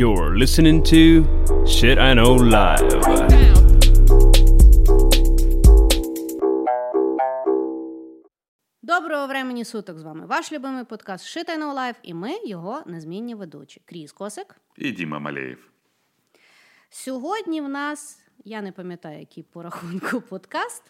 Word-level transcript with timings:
You're 0.00 0.34
listening 0.34 0.82
to 0.84 1.02
Shit 1.66 1.98
I 1.98 2.14
Know 2.14 2.38
Live. 2.38 2.90
Доброго 8.82 9.26
времені 9.26 9.64
суток 9.64 9.98
з 9.98 10.02
вами 10.02 10.26
ваш 10.26 10.52
любимий 10.52 10.84
подкаст 10.84 11.36
Shit 11.36 11.44
I 11.44 11.58
Know 11.58 11.74
Live 11.74 11.94
і 12.02 12.14
ми 12.14 12.30
його 12.44 12.82
незмінні 12.86 13.34
ведучі. 13.34 13.82
Кріс 13.84 14.12
Косик. 14.12 14.56
І 14.76 14.90
Діма 14.92 15.18
Малеєв. 15.18 15.70
Сьогодні 16.90 17.60
в 17.60 17.68
нас, 17.68 18.20
я 18.44 18.62
не 18.62 18.72
пам'ятаю, 18.72 19.20
який 19.20 19.42
по 19.42 19.62
рахунку 19.62 20.20
подкаст, 20.28 20.82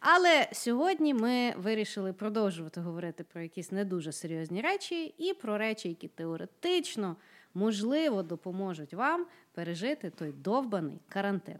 але 0.00 0.48
сьогодні 0.52 1.14
ми 1.14 1.54
вирішили 1.56 2.12
продовжувати 2.12 2.80
говорити 2.80 3.24
про 3.24 3.42
якісь 3.42 3.72
не 3.72 3.84
дуже 3.84 4.12
серйозні 4.12 4.60
речі 4.60 5.14
і 5.18 5.34
про 5.34 5.58
речі, 5.58 5.88
які 5.88 6.08
теоретично, 6.08 7.16
можливо, 7.53 8.23
допоможуть 8.23 8.93
вам 8.93 9.25
пережити 9.53 10.09
той 10.09 10.31
довбаний 10.31 10.99
карантин. 11.09 11.59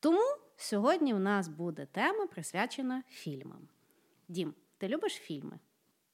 Тому 0.00 0.22
сьогодні 0.56 1.14
в 1.14 1.20
нас 1.20 1.48
буде 1.48 1.86
тема 1.92 2.26
присвячена 2.26 3.02
фільмам. 3.08 3.68
Дім, 4.28 4.54
ты 4.80 4.88
любишь 4.88 5.20
фильмы? 5.30 5.58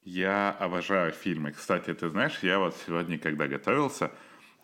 Я 0.03 0.55
обожаю 0.59 1.11
фильмы. 1.11 1.51
Кстати, 1.51 1.93
ты 1.93 2.09
знаешь, 2.09 2.43
я 2.43 2.59
вот 2.59 2.75
сегодня, 2.85 3.19
когда 3.19 3.47
готовился, 3.47 4.09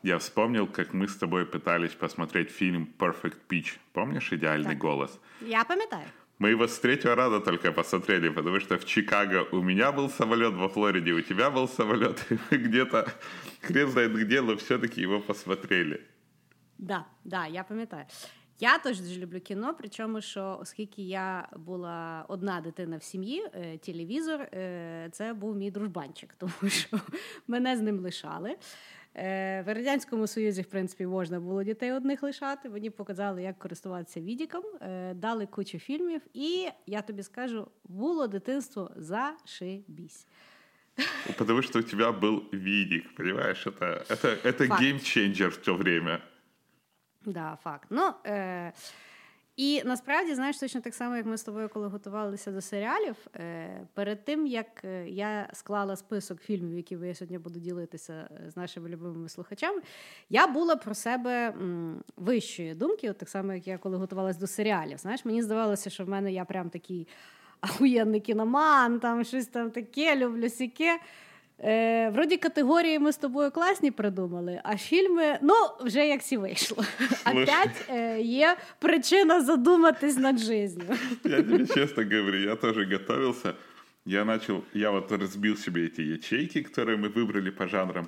я 0.04 0.18
вспомнил, 0.18 0.68
как 0.68 0.94
мы 0.94 1.08
с 1.08 1.16
тобой 1.18 1.45
пытались 1.45 1.94
посмотреть 1.95 2.50
фильм 2.50 2.88
Perfect 3.00 3.38
Pitch. 3.50 3.77
Помнишь 3.94 4.32
«Идеальный 4.34 4.76
Так. 4.76 4.77
голос»? 4.77 5.20
Я 5.41 5.63
пам'ятаю. 5.66 6.08
Мы 6.40 6.50
его 6.50 6.68
с 6.68 6.80
третьего 6.80 7.16
раза 7.16 7.40
только 7.40 7.72
посмотрели, 7.72 8.30
потому 8.30 8.59
что 8.59 8.77
в 8.77 8.86
Чикаго 8.86 9.48
у 9.52 9.62
меня 9.62 9.91
был 9.91 10.09
самолет, 10.09 10.54
во 10.54 10.68
Флориде 10.68 11.13
у 11.13 11.22
тебя 11.22 11.50
был 11.50 11.68
самолет, 11.68 12.26
и 12.32 12.38
мы 12.50 12.58
где-то, 12.58 13.08
хрен 13.62 13.90
знает 13.90 14.13
где, 14.13 14.41
но 14.41 14.55
все-таки 14.58 15.02
его 15.02 15.20
посмотрели. 15.20 16.02
Да, 16.77 17.05
да, 17.23 17.45
я 17.45 17.63
пам'ятаю. 17.63 18.05
Я 18.60 18.77
теж 18.77 18.99
дуже 18.99 19.20
люблю 19.20 19.40
кіно, 19.40 19.76
причому 19.79 20.21
що 20.21 20.57
оскільки 20.62 21.02
я 21.02 21.49
була 21.55 22.26
одна 22.27 22.62
дитина 22.62 22.98
в 22.98 23.04
сім'ї, 23.04 23.46
е, 23.54 23.77
телевізор 23.77 24.41
е, 24.41 25.10
це 25.12 25.34
був 25.34 25.55
мій 25.55 25.71
дружбанчик, 25.71 26.34
тому 26.34 26.70
що 26.70 26.99
мене 27.48 27.77
з 27.77 27.82
ним 27.82 27.99
лишали. 27.99 28.55
Е, 29.18 29.62
В 29.62 29.74
Радянському 29.74 30.27
Союзі, 30.27 30.62
в 30.62 30.66
принципі, 30.66 31.05
можна 31.05 31.40
було 31.40 31.63
дітей 31.63 31.91
одних 31.91 32.24
лишати. 32.24 32.70
Мені 32.70 32.90
показали, 32.90 33.43
як 33.43 33.60
користуватися 33.60 34.21
відіком, 34.21 34.63
е, 34.82 35.13
дали 35.13 35.46
кучу 35.46 35.79
фільмів, 35.79 36.21
і 36.34 36.68
я 36.85 37.02
тобі 37.02 37.24
скажу, 37.24 37.68
було 37.84 38.27
дитинство 38.27 38.91
зашибісь. 38.96 40.27
Потому 41.38 41.62
что 41.62 41.79
у 41.79 41.82
тебя 41.82 42.12
был 42.12 42.43
видик, 42.52 43.16
понимаешь? 43.16 43.68
Это, 43.68 44.05
это, 44.10 44.38
это 44.46 44.68
Факт. 44.68 44.82
геймченджер 44.82 45.49
в 45.49 45.57
то 45.57 45.76
время. 45.76 46.20
Да, 47.26 47.57
факт. 47.63 47.88
Ну, 47.90 48.12
е, 48.26 48.74
і 49.59 49.82
насправді, 49.84 50.34
знаєш, 50.34 50.59
точно 50.59 50.80
так 50.80 50.95
само, 50.95 51.16
як 51.16 51.26
ми 51.26 51.37
з 51.37 51.42
тобою, 51.42 51.68
коли 51.68 51.87
готувалися 51.88 52.52
до 52.52 52.60
серіалів, 52.60 53.16
е, 53.34 53.87
перед 53.95 54.24
тим 54.24 54.46
як 54.46 54.84
е, 54.84 55.09
я 55.09 55.48
склала 55.52 55.96
список 55.96 56.40
фільмів, 56.40 56.76
які 56.76 56.98
я 57.02 57.14
сьогодні 57.14 57.38
буду 57.38 57.60
ділитися 57.60 58.12
е, 58.12 58.51
з 58.51 58.56
нашими 58.56 58.88
любимими 58.88 59.29
слухачами, 59.29 59.82
я 60.30 60.46
була 60.46 60.76
про 60.76 60.95
себе 60.95 61.54
вищої 62.16 62.74
думки, 62.74 63.10
от 63.10 63.18
так 63.18 63.29
само, 63.29 63.52
як 63.52 63.66
я 63.66 63.79
коли 63.79 63.96
готувалася 63.96 64.41
до 64.41 64.47
серіалів. 64.47 64.98
Знаєш, 64.98 65.25
мені 65.25 65.42
здавалося, 65.42 65.91
що 65.91 66.04
в 66.04 66.09
мене 66.09 66.32
я 66.32 66.44
прям 66.44 66.70
такий 66.70 67.09
ахуєнний 67.60 68.20
кіноман, 68.20 69.00
там 69.00 69.25
щось 69.25 69.47
там 69.47 69.70
таке, 69.70 70.16
люблю 70.16 70.50
сяке. 70.50 71.00
Е, 71.59 72.09
вроді 72.09 72.38
категорії 72.38 73.00
ми 73.00 73.12
з 73.12 73.18
тобою 73.18 73.52
класні 73.52 73.91
придумали, 73.91 74.62
а 74.63 74.78
фільми, 74.78 75.40
ну, 75.41 75.53
вже 75.81 76.07
як 76.07 76.22
сі 76.22 76.38
вийшло. 76.38 76.84
Опять 77.31 77.85
е, 77.90 78.22
є 78.22 78.57
причина 78.79 79.41
задуматись 79.41 80.18
над 80.18 80.38
життю. 80.40 80.81
Я 81.24 81.35
тебе 81.35 81.68
честно 81.68 82.03
говорю, 82.03 82.38
я 82.40 82.56
тоже 82.56 82.85
готовился. 82.85 83.53
Я 84.06 84.25
начал, 84.25 84.63
я 84.73 84.91
вот 84.91 85.11
разбил 85.11 85.56
себе 85.56 85.85
эти 85.85 86.01
ячейки, 86.01 86.61
которые 86.61 86.97
мы 86.97 87.07
выбрали 87.07 87.51
по 87.51 87.67
жанрам, 87.67 88.07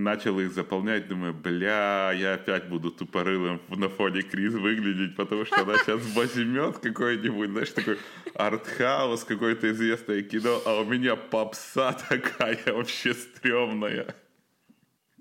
начал 0.00 0.38
их 0.38 0.52
заполнять, 0.52 1.08
думаю, 1.08 1.34
бля, 1.34 2.12
я 2.12 2.34
опять 2.34 2.68
буду 2.68 2.90
тупорылым 2.90 3.60
на 3.70 3.88
фоне 3.88 4.22
Крис 4.22 4.52
выглядеть, 4.52 5.16
потому 5.16 5.44
что 5.44 5.62
она 5.62 5.78
сейчас 5.78 6.00
возьмет 6.14 6.78
какой-нибудь, 6.78 7.50
знаешь, 7.50 7.70
такой 7.70 7.98
артхаус, 8.34 9.24
какое-то 9.24 9.70
известное 9.70 10.22
кино, 10.22 10.60
а 10.66 10.80
у 10.80 10.84
меня 10.84 11.16
попса 11.16 11.92
такая 12.08 12.58
вообще 12.66 13.14
стрёмная. 13.14 14.14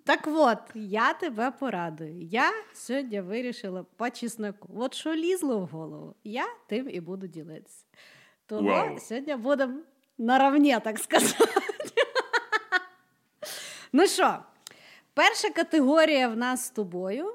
Так 0.05 0.27
от, 0.27 0.59
я 0.75 1.13
тебе 1.13 1.51
порадую. 1.51 2.21
Я 2.21 2.51
сьогодні 2.73 3.21
вирішила 3.21 3.85
по 3.97 4.09
чесноку. 4.09 4.69
От 4.75 4.93
що 4.93 5.15
лізло 5.15 5.59
в 5.59 5.65
голову, 5.65 6.15
я 6.23 6.45
тим 6.67 6.89
і 6.89 6.99
буду 6.99 7.27
ділитися. 7.27 7.85
Тому 8.45 8.69
Вау. 8.69 8.99
сьогодні 8.99 9.35
будемо 9.35 9.79
наравні, 10.17 10.77
так 10.83 10.99
сказати. 10.99 11.45
ну 13.93 14.07
що, 14.07 14.39
перша 15.13 15.49
категорія 15.49 16.27
в 16.27 16.37
нас 16.37 16.65
з 16.65 16.69
тобою. 16.69 17.33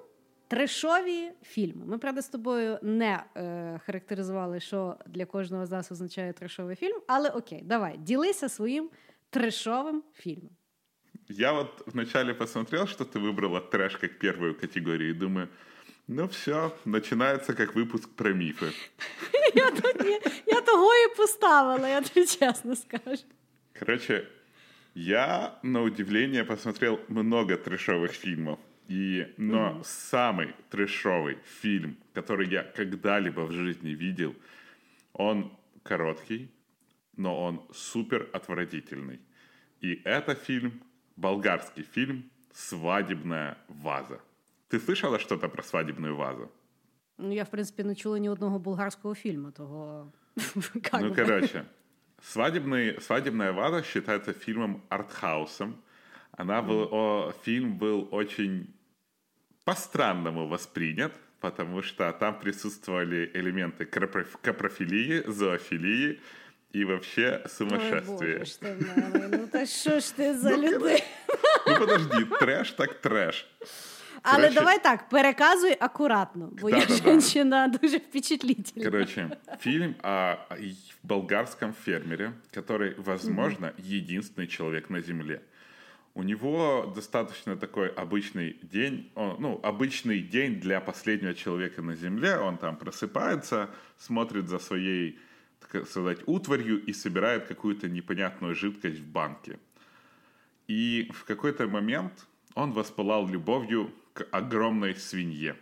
Трешові 0.49 1.33
фільми. 1.43 1.87
Ми, 1.87 1.99
правда, 1.99 2.23
з 2.23 2.29
тобою 2.29 2.79
не 2.83 3.23
е, 3.37 3.81
характеризували, 3.87 4.61
що 4.61 4.97
для 5.07 5.27
кожного 5.27 5.67
з 5.67 5.71
нас 5.71 5.93
означає 5.93 6.33
трешовий 6.33 6.77
фільм, 6.77 7.01
але 7.07 7.29
окей, 7.29 7.63
давай, 7.65 7.99
ділися 7.99 8.49
своїм 8.49 8.91
трешовим 9.31 10.03
фільмом. 10.15 10.51
Я 11.29 11.53
вот 11.53 11.83
вначале 11.87 12.35
посмотрел, 12.35 12.87
что 12.87 13.05
ты 13.05 13.21
выбрала 13.21 13.61
трэш 13.61 13.97
как 13.97 14.19
первую 14.19 14.55
категорию, 14.59 15.11
и 15.11 15.15
думаю, 15.15 15.49
ну 16.09 16.27
все, 16.27 16.73
начинается 16.85 17.53
как 17.55 17.77
выпуск 17.77 18.09
про 18.17 18.35
мифы. 18.35 18.73
Я, 19.55 19.71
тут 19.71 20.01
не, 20.01 20.21
я 20.47 20.61
того 20.61 20.95
і 20.95 21.17
поставила, 21.17 21.89
я 21.89 22.01
тобі 22.01 22.27
чесно 22.27 22.77
скажу. 22.77 23.23
Короче, 23.79 24.27
я, 24.95 25.59
на 25.63 25.83
удивление, 25.83 26.45
посмотрел 26.45 27.01
много 27.09 27.57
трэшовых 27.57 28.13
фильмов. 28.13 28.59
И, 28.89 29.33
но 29.37 29.83
самый 29.85 30.55
трэшовый 30.69 31.39
фильм, 31.61 31.97
который 32.13 32.49
я 32.49 32.65
когда-либо 32.65 33.41
в 33.47 33.53
жизни 33.53 33.91
видел, 33.91 34.35
он 35.13 35.53
короткий, 35.85 36.51
но 37.17 37.41
он 37.41 37.61
супер 37.73 38.29
отвратительный. 38.33 39.21
И 39.81 40.01
это 40.05 40.35
фильм, 40.35 40.83
болгарский 41.17 41.85
фильм 41.85 42.25
«Свадебная 42.53 43.57
ваза». 43.69 44.21
Ты 44.69 44.81
слышала 44.81 45.19
что-то 45.19 45.49
про 45.49 45.63
свадебную 45.63 46.17
вазу? 46.17 46.51
Ну, 47.19 47.33
я, 47.33 47.45
в 47.45 47.51
принципі, 47.51 47.85
не 47.85 47.95
чула 47.95 48.19
ні 48.19 48.29
одного 48.29 48.59
болгарського 48.59 49.15
фільму, 49.15 49.51
того. 49.51 50.13
как 50.83 51.03
Ну, 51.03 51.11
би. 51.11 51.65
свадебный, 52.22 53.00
«Свадебная 53.02 53.52
ваза» 53.52 53.84
считается 53.84 54.34
фильмом 54.34 54.84
артхаусом. 54.90 55.82
Она 56.38 56.62
был, 56.62 56.90
о, 56.92 57.34
фильм 57.44 57.78
был 57.78 58.08
очень 58.12 58.74
по-странному 59.64 60.48
воспринят, 60.48 61.12
потому 61.40 61.82
что 61.82 62.12
там 62.14 62.40
присутствовали 62.40 63.32
элементы 63.34 63.86
капроф- 63.86 64.38
капрофилии, 64.42 65.24
зоофилии 65.28 66.20
и 66.72 66.84
вообще 66.84 67.42
Ой, 67.44 67.50
сумасшествия. 67.50 68.38
Боже 68.40 68.46
ж 68.46 68.60
ти 68.60 68.76
милий, 68.80 69.28
ну 69.32 69.48
та 69.48 69.66
що 69.66 70.00
ж 70.00 70.16
ти 70.16 70.38
за 70.38 70.50
Ну, 70.50 70.58
людина? 70.58 70.98
Ну 71.68 71.76
подожди, 71.80 72.26
трэш 72.26 72.72
так 72.76 73.02
трэш. 73.02 73.46
Але 74.26 74.50
давай 74.50 74.84
так, 74.84 75.10
переказуй 75.10 75.78
акуратно, 75.80 76.50
бо 76.62 76.70
я 76.70 76.88
жінка 77.20 77.68
дуже 77.82 77.98
впечатлительна. 77.98 78.86
Короче, 78.86 79.30
фильм 79.60 79.96
о 80.04 80.36
болгарском 81.04 81.74
фермере, 81.74 82.32
который, 82.54 82.96
возможно, 82.98 83.74
единственный 83.78 84.48
человек 84.48 84.90
на 84.90 85.02
Земле. 85.02 85.42
У 86.16 86.24
него 86.24 86.94
достаточно 86.96 87.56
такой 87.56 87.90
обычный 87.90 88.56
день, 88.64 89.12
он, 89.16 89.36
ну, 89.40 89.60
обычный 89.64 90.22
день 90.22 90.60
для 90.62 90.80
последнего 90.80 91.34
человека 91.34 91.82
на 91.82 91.96
Земле. 91.96 92.38
Он 92.38 92.58
там 92.58 92.78
просыпается, 92.78 93.70
смотрит 93.98 94.48
за 94.48 94.60
своей, 94.60 95.20
так 95.60 95.88
сказать, 95.88 96.20
утварью 96.26 96.84
и 96.90 96.94
собирает 96.94 97.48
какую-то 97.48 97.90
непонятную 97.90 98.56
жидкость 98.56 99.00
в 99.00 99.08
банке. 99.08 99.60
И 100.68 101.12
в 101.14 101.26
какой-то 101.26 101.68
момент 101.68 102.28
он 102.56 102.72
воспылал 102.72 103.28
любовью 103.28 103.92
к 104.16 104.26
огромной 104.32 104.96
свинье. 104.96 105.58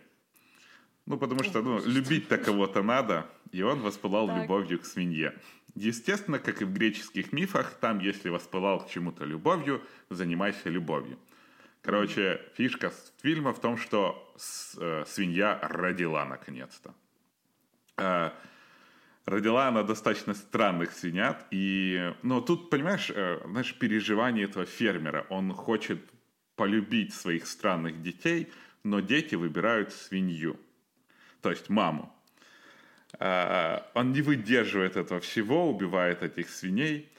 Ну, 1.06 1.18
потому 1.18 1.42
что, 1.42 1.60
ну, 1.60 1.84
любить-то 1.84 2.38
кого-то 2.38 2.82
надо, 2.82 3.26
и 3.52 3.62
он 3.62 3.80
воспылал 3.80 4.28
Так. 4.28 4.42
любовью 4.42 4.78
к 4.78 4.86
свинье. 4.86 5.34
Естественно, 5.74 6.38
как 6.38 6.62
и 6.62 6.64
в 6.64 6.72
греческих 6.72 7.32
мифах, 7.32 7.74
там, 7.80 7.98
если 7.98 8.30
воспылал 8.30 8.86
к 8.86 8.88
чему-то 8.88 9.24
любовью, 9.24 9.82
занимайся 10.08 10.70
любовью. 10.70 11.18
Короче, 11.82 12.40
фишка 12.54 12.92
фильма 13.22 13.52
в 13.52 13.60
том, 13.60 13.76
что 13.76 14.34
э, 14.78 15.04
свинья 15.06 15.58
родила 15.62 16.24
наконец-то. 16.24 16.94
Э, 17.96 18.30
родила 19.26 19.68
она 19.68 19.82
достаточно 19.82 20.32
странных 20.34 20.92
свинят, 20.92 21.44
и, 21.50 22.14
ну, 22.22 22.40
тут, 22.40 22.70
понимаешь, 22.70 23.10
э, 23.10 23.40
знаешь, 23.44 23.74
переживание 23.74 24.44
этого 24.44 24.64
фермера, 24.64 25.26
он 25.28 25.52
хочет 25.52 25.98
полюбить 26.56 27.14
своих 27.14 27.46
странных 27.46 28.02
детей, 28.02 28.50
но 28.82 29.00
дети 29.00 29.34
выбирают 29.34 29.92
свинью, 29.92 30.58
то 31.40 31.50
есть 31.50 31.68
маму. 31.68 32.14
А, 33.18 33.90
он 33.94 34.12
не 34.12 34.22
выдерживает 34.22 34.96
этого 34.96 35.20
всего, 35.20 35.70
убивает 35.70 36.22
этих 36.22 36.50
свиней. 36.50 37.10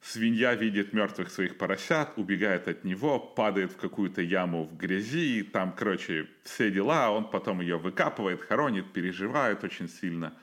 Свинья 0.00 0.54
видит 0.54 0.92
мертвых 0.92 1.30
своих 1.30 1.56
поросят, 1.56 2.10
убегает 2.16 2.68
от 2.68 2.84
него, 2.84 3.18
падает 3.18 3.72
в 3.72 3.76
какую-то 3.76 4.20
яму 4.20 4.64
в 4.64 4.76
грязи, 4.76 5.42
там, 5.42 5.72
короче, 5.72 6.28
все 6.42 6.70
дела, 6.70 7.10
он 7.10 7.30
потом 7.30 7.62
ее 7.62 7.78
выкапывает, 7.78 8.42
хоронит, 8.42 8.92
переживает 8.92 9.64
очень 9.64 9.88
сильно. 9.88 10.34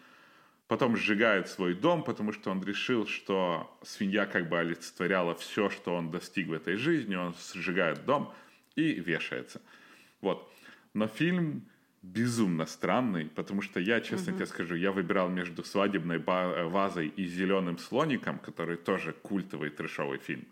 Потом 0.72 0.96
сжигает 0.96 1.50
свой 1.50 1.74
дом, 1.74 2.02
потому 2.02 2.32
что 2.32 2.50
он 2.50 2.64
решил, 2.64 3.06
что 3.06 3.78
свинья 3.84 4.26
как 4.26 4.48
бы 4.48 4.58
олицетворяла 4.58 5.36
все, 5.36 5.70
что 5.70 5.94
он 5.94 6.12
достиг 6.12 6.48
в 6.48 6.54
этой 6.54 6.78
жизни, 6.78 7.14
он 7.14 7.36
сжигает 7.54 8.06
дом 8.06 8.34
и 8.78 8.94
вешается. 8.94 9.62
Вот. 10.22 10.50
Но 10.94 11.08
фильм 11.08 11.64
безумно 12.02 12.66
странный, 12.66 13.26
потому 13.26 13.62
что 13.62 13.82
я, 13.82 14.00
честно 14.00 14.32
угу. 14.32 14.38
тебе 14.38 14.46
скажу, 14.46 14.76
я 14.76 14.94
выбирал 14.94 15.28
между 15.28 15.66
свадебной 15.66 16.20
вазой 16.20 17.10
и 17.10 17.26
зеленым 17.26 17.78
слоником, 17.78 18.40
который 18.40 18.78
тоже 18.78 19.12
культовый 19.12 19.72
трешовый 19.72 20.20
фильм, 20.20 20.46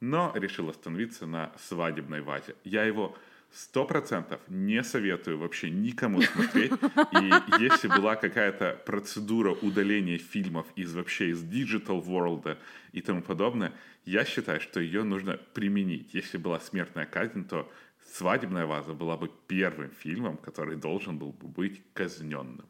но 0.00 0.32
решил 0.34 0.70
остановиться 0.70 1.26
на 1.26 1.52
свадебной 1.58 2.22
вазе. 2.22 2.54
Я 2.64 2.84
его 2.84 3.14
сто 3.52 3.84
процентов 3.84 4.40
не 4.48 4.82
советую 4.82 5.38
вообще 5.38 5.70
никому 5.70 6.22
смотреть. 6.22 6.72
И 6.72 7.62
если 7.62 7.88
была 7.88 8.16
какая-то 8.16 8.80
процедура 8.86 9.52
удаления 9.52 10.18
фильмов 10.18 10.66
из 10.76 10.94
вообще 10.94 11.30
из 11.30 11.42
digital 11.42 12.04
world 12.04 12.58
и 12.92 13.00
тому 13.00 13.22
подобное, 13.22 13.72
я 14.04 14.24
считаю, 14.24 14.60
что 14.60 14.80
ее 14.80 15.02
нужно 15.04 15.38
применить. 15.54 16.14
Если 16.14 16.38
была 16.38 16.60
смертная 16.60 17.06
казнь, 17.06 17.44
то 17.44 17.70
«Свадебная 18.14 18.66
ваза» 18.66 18.94
была 18.94 19.16
бы 19.16 19.30
первым 19.48 19.90
фильмом, 19.90 20.36
который 20.36 20.76
должен 20.76 21.18
был 21.18 21.32
бы 21.32 21.48
быть 21.48 21.82
казненным. 21.92 22.66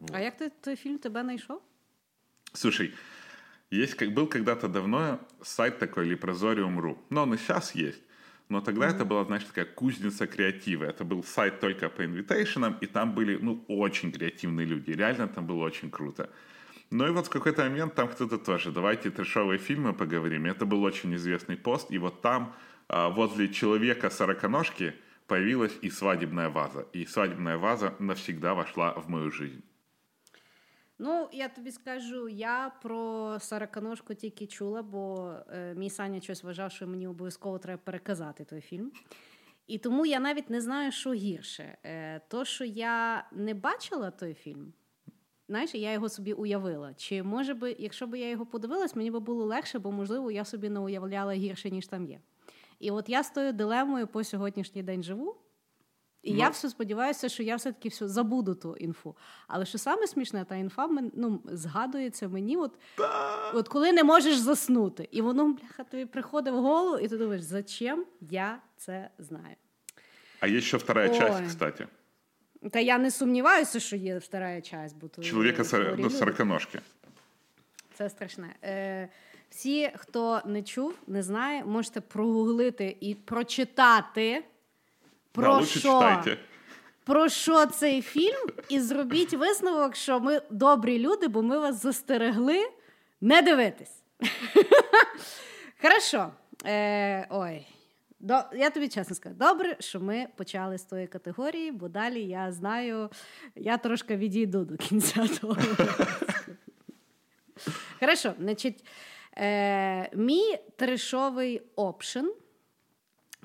Вот. 0.00 0.10
А 0.14 0.20
як 0.20 0.36
ти 0.36 0.50
той 0.60 0.76
фільм 0.76 0.98
тебе 0.98 1.22
знайшов? 1.22 1.62
Слушай, 2.52 2.92
есть, 3.70 3.94
как 3.94 4.12
был 4.12 4.26
когда-то 4.28 4.68
давно 4.68 5.18
сайт 5.42 5.78
такой 5.78 6.12
Leprosorium.ru, 6.12 6.98
но 7.10 7.22
он 7.22 7.34
и 7.34 7.38
сейчас 7.38 7.74
есть. 7.74 8.02
Но 8.48 8.60
тогда 8.60 8.86
mm-hmm. 8.86 8.94
это 8.94 9.04
была, 9.04 9.24
значит, 9.24 9.48
такая 9.48 9.64
кузница 9.64 10.26
креатива. 10.26 10.84
Это 10.84 11.04
был 11.04 11.24
сайт 11.24 11.60
только 11.60 11.88
по 11.88 12.04
инвитейшенам, 12.04 12.76
и 12.80 12.86
там 12.86 13.14
были, 13.14 13.38
ну, 13.40 13.64
очень 13.68 14.12
креативные 14.12 14.66
люди. 14.66 14.90
Реально 14.90 15.28
там 15.28 15.46
было 15.46 15.64
очень 15.64 15.90
круто. 15.90 16.30
Ну 16.90 17.06
и 17.06 17.10
вот 17.10 17.26
в 17.26 17.30
какой-то 17.30 17.62
момент 17.62 17.94
там 17.94 18.08
кто-то 18.08 18.38
тоже, 18.38 18.70
давайте 18.70 19.10
трешовые 19.10 19.58
фильмы 19.58 19.94
поговорим. 19.94 20.46
Это 20.46 20.66
был 20.66 20.82
очень 20.82 21.14
известный 21.14 21.56
пост, 21.56 21.90
и 21.90 21.98
вот 21.98 22.20
там 22.20 22.54
а, 22.88 23.08
возле 23.08 23.48
человека 23.48 24.10
сороконожки 24.10 24.94
появилась 25.26 25.72
и 25.80 25.90
свадебная 25.90 26.50
ваза. 26.50 26.86
И 26.92 27.06
свадебная 27.06 27.56
ваза 27.56 27.94
навсегда 27.98 28.54
вошла 28.54 28.92
в 28.92 29.08
мою 29.08 29.30
жизнь. 29.30 29.64
Ну, 30.98 31.28
я 31.32 31.48
тобі 31.48 31.70
скажу, 31.70 32.28
я 32.28 32.72
про 32.82 33.36
сороконожку 33.40 34.14
тільки 34.14 34.46
чула, 34.46 34.82
бо 34.82 35.34
е, 35.48 35.74
мій 35.74 35.90
Саня 35.90 36.20
щось 36.20 36.44
вважав, 36.44 36.72
що 36.72 36.86
мені 36.86 37.08
обов'язково 37.08 37.58
треба 37.58 37.82
переказати 37.84 38.44
той 38.44 38.60
фільм. 38.60 38.92
І 39.66 39.78
тому 39.78 40.06
я 40.06 40.20
навіть 40.20 40.50
не 40.50 40.60
знаю, 40.60 40.92
що 40.92 41.12
гірше. 41.12 41.78
Е, 41.84 42.20
То, 42.28 42.44
що 42.44 42.64
я 42.64 43.26
не 43.32 43.54
бачила 43.54 44.10
той 44.10 44.34
фільм, 44.34 44.72
знаєш, 45.48 45.74
я 45.74 45.92
його 45.92 46.08
собі 46.08 46.32
уявила. 46.32 46.94
Чи 46.94 47.22
може 47.22 47.54
би, 47.54 47.76
якщо 47.78 48.06
б 48.06 48.18
я 48.18 48.30
його 48.30 48.46
подивилась, 48.46 48.96
мені 48.96 49.10
би 49.10 49.20
було 49.20 49.44
легше, 49.44 49.78
бо 49.78 49.92
можливо 49.92 50.30
я 50.30 50.44
собі 50.44 50.68
не 50.68 50.80
уявляла 50.80 51.32
гірше, 51.32 51.70
ніж 51.70 51.86
там 51.86 52.06
є. 52.06 52.20
І 52.78 52.90
от 52.90 53.08
я 53.08 53.22
з 53.22 53.30
тою 53.30 53.52
дилемою 53.52 54.06
по 54.06 54.24
сьогоднішній 54.24 54.82
день 54.82 55.02
живу. 55.02 55.36
І 56.24 56.32
ну. 56.32 56.38
я 56.38 56.48
все 56.48 56.70
сподіваюся, 56.70 57.28
що 57.28 57.42
я 57.42 57.56
все-таки 57.56 57.88
все 57.88 58.08
забуду 58.08 58.54
ту 58.54 58.76
інфу. 58.76 59.16
Але 59.48 59.66
що 59.66 59.78
саме 59.78 60.06
смішне, 60.06 60.44
та 60.44 60.56
інфа 60.56 60.88
ну, 61.14 61.42
згадується 61.44 62.28
мені, 62.28 62.56
от 62.56 62.72
от 63.54 63.68
коли 63.68 63.92
не 63.92 64.04
можеш 64.04 64.36
заснути. 64.36 65.08
І 65.10 65.22
воно, 65.22 65.52
бляха, 65.52 65.84
тобі 65.84 66.06
приходить 66.06 66.54
в 66.54 66.56
голову, 66.56 66.98
і 66.98 67.08
ти 67.08 67.16
думаєш, 67.16 67.42
зачем 67.42 68.04
я 68.20 68.58
це 68.76 69.10
знаю? 69.18 69.56
А 70.40 70.46
є 70.46 70.60
ще 70.60 70.76
вторая 70.76 71.10
Ой. 71.10 71.18
часть, 71.18 71.46
кстати. 71.46 71.86
Та 72.70 72.80
я 72.80 72.98
не 72.98 73.10
сумніваюся, 73.10 73.80
що 73.80 73.96
є 73.96 74.18
вторая 74.18 74.60
часть. 74.60 74.96
Бо 74.96 75.22
Чоловіка 75.22 75.64
сор... 75.64 75.94
ну, 75.98 76.10
сороконожки. 76.10 76.80
Це 77.94 78.10
страшне. 78.10 78.54
Е, 78.64 79.08
всі, 79.50 79.90
хто 79.96 80.40
не 80.46 80.62
чув, 80.62 80.94
не 81.06 81.22
знає, 81.22 81.64
можете 81.64 82.00
прогуглити 82.00 82.96
і 83.00 83.14
прочитати, 83.14 84.44
про 85.34 85.58
да, 85.58 85.66
що 85.66 85.80
читайте. 85.80 86.38
про 87.04 87.28
що 87.28 87.66
цей 87.66 88.02
фільм, 88.02 88.46
і 88.68 88.80
зробіть 88.80 89.32
висновок, 89.34 89.96
що 89.96 90.20
ми 90.20 90.40
добрі 90.50 90.98
люди, 90.98 91.28
бо 91.28 91.42
ми 91.42 91.58
вас 91.58 91.82
застерегли 91.82 92.70
не 93.20 93.42
дивитись. 93.42 94.02
Хорошо. 95.82 96.30
Е, 96.66 97.26
Ой. 97.30 97.66
До, 98.20 98.40
Я 98.52 98.70
тобі 98.70 98.88
чесно 98.88 99.16
скажу, 99.16 99.34
добре, 99.38 99.76
що 99.80 100.00
ми 100.00 100.26
почали 100.36 100.78
з 100.78 100.82
тої 100.82 101.06
категорії, 101.06 101.72
бо 101.72 101.88
далі 101.88 102.20
я 102.20 102.52
знаю, 102.52 103.10
я 103.56 103.78
трошки 103.78 104.16
відійду 104.16 104.64
до 104.64 104.76
кінця 104.76 105.26
того. 105.40 105.56
Хорошо, 108.00 108.34
значить, 108.40 108.84
Е, 109.36 110.16
Мій 110.16 110.58
трешовий 110.76 111.62
опшен 111.76 112.32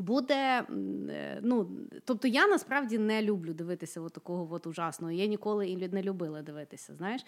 буде. 0.01 0.63
Е, 1.09 1.39
ну, 1.43 1.69
Тобто 2.05 2.27
я 2.27 2.47
насправді 2.47 2.97
не 2.97 3.21
люблю 3.21 3.53
дивитися 3.53 4.01
от 4.01 4.13
такого 4.13 4.53
от 4.55 4.67
ужасного. 4.67 5.11
Я 5.11 5.25
ніколи 5.25 5.67
і 5.67 5.87
не 5.87 6.03
любила 6.03 6.41
дивитися. 6.41 6.95
знаєш. 6.95 7.25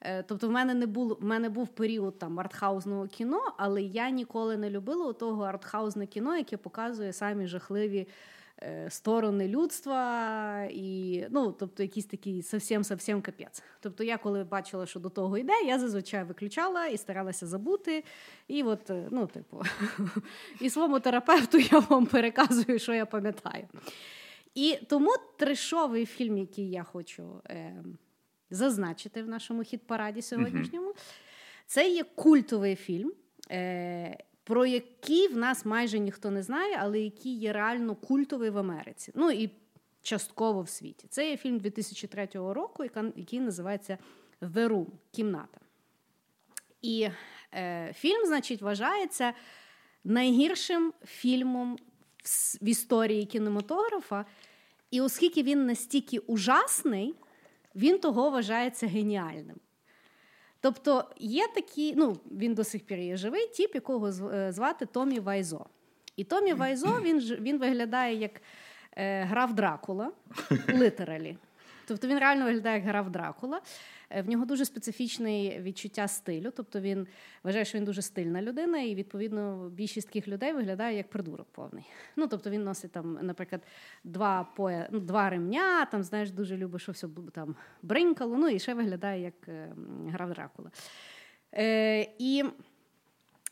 Е, 0.00 0.22
тобто, 0.22 0.48
в 0.48 0.50
мене 0.50 0.74
не 0.74 0.86
було 0.86 1.18
в 1.20 1.24
мене 1.24 1.48
був 1.48 1.68
період 1.68 2.18
там 2.18 2.40
артхаузного 2.40 3.06
кіно, 3.06 3.40
але 3.56 3.82
я 3.82 4.10
ніколи 4.10 4.56
не 4.56 4.70
любила 4.70 5.12
того 5.12 5.44
артхаузне 5.44 6.06
кіно, 6.06 6.36
яке 6.36 6.56
показує 6.56 7.12
самі 7.12 7.46
жахливі. 7.46 8.06
Е, 8.62 8.90
сторони 8.90 9.48
людства, 9.48 10.68
і 10.70 11.24
ну, 11.30 11.52
тобто 11.52 11.82
якийсь 11.82 12.06
такий 12.06 12.42
совсем-совсем 12.42 13.22
капець. 13.22 13.62
Тобто, 13.80 14.04
я 14.04 14.18
коли 14.18 14.44
бачила, 14.44 14.86
що 14.86 15.00
до 15.00 15.08
того 15.08 15.38
йде, 15.38 15.52
я 15.66 15.78
зазвичай 15.78 16.24
виключала 16.24 16.86
і 16.86 16.96
старалася 16.96 17.46
забути. 17.46 18.04
І 18.48 18.62
от, 18.62 18.90
е, 18.90 19.08
ну, 19.10 19.26
типу, 19.26 19.62
і 20.60 20.70
своєму 20.70 21.00
терапевту 21.00 21.58
я 21.58 21.78
вам 21.78 22.06
переказую, 22.06 22.78
що 22.78 22.94
я 22.94 23.06
пам'ятаю. 23.06 23.68
І 24.54 24.78
тому 24.88 25.10
трешовий 25.38 26.06
фільм, 26.06 26.38
який 26.38 26.70
я 26.70 26.82
хочу 26.82 27.42
е, 27.46 27.84
зазначити 28.50 29.22
в 29.22 29.28
нашому 29.28 29.62
хіт-параді 29.62 30.22
сьогоднішньому, 30.22 30.94
це 31.66 31.90
є 31.90 32.04
культовий 32.04 32.76
фільм. 32.76 33.12
Е, 33.50 34.18
про 34.50 34.66
які 34.66 35.28
в 35.28 35.36
нас 35.36 35.64
майже 35.64 35.98
ніхто 35.98 36.30
не 36.30 36.42
знає, 36.42 36.78
але 36.80 37.00
які 37.00 37.34
є 37.34 37.52
реально 37.52 37.94
культовий 37.94 38.50
в 38.50 38.58
Америці. 38.58 39.12
Ну 39.14 39.30
і 39.30 39.50
частково 40.02 40.62
в 40.62 40.68
світі. 40.68 41.06
Це 41.10 41.30
є 41.30 41.36
фільм 41.36 41.58
2003 41.58 42.28
року, 42.34 42.84
який 43.16 43.40
називається 43.40 43.98
The 44.42 44.68
Room 44.68 44.86
Кімната. 45.10 45.60
І 46.82 47.08
е, 47.54 47.92
фільм, 47.96 48.26
значить, 48.26 48.62
вважається 48.62 49.32
найгіршим 50.04 50.92
фільмом 51.04 51.78
в 52.62 52.68
історії 52.68 53.26
кінематографа. 53.26 54.24
І 54.90 55.00
оскільки 55.00 55.42
він 55.42 55.66
настільки 55.66 56.18
ужасний, 56.18 57.14
він 57.74 57.98
того 57.98 58.30
вважається 58.30 58.86
геніальним. 58.86 59.60
Тобто 60.60 61.04
є 61.18 61.48
такі, 61.54 61.94
ну 61.96 62.16
він 62.30 62.54
до 62.54 62.64
сих 62.64 62.84
пір 62.86 62.98
є 62.98 63.16
живий, 63.16 63.46
тіп, 63.46 63.74
якого 63.74 64.08
е, 64.08 64.52
звати 64.52 64.86
Томі 64.86 65.20
Вайзо. 65.20 65.66
І 66.16 66.24
Томі 66.24 66.52
Вайзо 66.52 67.00
він 67.02 67.20
він 67.20 67.58
виглядає 67.58 68.14
як 68.14 68.42
е, 68.96 69.24
граф 69.24 69.52
Дракула, 69.52 70.12
литералі. 70.74 71.36
Тобто 71.94 72.08
він 72.08 72.18
реально 72.18 72.44
виглядає 72.44 72.76
як 72.76 72.84
граф 72.84 73.08
Дракула. 73.08 73.60
Е, 74.10 74.22
в 74.22 74.28
нього 74.28 74.44
дуже 74.44 74.64
специфічне 74.64 75.60
відчуття 75.60 76.08
стилю. 76.08 76.52
Тобто 76.56 76.80
він 76.80 77.06
вважає, 77.44 77.64
що 77.64 77.78
він 77.78 77.84
дуже 77.84 78.02
стильна 78.02 78.42
людина, 78.42 78.78
і 78.78 78.94
відповідно 78.94 79.70
більшість 79.72 80.06
таких 80.06 80.28
людей 80.28 80.52
виглядає 80.52 80.96
як 80.96 81.10
придурок 81.10 81.46
повний. 81.52 81.84
Ну 82.16 82.26
тобто 82.26 82.50
він 82.50 82.64
носить 82.64 82.92
там, 82.92 83.18
наприклад, 83.22 83.62
два 84.04 84.48
поя... 84.56 84.88
ну, 84.90 85.00
два 85.00 85.30
ремня, 85.30 85.84
там 85.84 86.02
знаєш, 86.02 86.30
дуже 86.30 86.56
любить, 86.56 86.80
що 86.80 86.92
все 86.92 87.08
там 87.32 87.56
бринкало. 87.82 88.36
Ну 88.36 88.48
і 88.48 88.58
ще 88.58 88.74
виглядає 88.74 89.22
як 89.22 89.48
е, 89.48 89.72
граф 90.08 90.30
Дракула. 90.30 90.70
Е, 91.54 92.08
І 92.18 92.44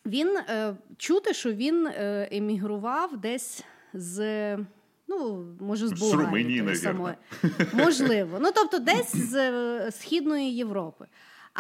він 0.07 0.37
е, 0.37 0.77
чути, 0.97 1.35
що 1.35 1.53
він 1.53 1.87
е, 1.87 2.29
емігрував 2.33 3.21
десь 3.21 3.65
з. 3.93 4.59
Ну, 5.09 5.47
може, 5.61 5.89
з 5.89 5.93
Болгарії 5.93 6.77
самої. 6.77 7.15
Можливо. 7.73 8.39
Ну, 8.41 8.51
тобто, 8.55 8.79
десь 8.79 9.17
з 9.17 9.91
Східної 9.91 10.57
Європи. 10.57 11.07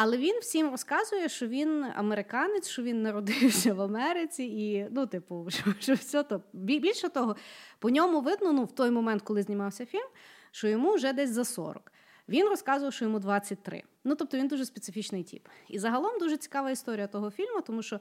Але 0.00 0.16
він 0.16 0.38
всім 0.40 0.70
розказує, 0.70 1.28
що 1.28 1.46
він 1.46 1.86
американець, 1.94 2.68
що 2.68 2.82
він 2.82 3.02
народився 3.02 3.74
в 3.74 3.80
Америці, 3.80 4.42
і 4.42 4.86
ну, 4.90 5.06
типу, 5.06 5.46
що, 5.50 5.74
що 5.78 5.94
все 5.94 6.22
то 6.22 6.42
більше 6.52 7.08
того, 7.08 7.36
по 7.78 7.90
ньому 7.90 8.20
видно, 8.20 8.52
ну 8.52 8.64
в 8.64 8.72
той 8.72 8.90
момент, 8.90 9.22
коли 9.22 9.42
знімався 9.42 9.86
фільм, 9.86 10.08
що 10.50 10.68
йому 10.68 10.94
вже 10.94 11.12
десь 11.12 11.30
за 11.30 11.44
40. 11.44 11.92
Він 12.28 12.48
розказував, 12.48 12.92
що 12.92 13.04
йому 13.04 13.18
23. 13.18 13.82
Ну 14.04 14.14
тобто 14.14 14.38
він 14.38 14.48
дуже 14.48 14.64
специфічний 14.64 15.24
тип. 15.24 15.48
І 15.68 15.78
загалом 15.78 16.18
дуже 16.18 16.36
цікава 16.36 16.70
історія 16.70 17.06
того 17.06 17.30
фільму, 17.30 17.60
тому 17.60 17.82
що 17.82 18.00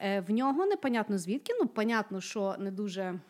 е, 0.00 0.20
в 0.20 0.30
нього 0.30 0.66
непонятно 0.66 1.18
звідки. 1.18 1.52
Ну, 1.60 1.66
понятно, 1.66 2.20
що 2.20 2.56
не 2.58 2.70
дуже 2.70 3.20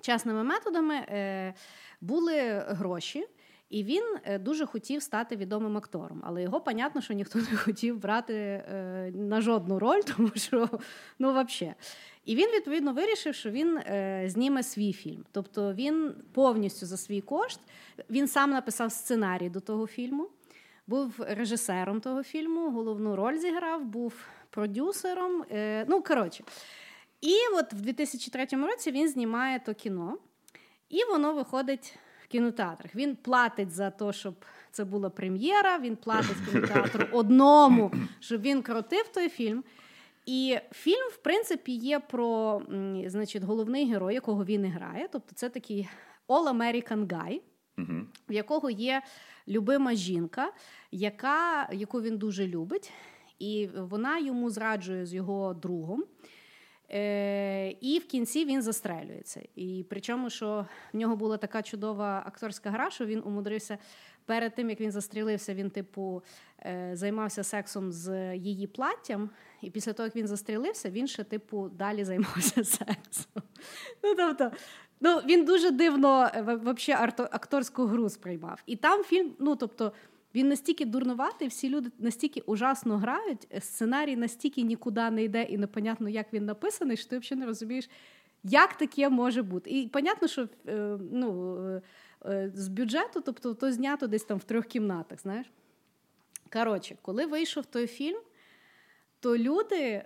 чесними 0.00 0.44
методами 0.44 0.94
е, 0.94 1.54
були 2.00 2.64
гроші. 2.68 3.26
І 3.70 3.84
він 3.84 4.04
е, 4.24 4.38
дуже 4.38 4.66
хотів 4.66 5.02
стати 5.02 5.36
відомим 5.36 5.76
актором, 5.76 6.22
але 6.24 6.42
його 6.42 6.60
понятно, 6.60 7.00
що 7.00 7.14
ніхто 7.14 7.38
не 7.50 7.56
хотів 7.56 8.00
брати 8.00 8.34
е, 8.34 9.12
на 9.14 9.40
жодну 9.40 9.78
роль, 9.78 10.00
тому 10.16 10.30
що 10.34 10.68
ну 11.18 11.30
взагалі. 11.30 11.74
І 12.24 12.36
він 12.36 12.50
відповідно 12.50 12.92
вирішив, 12.92 13.34
що 13.34 13.50
він 13.50 13.80
зніме 14.26 14.62
свій 14.62 14.92
фільм. 14.92 15.24
Тобто 15.32 15.74
він 15.74 16.14
повністю 16.32 16.86
за 16.86 16.96
свій 16.96 17.20
кошт 17.20 17.60
він 18.10 18.28
сам 18.28 18.50
написав 18.50 18.92
сценарій 18.92 19.48
до 19.48 19.60
того 19.60 19.86
фільму, 19.86 20.28
був 20.86 21.14
режисером 21.18 22.00
того 22.00 22.22
фільму, 22.22 22.70
головну 22.70 23.16
роль 23.16 23.38
зіграв, 23.38 23.84
був 23.84 24.14
продюсером. 24.50 25.44
Ну 25.86 26.02
коротше. 26.02 26.44
І 27.20 27.34
от 27.54 27.72
в 27.72 27.80
2003 27.80 28.46
році 28.52 28.90
він 28.90 29.08
знімає 29.08 29.60
то 29.66 29.74
кіно, 29.74 30.18
і 30.88 31.04
воно 31.04 31.34
виходить 31.34 31.98
в 32.24 32.28
кінотеатрах. 32.28 32.94
Він 32.94 33.16
платить 33.16 33.70
за 33.70 33.90
те, 33.90 34.12
щоб 34.12 34.34
це 34.70 34.84
була 34.84 35.10
прем'єра. 35.10 35.78
Він 35.78 35.96
платить 35.96 36.36
кінотеатру 36.50 37.06
одному, 37.12 37.92
щоб 38.20 38.40
він 38.40 38.62
крутив 38.62 39.08
той 39.08 39.28
фільм. 39.28 39.64
І 40.26 40.58
фільм, 40.72 41.08
в 41.12 41.16
принципі, 41.16 41.72
є 41.72 42.00
про 42.00 42.62
значить, 43.06 43.42
головний 43.42 43.92
герой, 43.92 44.14
якого 44.14 44.44
він 44.44 44.64
і 44.64 44.68
грає. 44.68 45.08
Тобто, 45.12 45.34
це 45.34 45.48
такий 45.48 45.88
All-American 46.28 47.06
Guy, 47.06 47.40
в 48.28 48.32
якого 48.32 48.70
є 48.70 49.02
любима 49.48 49.94
жінка, 49.94 50.52
яка, 50.92 51.68
яку 51.72 52.02
він 52.02 52.18
дуже 52.18 52.46
любить, 52.46 52.92
і 53.38 53.68
вона 53.76 54.18
йому 54.18 54.50
зраджує 54.50 55.06
з 55.06 55.14
його 55.14 55.54
другом. 55.54 56.04
Е, 56.90 57.70
І 57.80 57.98
в 57.98 58.06
кінці 58.06 58.44
він 58.44 58.62
застрелюється. 58.62 59.42
І 59.56 59.84
причому, 59.88 60.30
що 60.30 60.66
в 60.92 60.96
нього 60.96 61.16
була 61.16 61.36
така 61.36 61.62
чудова 61.62 62.22
акторська 62.26 62.70
гра, 62.70 62.90
що 62.90 63.06
він 63.06 63.22
умудрився 63.24 63.78
перед 64.28 64.54
тим, 64.54 64.70
як 64.70 64.80
він 64.80 64.90
застрілився, 64.90 65.54
він, 65.54 65.70
типу, 65.70 66.22
е, 66.66 66.90
займався 66.94 67.44
сексом 67.44 67.92
з 67.92 68.36
її 68.36 68.66
платтям. 68.66 69.30
І 69.62 69.70
після 69.70 69.92
того, 69.92 70.06
як 70.06 70.16
він 70.16 70.26
застрілився, 70.26 70.90
він 70.90 71.06
ще, 71.06 71.24
типу, 71.24 71.68
далі 71.68 72.04
займався 72.04 72.64
сексом. 72.64 73.42
Ну, 74.02 74.14
тобто, 74.14 74.50
ну, 75.00 75.16
Він 75.18 75.44
дуже 75.44 75.70
дивно 75.70 76.30
е, 76.34 76.42
вообще, 76.42 76.92
акторську 77.16 77.86
гру 77.86 78.08
сприймав. 78.08 78.62
І 78.66 78.76
там 78.76 79.04
фільм, 79.04 79.32
ну 79.38 79.56
тобто. 79.56 79.92
Він 80.34 80.48
настільки 80.48 80.84
дурнуватий, 80.84 81.48
всі 81.48 81.68
люди 81.68 81.90
настільки 81.98 82.40
ужасно 82.40 82.98
грають, 82.98 83.46
е, 83.52 83.60
сценарій 83.60 84.16
настільки 84.16 84.62
нікуди 84.62 85.10
не 85.10 85.22
йде, 85.22 85.42
і 85.42 85.58
непонятно, 85.58 86.08
як 86.08 86.32
він 86.32 86.44
написаний, 86.44 86.96
що 86.96 87.08
ти 87.08 87.18
взагалі 87.18 87.40
не 87.40 87.46
розумієш, 87.46 87.90
як 88.44 88.74
таке 88.74 89.08
може 89.08 89.42
бути. 89.42 89.70
І 89.70 89.88
понятно, 89.88 90.28
що 90.28 90.48
е, 90.68 90.98
ну, 91.12 91.56
е, 92.24 92.52
з 92.54 92.68
бюджету, 92.68 93.20
тобто 93.20 93.54
то 93.54 93.72
знято 93.72 94.06
десь 94.06 94.24
там 94.24 94.38
в 94.38 94.44
трьох 94.44 94.66
кімнатах. 94.66 95.20
знаєш. 95.20 95.46
Коротше, 96.52 96.96
коли 97.02 97.26
вийшов 97.26 97.66
той 97.66 97.86
фільм, 97.86 98.20
то 99.20 99.38
люди 99.38 100.04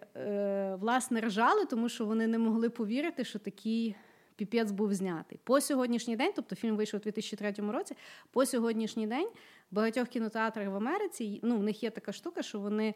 власне 0.80 1.20
ржали, 1.20 1.64
тому 1.64 1.88
що 1.88 2.04
вони 2.04 2.26
не 2.26 2.38
могли 2.38 2.70
повірити, 2.70 3.24
що 3.24 3.38
такий 3.38 3.96
піпець 4.36 4.70
був 4.70 4.94
знятий. 4.94 5.40
По 5.44 5.60
сьогоднішній 5.60 6.16
день, 6.16 6.32
тобто 6.36 6.56
фільм 6.56 6.76
вийшов 6.76 7.00
у 7.00 7.02
2003 7.02 7.52
році, 7.52 7.96
по 8.30 8.46
сьогоднішній 8.46 9.06
день 9.06 9.28
в 9.70 9.74
багатьох 9.74 10.08
кінотеатрах 10.08 10.68
в 10.68 10.76
Америці 10.76 11.40
ну, 11.42 11.56
в 11.56 11.62
них 11.62 11.82
є 11.82 11.90
така 11.90 12.12
штука, 12.12 12.42
що 12.42 12.60
вони 12.60 12.94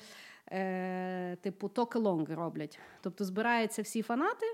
е, 0.52 1.36
типу 1.36 1.68
ток-алонг 1.68 2.34
роблять. 2.34 2.78
Тобто 3.00 3.24
збираються 3.24 3.82
всі 3.82 4.02
фанати, 4.02 4.46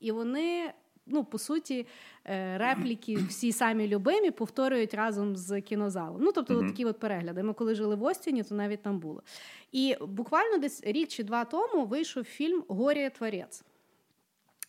і 0.00 0.12
вони. 0.12 0.72
Ну, 1.12 1.24
по 1.24 1.38
суті, 1.38 1.86
е, 2.24 2.58
репліки 2.58 3.16
всі 3.28 3.52
самі 3.52 3.88
любимі 3.88 4.30
повторюють 4.30 4.94
разом 4.94 5.36
з 5.36 5.60
кінозалом. 5.60 6.22
Ну, 6.22 6.32
тобто, 6.32 6.54
mm-hmm. 6.54 6.64
от 6.64 6.68
такі 6.68 6.84
от 6.84 6.98
перегляди. 6.98 7.42
Ми 7.42 7.52
коли 7.52 7.74
жили 7.74 7.94
в 7.94 8.02
Остіні, 8.02 8.42
то 8.42 8.54
навіть 8.54 8.82
там 8.82 8.98
було. 8.98 9.22
І 9.72 9.96
буквально 10.00 10.58
десь 10.58 10.84
рік 10.84 11.08
чи 11.08 11.24
два 11.24 11.44
тому 11.44 11.86
вийшов 11.86 12.24
фільм 12.24 12.64
Горія 12.68 13.10
Творець 13.10 13.64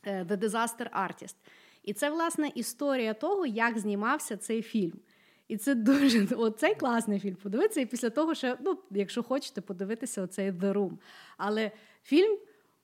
The 0.05 0.37
Disaster 0.37 0.89
Artist. 1.07 1.35
І 1.83 1.93
це, 1.93 2.09
власне, 2.09 2.51
історія 2.55 3.13
того, 3.13 3.45
як 3.45 3.79
знімався 3.79 4.37
цей 4.37 4.61
фільм. 4.61 4.99
І 5.47 5.57
це 5.57 5.75
дуже 5.75 6.25
оцей 6.35 6.75
класний 6.75 7.19
фільм. 7.19 7.35
Подивитися, 7.35 7.81
і 7.81 7.85
після 7.85 8.09
того, 8.09 8.35
що, 8.35 8.57
ну, 8.61 8.77
якщо 8.91 9.23
хочете, 9.23 9.61
подивитися 9.61 10.21
оцей 10.21 10.51
The 10.51 10.73
Room. 10.73 10.91
Але 11.37 11.71
фільм 12.03 12.37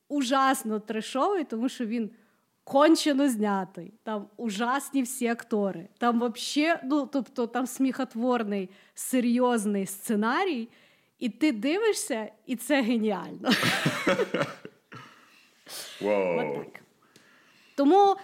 ужасно 0.08 0.80
трешовий, 0.80 1.44
тому 1.44 1.70
що 1.70 1.86
він 1.86 2.12
кончено 2.64 3.30
знятий. 3.30 3.94
Там 4.04 4.28
ужасні 4.38 5.02
всі 5.02 5.28
актори. 5.28 5.88
Там 5.98 6.20
вообще, 6.20 6.80
ну, 6.84 7.10
тобто, 7.14 7.48
там 7.48 7.68
сміхотворний, 7.68 8.70
серйозний 8.94 9.86
сценарій, 9.86 10.70
і 11.20 11.30
ти 11.30 11.52
дивишся, 11.52 12.32
і 12.46 12.56
це 12.56 12.82
геніально. 12.82 13.50
Wow. 16.02 16.66
Тому. 17.78 18.16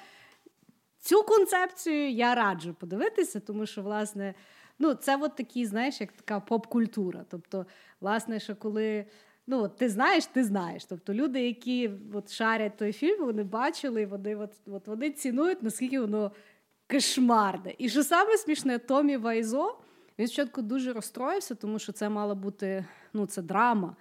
Цю 1.03 1.24
концепцію 1.24 2.12
я 2.12 2.36
раджу 2.36 2.75
подивитися, 2.79 3.39
тому 3.39 3.65
що, 3.65 3.81
власне, 3.81 4.33
ну, 4.79 4.93
це 4.93 5.17
от 5.17 5.36
такі, 5.36 5.65
знаєш, 5.65 6.01
як 6.01 6.12
така 6.12 6.39
поп-культура. 6.39 7.25
Тобто, 7.29 7.65
власне, 8.01 8.39
що 8.39 8.55
коли. 8.55 9.05
Ну, 9.48 9.67
ти 9.67 9.89
знаєш, 9.89 10.25
ти 10.25 10.43
знаєш. 10.43 10.86
Тобто 10.86 11.13
люди, 11.13 11.48
які 11.48 11.91
от 12.13 12.31
шарять 12.31 12.77
той 12.77 12.93
фільм, 12.93 13.25
вони 13.25 13.43
бачили, 13.43 14.05
вони 14.05 14.36
от, 14.36 14.51
от 14.65 14.88
вони 14.88 15.12
цінують, 15.12 15.63
наскільки 15.63 16.00
воно 16.00 16.31
кошмарне. 16.91 17.75
І 17.77 17.89
що 17.89 18.03
саме 18.03 18.38
смішне, 18.38 18.79
Томі 18.79 19.17
Вайзо, 19.17 19.77
він 20.19 20.27
спочатку 20.27 20.62
дуже 20.62 20.93
розстроївся, 20.93 21.55
тому 21.55 21.79
що 21.79 21.91
це 21.91 22.10
мала 22.10 22.36
бути 22.36 22.86
ну, 23.13 23.25
це 23.25 23.41
драма. 23.41 23.95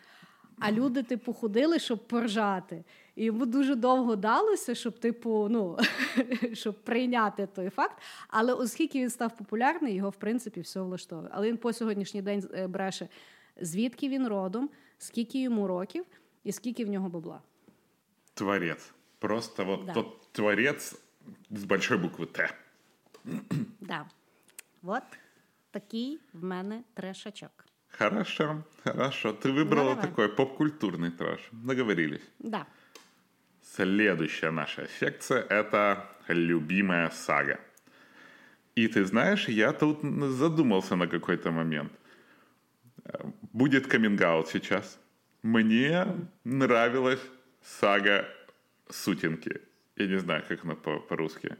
А 0.59 0.73
люди, 0.73 1.03
типу, 1.03 1.33
ходили, 1.33 1.79
щоб 1.79 2.09
поржати. 2.09 2.85
І 3.16 3.24
йому 3.24 3.46
дуже 3.46 3.76
довго 3.76 4.16
далося, 4.16 4.76
щоб 4.76 5.00
типу, 5.00 5.48
ну 5.50 5.78
щоб 6.54 6.84
прийняти 6.84 7.48
той 7.48 7.70
факт. 7.70 7.98
Але 8.28 8.54
оскільки 8.54 9.00
він 9.00 9.10
став 9.10 9.38
популярний, 9.38 9.96
його 9.96 10.10
в 10.10 10.16
принципі 10.16 10.62
все 10.62 10.82
влаштовує. 10.82 11.30
Але 11.32 11.48
він 11.48 11.58
по 11.58 11.74
сьогоднішній 11.74 12.22
день 12.22 12.50
е, 12.54 12.68
бреше, 12.68 13.08
звідки 13.62 14.10
він 14.10 14.28
родом, 14.28 14.70
скільки 14.98 15.42
йому 15.42 15.68
років 15.68 16.06
і 16.44 16.52
скільки 16.52 16.86
в 16.86 16.90
нього 16.90 17.10
бабла. 17.10 17.42
Творець. 18.34 18.92
Просто 19.20 19.66
вот 19.66 19.86
да. 19.86 19.94
тот 19.94 20.32
творець 20.32 20.96
з 21.52 21.64
большой 21.64 21.98
букви 21.98 22.26
Т. 22.26 22.54
Да. 23.82 24.06
Вот 24.82 25.04
такий 25.72 26.20
в 26.34 26.44
мене 26.44 26.84
трешачок. 26.94 27.66
Хорошо, 27.90 28.64
хорошо. 28.84 29.34
Ты 29.34 29.52
выбрала 29.52 29.96
ну, 29.96 30.02
такой 30.02 30.30
поп-культурный 30.30 31.12
трэш. 31.12 31.50
Договорились. 31.52 32.22
Да. 32.40 32.66
Следующая 33.72 34.52
наша 34.52 34.88
секция — 35.00 35.50
это 35.50 36.06
любимая 36.28 37.10
сага. 37.10 37.60
И 38.76 38.88
ты 38.88 39.06
знаешь, 39.06 39.48
я 39.50 39.72
тут 39.74 40.00
задумался 40.32 40.96
на 40.96 41.08
какой-то 41.08 41.52
момент. 41.52 41.92
Будет 43.54 43.88
каминг 43.88 44.48
сейчас. 44.48 45.00
Мне 45.44 46.06
нравилась 46.44 47.22
сага 47.64 48.26
Сутинки. 48.90 49.62
Я 49.96 50.08
не 50.08 50.20
знаю, 50.20 50.44
как 50.48 50.64
она 50.64 50.76
по- 50.76 51.00
по-русски. 51.00 51.56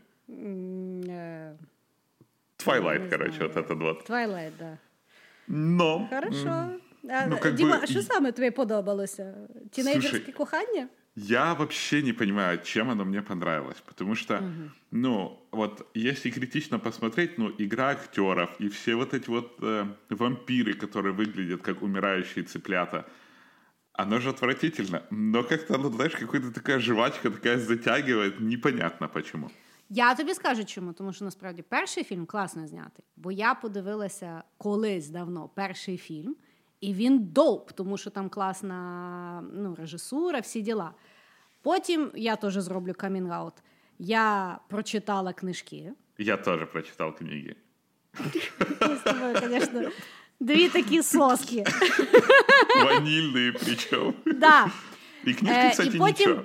Твайлайт, 2.58 3.10
короче, 3.10 3.34
знаю. 3.38 3.52
вот 3.54 3.58
этот 3.58 3.82
вот. 3.82 4.06
Твайлайт, 4.06 4.54
да. 4.58 4.78
Но. 5.48 6.08
Хорошо. 6.10 6.80
А, 7.10 7.28
ну, 7.28 7.52
Діма, 7.52 7.78
бы... 7.82 7.88
що 7.88 8.02
саме 8.02 8.32
тобі 8.32 8.52
подобалося? 8.52 9.34
Тінейджерське 9.72 10.32
кохання? 10.32 10.88
Я 11.16 11.56
вообще 11.56 12.04
не 12.04 12.14
понимаю, 12.14 12.62
чем 12.64 12.90
оно 12.90 13.04
мне 13.04 13.22
понравилось, 13.22 13.82
потому 13.86 14.16
что, 14.16 14.36
угу. 14.36 14.72
ну, 14.92 15.48
вот 15.52 15.88
если 15.96 16.30
критично 16.30 16.80
посмотреть, 16.80 17.40
ну, 17.40 17.52
игра 17.58 17.90
актеров 17.90 18.50
и 18.60 18.70
все 18.70 18.96
вот 18.96 19.14
эти 19.14 19.30
вот 19.30 19.58
э, 19.62 19.86
вампиры, 20.10 20.74
которые 20.74 21.14
выглядят 21.14 21.62
как 21.64 21.82
умирающие 21.82 22.44
цыплята, 22.44 23.06
оно 23.94 24.20
же 24.20 24.30
отвратительно, 24.30 25.02
но 25.10 25.44
как-то, 25.44 25.78
ну, 25.80 25.90
знаешь, 25.90 26.16
какая-то 26.16 26.52
такая 26.52 26.80
жвачка 26.80 27.32
такая 27.32 27.58
затягивает, 27.58 28.40
непонятно 28.40 29.08
почему. 29.08 29.50
Я 29.90 30.16
тобі 30.16 30.34
скажу 30.34 30.66
чому, 30.66 30.94
тому 30.94 31.14
що 31.14 31.26
насправді 31.26 31.62
перший 31.62 32.04
фільм 32.04 32.26
класно 32.26 32.68
знятий, 32.68 33.06
бо 33.16 33.32
я 33.32 33.54
подивилася 33.54 34.44
колись 34.58 35.10
давно 35.10 35.50
перший 35.50 35.98
фільм. 35.98 36.36
І 36.83 36.95
він 36.95 37.19
доп, 37.19 37.73
тому 37.73 37.99
що 37.99 38.11
там 38.11 38.29
класна 38.29 39.45
ну, 39.53 39.75
режисура, 39.75 40.41
всі 40.41 40.63
діла. 40.63 40.95
Потім 41.63 42.11
я 42.15 42.37
теж 42.37 42.55
зроблю 42.55 42.93
камінг-аут. 42.93 43.53
Я 43.99 44.59
прочитала 44.69 45.33
книжки. 45.33 45.93
Я 46.19 46.37
теж 46.37 46.61
прочитав 46.73 47.17
книги. 47.17 47.57
З 48.81 48.99
тобою, 49.05 49.37
звісно, 49.43 49.91
дві 50.41 50.69
такі 50.69 51.03
соски. 51.03 51.65
Ванильные 52.85 53.53
причому. 53.65 54.15
Да. 54.27 54.71
І 55.25 55.35
книжки, 55.35 55.59
Э, 55.61 55.71
кстати, 55.71 55.99
потім- 55.99 56.31
ничего. 56.31 56.45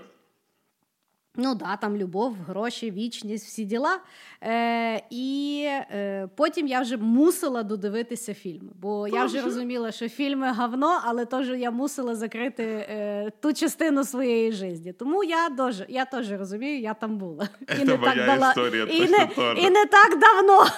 Ну 1.37 1.54
да, 1.54 1.76
там 1.76 1.97
любов, 1.97 2.37
гроші, 2.49 2.90
вічність, 2.90 3.47
всі 3.47 3.64
діла. 3.64 3.99
Е, 4.42 5.02
і 5.11 5.64
е, 5.69 6.28
потім 6.37 6.66
я 6.66 6.81
вже 6.81 6.97
мусила 6.97 7.62
додивитися 7.62 8.35
фільми. 8.35 8.69
Бо 8.75 9.09
я 9.09 9.25
вже 9.25 9.35
Тоже? 9.35 9.47
розуміла, 9.47 9.92
що 9.92 10.09
фільми 10.09 10.52
говно, 10.52 11.00
але 11.04 11.25
теж 11.25 11.49
я 11.49 11.71
мусила 11.71 12.14
закрити 12.14 12.64
е, 12.64 13.33
ту 13.40 13.52
частину 13.52 14.04
своєї 14.04 14.52
житті. 14.52 14.92
Тому 14.92 15.25
я 15.25 15.49
дуже, 15.49 15.87
я 15.88 16.04
теж 16.04 16.33
розумію, 16.33 16.81
я 16.81 16.95
там 16.95 17.19
була. 17.19 17.49
Це 17.69 17.97
моя 17.97 18.49
історія, 18.50 18.85
і, 18.85 19.00
точно 19.00 19.19
не, 19.19 19.26
теж. 19.26 19.64
і 19.64 19.71
не 19.71 19.87
так 19.87 20.19
давно. 20.19 20.66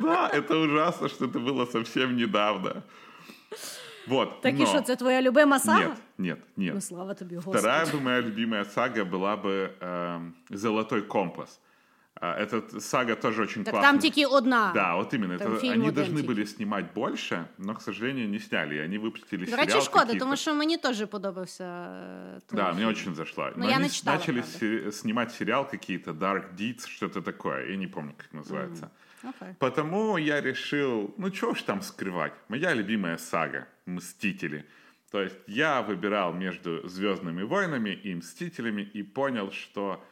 Да, 0.00 0.30
это 0.32 0.56
ужасно, 0.56 1.08
что 1.08 1.24
это 1.24 1.38
было 1.40 1.66
совсем 1.66 2.16
недавно. 2.16 2.82
Вот, 4.06 4.40
Так 4.40 4.54
і 4.54 4.58
но- 4.58 4.66
що, 4.66 4.80
це 4.80 4.96
твоя 4.96 5.22
любима 5.22 5.58
сага? 5.58 5.78
Нет, 5.80 5.92
нет, 6.18 6.38
нет. 6.56 6.74
Ну, 6.74 6.80
слава 6.80 7.14
тобі, 7.14 7.34
Господи. 7.36 7.58
Вторая 7.58 7.84
бы 7.84 8.00
моя 8.00 8.22
любимая 8.22 8.64
сага 8.64 9.02
была 9.04 9.42
бы 9.42 9.68
эм, 9.80 10.30
«Золотой 10.50 11.02
компас». 11.02 11.60
А, 12.20 12.26
Эта 12.42 12.80
сага 12.80 13.14
тоже 13.14 13.42
очень 13.42 13.64
Так 13.64 13.72
классная. 13.74 13.92
там 13.92 14.00
тільки 14.00 14.24
одна. 14.26 14.70
Да, 14.74 14.96
вот 14.96 15.14
именно. 15.14 15.38
Там 15.38 15.52
Это, 15.52 15.60
фильм 15.60 15.72
они 15.74 15.88
один 15.88 16.04
должны 16.04 16.16
тільки. 16.16 16.28
были 16.32 16.46
снимать 16.46 16.84
больше, 16.94 17.44
но, 17.58 17.74
к 17.74 17.80
сожалению, 17.80 18.28
не 18.28 18.38
сняли. 18.38 18.74
И 18.74 18.84
они 18.84 18.98
выпустили 18.98 19.44
До 19.44 19.46
сериал 19.50 19.66
речі, 19.66 19.80
шкода, 19.80 20.04
какие-то. 20.04 20.24
тому 20.24 20.36
що 20.36 20.54
мені 20.54 20.76
теж 20.76 21.06
подобався. 21.06 21.64
е, 21.64 22.40
той 22.46 22.56
Да, 22.56 22.64
фільм. 22.66 22.76
мне 22.76 22.86
очень 22.86 23.14
зашла. 23.14 23.52
Ну, 23.56 23.62
Но 23.64 23.70
я 23.70 23.76
они 23.76 23.84
не 23.84 23.90
читала, 23.90 24.16
начали 24.18 24.40
правда. 24.40 24.58
сери- 24.58 24.92
снимать 24.92 25.32
сериал 25.34 25.70
какие-то, 25.70 26.12
Dark 26.12 26.42
Deeds, 26.60 26.88
что-то 26.88 27.20
такое. 27.22 27.70
Я 27.70 27.76
не 27.76 27.86
помню, 27.88 28.12
как 28.16 28.42
называется. 28.42 28.88
Окей. 29.22 29.48
Потому 29.58 30.18
я 30.18 30.40
решил, 30.40 31.10
ну 31.18 31.30
чего 31.30 31.54
ж 31.54 31.62
там 31.66 31.80
скрывать? 31.80 32.32
Моя 32.48 32.74
любимая 32.74 33.18
сага 33.18 33.66
«Мстители». 33.85 34.65
То 35.11 35.21
есть 35.21 35.37
я 35.47 35.81
выбирал 35.81 36.33
между 36.33 36.87
«Звездными 36.87 37.43
войнами» 37.43 37.91
и 37.91 38.15
«Мстителями» 38.15 38.81
и 38.81 39.03
понял, 39.03 39.51
что 39.51 40.03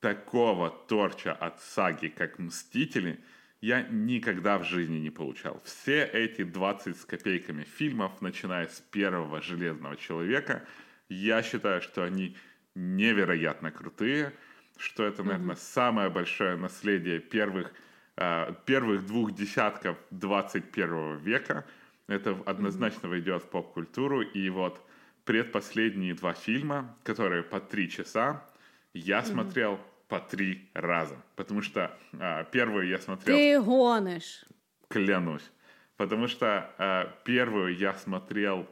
такого 0.00 0.70
торча 0.70 1.32
от 1.32 1.60
саги, 1.60 2.08
как 2.08 2.38
«Мстители», 2.38 3.20
я 3.60 3.82
никогда 3.82 4.58
в 4.58 4.64
жизни 4.64 4.98
не 4.98 5.10
получал. 5.10 5.60
Все 5.64 6.04
эти 6.04 6.44
20 6.44 7.00
с 7.00 7.04
копейками 7.06 7.64
фильмов, 7.64 8.20
начиная 8.20 8.66
с 8.66 8.80
первого 8.80 9.40
«Железного 9.40 9.96
человека», 9.96 10.66
я 11.08 11.42
считаю, 11.42 11.80
что 11.80 12.04
они 12.04 12.36
невероятно 12.74 13.70
крутые, 13.70 14.32
что 14.76 15.04
это, 15.04 15.22
наверное, 15.22 15.56
самое 15.56 16.10
большое 16.10 16.56
наследие 16.56 17.20
первых, 17.20 17.72
а, 18.16 18.52
первых 18.66 19.06
двух 19.06 19.32
десятков 19.32 19.96
21 20.10 21.18
века. 21.18 21.64
Это 22.06 22.38
однозначно 22.46 23.08
войдет 23.08 23.42
в 23.42 23.48
поп-культуру. 23.48 24.22
И 24.22 24.48
вот 24.50 24.80
предпоследние 25.24 26.14
два 26.14 26.34
фильма, 26.34 26.96
которые 27.02 27.42
по 27.42 27.60
три 27.60 27.90
часа, 27.90 28.44
я 28.92 29.22
смотрел 29.22 29.80
по 30.08 30.20
три 30.20 30.68
раза. 30.74 31.16
Потому 31.36 31.62
что 31.62 31.96
а, 32.12 32.44
первый 32.44 32.88
я 32.88 32.98
смотрел 32.98 33.36
Ти 33.36 33.56
гониш. 33.64 34.44
клянусь. 34.88 35.50
Потому 35.96 36.26
что 36.26 36.74
э, 36.76 37.06
первую 37.24 37.76
я 37.76 37.94
смотрел, 37.94 38.66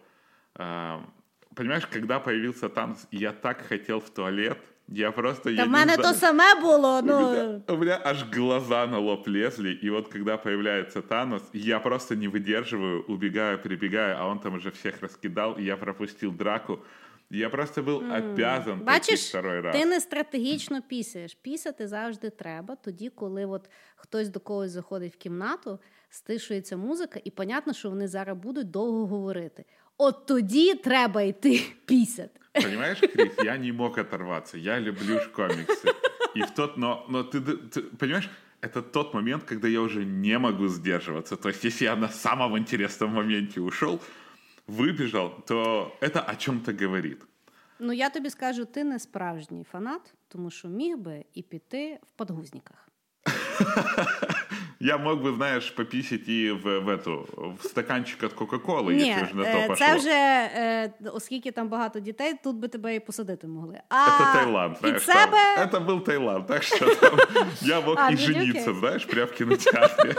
э, 0.57 1.01
понимаешь, 1.55 1.87
когда 1.87 2.19
появился 2.19 2.69
Танос, 2.69 3.07
я 3.13 3.33
так 3.33 3.65
хотел 3.65 4.01
в 4.01 4.11
туалет, 4.11 4.59
я 4.95 5.13
просто... 5.13 5.51
я 5.51 5.57
Та 5.57 5.63
в 5.65 5.67
не 5.67 5.73
мене 5.73 5.95
знаю, 5.95 6.13
то 6.13 6.19
саме 6.19 6.55
було. 6.61 6.99
у, 6.99 7.03
меня, 7.03 7.61
Ну, 7.69 7.75
у 7.75 7.79
меня 7.79 8.01
аж 8.05 8.25
глаза 8.33 8.87
на 8.87 8.99
лоб 8.99 9.29
лезли, 9.29 9.79
и 9.85 9.91
вот 9.91 10.09
когда 10.09 10.37
появляется 10.37 11.01
Танос, 11.03 11.43
я 11.53 11.79
просто 11.81 12.17
не 12.17 12.29
выдерживаю, 12.29 13.05
убегаю, 13.09 13.59
прибегаю, 13.63 14.17
а 14.19 14.27
он 14.27 14.39
там 14.39 14.55
уже 14.55 14.71
всех 14.71 15.01
раскидал, 15.03 15.59
и 15.59 15.63
я 15.65 15.77
пропустил 15.77 16.33
драку. 16.33 16.79
Я 17.35 17.49
просто 17.49 17.83
был 17.83 18.03
обязан 18.13 18.81
бачиш, 18.85 19.21
второй 19.29 19.61
раз. 19.61 19.77
ти 19.77 19.85
не 19.85 20.01
стратегічно 20.01 20.83
пісяєш. 20.83 21.35
Пісяти 21.35 21.87
завжди 21.89 22.31
треба, 22.31 22.77
тоді, 22.77 23.09
коли 23.09 23.45
от 23.47 23.71
хтось 23.97 24.29
до 24.29 24.41
когось 24.41 24.71
заходить 24.71 25.15
в 25.15 25.17
кімнату, 25.17 25.79
стишується 26.11 26.77
музика, 26.77 27.21
і 27.25 27.31
понятно, 27.31 27.73
що 27.73 27.91
вони 27.91 28.09
зараз 28.09 28.39
будуть 28.39 28.71
довго 28.71 29.07
говорити. 29.07 29.65
От 30.02 30.26
тоді 30.26 30.74
треба 30.74 31.22
йти 31.22 31.62
пісяти. 31.86 32.40
Понимаешь, 32.64 33.00
Крис, 33.00 33.34
я 33.44 33.58
не 33.58 33.74
мог 33.74 34.00
оторваться. 34.00 34.58
Я 34.58 34.80
люблю 34.80 35.20
ж 35.20 35.30
комиксы. 35.30 35.94
И 36.36 36.42
в 36.42 36.52
тот, 36.52 36.78
но, 36.78 37.06
но 37.10 37.24
ты, 37.24 37.40
ты 37.42 37.82
понимаешь, 37.82 38.30
это 38.62 38.82
тот 38.82 39.14
момент, 39.14 39.44
когда 39.44 39.68
я 39.68 39.82
уже 39.82 40.06
не 40.06 40.40
могу 40.40 40.68
сдерживаться. 40.68 41.36
То 41.36 41.50
есть, 41.50 41.64
если 41.64 41.86
я 41.86 41.96
на 41.96 42.10
самом 42.10 42.58
интересном 42.58 43.12
моменте 43.12 43.62
ушел, 43.62 44.00
выбежал, 44.68 45.30
то 45.48 45.96
это 46.02 46.22
о 46.22 46.36
чем-то 46.36 46.74
говорит. 46.74 47.22
Ну 47.80 47.94
я 47.94 48.10
тобі 48.10 48.30
скажу, 48.30 48.66
ти 48.66 48.84
не 48.84 49.00
справжній 49.00 49.64
фанат, 49.64 50.14
тому 50.28 50.52
що 50.52 50.68
міг 50.68 50.98
би 50.98 51.26
і 51.34 51.42
піти 51.42 52.00
в 52.04 52.18
подгузниках. 52.18 52.90
Я 54.82 54.98
мог 54.98 55.22
бы, 55.22 55.34
знаешь, 55.36 55.76
пописать 55.76 56.28
и 56.30 56.52
в, 56.52 56.80
в 56.80 56.90
эту, 56.90 57.28
в 57.58 57.64
стаканчик 57.68 58.24
от 58.24 58.34
Кока-Колы, 58.34 58.94
Ні, 58.94 59.10
если 59.10 59.24
уже 59.24 59.36
на 59.36 59.44
е, 59.44 59.54
то 59.54 59.68
пошло. 59.68 59.76
це 59.76 59.96
вже, 59.96 60.10
е, 60.10 60.94
оскільки 61.14 61.52
там 61.52 61.68
багато 61.70 62.00
дітей, 62.00 62.34
тут 62.44 62.56
би 62.56 62.68
тебе 62.68 62.96
і 62.96 63.00
посадити 63.00 63.48
могли. 63.48 63.82
А 63.90 63.96
Это 64.08 64.34
Таиланд, 64.34 64.78
знаешь, 64.78 64.96
від 64.96 65.04
себе... 65.04 65.56
там. 65.56 65.68
Это 65.70 65.86
был 65.86 66.02
Таиланд, 66.06 66.48
так 66.48 66.64
что 66.64 66.96
там 66.96 67.20
я 67.62 67.82
мог 67.82 67.96
А, 68.00 68.10
и 68.10 68.12
ну, 68.12 68.18
жениться, 68.18 68.70
окей. 68.70 68.80
знаешь, 68.80 69.06
прямо 69.06 69.26
в 69.26 69.32
кинотеатре. 69.32 70.16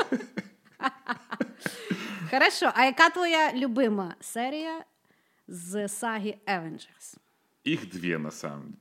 Хорошо, 2.30 2.72
а 2.74 2.84
яка 2.84 3.10
твоя 3.10 3.52
любима 3.52 4.14
серія 4.20 4.84
з 5.48 5.88
саги 5.88 6.34
Avengers? 6.46 7.16
Их 7.66 7.90
две, 7.90 8.18
на 8.18 8.30
самом, 8.30 8.76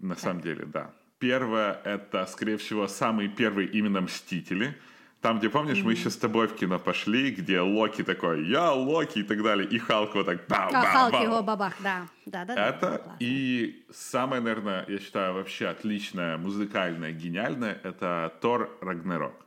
на 0.00 0.14
самом 0.16 0.40
деле, 0.40 0.64
да. 0.66 0.88
Первое — 1.18 1.84
это, 1.84 2.26
скорее 2.26 2.56
всего, 2.56 2.88
самые 2.88 3.28
первые 3.28 3.68
именно 3.78 4.00
«Мстители». 4.00 4.74
Там, 5.21 5.39
где, 5.39 5.49
помнишь, 5.49 5.83
мы 5.83 5.93
еще 5.93 6.09
с 6.09 6.17
тобой 6.17 6.47
в 6.47 6.55
кино 6.55 6.79
пошли, 6.79 7.31
где 7.31 7.59
Локи 7.59 8.03
такой 8.03 8.45
«Я 8.45 8.71
Локи» 8.71 9.19
и 9.19 9.23
так 9.23 9.41
далее, 9.41 9.67
и 9.67 9.79
Халк 9.79 10.15
вот 10.15 10.25
так 10.25 10.47
бау, 10.47 10.69
А, 10.69 10.71
бау, 10.71 11.11
Халк 11.11 11.23
його 11.23 11.43
бабах, 11.43 11.73
да. 11.79 12.07
да, 12.25 12.45
да, 12.45 12.53
Это 12.53 13.01
и 13.19 13.83
самое, 13.91 14.41
наверное, 14.41 14.85
я 14.87 14.99
считаю, 14.99 15.33
вообще 15.33 15.67
отличное, 15.67 16.37
музыкальное, 16.37 17.11
гениальное— 17.11 17.79
это 17.83 18.31
Тор 18.41 18.69
Рагнарок. 18.81 19.45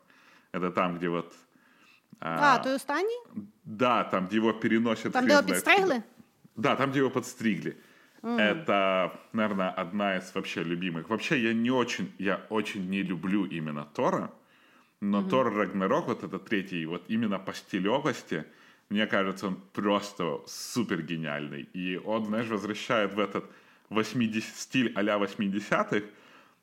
Это 0.52 0.70
там, 0.70 0.96
где 0.98 1.08
вот... 1.08 1.32
А, 2.20 2.58
той 2.58 2.74
останній? 2.74 3.20
Да, 3.64 4.04
там, 4.04 4.26
где 4.26 4.36
его 4.36 4.52
переносят... 4.52 5.12
Там, 5.12 5.24
хрен 5.24 5.26
де 5.26 5.32
його 5.32 5.42
знает 5.42 5.64
підстригли? 5.64 5.94
куда. 5.94 6.02
Да, 6.56 6.76
там, 6.76 6.90
где 6.90 6.98
его 6.98 7.10
подстригли. 7.10 7.76
Это, 8.22 9.10
наверное, 9.32 9.70
одна 9.70 10.16
из 10.16 10.34
вообще 10.34 10.62
любимых. 10.62 11.08
Вообще, 11.08 11.38
я 11.38 11.54
не 11.54 11.70
очень, 11.70 12.12
я 12.18 12.40
очень 12.50 12.90
не 12.90 13.02
люблю 13.02 13.46
именно 13.46 13.86
Тора, 13.94 14.28
но 15.00 15.22
Тор 15.22 15.52
Рагнарок, 15.54 16.06
вот 16.06 16.24
это 16.24 16.38
третий, 16.38 16.84
вот 16.86 17.04
именно 17.08 17.38
по 17.38 17.52
стилевости, 17.54 18.44
мне 18.90 19.06
кажется, 19.06 19.46
он 19.46 19.56
просто 19.72 20.40
супер 20.46 21.02
гениальный. 21.02 21.62
И 21.72 21.96
он, 21.96 22.26
знаешь, 22.26 22.48
возвращает 22.48 23.14
в 23.14 23.18
этот 23.18 23.44
80, 23.88 24.56
стиль 24.56 24.92
а-ля 24.94 25.16
80-х, 25.16 26.02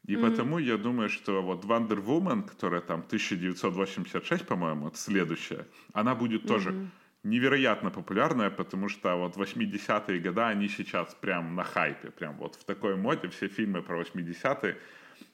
и 0.05 0.15
потому 0.15 0.57
я 0.57 0.77
думаю, 0.77 1.09
что 1.09 1.41
вот 1.41 1.65
Wonder 1.65 2.03
Woman, 2.03 2.43
которая 2.47 2.79
там 2.79 2.99
1986, 3.01 4.45
по-моему, 4.45 4.87
это 4.87 4.97
следующая, 4.97 5.67
она 5.91 6.15
будет 6.15 6.47
тоже 6.47 6.89
невероятно 7.23 7.91
популярная, 7.91 8.49
потому 8.49 8.87
что 8.87 9.15
вот 9.15 9.35
80-е 9.35 10.19
годы, 10.19 10.41
они 10.41 10.69
сейчас 10.69 11.13
прям 11.15 11.55
на 11.55 11.63
хайпе, 11.63 12.11
прям 12.11 12.37
вот 12.37 12.55
в 12.55 12.63
такой 12.63 12.95
моде, 12.95 13.27
все 13.27 13.47
фильмы 13.47 13.81
про 13.81 14.01
80-е, 14.01 14.77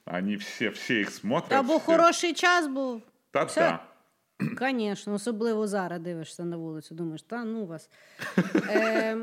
они 0.04 0.36
все, 0.36 0.68
все 0.68 1.00
их 1.00 1.10
смотрят. 1.10 1.50
Та 1.50 1.62
бо 1.62 1.76
все- 1.76 1.86
хороший 1.86 2.32
час 2.32 2.66
був. 2.66 3.02
Та, 3.30 3.44
все. 3.44 3.60
да. 3.60 3.80
Звісно, 4.70 5.14
особливо 5.14 5.66
зараз 5.66 6.00
дивишся 6.00 6.44
на 6.44 6.56
вулицю, 6.56 6.94
думаєш, 6.94 7.22
та 7.22 7.44
ну 7.44 7.66
вас. 7.66 7.90
Е, 8.68 9.18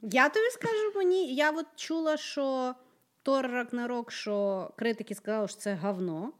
я 0.00 0.28
тобі 0.28 0.50
скажу 0.50 0.92
мені, 0.94 1.34
я 1.34 1.50
от 1.50 1.66
чула, 1.76 2.16
що 2.16 2.74
Тор 3.22 3.46
Рагнарок, 3.46 4.12
що 4.12 4.70
критики 4.76 5.14
сказали, 5.14 5.48
що 5.48 5.58
це 5.58 5.74
говно. 5.74 6.32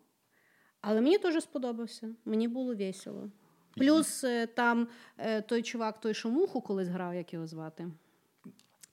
Але 0.81 1.01
мені 1.01 1.19
теж 1.19 1.43
сподобався. 1.43 2.09
Мені 2.25 2.49
було 2.49 2.75
весело. 2.75 3.31
Плюс 3.77 4.25
е, 4.25 4.47
там 4.47 4.89
е, 5.19 5.43
той 5.43 5.63
чувак, 5.63 6.01
той, 6.01 6.15
що 6.15 6.29
муху 6.31 6.61
колись 6.61 6.89
грав, 6.89 7.15
як 7.15 7.33
його 7.33 7.47
звати. 7.47 7.87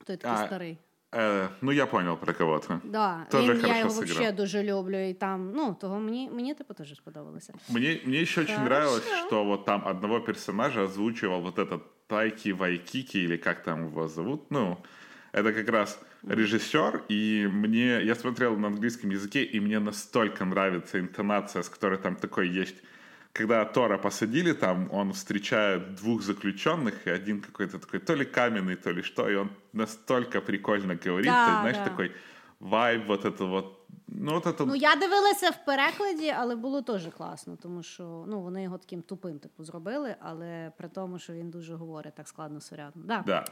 Той 0.04 0.16
такий 0.16 0.42
А, 0.42 0.46
старий. 0.46 0.78
Э, 1.13 1.49
ну, 1.61 1.71
я 1.71 1.85
понял 1.87 2.17
про 2.17 2.33
кого-то. 2.33 2.81
Да, 2.83 3.25
Тоже 3.31 3.53
він, 3.53 3.61
я 3.61 3.61
хорошо 3.61 3.79
його 3.79 3.89
сыграл. 3.91 4.03
взагалі 4.03 4.35
дуже 4.35 4.63
люблю. 4.63 5.09
І 5.09 5.13
там, 5.13 5.51
ну, 5.55 5.73
того 5.81 5.99
мені, 5.99 6.29
мені 6.33 6.53
типу 6.53 6.73
теж 6.73 6.95
сподобалося. 6.95 7.53
Мне, 7.69 7.99
мне 8.05 8.21
еще 8.21 8.41
очень 8.41 8.55
Хорошо. 8.55 8.69
нравилось, 8.75 9.07
что 9.27 9.43
вот 9.45 9.65
там 9.65 9.87
одного 9.87 10.19
персонажа 10.21 10.83
озвучивал 10.83 11.41
вот 11.41 11.59
этот 11.59 11.81
Тайки 12.07 12.53
Вайкики, 12.53 13.17
или 13.17 13.37
как 13.37 13.63
там 13.63 13.85
его 13.85 14.07
зовут, 14.07 14.51
ну, 14.51 14.77
это 15.33 15.53
как 15.53 15.69
раз 15.69 15.99
режиссер, 16.27 17.03
и 17.09 17.47
мне, 17.53 18.01
я 18.03 18.15
смотрел 18.15 18.57
на 18.57 18.67
английском 18.67 19.11
языке, 19.11 19.43
и 19.43 19.59
мне 19.59 19.79
настолько 19.79 20.45
нравится 20.45 20.99
интонация, 20.99 21.61
с 21.61 21.69
которой 21.69 21.97
там 21.97 22.15
такой 22.15 22.49
есть 22.49 22.75
когда 23.33 23.65
Тора 23.65 23.97
посадили 23.97 24.53
там, 24.53 24.89
он 24.91 25.11
встречает 25.13 25.95
двух 25.95 26.21
заключенных, 26.21 27.07
и 27.07 27.09
один 27.11 27.41
какой-то 27.41 27.79
такой 27.79 27.99
то 27.99 28.15
ли 28.15 28.25
каменный, 28.25 28.75
то 28.75 28.91
ли 28.93 29.01
что, 29.03 29.29
и 29.29 29.35
он 29.35 29.49
настолько 29.73 30.41
прикольно 30.41 30.95
говорит, 31.05 31.27
Да, 31.27 31.45
ты 31.45 31.51
знаешь, 31.61 31.77
да. 31.77 31.83
такой 31.83 32.11
вайб, 32.59 33.07
вот 33.07 33.25
это 33.25 33.45
вот, 33.45 33.65
ну 34.07 34.33
вот 34.33 34.45
это... 34.45 34.65
Ну, 34.65 34.75
я 34.75 34.95
дивилася 34.95 35.49
в 35.49 35.65
перекладі, 35.65 36.29
але 36.37 36.55
було 36.55 36.81
теж 36.81 37.07
класно, 37.17 37.55
тому 37.55 37.83
що 37.83 38.25
ну, 38.27 38.41
вони 38.41 38.63
його 38.63 38.77
таким 38.77 39.01
тупим 39.01 39.39
типу, 39.39 39.63
зробили, 39.63 40.15
але 40.19 40.71
при 40.77 40.89
тому, 40.89 41.19
що 41.19 41.33
він 41.33 41.49
дуже 41.49 41.75
говорить 41.75 42.15
так 42.15 42.27
складно 42.27 42.61
сурядно. 42.61 43.03
Да. 43.05 43.23
Да. 43.25 43.45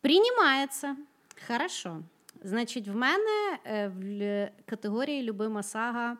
Приймається. 0.00 0.96
Хорошо. 1.48 2.02
Значить, 2.42 2.88
в 2.88 2.96
мене 2.96 3.58
е, 3.66 3.88
в 3.88 4.00
л- 4.02 4.48
категорії 4.66 5.22
Любима 5.22 5.62
сага 5.62 6.16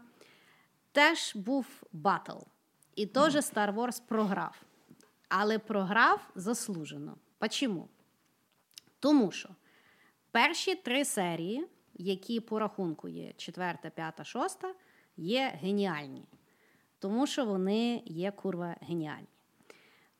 теж 0.92 1.36
був 1.36 1.66
батл. 1.92 2.38
І 2.95 3.05
теж 3.05 3.35
Star 3.35 3.75
Wars 3.75 4.01
програв. 4.07 4.61
Але 5.29 5.59
програв 5.59 6.31
заслужено. 6.35 7.17
Почему? 7.37 7.89
Тому 8.99 9.31
що 9.31 9.49
перші 10.31 10.75
три 10.75 11.05
серії, 11.05 11.67
які 11.93 12.39
по 12.39 12.59
рахунку 12.59 13.07
є 13.07 13.33
четверта, 13.37 13.89
п'ята, 13.89 14.23
шоста, 14.23 14.73
є 15.17 15.59
геніальні. 15.61 16.25
Тому 16.99 17.27
що 17.27 17.45
вони 17.45 18.03
є 18.05 18.31
курва 18.31 18.75
геніальні. 18.81 19.27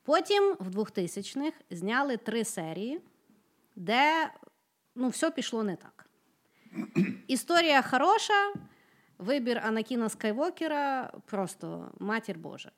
Потім 0.02 0.56
в 0.60 0.68
2000-х 0.68 1.56
зняли 1.70 2.16
три 2.16 2.44
серії, 2.44 3.00
де 3.76 4.30
ну, 4.94 5.08
все 5.08 5.30
пішло 5.30 5.64
не 5.64 5.76
так. 5.76 6.10
Історія 7.26 7.82
хороша, 7.82 8.52
вибір 9.18 9.60
Анакіна 9.64 10.08
Скайвокера 10.08 11.12
просто 11.26 11.90
матір 11.98 12.38
Божа. 12.38 12.70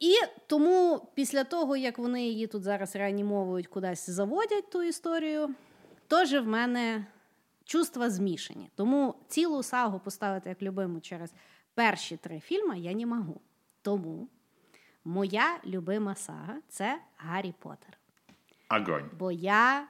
І 0.00 0.14
тому 0.46 1.08
після 1.14 1.44
того, 1.44 1.76
як 1.76 1.98
вони 1.98 2.26
її 2.26 2.46
тут 2.46 2.62
зараз 2.62 2.96
реанімовують, 2.96 3.66
кудись 3.66 4.10
заводять 4.10 4.70
ту 4.70 4.82
історію, 4.82 5.54
теж 6.08 6.32
в 6.32 6.46
мене 6.46 7.06
чувства 7.64 8.10
змішані. 8.10 8.70
Тому 8.74 9.14
цілу 9.28 9.62
сагу 9.62 9.98
поставити 9.98 10.48
як 10.48 10.62
любиму 10.62 11.00
через 11.00 11.32
перші 11.74 12.16
три 12.16 12.40
фільми 12.40 12.78
я 12.78 12.92
не 12.92 13.06
можу. 13.06 13.40
Тому 13.82 14.28
моя 15.04 15.58
любима 15.66 16.14
сага 16.14 16.56
це 16.68 17.00
Гаррі 17.16 17.54
Поттер. 17.58 17.98
Огонь. 18.70 19.10
Бо 19.18 19.32
я 19.32 19.86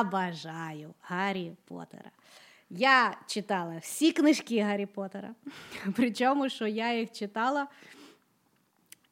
обожаю 0.00 0.94
Гаррі 1.00 1.52
Поттера. 1.64 2.10
Я 2.76 3.16
читала 3.26 3.78
всі 3.78 4.12
книжки 4.12 4.60
Гаррі 4.60 4.86
Поттера. 4.86 5.34
Причому, 5.96 6.48
що 6.48 6.66
я 6.66 6.98
їх 6.98 7.12
читала. 7.12 7.66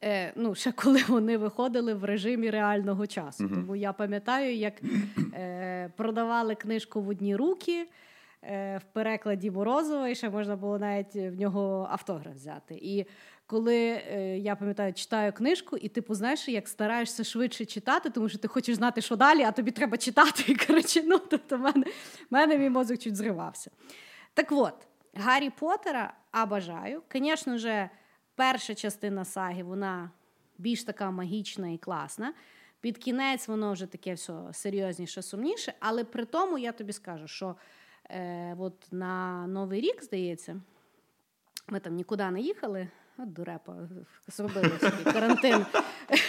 Е, 0.04 0.32
ну, 0.36 0.54
ще 0.54 0.72
коли 0.72 1.02
вони 1.08 1.36
виходили 1.36 1.94
в 1.94 2.04
режимі 2.04 2.50
реального 2.50 3.06
часу. 3.06 3.48
Тому 3.48 3.76
я 3.76 3.92
пам'ятаю, 3.92 4.56
як 4.56 4.74
е, 5.34 5.92
продавали 5.96 6.54
книжку 6.54 7.00
в 7.00 7.08
одні 7.08 7.36
руки 7.36 7.86
е, 8.42 8.78
в 8.78 8.92
перекладі 8.92 9.50
Морозова, 9.50 10.08
і 10.08 10.14
ще 10.14 10.30
можна 10.30 10.56
було 10.56 10.78
навіть 10.78 11.14
в 11.14 11.34
нього 11.40 11.88
автограф 11.90 12.34
взяти. 12.34 12.74
І 12.74 13.06
коли 13.50 13.76
е, 13.76 14.38
я 14.38 14.56
пам'ятаю, 14.56 14.92
читаю 14.92 15.32
книжку, 15.32 15.76
і 15.76 15.88
типу, 15.88 16.14
знаєш, 16.14 16.48
як 16.48 16.68
стараєшся 16.68 17.24
швидше 17.24 17.64
читати, 17.64 18.10
тому 18.10 18.28
що 18.28 18.38
ти 18.38 18.48
хочеш 18.48 18.76
знати, 18.76 19.00
що 19.00 19.16
далі, 19.16 19.42
а 19.42 19.52
тобі 19.52 19.70
треба 19.70 19.96
читати. 19.96 20.44
І 20.46 20.54
коротше, 20.54 21.02
ну, 21.04 21.18
тобто, 21.18 21.56
в 21.56 21.60
мене, 21.60 21.86
мене 22.30 22.58
мій 22.58 22.70
мозок 22.70 22.98
чуть 22.98 23.16
зривався. 23.16 23.70
Так 24.34 24.52
от, 24.52 24.74
Гаррі 25.14 25.50
Поттера 25.50 26.14
обожаю. 26.42 27.02
Звісно 27.14 27.58
ж, 27.58 27.90
перша 28.34 28.74
частина 28.74 29.24
саги, 29.24 29.62
вона 29.62 30.10
більш 30.58 30.84
така 30.84 31.10
магічна 31.10 31.68
і 31.68 31.78
класна. 31.78 32.34
Під 32.80 32.98
кінець 32.98 33.48
воно 33.48 33.72
вже 33.72 33.86
таке 33.86 34.14
все 34.14 34.34
серйозніше, 34.52 35.22
сумніше. 35.22 35.74
Але 35.80 36.04
при 36.04 36.24
тому 36.24 36.58
я 36.58 36.72
тобі 36.72 36.92
скажу, 36.92 37.28
що 37.28 37.56
е, 38.10 38.56
от 38.58 38.86
на 38.90 39.46
Новий 39.46 39.80
рік, 39.80 40.02
здається, 40.02 40.60
ми 41.68 41.80
там 41.80 41.94
нікуди 41.94 42.30
не 42.30 42.40
їхали. 42.40 42.88
От 43.22 43.32
дурепа, 43.32 43.76
зробили 44.28 44.78
собі 44.80 45.12
карантин. 45.12 45.66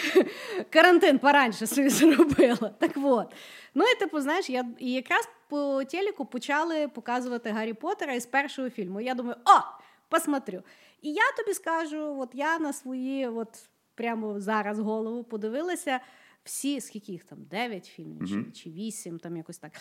Карантин 0.70 1.18
пораньше 1.18 1.66
собі 1.66 1.88
зробила. 1.88 2.74
Так 2.78 2.92
от. 2.96 3.34
Ну 3.74 3.84
і 3.84 3.98
типу, 3.98 4.20
знаєш, 4.20 4.50
я 4.50 4.66
і 4.78 4.92
якраз 4.92 5.28
по 5.48 5.84
телеку 5.84 6.24
почали 6.24 6.88
показувати 6.88 7.50
Гаррі 7.50 7.72
Поттера 7.72 8.14
із 8.14 8.26
першого 8.26 8.70
фільму. 8.70 9.00
Я 9.00 9.14
думаю, 9.14 9.36
о, 9.44 9.60
посмотрю. 10.08 10.62
І 11.02 11.12
я 11.12 11.32
тобі 11.36 11.54
скажу, 11.54 12.20
от 12.20 12.30
я 12.32 12.58
на 12.58 12.72
свої, 12.72 13.28
от 13.28 13.68
прямо 13.94 14.40
зараз 14.40 14.78
голову 14.78 15.24
подивилася 15.24 16.00
всі, 16.44 16.80
скільки 16.80 17.12
їх 17.12 17.24
там, 17.24 17.38
9 17.44 17.86
фільмів 17.86 18.28
чи, 18.28 18.62
чи 18.62 18.70
8, 18.70 19.18
там 19.18 19.36
якось 19.36 19.58
так. 19.58 19.72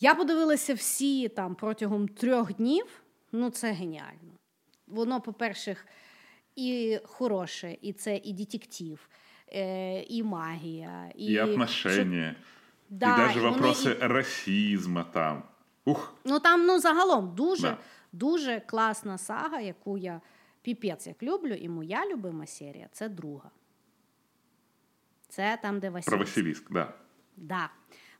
Я 0.00 0.14
подивилася 0.14 0.74
всі 0.74 1.28
там 1.28 1.54
протягом 1.54 2.08
трьох 2.08 2.54
днів. 2.54 3.02
Ну, 3.32 3.50
це 3.50 3.72
геніально. 3.72 4.32
Воно, 4.86 5.20
по-перше, 5.20 5.76
і 6.56 7.00
хороше, 7.04 7.76
і 7.82 7.92
це 7.92 8.16
і 8.16 8.32
детектив, 8.32 9.08
е, 9.52 10.02
і 10.02 10.22
магія, 10.22 11.12
і, 11.14 11.34
И 11.34 11.42
отношения. 11.44 12.34
Да, 12.90 13.32
і 13.32 13.38
вони 13.40 13.56
вопросы 13.56 14.04
і- 14.04 14.06
расизма 14.06 15.04
там. 15.04 15.42
Ух, 15.84 16.14
Ну 16.24 16.40
там 16.40 16.66
ну 16.66 16.78
загалом 16.80 17.34
дуже, 17.34 17.62
Да. 17.62 17.78
дуже 18.12 18.60
класна 18.60 19.18
сага, 19.18 19.60
яку 19.60 19.98
я 19.98 20.20
піпець 20.62 21.06
як 21.06 21.22
люблю, 21.22 21.52
і 21.54 21.68
моя 21.68 22.06
любима 22.12 22.46
серія 22.46 22.88
це 22.92 23.08
друга. 23.08 23.50
Це 25.28 25.58
там, 25.62 25.80
де 25.80 25.90
Василь. 25.90 26.10
про 26.10 26.18
Василиск, 26.18 26.72
да. 26.72 26.94
Да. 27.36 27.70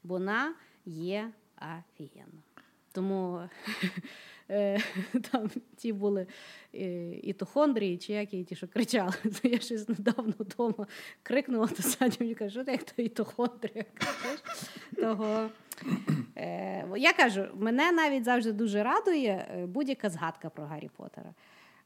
Вона 0.04 0.54
є 0.86 1.30
офігенна. 1.56 2.42
Тому 2.92 3.48
там 5.30 5.50
ті 5.76 5.92
були 5.92 6.26
е, 6.74 7.12
ітохондрії, 7.12 7.98
чи 7.98 8.12
які 8.12 8.44
ті, 8.44 8.56
що 8.56 8.68
кричали. 8.68 9.12
То 9.22 9.48
я 9.48 9.58
щось 9.58 9.88
недавно 9.88 10.34
вдома 10.38 10.86
крикнула, 11.22 11.66
то 11.66 11.82
Саня 11.82 12.16
мені 12.20 12.34
каже, 12.34 12.50
що 12.50 12.64
ти 12.64 12.72
як 12.72 12.82
то 12.82 13.02
ітохондрія 13.02 13.84
кажеш. 13.94 14.40
Того, 14.96 15.48
е, 16.36 16.84
я 16.96 17.12
кажу, 17.12 17.46
мене 17.54 17.92
навіть 17.92 18.24
завжди 18.24 18.52
дуже 18.52 18.82
радує 18.82 19.48
е, 19.50 19.66
будь-яка 19.66 20.10
згадка 20.10 20.50
про 20.50 20.64
Гаррі 20.64 20.90
Поттера. 20.96 21.34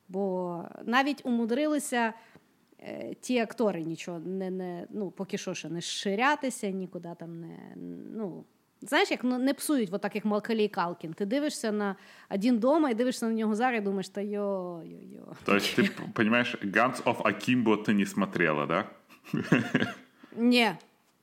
Бо 0.08 0.64
навіть 0.84 1.26
умудрилися 1.26 2.12
е, 2.78 3.14
ті 3.20 3.38
актори 3.38 3.82
нічого 3.82 4.18
не, 4.18 4.50
не 4.50 4.86
ну, 4.90 5.10
поки 5.10 5.38
що 5.38 5.54
ще 5.54 5.68
не 5.68 5.80
ширятися, 5.80 6.70
нікуди 6.70 7.14
там 7.18 7.40
не. 7.40 7.56
Ну, 8.10 8.44
знаєш, 8.81 9.11
як 9.11 9.23
ну, 9.23 9.37
не 9.37 9.53
псують, 9.53 9.89
от 9.93 10.01
так, 10.01 10.15
як 10.15 10.25
Малкалій 10.25 10.67
Калкін. 10.67 11.13
Ти 11.13 11.25
дивишся 11.25 11.71
на 11.71 11.95
один 12.29 12.59
дома 12.59 12.89
і 12.89 12.93
дивишся 12.93 13.27
на 13.27 13.33
нього 13.33 13.55
зараз 13.55 13.77
і 13.81 13.83
думаєш, 13.83 14.09
та 14.09 14.21
йо-йо-йо. 14.21 15.35
То 15.43 15.55
есть 15.55 15.79
ты 15.79 15.87
п- 15.97 16.03
понимаешь, 16.13 16.55
Guns 16.63 17.03
of 17.03 17.21
Akimbo 17.21 17.83
ты 17.87 17.93
не 17.93 18.05
смотрела, 18.05 18.65
да? 18.65 18.85
Ні. 20.37 20.71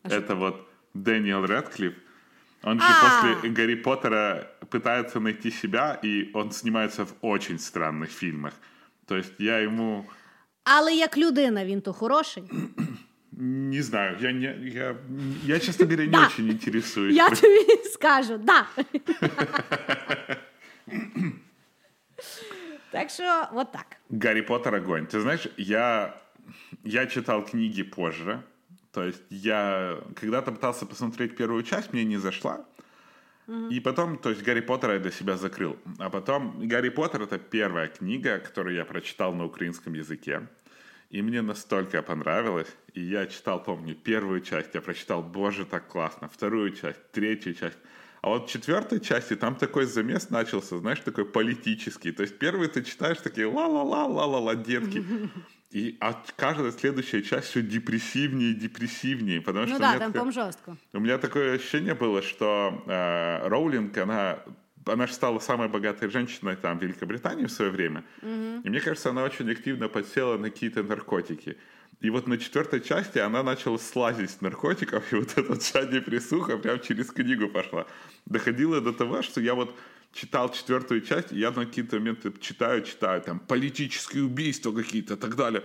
А 0.03 0.09
що? 0.09 0.19
Это 0.19 0.35
вот 0.35 0.55
Дэниел 0.95 1.47
Рэдклифф. 1.47 1.93
Он 2.65 2.81
же 2.81 2.87
А. 2.88 3.03
после 3.33 3.51
Гарри 3.51 3.77
Поттера 3.77 4.47
пытается 4.71 5.21
найти 5.21 5.51
себя, 5.51 5.99
и 6.05 6.31
он 6.35 6.53
снимается 6.53 7.05
в 7.05 7.12
очень 7.21 7.57
странных 7.59 8.07
фильмах. 8.07 8.53
То 9.07 9.17
есть 9.17 9.33
я 9.41 9.59
ему 9.62 10.05
Але 10.65 10.95
як 10.95 11.19
людина 11.19 11.65
він 11.65 11.81
то 11.81 11.93
хороший. 11.93 12.43
Не 13.39 13.82
знаю, 13.82 14.17
я 14.19 14.32
не, 14.32 14.69
я, 14.69 14.95
я 15.43 15.60
честно 15.60 15.86
говоря, 15.86 16.06
не 16.06 16.12
Да. 16.12 16.28
очень 16.28 16.50
интересуюсь. 16.50 17.15
Я 17.15 17.30
тобі 17.30 17.84
скажу, 17.93 18.38
да. 18.38 18.67
так 22.91 23.10
що, 23.10 23.47
от 23.54 23.71
так. 23.71 23.86
Гарри 24.10 24.41
Поттер 24.41 24.76
огонь. 24.76 25.06
Ты 25.06 25.19
знаешь, 25.21 25.47
я, 25.58 26.13
я 26.84 27.06
читал 27.06 27.45
книги 27.45 27.84
позже. 27.84 28.41
То 28.91 29.04
есть 29.04 29.21
я 29.30 29.97
когда-то 30.15 30.52
пытался 30.52 30.86
посмотреть 30.86 31.36
первую 31.36 31.63
часть, 31.63 31.93
мне 31.93 32.06
не 32.06 32.17
зашла. 32.17 32.65
И 33.71 33.80
потом, 33.80 34.17
то 34.17 34.30
есть 34.30 34.43
Гарри 34.43 34.62
Поттера 34.62 34.93
я 34.93 35.00
для 35.00 35.12
себя 35.12 35.38
закрыл. 35.38 35.78
А 36.00 36.10
потом 36.10 36.67
Гарри 36.67 36.89
Поттер 36.89 37.21
это 37.21 37.38
первая 37.38 37.88
книга, 37.88 38.39
которую 38.39 38.76
я 38.76 38.84
прочитал 38.86 39.34
на 39.34 39.45
украинском 39.45 39.93
языке. 39.93 40.41
И 41.10 41.22
мне 41.22 41.41
настолько 41.41 42.02
понравилось. 42.02 42.67
И 42.93 43.02
я 43.02 43.28
читал, 43.28 43.63
помню, 43.63 43.96
первую 43.96 44.41
часть, 44.41 44.74
я 44.74 44.82
прочитал, 44.82 45.24
боже, 45.24 45.65
так 45.65 45.88
классно. 45.88 46.28
Вторую 46.28 46.72
часть, 46.76 47.00
третью 47.12 47.54
часть. 47.54 47.78
А 48.22 48.30
вот 48.30 48.50
в 48.50 48.52
четвертой 48.52 49.00
части 49.00 49.36
там 49.36 49.56
такой 49.56 49.86
замес 49.86 50.30
начался, 50.30 50.78
знаешь, 50.80 51.00
такой 51.00 51.24
политический. 51.26 52.12
То 52.12 52.24
есть 52.24 52.38
первый 52.39 52.67
ты 52.67 52.84
читаешь 52.84 53.20
такие 53.20 53.48
ла-ла-ла, 53.48 54.06
ла-ла-ла, 54.06 54.56
детки. 54.56 55.04
И 55.72 55.98
а 56.00 56.22
каждая 56.36 56.72
следующая 56.72 57.22
часть 57.22 57.48
все 57.50 57.62
депрессивнее 57.62 58.52
и 58.52 58.54
депрессивнее. 58.54 59.41
Потому 59.41 59.65
ну 59.65 59.72
что 59.76 59.80
да, 59.80 60.00
там 60.00 60.12
такое- 60.13 60.32
жорстко. 60.32 60.78
у 60.93 61.00
меня 61.00 61.17
такое 61.17 61.56
ощущение 61.56 61.93
было, 61.93 62.22
что 62.22 62.84
э, 62.88 63.48
Роулинг, 63.48 63.98
она, 63.98 64.39
она 64.89 65.08
же 65.08 65.13
стала 65.13 65.39
самой 65.39 65.67
богатой 65.67 66.10
женщиной 66.10 66.56
там 66.56 66.80
в 66.80 66.84
Великобритании 66.84 67.45
в 67.45 67.52
свое 67.52 67.71
время. 67.71 68.04
И 68.21 68.69
мне 68.69 68.80
кажется, 68.80 69.10
она 69.10 69.23
очень 69.23 69.50
активно 69.52 69.89
подсела 69.89 70.38
на 70.38 70.50
какие-то 70.50 70.84
наркотики. 70.84 71.58
И 72.00 72.10
вот 72.12 72.28
на 72.28 72.38
четвертой 72.38 72.82
части 72.82 73.17
она 73.17 73.41
начала 73.41 73.78
слазить 73.78 74.30
с 74.30 74.41
наркотиков, 74.41 75.12
и 75.12 75.15
вот 75.15 75.36
эта 75.36 75.60
вся 75.60 75.84
депрессуха 75.86 76.58
прям 76.58 76.80
через 76.80 77.10
книгу 77.10 77.50
пошла. 77.50 77.88
Доходило 78.26 78.82
до 78.82 78.93
того, 78.93 79.23
что 79.23 79.41
я 79.41 79.56
вот 79.56 79.76
читал 80.13 80.52
четвертую 80.52 81.02
часть, 81.02 81.32
и 81.32 81.39
я 81.39 81.52
на 81.52 81.65
какие-то 81.65 81.97
моменты 81.97 82.32
читаю, 82.39 82.84
читаю, 82.84 83.21
там, 83.21 83.39
политические 83.39 84.26
убийства 84.26 84.71
какие-то 84.71 85.15
и 85.15 85.17
так 85.17 85.36
далее. 85.36 85.63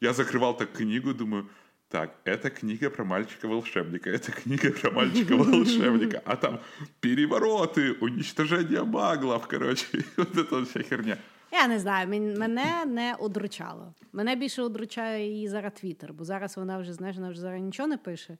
Я 0.00 0.12
закрывал 0.12 0.56
так 0.56 0.72
книгу, 0.72 1.14
думаю, 1.14 1.48
так, 1.91 2.11
это 2.25 2.49
книга 2.49 2.89
про 2.89 3.05
мальчика-волшебника, 3.05 4.09
это 4.09 4.31
книга 4.31 4.71
про 4.71 4.91
мальчика-волшебника, 4.91 6.21
а 6.25 6.35
там 6.35 6.59
перевороты, 6.99 7.93
уничтожение 8.01 8.83
маглов, 8.83 9.47
короче, 9.47 9.85
и 9.93 10.03
вот 10.17 10.37
эта 10.37 10.55
вот 10.55 10.69
вся 10.69 10.83
херня. 10.83 11.17
Я 11.51 11.67
не 11.67 11.79
знаю, 11.79 12.07
мен- 12.07 12.37
мене 12.37 12.85
не 12.85 13.15
одручало. 13.19 13.93
Мене 14.13 14.35
більше 14.35 14.61
одручає 14.61 15.27
її 15.27 15.47
зараз 15.47 15.73
Твіттер, 15.73 16.13
бо 16.13 16.23
зараз 16.23 16.57
вона 16.57 16.77
вже, 16.77 16.93
знаєш, 16.93 17.15
вона 17.15 17.29
вже 17.29 17.41
зараз 17.41 17.61
нічого 17.61 17.87
не 17.87 17.97
пише. 17.97 18.37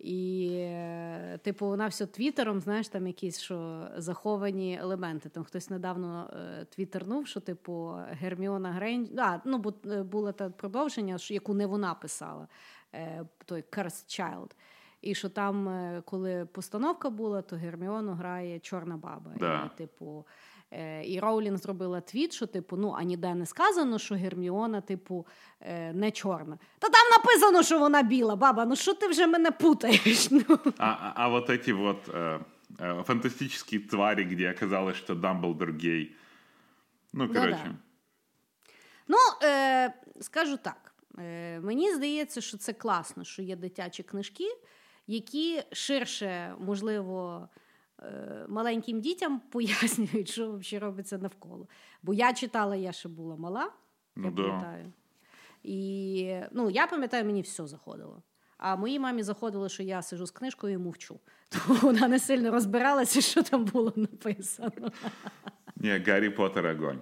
І, 0.00 0.48
е, 0.52 1.38
типу, 1.42 1.66
вона 1.66 1.86
все 1.86 2.06
твіттером, 2.06 2.60
знаєш, 2.60 2.88
там 2.88 3.06
якісь 3.06 3.40
що 3.40 3.88
заховані 3.96 4.78
елементи. 4.82 5.28
Там 5.28 5.44
хтось 5.44 5.70
недавно 5.70 6.30
е, 6.32 6.64
твіттернув, 6.64 7.26
що, 7.26 7.40
типу, 7.40 7.94
Герміона 8.10 8.72
Грейндж, 8.72 9.08
да, 9.12 9.40
ну, 9.44 9.58
бо 9.58 9.74
е, 9.86 10.02
було 10.02 10.32
те 10.32 10.48
продовження, 10.48 11.18
що, 11.18 11.34
яку 11.34 11.54
не 11.54 11.66
вона 11.66 11.94
писала, 11.94 12.48
е, 12.83 12.83
той 13.44 13.64
Cursed 13.72 14.20
Child. 14.20 14.50
І 15.00 15.14
що 15.14 15.28
там, 15.28 15.68
е, 15.68 16.02
коли 16.06 16.46
постановка 16.52 17.10
була, 17.10 17.42
то 17.42 17.56
Герміону 17.56 18.12
грає 18.12 18.58
чорна 18.58 18.96
баба. 18.96 19.32
Да. 19.38 19.70
І, 19.74 19.78
типу, 19.78 20.26
е, 20.72 21.04
і 21.12 21.20
Роулін 21.20 21.56
зробила 21.56 22.00
твіт, 22.00 22.32
що 22.32 22.46
типу, 22.46 22.76
ну 22.76 22.94
а 22.98 23.02
ніде 23.02 23.34
не 23.34 23.46
сказано, 23.46 23.98
що 23.98 24.14
Герміона, 24.14 24.80
типу, 24.80 25.26
е, 25.60 25.92
не 25.92 26.10
чорна. 26.10 26.58
Та 26.78 26.88
там 26.88 27.08
написано, 27.18 27.62
що 27.62 27.78
вона 27.78 28.02
біла, 28.02 28.36
баба. 28.36 28.64
Ну 28.64 28.76
що 28.76 28.94
ти 28.94 29.08
вже 29.08 29.26
мене 29.26 29.50
путаєш? 29.50 30.30
Ну. 30.30 30.42
А, 30.78 30.86
а- 30.86 31.12
а 31.16 31.28
вот 31.28 31.50
эти 31.50 31.72
вот 31.72 32.08
э, 32.08 32.40
э, 32.78 33.02
фантастические 33.04 33.80
твари, 33.80 34.24
где 34.24 34.50
оказалось, 34.50 34.96
что 34.96 35.14
Дамблдор 35.14 35.72
гей. 35.72 36.16
Ну, 37.12 37.24
Ну 37.26 37.34
короче. 37.34 37.64
да. 37.64 37.74
Ну, 39.08 39.16
е, 39.48 39.92
скажу 40.20 40.56
так. 40.56 40.83
Е, 41.19 41.59
мені 41.59 41.93
здається, 41.95 42.41
що 42.41 42.57
це 42.57 42.73
класно, 42.73 43.23
що 43.23 43.41
є 43.41 43.55
дитячі 43.55 44.03
книжки, 44.03 44.43
які 45.07 45.63
ширше, 45.71 46.55
можливо, 46.59 47.49
е, 48.03 48.45
маленьким 48.49 49.01
дітям 49.01 49.39
пояснюють, 49.51 50.29
що 50.29 50.51
взагалі 50.51 50.83
робиться 50.83 51.17
навколо. 51.17 51.67
Бо 52.03 52.13
я 52.13 52.33
читала, 52.33 52.75
я 52.75 52.91
ще 52.91 53.09
була 53.09 53.35
мала, 53.35 53.71
Ну 54.15 54.25
я 54.25 54.31
да. 54.31 54.43
пам'ятаю. 54.43 54.93
І 55.63 56.39
ну, 56.51 56.69
я 56.69 56.87
пам'ятаю, 56.87 57.25
мені 57.25 57.41
все 57.41 57.67
заходило. 57.67 58.23
А 58.57 58.75
моїй 58.75 58.99
мамі 58.99 59.23
заходило, 59.23 59.69
що 59.69 59.83
я 59.83 60.01
сижу 60.01 60.25
з 60.25 60.31
книжкою 60.31 60.73
і 60.73 60.77
мовчу. 60.77 61.19
Тому 61.49 61.79
вона 61.81 62.07
не 62.07 62.19
сильно 62.19 62.51
розбиралася, 62.51 63.21
що 63.21 63.43
там 63.43 63.65
було 63.65 63.93
написано. 63.95 64.91
Не, 65.75 65.99
Гарри 65.99 66.29
Поттер 66.29 66.65
огонь. 66.65 67.01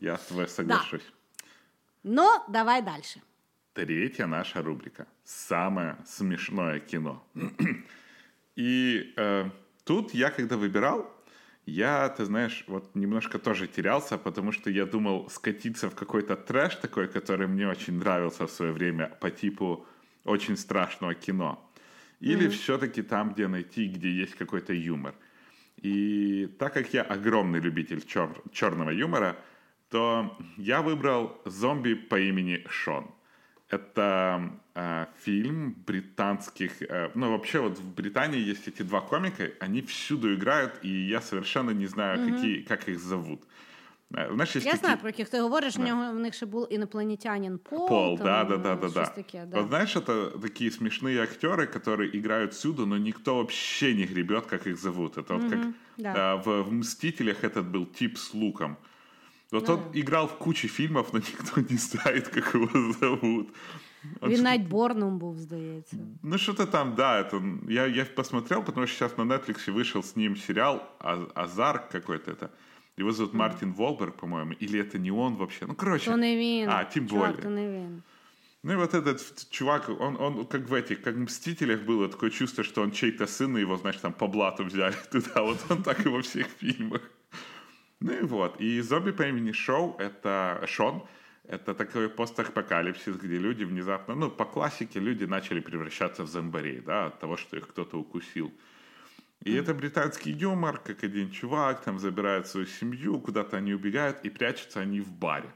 Я 0.00 0.14
с 0.14 0.26
тобой 0.26 0.48
соглашусь. 0.48 1.12
Ну, 2.04 2.28
давай 2.48 2.82
далі. 2.82 3.02
Третья 3.80 4.26
наша 4.26 4.62
рубрика. 4.62 5.06
Самое 5.24 5.96
смешное 6.04 6.80
кино. 6.80 7.26
И 8.54 9.14
э, 9.16 9.50
тут 9.84 10.12
я, 10.12 10.30
когда 10.30 10.58
выбирал, 10.58 11.10
я, 11.64 12.10
ты 12.10 12.26
знаешь, 12.26 12.64
вот 12.66 12.94
немножко 12.94 13.38
тоже 13.38 13.66
терялся, 13.66 14.18
потому 14.18 14.52
что 14.52 14.68
я 14.68 14.84
думал 14.84 15.30
скатиться 15.30 15.88
в 15.88 15.94
какой-то 15.94 16.36
трэш 16.36 16.74
такой, 16.74 17.08
который 17.08 17.46
мне 17.46 17.66
очень 17.66 17.94
нравился 17.94 18.46
в 18.46 18.50
свое 18.50 18.72
время 18.72 19.16
по 19.18 19.30
типу 19.30 19.86
очень 20.24 20.58
страшного 20.58 21.14
кино. 21.14 21.58
Или 22.20 22.48
все-таки 22.48 23.00
там, 23.00 23.32
где 23.32 23.48
найти, 23.48 23.86
где 23.88 24.10
есть 24.10 24.34
какой-то 24.34 24.74
юмор. 24.74 25.14
И 25.78 26.54
так 26.58 26.74
как 26.74 26.92
я 26.92 27.00
огромный 27.00 27.60
любитель 27.60 28.00
чер- 28.00 28.42
черного 28.52 28.90
юмора, 28.90 29.36
то 29.88 30.36
я 30.58 30.82
выбрал 30.82 31.40
зомби 31.46 31.94
по 31.94 32.20
имени 32.20 32.62
Шон. 32.68 33.10
Это 33.70 34.50
э, 34.74 35.06
фильм 35.24 35.76
британских... 35.86 36.82
э, 36.82 37.10
ну, 37.14 37.30
вообще, 37.30 37.60
вот 37.60 37.78
в 37.78 37.94
Британии 37.94 38.50
есть 38.50 38.68
эти 38.68 38.82
два 38.82 39.00
комика, 39.00 39.44
они 39.60 39.80
всюду 39.82 40.34
играют, 40.34 40.72
и 40.82 40.88
я 40.88 41.20
совершенно 41.20 41.70
не 41.70 41.86
знаю, 41.86 42.32
какие, 42.32 42.62
как 42.62 42.88
их 42.88 42.98
зовут. 42.98 43.42
Э, 44.14 44.34
Знаешь, 44.34 44.56
есть 44.56 44.66
Я 44.66 44.72
такие- 44.72 44.84
знаю, 44.86 44.98
про 44.98 45.08
яких 45.08 45.28
ти 45.28 45.40
говориш, 45.40 45.74
Да. 45.76 45.82
в 45.82 45.86
нього 45.86 46.12
в 46.12 46.18
них 46.18 46.34
ще 46.34 46.46
був 46.46 46.66
інопланетянин 46.70 47.58
Пол. 47.58 47.88
Пол, 47.88 48.16
там, 48.16 48.26
да, 48.26 48.44
да, 48.44 48.56
да, 48.56 48.76
да, 48.76 48.88
да. 48.88 49.06
Таке, 49.06 49.44
да. 49.46 49.60
Вот 49.60 49.68
знаешь, 49.68 49.96
это 49.96 50.40
такие 50.42 50.70
смешные 50.70 51.20
актеры, 51.20 51.66
которые 51.66 52.18
играют 52.18 52.52
всюду, 52.52 52.86
но 52.86 52.98
никто 52.98 53.36
вообще 53.36 53.94
не 53.94 54.04
гребет, 54.04 54.46
как 54.46 54.66
их 54.66 54.76
зовут. 54.78 55.18
Это 55.18 55.34
вот 55.34 55.50
как 55.50 55.60
да. 55.96 56.34
э, 56.34 56.42
в, 56.44 56.62
в 56.62 56.72
Мстителях 56.72 57.44
этот 57.44 57.66
был 57.66 57.86
тип 57.86 58.18
с 58.18 58.34
луком. 58.34 58.76
Вот 59.51 59.67
Ну 59.67 59.73
он 59.73 59.79
да. 59.93 59.99
играл 59.99 60.27
в 60.27 60.37
куче 60.37 60.67
фильмов, 60.67 61.13
но 61.13 61.19
никто 61.19 61.61
не 61.69 61.77
знает, 61.77 62.27
как 62.27 62.55
его 62.55 62.93
зовут. 62.99 63.47
Он 64.21 64.29
Він 64.29 64.35
что- 64.37 64.43
навіть 64.43 64.67
Борном 64.67 65.17
був, 65.19 65.39
здається. 65.39 65.97
Ну, 66.23 66.37
что-то 66.37 66.65
там, 66.65 66.95
да, 66.95 67.21
это 67.21 67.71
я, 67.71 67.87
я 67.87 68.05
посмотрел, 68.05 68.63
потому 68.63 68.87
что 68.87 68.95
сейчас 68.97 69.17
на 69.17 69.23
Netflix 69.23 69.73
вышел 69.73 69.99
с 70.03 70.15
ним 70.15 70.35
сериал 70.35 70.81
«А- 70.99 71.25
Азарк 71.35 71.89
какой-то 71.91 72.31
это. 72.31 72.49
Его 72.99 73.11
зовут 73.11 73.33
Мартин 73.33 73.73
Волберг, 73.73 74.13
по-моему, 74.15 74.53
или 74.61 74.79
это 74.79 74.97
не 74.99 75.11
он 75.11 75.35
вообще. 75.35 75.65
Ну, 75.67 75.75
короче. 75.75 76.11
То 76.11 76.17
не 76.17 76.37
він. 76.37 76.69
А, 76.69 76.83
тем 76.83 77.07
Чувак, 77.07 77.29
более. 77.29 77.43
то 77.43 77.49
не 77.49 77.67
він. 77.67 78.01
Ну 78.63 78.73
и 78.73 78.75
вот 78.75 78.93
этот 78.93 79.49
чувак, 79.51 79.89
он, 79.99 80.17
он 80.19 80.45
как 80.45 80.69
в 80.69 80.73
этих, 80.73 81.01
как 81.03 81.15
в 81.15 81.19
«Мстителях» 81.19 81.81
было 81.85 82.07
такое 82.07 82.29
чувство, 82.29 82.63
что 82.63 82.81
он 82.81 82.91
чей-то 82.91 83.27
сын, 83.27 83.57
и 83.57 83.61
его, 83.61 83.77
значит, 83.77 84.01
там 84.01 84.13
по 84.13 84.27
блату 84.27 84.63
взяли 84.65 84.95
туда. 85.11 85.41
Вот 85.41 85.57
он 85.69 85.83
так 85.83 86.05
и 86.05 86.09
во 86.09 86.21
всех 86.21 86.47
фильмах. 86.59 87.01
Ну 88.00 88.12
и 88.12 88.22
вот. 88.22 88.60
И 88.60 88.80
«Зомби 88.80 89.12
по 89.12 89.22
имени 89.22 89.52
Шоу»— 89.52 89.96
это 89.98 90.62
Шон. 90.66 91.02
Это 91.44 91.74
такой 91.74 92.08
постапокалипсис, 92.08 93.16
где 93.16 93.36
люди 93.36 93.64
внезапно, 93.64 94.14
ну, 94.14 94.30
по 94.30 94.44
классике, 94.44 95.00
люди 95.00 95.24
начали 95.24 95.60
превращаться 95.60 96.22
в 96.22 96.28
зомбарей, 96.28 96.80
да, 96.80 97.06
от 97.06 97.18
того, 97.18 97.36
что 97.36 97.56
их 97.56 97.66
кто-то 97.66 97.98
укусил. 97.98 98.52
И 99.42 99.54
это 99.54 99.74
британский 99.74 100.30
юмор, 100.30 100.78
как 100.78 101.02
один 101.02 101.30
чувак 101.30 101.82
там 101.82 101.98
забирает 101.98 102.46
свою 102.46 102.66
семью, 102.66 103.18
куда-то 103.20 103.56
они 103.56 103.74
убегают, 103.74 104.24
и 104.24 104.30
прячутся 104.30 104.80
они 104.80 105.00
в 105.00 105.10
баре. 105.10 105.50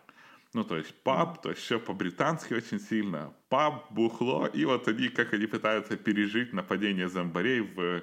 Ну, 0.53 0.65
то 0.65 0.77
есть 0.77 0.95
паб, 1.03 1.43
то 1.43 1.51
есть 1.51 1.63
все 1.63 1.79
по-британски 1.79 2.55
очень 2.55 2.81
сильно. 2.81 3.33
Паб, 3.49 3.93
бухло, 3.93 4.47
и 4.47 4.65
вот 4.65 4.89
они, 4.89 5.09
как 5.09 5.33
они 5.35 5.47
пытаются 5.47 5.97
пережить 5.97 6.53
нападение 6.53 7.09
зомбарей 7.09 7.61
в 7.61 8.03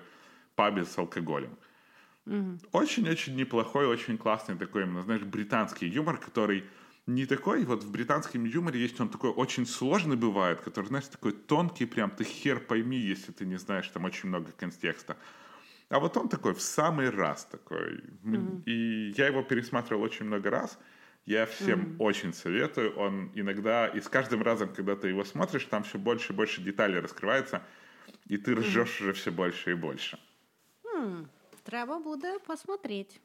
пабе 0.55 0.85
с 0.85 0.97
алкоголем. 0.97 1.57
Очень-очень 2.71 3.35
неплохой, 3.35 3.85
очень 3.85 4.17
классный 4.17 4.57
такой, 4.57 4.83
именно, 4.83 5.01
знаешь, 5.01 5.23
британский 5.23 5.87
юмор, 5.87 6.17
который 6.17 6.63
не 7.07 7.25
такой, 7.25 7.65
вот 7.65 7.83
в 7.83 7.91
британском 7.91 8.45
юморе 8.45 8.79
есть 8.79 8.99
он 9.01 9.09
такой 9.09 9.31
очень 9.31 9.65
сложный 9.65 10.15
бывает, 10.15 10.61
который, 10.61 10.85
знаешь, 10.85 11.07
такой 11.07 11.31
тонкий 11.33 11.85
прям, 11.85 12.11
ты 12.11 12.23
хер 12.23 12.59
пойми, 12.59 12.97
если 12.97 13.31
ты 13.31 13.45
не 13.45 13.57
знаешь, 13.57 13.87
там 13.87 14.05
очень 14.05 14.29
много 14.29 14.51
контекста. 14.51 15.17
А 15.89 15.99
вот 15.99 16.15
он 16.15 16.29
такой 16.29 16.53
в 16.53 16.61
самый 16.61 17.09
раз 17.09 17.45
такой. 17.45 18.01
М, 18.23 18.61
И 18.65 19.13
я 19.17 19.27
его 19.27 19.43
пересматривал 19.43 20.03
очень 20.03 20.25
много 20.25 20.49
раз. 20.49 20.79
Я 21.25 21.45
всем 21.45 21.95
очень 21.99 22.33
советую. 22.33 22.95
Он 22.97 23.31
иногда, 23.35 23.87
и 23.87 23.99
с 23.99 24.07
каждым 24.07 24.41
разом, 24.41 24.73
когда 24.73 24.95
ты 24.95 25.09
его 25.09 25.23
смотришь, 25.25 25.65
там 25.65 25.83
все 25.83 25.97
больше 25.97 26.31
и 26.33 26.35
больше 26.35 26.61
деталей 26.61 26.99
раскрывается, 26.99 27.61
и 28.27 28.37
ты 28.37 28.55
ржешь 28.55 29.01
уже 29.01 29.11
все 29.13 29.31
больше 29.31 29.71
и 29.71 29.73
больше. 29.73 30.17
Хм, 30.85 31.25
треба 31.63 31.99
буде 31.99 32.39
посмотреть. 32.39 33.21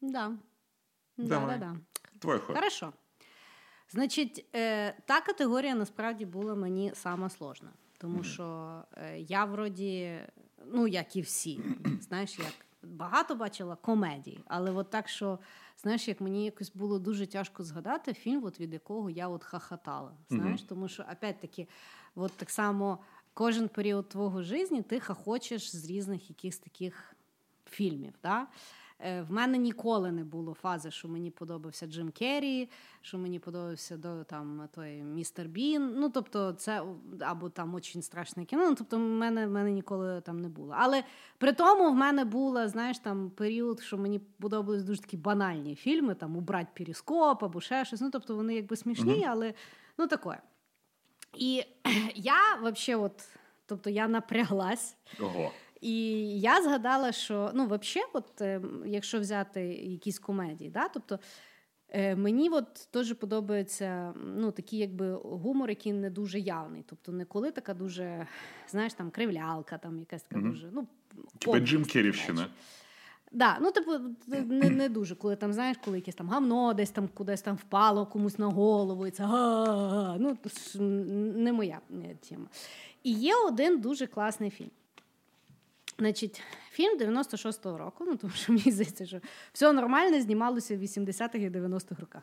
Да. 0.00 0.32
Да, 1.16 1.28
Давай. 1.28 1.58
да, 1.58 1.66
да. 1.66 1.76
Твой 2.18 2.38
ход. 2.38 2.56
Хорошо. 2.56 2.92
Значить, 3.88 4.46
е, 4.54 4.92
та 5.06 5.20
категорія 5.20 5.74
насправді 5.74 6.24
була 6.24 6.54
мені 6.54 6.92
сама 6.94 7.30
сложна. 7.30 7.72
Тому 7.98 8.22
що 8.22 8.78
е, 8.96 9.18
я 9.20 9.44
вроді, 9.44 10.18
ну 10.66 10.86
як 10.86 11.16
і 11.16 11.20
всі, 11.20 11.60
знаєш, 12.00 12.38
як 12.38 12.66
багато 12.82 13.34
бачила 13.34 13.76
комедій, 13.76 14.40
але 14.46 14.70
от 14.70 14.90
так, 14.90 15.08
що 15.08 15.38
знаєш, 15.82 16.08
як 16.08 16.20
мені 16.20 16.44
якось 16.44 16.72
було 16.74 16.98
дуже 16.98 17.26
тяжко 17.26 17.64
згадати 17.64 18.14
фільм, 18.14 18.44
от 18.44 18.60
від 18.60 18.72
якого 18.72 19.10
я 19.10 19.28
от 19.28 19.44
хахатала. 19.44 20.12
Знаєш, 20.28 20.62
тому 20.62 20.88
що 20.88 21.02
опять-таки, 21.12 21.68
от 22.14 22.32
так 22.32 22.50
само 22.50 22.98
кожен 23.34 23.68
період 23.68 24.08
твого 24.08 24.42
життя 24.42 24.82
ти 24.82 25.00
хохочеш 25.00 25.76
з 25.76 25.90
різних 25.90 26.30
якихось 26.30 26.58
таких 26.58 27.11
фільмів. 27.72 28.12
Да? 28.22 28.46
Е, 29.04 29.22
в 29.22 29.32
мене 29.32 29.58
ніколи 29.58 30.12
не 30.12 30.24
було 30.24 30.54
фази, 30.54 30.90
що 30.90 31.08
мені 31.08 31.30
подобався 31.30 31.86
Джим 31.86 32.10
Керрі, 32.10 32.68
що 33.00 33.18
мені 33.18 33.38
подобався 33.38 33.96
до 33.96 34.24
там 34.24 34.68
той 34.74 35.02
містер 35.02 35.48
Бін. 35.48 35.92
Ну 35.96 36.08
тобто, 36.10 36.52
це 36.52 36.82
або 37.20 37.48
там 37.48 37.74
очень 37.74 38.02
страшне 38.02 38.44
кіно. 38.44 38.68
Ну, 38.68 38.74
тобто, 38.74 38.96
в 38.96 39.00
мене 39.00 39.46
в 39.46 39.50
мене 39.50 39.70
ніколи 39.70 40.20
там 40.20 40.40
не 40.40 40.48
було. 40.48 40.74
Але 40.78 41.04
при 41.38 41.52
тому 41.52 41.90
в 41.90 41.94
мене 41.94 42.24
була, 42.24 42.68
знаєш, 42.68 42.98
там 42.98 43.30
період, 43.30 43.80
що 43.80 43.98
мені 43.98 44.18
подобались 44.18 44.82
дуже 44.82 45.00
такі 45.00 45.16
банальні 45.16 45.74
фільми, 45.74 46.14
там 46.14 46.36
убрать 46.36 46.74
перископ 46.74 47.42
або 47.42 47.60
ще 47.60 47.84
щось. 47.84 48.00
Ну 48.00 48.10
тобто 48.10 48.36
вони 48.36 48.54
якби 48.54 48.76
смішні, 48.76 49.12
mm-hmm. 49.12 49.30
але 49.30 49.54
ну 49.98 50.06
таке. 50.06 50.40
І 51.34 51.64
я 52.14 52.34
взагалі, 52.62 53.04
от, 53.04 53.28
тобто 53.66 53.90
я 53.90 54.08
напряглась. 54.08 54.96
Ого. 55.20 55.52
І 55.82 55.94
я 56.40 56.62
згадала, 56.62 57.12
що 57.12 57.50
ну, 57.54 57.64
взагалі, 57.66 58.10
от, 58.12 58.40
е, 58.40 58.60
якщо 58.86 59.20
взяти 59.20 59.60
якісь 59.74 60.18
комедії, 60.18 60.70
да, 60.70 60.88
тобто 60.88 61.18
е, 61.88 62.16
мені 62.16 62.48
от 62.48 62.88
теж 62.90 63.12
подобається 63.12 64.14
ну, 64.36 64.50
такий 64.50 64.78
якби 64.78 65.12
гумор, 65.14 65.68
який 65.70 65.92
не 65.92 66.10
дуже 66.10 66.38
явний. 66.38 66.84
Тобто 66.86 67.12
не 67.12 67.24
коли 67.24 67.50
така 67.50 67.74
дуже, 67.74 68.26
знаєш, 68.68 68.94
там 68.94 69.10
кривлялка, 69.10 69.78
там 69.78 69.98
якась 69.98 70.22
така 70.22 70.40
mm-hmm. 70.40 70.50
дуже. 70.50 70.70
ну, 70.72 70.86
Типа 71.38 71.58
Джим 71.58 71.84
Керівщина. 71.84 72.46
Да, 73.32 73.58
ну 73.60 73.72
типу, 73.72 73.92
не 74.26 74.70
не 74.70 74.88
дуже, 74.88 75.14
коли 75.14 75.36
там, 75.36 75.52
знаєш, 75.52 75.76
коли 75.84 75.96
якесь 75.96 76.14
там 76.14 76.28
гамно 76.28 76.74
десь 76.74 76.90
там 76.90 77.08
кудись 77.08 77.42
там 77.42 77.56
впало 77.56 78.06
комусь 78.06 78.38
на 78.38 78.46
голову, 78.46 79.06
і 79.06 79.10
це 79.10 79.26
ну 80.18 80.38
не 81.34 81.52
моя 81.52 81.80
е, 81.90 82.16
тема. 82.28 82.46
І 83.02 83.12
є 83.12 83.34
один 83.46 83.80
дуже 83.80 84.06
класний 84.06 84.50
фільм. 84.50 84.70
Значить, 85.98 86.42
фільм 86.70 86.98
96-го 86.98 87.78
року, 87.78 88.04
ну 88.06 88.16
тому 88.16 88.32
що 88.32 88.52
мені 88.52 88.70
здається, 88.70 89.06
що 89.06 89.20
все 89.52 89.72
нормально 89.72 90.20
знімалося 90.20 90.76
в 90.76 90.82
80-х 90.82 91.38
і 91.38 91.50
90-х 91.50 92.00
роках. 92.00 92.22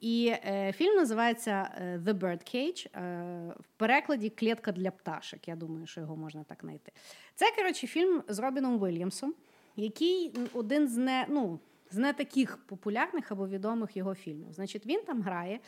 І 0.00 0.34
е, 0.46 0.72
фільм 0.72 0.96
називається 0.96 1.70
е, 1.76 1.98
The 2.04 2.14
Birdcage, 2.14 2.98
е, 2.98 3.54
в 3.60 3.66
перекладі 3.76 4.30
Клітка 4.30 4.72
для 4.72 4.90
пташок. 4.90 5.48
Я 5.48 5.56
думаю, 5.56 5.86
що 5.86 6.00
його 6.00 6.16
можна 6.16 6.44
так 6.44 6.58
знайти. 6.60 6.92
Це, 7.34 7.46
коротше, 7.56 7.86
фільм 7.86 8.22
з 8.28 8.38
Робіном 8.38 8.78
Вільямсом, 8.78 9.34
який 9.76 10.32
один 10.54 10.88
з 10.88 10.96
не 10.96 11.26
ну, 11.28 11.60
з 11.90 11.96
не 11.96 12.12
таких 12.12 12.56
популярних 12.56 13.32
або 13.32 13.48
відомих 13.48 13.96
його 13.96 14.14
фільмів. 14.14 14.52
Значить, 14.52 14.86
він 14.86 15.02
там 15.02 15.22
грає 15.22 15.60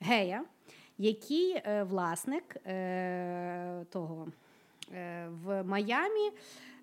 гея, 0.00 0.44
який 0.98 1.52
е, 1.52 1.82
власник 1.82 2.56
е, 2.66 3.84
того 3.90 4.32
в 5.28 5.62
Майамі. 5.62 6.30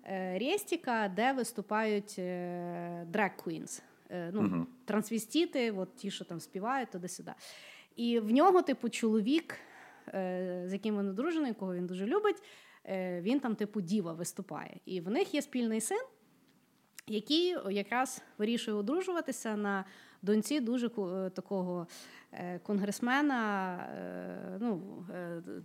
Е, 0.08 0.38
Рєстіка, 0.38 1.12
де 1.16 1.32
виступають 1.32 2.14
drag 3.06 3.36
queens, 3.44 3.82
ну, 4.10 4.42
uh-huh. 4.42 4.64
трансвістіти, 4.84 5.70
от 5.70 5.96
ті, 5.96 6.10
що 6.10 6.24
там 6.24 6.40
співають, 6.40 6.90
туди-сюди. 6.90 7.32
І 7.96 8.18
в 8.18 8.30
нього, 8.30 8.62
типу, 8.62 8.88
чоловік, 8.88 9.54
е, 10.08 10.64
з 10.66 10.72
яким 10.72 10.98
він 10.98 11.08
одружений, 11.08 11.54
кого 11.54 11.74
він 11.74 11.86
дуже 11.86 12.06
любить, 12.06 12.42
е, 12.84 13.20
він 13.20 13.40
там, 13.40 13.54
типу, 13.54 13.80
діва 13.80 14.12
виступає. 14.12 14.76
І 14.84 15.00
в 15.00 15.10
них 15.10 15.34
є 15.34 15.42
спільний 15.42 15.80
син, 15.80 16.02
який 17.06 17.56
якраз 17.70 18.22
вирішує 18.38 18.76
одружуватися 18.76 19.56
на 19.56 19.84
доньці 20.22 20.60
дуже 20.60 20.88
такого 21.34 21.86
конгресмена, 22.62 23.78
ну, 24.60 24.82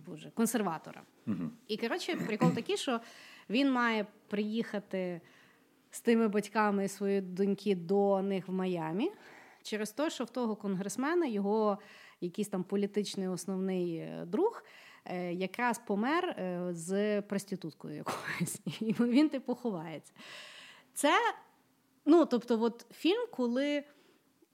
боже, 0.06 0.30
консерватора. 0.30 1.02
Uh-huh. 1.26 1.48
І 1.68 1.76
коротше, 1.76 2.16
прикол 2.16 2.50
такий, 2.50 2.76
що 2.76 3.00
він 3.50 3.72
має 3.72 4.06
приїхати 4.28 5.20
з 5.90 6.00
тими 6.00 6.28
батьками 6.28 6.88
своєї 6.88 7.20
доньки 7.20 7.74
до 7.74 8.22
них 8.22 8.48
в 8.48 8.52
Майамі 8.52 9.10
через 9.62 9.92
те, 9.92 10.10
що 10.10 10.24
в 10.24 10.30
того 10.30 10.56
конгресмена 10.56 11.26
його 11.26 11.78
якийсь 12.20 12.48
там 12.48 12.64
політичний 12.64 13.28
основний 13.28 13.96
е, 13.96 14.24
друг. 14.26 14.64
Е, 15.04 15.32
якраз 15.32 15.80
помер 15.86 16.24
е, 16.24 16.68
з 16.70 17.22
проституткою 17.22 17.96
якоюсь, 17.96 18.60
і 18.80 18.92
він 18.92 19.28
типу 19.28 19.54
ховається. 19.54 20.12
Це, 20.94 21.12
ну, 22.04 22.26
тобто, 22.26 22.62
от 22.62 22.86
фільм, 22.92 23.26
коли 23.32 23.84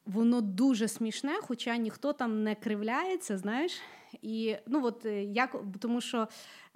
воно 0.09 0.41
дуже 0.41 0.89
смішне, 0.89 1.35
хоча 1.43 1.77
ніхто 1.77 2.13
там 2.13 2.43
не 2.43 2.55
кривляється, 2.55 3.39
знаєш. 3.39 3.81
І 4.23 4.57
ну 4.67 4.85
от 4.85 5.05
як 5.23 5.57
тому, 5.81 6.01
що 6.01 6.29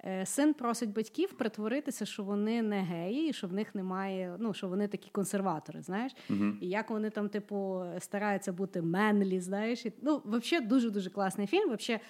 Е, 0.05 0.25
син 0.25 0.53
просить 0.53 0.93
батьків 0.93 1.33
притворитися, 1.33 2.05
що 2.05 2.23
вони 2.23 2.61
не 2.61 2.81
геї, 2.81 3.29
і 3.29 3.33
що 3.33 3.47
в 3.47 3.53
них 3.53 3.75
немає, 3.75 4.35
ну 4.39 4.53
що 4.53 4.67
вони 4.67 4.87
такі 4.87 5.09
консерватори, 5.09 5.81
знаєш, 5.81 6.15
uh 6.29 6.57
і 6.61 6.69
як 6.69 6.89
вони 6.89 7.09
там, 7.09 7.29
типу, 7.29 7.83
стараються 7.99 8.53
бути 8.53 8.81
менлі, 8.81 9.39
знаєш, 9.39 9.85
і, 9.85 9.93
ну 10.01 10.21
взагалі 10.25 10.65
дуже 10.67 10.89
дуже 10.89 11.09
класний 11.09 11.47
фільм. 11.47 11.75
Взагалі 11.75 12.01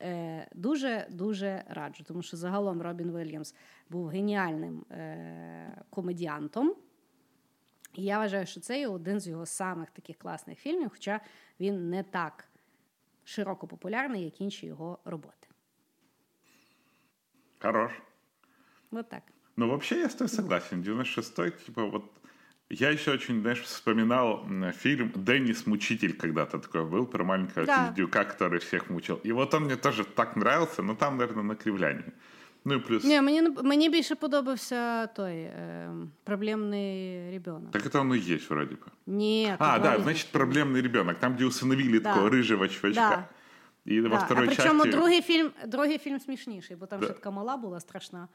е, 0.00 0.48
дуже 0.54 1.06
дуже 1.10 1.64
раджу, 1.68 2.04
тому 2.06 2.22
що 2.22 2.36
загалом 2.36 2.82
Робін 2.82 3.16
Вільямс 3.16 3.54
був 3.90 4.06
геніальним 4.06 4.84
е, 4.90 5.82
комедіантом. 5.90 6.74
І 7.94 8.02
я 8.02 8.18
вважаю, 8.18 8.46
що 8.46 8.60
це 8.60 8.78
є 8.78 8.88
один 8.88 9.20
з 9.20 9.28
його 9.28 9.46
самих 9.46 9.90
таких 9.90 10.18
класних 10.18 10.58
фільмів, 10.58 10.90
хоча 10.92 11.20
він 11.60 11.90
не 11.90 12.02
так 12.02 12.48
широко 13.24 13.66
популярний, 13.66 14.24
як 14.24 14.40
інші 14.40 14.66
його 14.66 14.98
роботи. 15.04 15.48
Хорош. 17.60 17.92
Вот 18.90 19.08
так. 19.08 19.22
Ну, 19.56 19.68
вообще 19.68 19.98
я 19.98 20.06
с 20.06 20.14
тобой 20.14 20.28
согласен. 20.28 20.82
96-й, 20.82 21.50
типа, 21.50 21.84
вот 21.84 22.04
я 22.70 22.90
еще 22.90 23.12
очень, 23.12 23.40
знаешь, 23.40 23.62
вспоминал 23.62 24.46
фильм 24.72 25.12
«Деннис 25.14 25.66
Мучитель» 25.66 26.12
когда-то 26.12 26.58
такой 26.58 26.84
был, 26.84 27.06
про 27.06 27.24
маленького 27.24 27.66
да. 27.66 27.88
пиздюка, 27.88 28.24
который 28.24 28.58
всех 28.58 28.90
мучил. 28.90 29.20
И 29.24 29.32
вот 29.32 29.54
он 29.54 29.64
мне 29.64 29.76
тоже 29.76 30.04
так 30.04 30.36
нравился, 30.36 30.82
но 30.82 30.94
там, 30.94 31.16
наверное, 31.18 31.44
на 31.44 31.54
кривлянии. 31.54 32.12
Ну 32.65 32.75
і 32.75 32.79
плюс. 32.79 33.03
Ні, 33.03 33.21
мені 33.21 33.41
мені 33.63 33.89
більше 33.89 34.15
подобався 34.15 35.07
той 35.07 35.35
е, 35.41 35.89
проблемний 36.23 37.31
ребенок. 37.31 37.71
Так 37.71 37.85
это 37.85 38.01
он 38.01 38.13
и 38.13 38.17
есть, 38.17 38.49
вроде 38.49 38.75
бы. 38.75 38.85
Нет. 39.05 39.55
А, 39.59 39.79
да, 39.79 39.99
значит, 39.99 40.27
проблемный 40.31 40.81
ребенок. 40.81 41.19
Там, 41.19 41.35
где 41.35 41.45
усыновили 41.45 41.99
да. 41.99 42.09
такого 42.09 42.29
рыжего 42.29 42.67
чувачка. 42.67 43.09
Да. 43.09 43.29
І 43.85 44.01
да. 44.01 44.09
во 44.09 44.17
второй 44.17 44.43
а 44.43 44.47
причому 44.47 44.83
части... 44.83 44.97
другий 44.97 45.21
фільм 45.21 45.51
другий 45.67 45.97
фільм 45.97 46.19
смішніший, 46.19 46.75
бо 46.75 46.85
там 46.85 46.99
да. 46.99 47.05
ще 47.05 47.13
така 47.13 47.31
мала 47.31 47.57
була 47.57 47.79
страшна. 47.79 48.27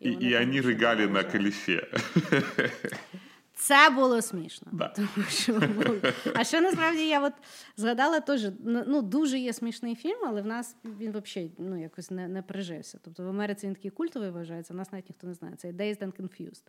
І, 0.00 0.10
і, 0.10 0.30
і 0.30 0.38
вони 0.38 0.60
ригали 0.60 1.06
на 1.06 1.22
колесі. 1.22 1.82
Це 3.59 3.89
було 3.89 4.21
смішно. 4.21 4.67
Да. 4.71 4.87
Тому 4.87 5.27
що 5.29 5.53
було. 5.53 5.95
А 6.35 6.43
ще 6.43 6.61
насправді 6.61 7.07
я 7.07 7.21
от 7.21 7.33
згадала 7.77 8.19
теж, 8.19 8.47
ну 8.63 9.01
дуже 9.01 9.39
є 9.39 9.53
смішний 9.53 9.95
фільм, 9.95 10.19
але 10.25 10.41
в 10.41 10.45
нас 10.45 10.75
він 10.85 11.11
взагалі 11.11 11.51
ну, 11.57 11.81
якось 11.81 12.11
не 12.11 12.27
не 12.27 12.41
прижився. 12.41 12.99
Тобто 13.03 13.23
в 13.23 13.27
Америці 13.27 13.67
він 13.67 13.75
такий 13.75 13.91
культовий 13.91 14.29
вважається, 14.29 14.73
в 14.73 14.77
нас 14.77 14.91
навіть 14.91 15.09
ніхто 15.09 15.27
не 15.27 15.33
знає. 15.33 15.55
Це 15.55 15.71
Dazed 15.71 15.99
and 15.99 16.21
Confused. 16.21 16.63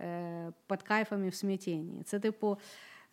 Е, 0.00 0.52
Під 0.66 0.82
кайфами 0.82 1.28
в 1.28 1.34
смятінні. 1.34 2.02
Це, 2.02 2.20
типу, 2.20 2.58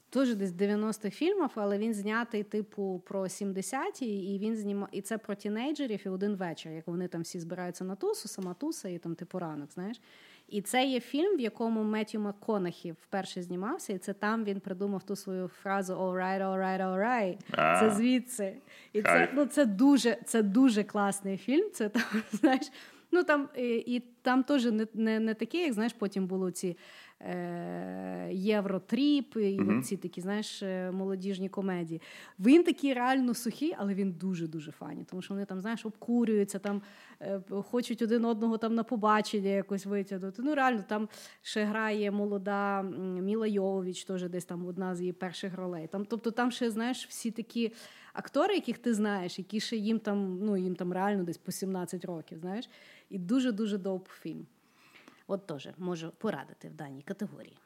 Теж 0.10 0.36
десь 0.36 0.52
90-х 0.52 1.10
фільмів, 1.10 1.50
але 1.56 1.78
він 1.78 1.94
знятий, 1.94 2.44
типу, 2.44 3.04
про 3.06 3.24
70-ті, 3.24 4.36
і 4.36 4.40
він 4.40 4.56
знімав, 4.56 4.90
і 4.92 5.02
це 5.02 5.18
про 5.18 5.36
тінейджерів 5.36 6.02
і 6.06 6.10
один 6.10 6.36
вечір, 6.36 6.72
як 6.72 6.88
вони 6.88 7.08
там 7.08 7.22
всі 7.22 7.40
збираються 7.40 7.84
на 7.84 7.96
тусу, 7.96 8.28
сама 8.28 8.54
туса, 8.54 8.90
і 8.90 8.98
там 8.98 9.16
типу 9.16 9.40
ранок, 9.40 9.72
знаєш. 9.72 10.02
І 10.48 10.62
це 10.62 10.86
є 10.86 11.00
фільм, 11.00 11.38
в 11.38 11.40
якому 11.40 11.84
Меттю 11.84 12.20
МакКонахі 12.20 12.92
вперше 12.92 13.42
знімався, 13.42 13.94
і 13.94 13.98
це 13.98 14.14
там 14.14 14.44
він 14.44 14.60
придумав 14.60 15.04
ту 15.04 15.16
свою 15.16 15.48
фразу 15.48 15.94
«all 15.94 16.14
right, 16.14 16.42
all 16.42 16.60
right, 16.60 16.82
all 16.82 17.00
right». 17.00 17.38
Це 17.80 17.92
звідси. 17.96 18.58
І 18.94 19.02
це 19.02 19.30
ну, 19.34 19.46
це 19.46 19.66
дуже 19.66 20.18
це 20.26 20.44
дуже 20.44 20.84
класний 20.84 21.38
фільм. 21.38 21.70
Це 21.74 21.90
там, 21.90 22.04
знаєш, 22.32 22.72
ну 23.12 23.24
там 23.24 23.50
і, 23.58 23.76
і 23.76 24.00
там 24.22 24.44
теж 24.44 24.66
не, 24.66 24.88
не, 24.94 25.20
не 25.20 25.34
таке, 25.34 25.58
як 25.58 25.74
знаєш, 25.74 25.94
потім 25.94 26.28
було 26.28 26.52
ці. 26.52 26.78
Е, 27.22 28.30
Євротріп, 28.34 29.36
і 29.36 29.40
mm-hmm. 29.40 29.82
ці 29.82 29.98
такі, 29.98 30.22
знаєш, 30.22 30.64
е, 30.64 30.92
молодіжні 30.92 31.50
комедії. 31.50 32.02
Він 32.40 32.64
такий 32.64 32.94
реально 32.94 33.34
сухий, 33.34 33.74
але 33.78 33.94
він 33.94 34.12
дуже-дуже 34.12 34.72
фані, 34.72 35.04
тому 35.10 35.22
що 35.22 35.34
вони 35.34 35.46
там, 35.46 35.62
знаєш, 35.62 35.86
обкурюються, 35.86 36.60
там 36.60 36.82
е, 37.22 37.42
хочуть 37.50 38.02
один 38.02 38.26
одного 38.26 38.58
там 38.58 38.76
на 38.76 38.84
побачення 38.84 39.50
якось 39.50 39.86
витягнути. 39.86 40.42
Ну, 40.42 40.56
реально, 40.56 40.84
там 40.88 41.10
ще 41.42 41.64
грає 41.64 42.12
молода 42.12 42.82
Міла 43.22 43.48
Йовович, 43.48 44.06
теж 44.06 44.30
десь 44.30 44.46
там 44.46 44.66
одна 44.66 44.96
з 44.96 45.02
її 45.02 45.14
перших 45.14 45.56
ролей. 45.56 45.88
Там, 45.88 46.06
Тобто 46.06 46.32
там 46.32 46.52
ще, 46.52 46.72
знаєш, 46.72 47.08
всі 47.08 47.32
такі 47.32 47.72
актори, 48.14 48.56
яких 48.56 48.78
ти 48.78 48.94
знаєш, 48.94 49.40
які 49.40 49.60
ще 49.60 49.76
їм 49.76 50.00
там, 50.00 50.40
ну, 50.42 50.58
їм 50.58 50.76
там 50.76 50.94
реально 50.94 51.24
десь 51.24 51.38
по 51.38 51.52
17 51.52 52.06
років, 52.06 52.40
знаєш, 52.40 52.70
і 53.10 53.20
дуже-дуже 53.20 53.78
доп 53.78 54.08
фільм. 54.08 54.46
Вот 55.27 55.47
тоже 55.47 55.75
можу 55.79 56.11
порадити 56.19 56.69
в 56.69 56.75
даній 56.75 57.03
категории. 57.03 57.57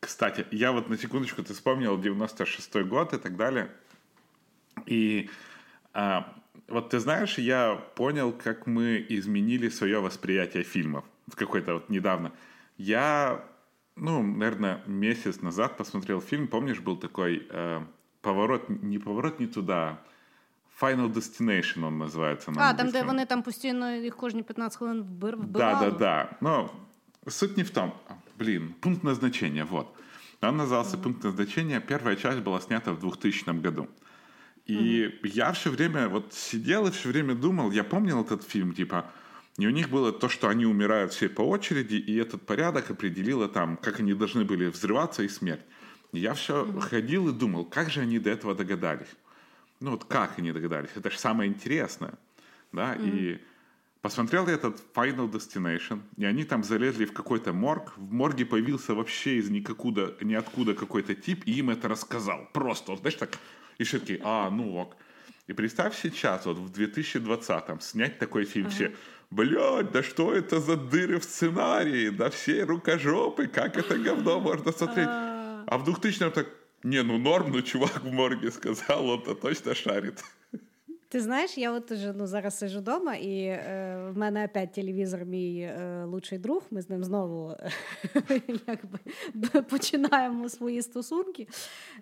Кстати, 0.00 0.44
я 0.50 0.70
вот 0.70 0.90
на 0.90 0.96
секундочку, 0.96 1.42
ты 1.42 1.52
вспомнил 1.52 1.98
96-й 1.98 2.84
год 2.84 3.12
и 3.12 3.18
так 3.18 3.36
далее. 3.36 3.68
И 4.86 5.28
а, 5.92 6.22
вот 6.68 6.88
ты 6.88 6.98
знаешь, 6.98 7.38
я 7.38 7.74
понял, 7.94 8.32
как 8.32 8.66
мы 8.66 9.06
изменили 9.10 9.70
свое 9.70 10.00
восприятие 10.00 10.64
фильмов 10.64 11.04
в 11.28 11.36
какой-то 11.36 11.74
вот 11.74 11.90
недавно. 11.90 12.32
Я 12.78 13.44
ну, 13.96 14.22
наверное, 14.22 14.80
месяц 14.86 15.42
назад 15.42 15.76
посмотрел 15.76 16.20
фильм, 16.20 16.48
помнишь, 16.48 16.80
был 16.80 16.96
такой 16.96 17.46
э, 17.50 17.80
поворот, 18.22 18.68
не 18.68 18.98
поворот 18.98 19.40
не 19.40 19.46
туда, 19.46 19.98
Final 20.80 21.12
Destination 21.12 21.86
он 21.86 21.98
називається. 21.98 22.50
На 22.50 22.70
а, 22.70 22.74
там, 22.74 22.90
де 22.90 23.02
вони 23.02 23.26
там 23.26 23.42
постійно 23.42 23.90
їх 23.90 24.16
кожні 24.16 24.42
15 24.42 24.78
хвилин 24.78 25.02
вбивали? 25.02 25.46
Да, 25.48 25.80
да, 25.80 25.90
да. 25.90 26.28
Но 26.40 26.70
суть 27.27 27.57
не 27.57 27.63
в 27.63 27.71
том. 27.71 27.93
Блин, 28.37 28.73
пункт 28.81 29.03
назначения, 29.03 29.65
вот. 29.65 29.95
Он 30.41 30.57
назывался 30.57 30.95
mm-hmm. 30.95 31.01
«Пункт 31.01 31.23
назначения». 31.23 31.79
Первая 31.79 32.15
часть 32.15 32.39
была 32.39 32.59
снята 32.61 32.91
в 32.91 32.99
2000 32.99 33.61
году. 33.61 33.89
И 34.65 35.03
mm-hmm. 35.03 35.27
я 35.29 35.51
все 35.53 35.69
время 35.69 36.07
вот 36.09 36.33
сидел 36.33 36.87
и 36.87 36.91
все 36.91 37.09
время 37.09 37.35
думал, 37.35 37.71
я 37.71 37.83
помнил 37.83 38.21
этот 38.21 38.43
фильм, 38.43 38.73
типа, 38.73 39.11
и 39.57 39.67
у 39.67 39.69
них 39.69 39.89
было 39.89 40.11
то, 40.11 40.27
что 40.27 40.49
они 40.49 40.65
умирают 40.65 41.13
все 41.13 41.29
по 41.29 41.41
очереди, 41.41 41.95
и 41.95 42.15
этот 42.17 42.45
порядок 42.45 42.91
определило 42.91 43.47
там, 43.47 43.77
как 43.77 43.99
они 43.99 44.13
должны 44.13 44.43
были 44.43 44.67
взрываться 44.67 45.23
и 45.23 45.29
смерть. 45.29 45.65
И 46.11 46.19
я 46.19 46.33
все 46.33 46.65
mm-hmm. 46.65 46.81
ходил 46.81 47.29
и 47.29 47.33
думал, 47.33 47.65
как 47.65 47.89
же 47.89 48.01
они 48.01 48.19
до 48.19 48.31
этого 48.31 48.53
догадались. 48.53 49.07
Ну 49.79 49.91
вот 49.91 50.05
как 50.05 50.39
они 50.39 50.51
догадались? 50.51 50.89
Это 50.95 51.09
же 51.09 51.17
самое 51.17 51.49
интересное. 51.49 52.15
Да? 52.71 52.95
Mm-hmm. 52.95 53.09
И 53.09 53.41
посмотрел 54.05 54.47
я 54.47 54.53
этот 54.53 54.83
Final 54.93 55.31
Destination, 55.31 56.03
и 56.15 56.25
они 56.25 56.43
там 56.43 56.63
залезли 56.63 57.05
в 57.05 57.11
какой-то 57.11 57.53
морг. 57.53 57.93
В 57.97 58.13
морге 58.13 58.45
появился 58.45 58.93
вообще 58.93 59.37
из 59.37 59.49
никакуда, 59.49 60.13
ниоткуда 60.21 60.75
какой-то 60.75 61.15
тип, 61.15 61.41
и 61.47 61.53
им 61.53 61.71
это 61.71 61.87
рассказал. 61.87 62.47
Просто, 62.53 62.91
вот, 62.91 62.99
знаешь, 62.99 63.15
так. 63.15 63.39
И 63.79 63.83
все 63.83 63.97
таки 63.97 64.21
а, 64.23 64.51
ну 64.51 64.75
ок. 64.75 64.95
И 65.47 65.53
представь 65.53 65.99
сейчас, 65.99 66.45
вот 66.45 66.59
в 66.59 66.71
2020-м, 66.71 67.81
снять 67.81 68.19
такой 68.19 68.45
фильм, 68.45 68.67
ага. 68.67 68.75
все, 68.75 68.95
блядь, 69.31 69.91
да 69.91 70.03
что 70.03 70.35
это 70.35 70.59
за 70.59 70.77
дыры 70.77 71.19
в 71.19 71.23
сценарии, 71.23 72.09
да 72.09 72.29
все 72.29 72.63
рукожопы, 72.63 73.47
как 73.47 73.75
это 73.75 73.97
говно 73.97 74.39
можно 74.49 74.71
смотреть. 74.71 75.07
А, 75.09 75.63
а 75.65 75.77
в 75.79 75.89
2000-м 75.89 76.31
так, 76.31 76.47
не, 76.83 77.01
ну 77.01 77.17
норм, 77.17 77.51
ну 77.51 77.63
чувак 77.63 78.03
в 78.03 78.11
морге 78.11 78.51
сказал, 78.51 79.09
он-то 79.09 79.33
точно 79.33 79.73
шарит. 79.73 80.23
Ти 81.09 81.21
знаєш, 81.21 81.57
я 81.57 81.71
от 81.71 81.91
уже 81.91 82.13
ну, 82.13 82.27
зараз 82.27 82.57
сижу 82.57 82.79
вдома, 82.79 83.15
і 83.15 83.39
е, 83.45 84.09
в 84.13 84.17
мене 84.17 84.45
опять 84.45 84.73
телевізор, 84.73 85.25
мій 85.25 85.59
е, 85.59 86.03
лучший 86.05 86.37
друг. 86.37 86.63
Ми 86.71 86.81
з 86.81 86.89
ним 86.89 87.03
знову 87.03 87.55
якби, 88.67 88.99
починаємо 89.69 90.49
свої 90.49 90.81
стосунки. 90.81 91.47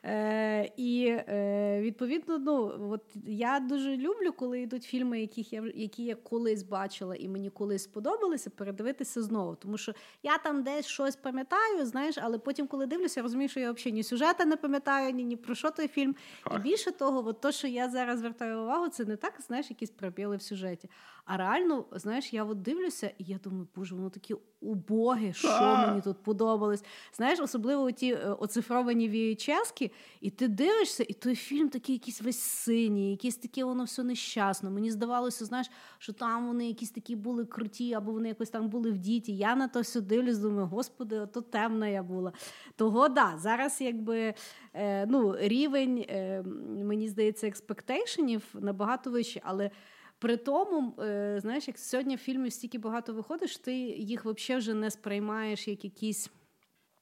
Е, 0.05 0.71
І 0.77 1.05
е, 1.07 1.79
відповідно, 1.81 2.37
ну, 2.37 2.73
от 2.91 3.01
я 3.25 3.59
дуже 3.59 3.97
люблю, 3.97 4.33
коли 4.37 4.61
йдуть 4.61 4.83
фільми, 4.83 5.21
яких 5.21 5.53
я, 5.53 5.63
які 5.75 6.03
я 6.03 6.15
колись 6.15 6.63
бачила 6.63 7.15
і 7.15 7.27
мені 7.27 7.49
колись 7.49 7.83
сподобалися, 7.83 8.49
передивитися 8.49 9.21
знову. 9.21 9.55
Тому 9.55 9.77
що 9.77 9.93
я 10.23 10.37
там 10.37 10.63
десь 10.63 10.85
щось 10.85 11.15
пам'ятаю, 11.15 11.85
знаєш, 11.85 12.15
але 12.21 12.37
потім, 12.37 12.67
коли 12.67 12.85
дивлюся, 12.85 13.19
я 13.19 13.23
розумію, 13.23 13.49
що 13.49 13.59
я 13.59 13.71
взагалі 13.71 13.93
ні 13.93 14.03
сюжета 14.03 14.45
не 14.45 14.55
пам'ятаю, 14.55 15.13
ні, 15.13 15.23
ні 15.23 15.35
про 15.35 15.55
що 15.55 15.71
той 15.71 15.87
фільм. 15.87 16.15
І 16.55 16.59
більше 16.59 16.91
того, 16.91 17.29
от 17.29 17.41
то, 17.41 17.51
що 17.51 17.67
я 17.67 17.89
зараз 17.89 18.19
звертаю 18.19 18.61
увагу, 18.61 18.89
це 18.93 19.05
не 19.05 19.15
так, 19.15 19.33
знаєш, 19.47 19.69
якісь 19.69 19.89
пробіли 19.89 20.37
в 20.37 20.41
сюжеті. 20.41 20.89
А 21.25 21.37
реально, 21.37 21.85
знаєш, 21.91 22.33
я 22.33 22.43
от 22.43 22.61
дивлюся, 22.61 23.11
і 23.17 23.23
я 23.23 23.37
думаю, 23.43 23.67
боже, 23.75 23.95
воно 23.95 24.09
такі 24.09 24.35
убоги, 24.61 25.33
що 25.33 25.85
мені 25.87 26.01
тут 26.01 26.23
подобалось. 26.23 26.83
Знаєш, 27.13 27.39
особливо 27.39 27.91
ті 27.91 28.13
е, 28.13 28.17
оцифровані 28.39 29.09
VHS-ки, 29.09 29.91
і 30.21 30.29
ти 30.29 30.47
дивишся, 30.47 31.05
і 31.07 31.13
той 31.13 31.35
фільм 31.35 31.69
такий 31.69 31.95
якийсь 31.95 32.21
весь 32.21 32.39
синій, 32.39 33.11
якийсь 33.11 33.35
таке 33.35 33.63
воно 33.63 33.83
все 33.83 34.03
нещасно. 34.03 34.71
Мені 34.71 34.91
здавалося, 34.91 35.45
знаєш, 35.45 35.71
що 35.97 36.13
там 36.13 36.47
вони 36.47 36.67
якісь 36.67 36.91
такі 36.91 37.15
були 37.15 37.45
круті, 37.45 37.93
або 37.93 38.11
вони 38.11 38.27
якось 38.27 38.49
там 38.49 38.69
були 38.69 38.91
в 38.91 38.97
діті. 38.97 39.37
Я 39.37 39.55
на 39.55 39.67
то 39.67 39.81
все 39.81 40.01
дивлюсь, 40.01 40.37
думаю, 40.37 40.67
господи, 40.67 41.27
то 41.33 41.41
темна 41.41 41.87
я 41.87 42.03
була. 42.03 42.31
Того 42.75 43.09
да, 43.09 43.33
зараз 43.37 43.81
якби 43.81 44.33
е, 44.73 45.05
ну, 45.05 45.35
рівень, 45.39 46.05
е, 46.09 46.43
мені 46.83 47.09
здається, 47.09 47.47
експектейшенів 47.47 48.43
набагато 48.53 48.82
вищий, 49.09 49.41
але. 49.45 49.71
При 50.19 50.37
тому, 50.37 50.93
е, 50.99 51.39
знаєш, 51.41 51.67
як 51.67 51.79
сьогодні 51.79 52.17
фільмів 52.17 52.53
стільки 52.53 52.77
багато 52.77 53.13
виходиш, 53.13 53.57
ти 53.57 53.73
їх 53.75 54.25
взагалі 54.25 54.59
вже 54.59 54.73
не 54.73 54.91
сприймаєш 54.91 55.67
як 55.67 55.83
якісь 55.83 56.29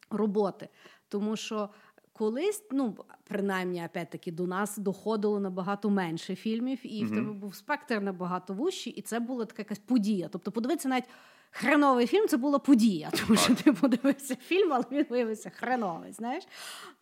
роботи. 0.10 0.70
Тому 1.08 1.36
що 1.36 1.70
колись, 2.14 2.64
ну 2.72 2.98
принаймні, 3.24 3.86
опять-таки, 3.86 4.32
до 4.32 4.48
нас 4.48 4.78
доходило 4.78 5.40
набагато 5.40 5.90
менше 5.90 6.36
фільмів, 6.36 6.80
і 6.84 7.04
mm-hmm. 7.04 7.08
в 7.08 7.10
тебе 7.10 7.32
був 7.32 7.56
спектр 7.56 8.02
набагато 8.02 8.54
вущий, 8.54 8.94
і 8.94 9.02
це 9.02 9.20
була 9.20 9.46
така 9.46 9.62
якась 9.62 9.80
подія. 9.80 10.30
Тобто, 10.32 10.52
подивитися 10.52 10.90
навіть. 10.90 11.10
Хреновий 11.54 12.08
фільм 12.08 12.28
це 12.28 12.38
була 12.38 12.60
подія, 12.60 13.12
тому 13.20 13.40
що 13.40 13.56
ти 13.56 13.74
подивився 13.74 14.36
фільм, 14.36 14.74
але 14.74 14.84
він 14.92 15.06
виявився 15.10 15.50
хреновий. 15.50 16.12
знаєш. 16.12 16.44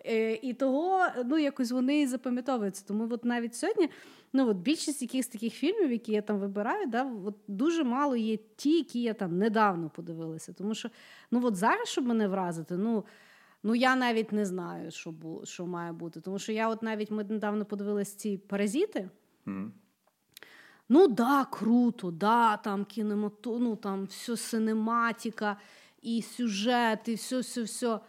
Е, 0.05 0.33
І 0.33 0.53
того 0.53 1.05
ну, 1.25 1.37
якось 1.37 1.71
вони 1.71 2.07
запам'ятовуються. 2.07 2.85
Тому 2.87 3.07
от 3.11 3.25
навіть 3.25 3.55
сьогодні 3.55 3.89
ну 4.33 4.49
от 4.49 4.57
більшість 4.57 5.01
якихось 5.01 5.27
таких 5.27 5.53
фільмів, 5.53 5.91
які 5.91 6.11
я 6.11 6.21
там 6.21 6.39
вибираю, 6.39 6.87
да, 6.87 7.11
от 7.25 7.35
дуже 7.47 7.83
мало 7.83 8.15
є 8.15 8.37
ті, 8.55 8.77
які 8.77 9.01
я 9.01 9.13
там 9.13 9.37
недавно 9.37 9.89
подивилася. 9.89 10.53
Тому 10.53 10.75
що 10.75 10.89
ну 11.31 11.45
от 11.45 11.55
зараз, 11.55 11.87
щоб 11.87 12.05
мене 12.05 12.27
вразити, 12.27 12.77
ну. 12.77 13.05
Ну, 13.63 13.75
я 13.75 13.95
навіть 13.95 14.31
не 14.31 14.45
знаю, 14.45 14.91
що 14.91 15.11
бу, 15.11 15.41
що 15.45 15.65
має 15.65 15.91
бути. 15.91 16.21
Тому 16.21 16.39
що 16.39 16.51
я, 16.51 16.69
от 16.69 16.83
навіть 16.83 17.11
ми 17.11 17.23
недавно 17.23 17.65
подивилися 17.65 18.17
ці 18.17 18.37
паразити. 18.37 19.09
Mm-hmm. 19.45 19.69
Ну, 20.89 21.07
да, 21.07 21.45
круто, 21.45 22.11
да, 22.11 22.57
там 22.57 22.85
кінемато, 22.85 23.59
ну 23.59 23.75
там 23.75 24.05
все 24.05 24.37
синематика, 24.37 25.57
і 26.01 26.21
сюжет, 26.21 27.07
і 27.07 27.13
все, 27.13 27.39
все, 27.39 27.61
все. 27.61 27.99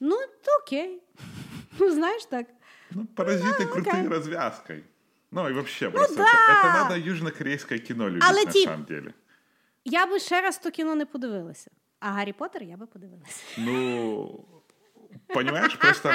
Ну, 0.00 0.16
то 0.16 0.50
окей. 0.62 1.02
Ну, 1.80 1.90
знаєш 1.90 2.24
так. 2.24 2.46
Ну, 2.90 3.06
паразити 3.06 3.66
ну, 3.66 3.72
крутою 3.72 4.08
розв'язкою. 4.08 4.84
Ну 5.31 5.49
и 5.49 5.53
вообще, 5.53 5.85
ну, 5.85 5.91
просто 5.91 6.15
да. 6.15 6.23
это, 6.23 6.67
это 6.67 6.73
надо 6.73 6.97
южнокорейське 6.97 7.79
кіно 7.79 8.09
любити, 8.09 8.25
Але, 8.29 8.45
на 8.45 8.51
ті... 8.51 8.63
самом 8.63 8.83
деле. 8.83 9.13
Я 9.85 10.05
би 10.05 10.19
ще 10.19 10.41
раз 10.41 10.57
то 10.57 10.71
кіно 10.71 10.95
не 10.95 11.05
подивилася. 11.05 11.71
А 11.99 12.11
Гаррі 12.11 12.33
Поттер 12.33 12.63
я 12.63 12.77
би 12.77 12.87
подивилася. 12.87 13.43
Ну, 13.57 14.45
понимаешь, 15.27 15.75
просто 15.75 16.09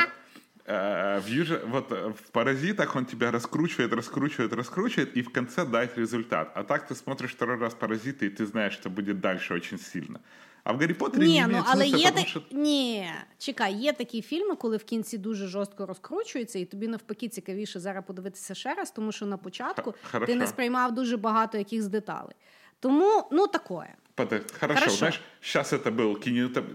э, 0.64 1.20
в, 1.20 1.28
юж... 1.28 1.50
вот, 1.66 1.90
в 1.90 2.30
«Паразитах» 2.32 2.96
он 2.96 3.04
тебя 3.06 3.30
раскручивает, 3.30 3.92
раскручивает, 3.92 4.52
раскручивает, 4.52 5.16
и 5.16 5.22
в 5.22 5.32
конце 5.32 5.64
дает 5.64 5.98
результат. 5.98 6.52
А 6.54 6.62
так 6.62 6.86
ты 6.86 6.94
смотришь 6.94 7.30
второй 7.30 7.58
раз 7.58 7.74
«Паразиты», 7.74 8.26
и 8.26 8.30
ты 8.30 8.46
знаешь, 8.46 8.72
что 8.72 8.90
будет 8.90 9.20
дальше 9.20 9.54
очень 9.54 9.78
сильно. 9.78 10.20
А 10.65 10.73
в 10.73 10.79
Гаррі 10.79 10.93
Поттері 10.93 11.27
Ні, 11.27 11.41
не 11.41 11.47
ну, 11.47 11.63
але 11.65 11.87
є 11.87 12.11
тому, 12.11 12.25
що... 12.25 12.41
Ні, 12.51 13.09
чекай, 13.37 13.73
є 13.73 13.93
такі 13.93 14.21
фільми, 14.21 14.55
коли 14.55 14.77
в 14.77 14.83
кінці 14.83 15.17
дуже 15.17 15.47
жорстко 15.47 15.85
розкручується, 15.85 16.59
і 16.59 16.65
тобі 16.65 16.87
навпаки 16.87 17.27
цікавіше 17.27 17.79
зараз 17.79 18.03
подивитися 18.07 18.55
ще 18.55 18.73
раз, 18.73 18.91
тому 18.91 19.11
що 19.11 19.25
на 19.25 19.37
початку 19.37 19.93
Х- 20.11 20.19
ти 20.19 20.35
не 20.35 20.47
сприймав 20.47 20.93
дуже 20.93 21.17
багато 21.17 21.57
якихось 21.57 21.87
деталей. 21.87 22.35
Тому, 22.79 23.29
ну, 23.31 23.47
такое. 23.47 23.95
Хорошо, 24.17 24.45
Хорошо. 24.59 24.89
знаешь, 24.89 25.21
сейчас 25.41 25.73
это 25.73 25.91
был 25.91 26.19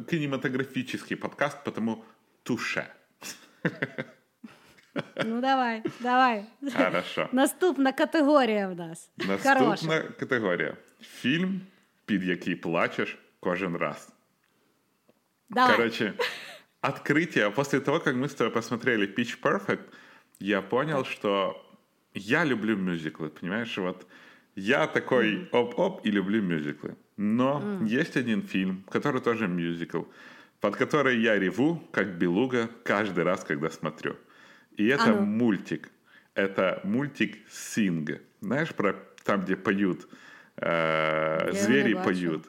кинематографический 0.05 1.17
подкаст, 1.17 1.65
потому 1.65 2.05
туше. 2.43 2.87
Ну, 5.25 5.41
давай, 5.41 5.83
давай. 6.01 6.45
Хорошо. 6.77 7.29
Наступна 7.33 7.93
категорія 7.93 8.69
в 8.69 8.77
нас. 8.77 9.11
Наступна 9.17 9.55
Хороша. 9.55 10.03
категорія. 10.19 10.77
Фільм, 11.01 11.61
під 12.07 12.25
який 12.25 12.55
плачеш 12.55 13.19
кожен 13.41 13.77
раз. 13.77 14.09
Давай. 15.49 15.77
Короче, 15.77 16.15
открытие. 16.81 17.51
После 17.51 17.81
того, 17.81 18.01
как 18.01 18.15
мы 18.15 18.29
с 18.29 18.35
тобой 18.35 18.53
посмотрели 18.53 19.09
Pitch 19.09 19.41
Perfect, 19.41 19.83
я 20.39 20.63
понял, 20.63 21.05
что 21.05 21.57
я 22.15 22.45
люблю 22.45 22.77
мюзиклы, 22.77 23.31
понимаешь? 23.31 23.77
Вот 23.77 24.07
я 24.55 24.87
такой 24.87 25.49
оп-оп 25.53 26.07
и 26.07 26.11
люблю 26.11 26.43
мюзиклы. 26.43 26.97
Но 27.17 27.61
mm. 27.61 27.87
есть 27.87 28.17
один 28.17 28.43
фильм, 28.43 28.85
который 28.91 29.21
тоже 29.21 29.49
мюзикл, 29.49 30.05
под 30.61 30.77
который 30.77 31.21
я 31.21 31.39
реву, 31.39 31.83
как 31.93 32.19
белуга, 32.19 32.71
каждый 32.85 33.25
раз, 33.25 33.45
когда 33.45 33.71
смотрю. 33.71 34.17
И 34.77 34.87
это 34.87 35.05
а 35.05 35.15
ну. 35.15 35.23
мультик. 35.23 35.91
Это 36.35 36.81
мультик 36.85 37.39
Sing. 37.49 38.21
Знаешь, 38.41 38.75
про 38.75 38.95
там, 39.25 39.43
где 39.43 39.57
поют, 39.57 40.09
э, 40.57 41.53
звери 41.53 41.95
поют. 41.95 42.47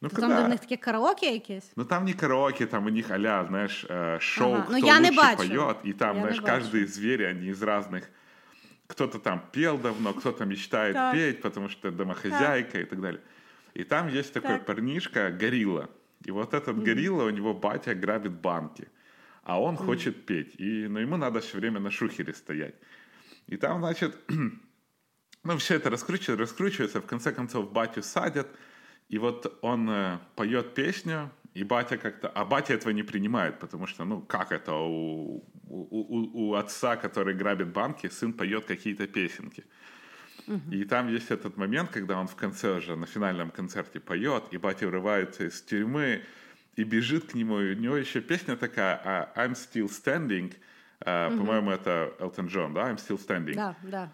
Ну, 0.00 0.10
То 0.10 0.16
там 0.16 0.46
в 0.46 0.50
них 0.50 0.60
таке 0.60 0.76
караоке 0.76 1.34
якесь? 1.34 1.72
Ну 1.74 1.84
там 1.84 2.04
не 2.04 2.12
караоке, 2.12 2.66
там 2.66 2.86
у 2.86 2.90
них 2.90 3.10
а 3.10 3.44
знаешь, 3.46 3.86
э, 3.88 4.18
шоу, 4.20 4.54
ага. 4.54 4.66
ну, 4.70 4.76
я 4.76 4.98
лучше 4.98 5.10
не 5.10 5.36
поет, 5.36 5.78
и 5.84 5.92
там, 5.94 6.16
я 6.16 6.22
знаешь, 6.22 6.40
каждый 6.40 6.86
звери, 6.86 7.24
они 7.24 7.48
из 7.48 7.62
разных... 7.62 8.08
Кто-то 8.86 9.18
там 9.18 9.42
пел 9.50 9.78
давно, 9.78 10.12
кто-то 10.12 10.44
мечтает 10.44 10.94
так. 10.94 11.14
петь, 11.14 11.42
потому 11.42 11.68
что 11.68 11.90
домохозяйка 11.90 12.72
так. 12.72 12.82
и 12.82 12.84
так 12.84 13.00
далее. 13.00 13.20
И 13.74 13.82
там 13.84 14.06
есть 14.08 14.32
такой 14.32 14.58
так. 14.58 14.66
парнишка, 14.66 15.30
горилла. 15.30 15.90
И 16.24 16.30
вот 16.30 16.54
этот 16.54 16.76
mm-hmm. 16.76 16.84
горилла, 16.84 17.24
у 17.24 17.30
него 17.30 17.52
батя 17.52 17.94
грабит 17.94 18.32
банки. 18.32 18.88
А 19.42 19.60
он 19.60 19.74
mm-hmm. 19.74 19.86
хочет 19.86 20.26
петь. 20.26 20.54
И, 20.60 20.86
но 20.88 21.00
ему 21.00 21.16
надо 21.16 21.40
все 21.40 21.58
время 21.58 21.80
на 21.80 21.90
шухере 21.90 22.32
стоять. 22.32 22.74
И 23.48 23.56
там, 23.56 23.80
значит, 23.80 24.16
ну, 25.44 25.56
все 25.58 25.74
это 25.74 25.90
раскручивается, 25.90 26.36
раскручивается. 26.36 27.00
В 27.00 27.06
конце 27.06 27.32
концов, 27.32 27.72
батю 27.72 28.02
садят, 28.02 28.48
и 29.08 29.18
вот 29.18 29.58
он 29.62 29.88
э, 29.88 30.18
поет 30.34 30.74
песню, 30.74 31.30
И 31.54 31.64
батя 31.64 31.96
как-то... 31.96 32.28
А 32.28 32.44
батя 32.44 32.74
этого 32.74 32.92
не 32.92 33.02
принимает, 33.02 33.58
потому 33.58 33.86
что, 33.86 34.04
ну, 34.04 34.20
как 34.20 34.52
это 34.52 34.74
у, 34.74 35.42
у, 35.68 35.78
у, 35.90 36.48
у 36.48 36.54
отца, 36.54 36.96
который 36.96 37.34
грабит 37.34 37.68
банки, 37.68 38.08
сын 38.08 38.32
поет 38.32 38.66
какие-то 38.66 39.06
песенки. 39.06 39.64
И 40.70 40.84
там 40.84 41.08
есть 41.08 41.30
этот 41.30 41.56
момент, 41.56 41.90
когда 41.90 42.20
он 42.20 42.26
в 42.26 42.36
конце 42.36 42.76
уже, 42.76 42.94
на 42.96 43.06
финальном 43.06 43.50
концерте 43.50 44.00
поет, 44.00 44.44
и 44.52 44.58
батя 44.58 44.86
вырывается 44.86 45.44
из 45.44 45.62
тюрьмы 45.62 46.22
и 46.76 46.84
бежит 46.84 47.32
к 47.32 47.34
нему, 47.34 47.60
и 47.60 47.74
у 47.74 47.78
него 47.78 47.96
еще 47.96 48.20
песня 48.20 48.56
такая 48.56 49.00
а, 49.04 49.32
«I'm 49.34 49.54
still 49.54 49.88
standing», 49.88 50.52
а, 51.00 51.30
по-моему, 51.30 51.70
это 51.70 52.12
Элтон 52.20 52.46
Джон, 52.46 52.74
да? 52.74 52.90
«I'm 52.90 52.96
still 52.96 53.18
standing». 53.18 53.54
Да, 53.54 53.76
да. 53.82 54.12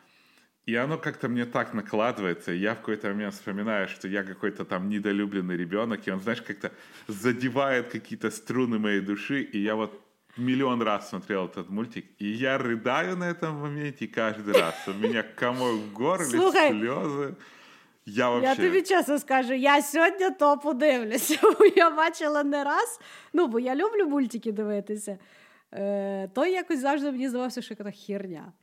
И 0.69 0.75
оно 0.75 0.97
как-то 0.97 1.29
мне 1.29 1.45
так 1.45 1.73
накладывается, 1.73 2.51
и 2.51 2.57
я 2.57 2.73
в 2.73 2.79
какой-то 2.79 3.07
момент 3.07 3.33
вспоминаю, 3.33 3.87
что 3.87 4.07
я 4.07 4.23
какой-то 4.23 4.65
там 4.65 4.89
недолюбленный 4.89 5.55
ребенок, 5.55 6.07
и 6.07 6.11
он, 6.11 6.19
знаешь, 6.19 6.41
как-то 6.41 6.71
задевает 7.07 7.87
какие-то 7.87 8.31
струны 8.31 8.77
моей 8.77 8.99
души, 8.99 9.41
и 9.43 9.59
я 9.59 9.75
вот 9.75 10.01
миллион 10.37 10.81
раз 10.81 11.09
смотрел 11.09 11.45
этот 11.45 11.69
мультик, 11.69 12.05
и 12.19 12.27
я 12.27 12.57
рыдаю 12.57 13.15
на 13.15 13.29
этом 13.29 13.55
моменте 13.55 14.07
каждый 14.07 14.53
раз. 14.53 14.75
У 14.87 14.93
меня 14.93 15.23
комок 15.23 15.75
в 15.75 15.93
горле, 15.93 16.37
Слухай, 16.37 16.69
сльози. 16.69 17.35
Я 18.05 18.29
вообще... 18.29 18.49
Я 18.49 18.55
тобі 18.55 18.81
чесно 18.81 19.19
скажу, 19.19 19.53
я 19.53 19.81
сьогодні 19.81 20.29
то 20.39 20.57
подивлюся, 20.57 21.39
бо 21.41 21.65
я 21.75 21.89
бачила 21.89 22.43
не 22.43 22.63
раз. 22.63 22.99
Ну, 23.33 23.47
бо 23.47 23.59
я 23.59 23.75
люблю 23.75 24.07
мультики 24.07 24.51
дивитися. 24.51 25.17
Е, 25.73 26.27
то 26.27 26.45
якось 26.45 26.79
завжди 26.79 27.11
мені 27.11 27.29
здавався, 27.29 27.61
що 27.61 27.75
яка 27.79 27.91
херня. 27.91 28.53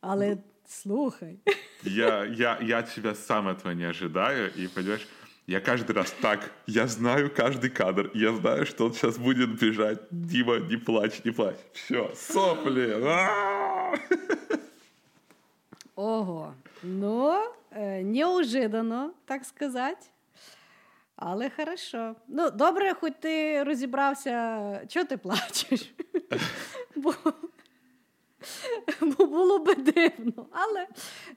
Але 0.00 0.36
слухай. 0.68 1.40
Я, 1.82 2.24
я, 2.24 2.58
я 2.60 2.78
от 2.78 2.88
себя 2.88 3.14
сам 3.14 3.48
этого 3.48 3.72
не 3.72 3.84
ожидаю, 3.84 4.52
и, 4.54 4.68
понимаешь, 4.68 5.08
я 5.46 5.60
каждый 5.60 5.92
раз 5.92 6.14
так, 6.20 6.50
я 6.66 6.86
знаю 6.86 7.30
каждый 7.34 7.70
кадр, 7.70 8.10
я 8.14 8.32
знаю, 8.32 8.66
что 8.66 8.86
он 8.86 8.92
сейчас 8.92 9.18
будет 9.18 9.60
бежать. 9.60 9.98
Дима, 10.10 10.58
не 10.58 10.76
плачь, 10.76 11.24
не 11.24 11.32
плачь. 11.32 11.56
Все, 11.72 12.10
сопли. 12.14 12.92
А-а-а! 13.04 13.96
Ого. 15.96 16.54
Ну, 16.82 17.40
е, 17.70 18.02
неожиданно, 18.02 19.12
так 19.24 19.44
сказати. 19.44 20.06
Але 21.16 21.50
хорошо. 21.50 22.14
Ну, 22.28 22.50
добре, 22.50 22.94
хоч 22.94 23.12
ти 23.20 23.62
розібрався, 23.62 24.86
чого 24.88 25.06
ти 25.06 25.16
плачеш? 25.16 25.94
Бо, 26.96 27.14
бо 29.01 29.25
було 29.25 29.59
би 29.59 29.75
дивно. 29.75 30.47
Але 30.51 30.87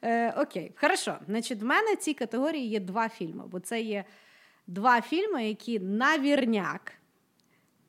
е, 0.02 0.32
окей, 0.32 0.72
хорошо. 0.76 1.18
Значить, 1.26 1.62
в 1.62 1.64
мене 1.64 1.94
в 1.94 1.96
цій 1.96 2.14
категорії 2.14 2.68
є 2.68 2.80
два 2.80 3.08
фільми, 3.08 3.44
бо 3.46 3.60
це 3.60 3.80
є 3.80 4.04
два 4.66 5.00
фільми, 5.00 5.48
які 5.48 5.80
навірняк 5.80 6.92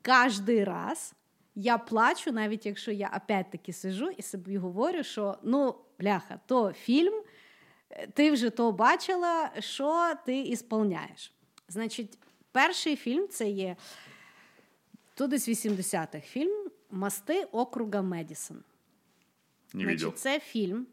кожний 0.06 0.64
раз 0.64 1.14
я 1.56 1.78
плачу, 1.78 2.32
навіть 2.32 2.66
якщо 2.66 2.92
я 2.92 3.22
опять-таки 3.24 3.74
сижу 3.74 4.10
і 4.10 4.22
собі 4.22 4.58
говорю, 4.58 5.04
що 5.04 5.38
ну, 5.44 5.76
бляха, 6.00 6.40
то 6.46 6.74
фільм, 6.74 7.14
е, 7.90 8.08
ти 8.08 8.32
вже 8.32 8.50
то 8.50 8.72
бачила, 8.72 9.52
що 9.60 10.14
ти 10.26 10.40
ісполняєш. 10.40 11.34
Значить, 11.68 12.18
перший 12.52 12.96
фільм 12.96 13.28
це 13.28 13.50
є 13.50 13.76
тут 15.14 15.30
десь 15.30 15.50
80-х 15.50 16.28
фільм 16.28 16.72
Мости 16.92 17.44
округа 17.44 18.02
Медісон. 18.02 18.64
Не 19.74 19.84
Значить, 19.84 20.02
видел. 20.02 20.18
це 20.18 20.40
фільм, 20.40 20.88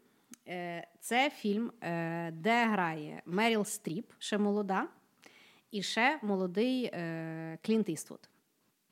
е, 0.47 0.87
це 0.99 1.29
фільм, 1.29 1.71
е, 1.81 2.31
де 2.31 2.65
грає 2.65 3.21
Меріл 3.25 3.65
Стріп, 3.65 4.11
ще 4.19 4.37
молода, 4.37 4.87
і 5.71 5.83
ще 5.83 6.19
молодий 6.23 6.83
е, 6.83 7.57
Клінт 7.61 7.89
Іствуд. 7.89 8.29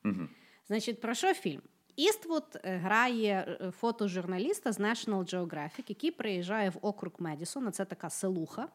Мгм. 0.04 0.30
Значить, 0.68 1.02
про 1.02 1.14
що 1.14 1.34
фільм? 1.34 1.62
Іствуд 1.96 2.44
грає 2.64 3.60
фотожурналіста 3.80 4.72
з 4.72 4.80
National 4.80 5.36
Geographic, 5.36 5.84
який 5.88 6.12
приїжджає 6.12 6.70
в 6.70 6.78
округ 6.82 7.14
Медісон, 7.20 7.72
це 7.72 7.86
така 7.86 8.10
селуха. 8.10 8.68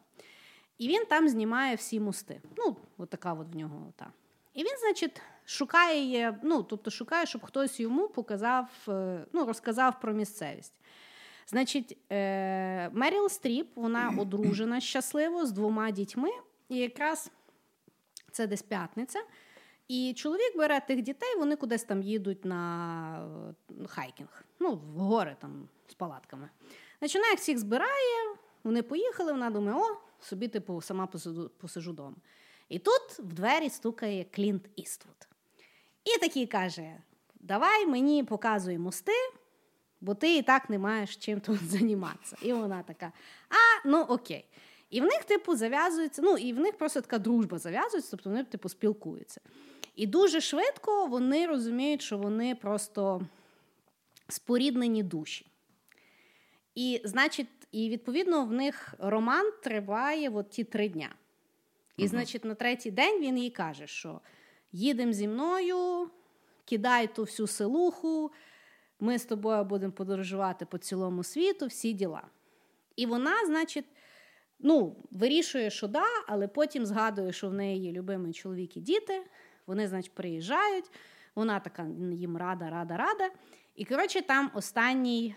І 0.77 0.87
він 0.87 1.05
там 1.05 1.29
знімає 1.29 1.75
всі 1.75 1.99
мости. 1.99 2.41
Ну, 2.57 2.77
от 2.97 3.09
така 3.09 3.33
от 3.33 3.47
в 3.53 3.55
нього 3.55 3.93
та. 3.95 4.11
І 4.53 4.63
він, 4.63 4.77
значить, 4.79 5.21
шукає, 5.45 6.39
ну, 6.43 6.63
тобто 6.63 6.91
шукає, 6.91 7.25
щоб 7.25 7.43
хтось 7.45 7.79
йому 7.79 8.07
показав, 8.07 8.69
е, 8.87 9.25
ну, 9.33 9.45
розказав 9.45 9.99
про 9.99 10.13
місцевість. 10.13 10.73
Значить, 11.47 11.97
е, 12.11 12.89
Меріл 12.89 13.29
Стріп, 13.29 13.67
вона 13.75 14.13
одружена 14.19 14.79
щасливо 14.79 15.45
з 15.45 15.51
двома 15.51 15.91
дітьми, 15.91 16.29
і 16.69 16.77
якраз 16.77 17.31
це 18.31 18.47
десь 18.47 18.61
п'ятниця. 18.61 19.19
І 19.87 20.13
чоловік 20.17 20.57
бере 20.57 20.79
тих 20.79 21.01
дітей, 21.01 21.35
вони 21.37 21.55
кудись 21.55 21.83
там 21.83 22.01
їдуть 22.01 22.45
на 22.45 23.53
е, 23.81 23.87
hiking, 23.87 24.43
ну, 24.59 24.75
в 24.75 24.99
гори 24.99 25.35
там 25.39 25.69
з 25.87 25.93
палатками. 25.93 26.49
Значить, 26.99 27.15
вона 27.15 27.29
їх 27.29 27.39
всіх 27.39 27.57
збирає, 27.57 28.35
вони 28.63 28.81
поїхали, 28.81 29.31
вона 29.31 29.49
думає, 29.49 29.77
о, 29.77 29.97
собі, 30.19 30.47
типу, 30.47 30.81
сама 30.81 31.07
посижу 31.57 31.91
вдома. 31.91 32.15
І 32.69 32.79
тут 32.79 33.19
в 33.19 33.33
двері 33.33 33.69
стукає 33.69 34.23
Клінт 34.23 34.69
Іствуд. 34.75 35.27
І 36.05 36.19
такий 36.19 36.47
каже: 36.47 36.93
Давай 37.39 37.87
мені 37.87 38.23
показуй 38.23 38.77
мости, 38.77 39.11
бо 40.01 40.15
ти 40.15 40.37
і 40.37 40.41
так 40.41 40.69
не 40.69 40.79
маєш 40.79 41.15
чим 41.17 41.39
тут 41.39 41.63
займатися. 41.69 42.37
І 42.41 42.53
вона 42.53 42.83
така: 42.83 43.11
А, 43.49 43.87
ну 43.87 44.01
окей. 44.01 44.45
І 44.89 45.01
в 45.01 45.03
них, 45.03 45.23
типу, 45.23 45.55
зав'язується, 45.55 46.21
ну, 46.21 46.37
і 46.37 46.53
в 46.53 46.59
них 46.59 46.77
просто 46.77 47.01
така 47.01 47.19
дружба 47.19 47.57
зав'язується, 47.57 48.11
тобто 48.11 48.29
вони, 48.29 48.43
типу, 48.43 48.69
спілкуються. 48.69 49.41
І 49.95 50.07
дуже 50.07 50.41
швидко 50.41 51.05
вони 51.05 51.47
розуміють, 51.47 52.01
що 52.01 52.17
вони 52.17 52.55
просто 52.55 53.21
споріднені 54.27 55.03
душі. 55.03 55.45
І, 56.75 57.01
значить, 57.03 57.47
і 57.71 57.89
відповідно 57.89 58.45
в 58.45 58.51
них 58.51 58.93
роман 58.99 59.51
триває 59.63 60.29
от 60.29 60.49
ті 60.49 60.63
три 60.63 60.89
дня. 60.89 61.09
І, 61.97 62.07
значить, 62.07 62.45
на 62.45 62.55
третій 62.55 62.91
день 62.91 63.21
він 63.21 63.37
їй 63.37 63.49
каже, 63.49 63.87
що 63.87 64.21
їдемо 64.73 65.13
зі 65.13 65.27
мною, 65.27 66.09
кидай 66.65 67.15
ту 67.15 67.21
всю 67.21 67.47
селуху, 67.47 68.31
ми 68.99 69.19
з 69.19 69.25
тобою 69.25 69.63
будемо 69.63 69.91
подорожувати 69.91 70.65
по 70.65 70.77
цілому 70.77 71.23
світу, 71.23 71.67
всі 71.67 71.93
діла. 71.93 72.23
І 72.95 73.05
вона, 73.05 73.45
значить, 73.45 73.85
ну, 74.59 74.95
вирішує, 75.11 75.69
що 75.69 75.87
да, 75.87 76.05
але 76.27 76.47
потім 76.47 76.85
згадує, 76.85 77.33
що 77.33 77.49
в 77.49 77.53
неї 77.53 77.83
є 77.83 77.91
любимий 77.91 78.33
чоловік 78.33 78.77
і 78.77 78.79
діти. 78.79 79.25
Вони, 79.67 79.87
значить, 79.87 80.13
приїжджають, 80.13 80.91
вона 81.35 81.59
така 81.59 81.87
їм 82.11 82.37
рада, 82.37 82.69
рада, 82.69 82.97
рада. 82.97 83.29
І, 83.75 83.85
коротше, 83.85 84.21
там 84.21 84.51
останній, 84.53 85.35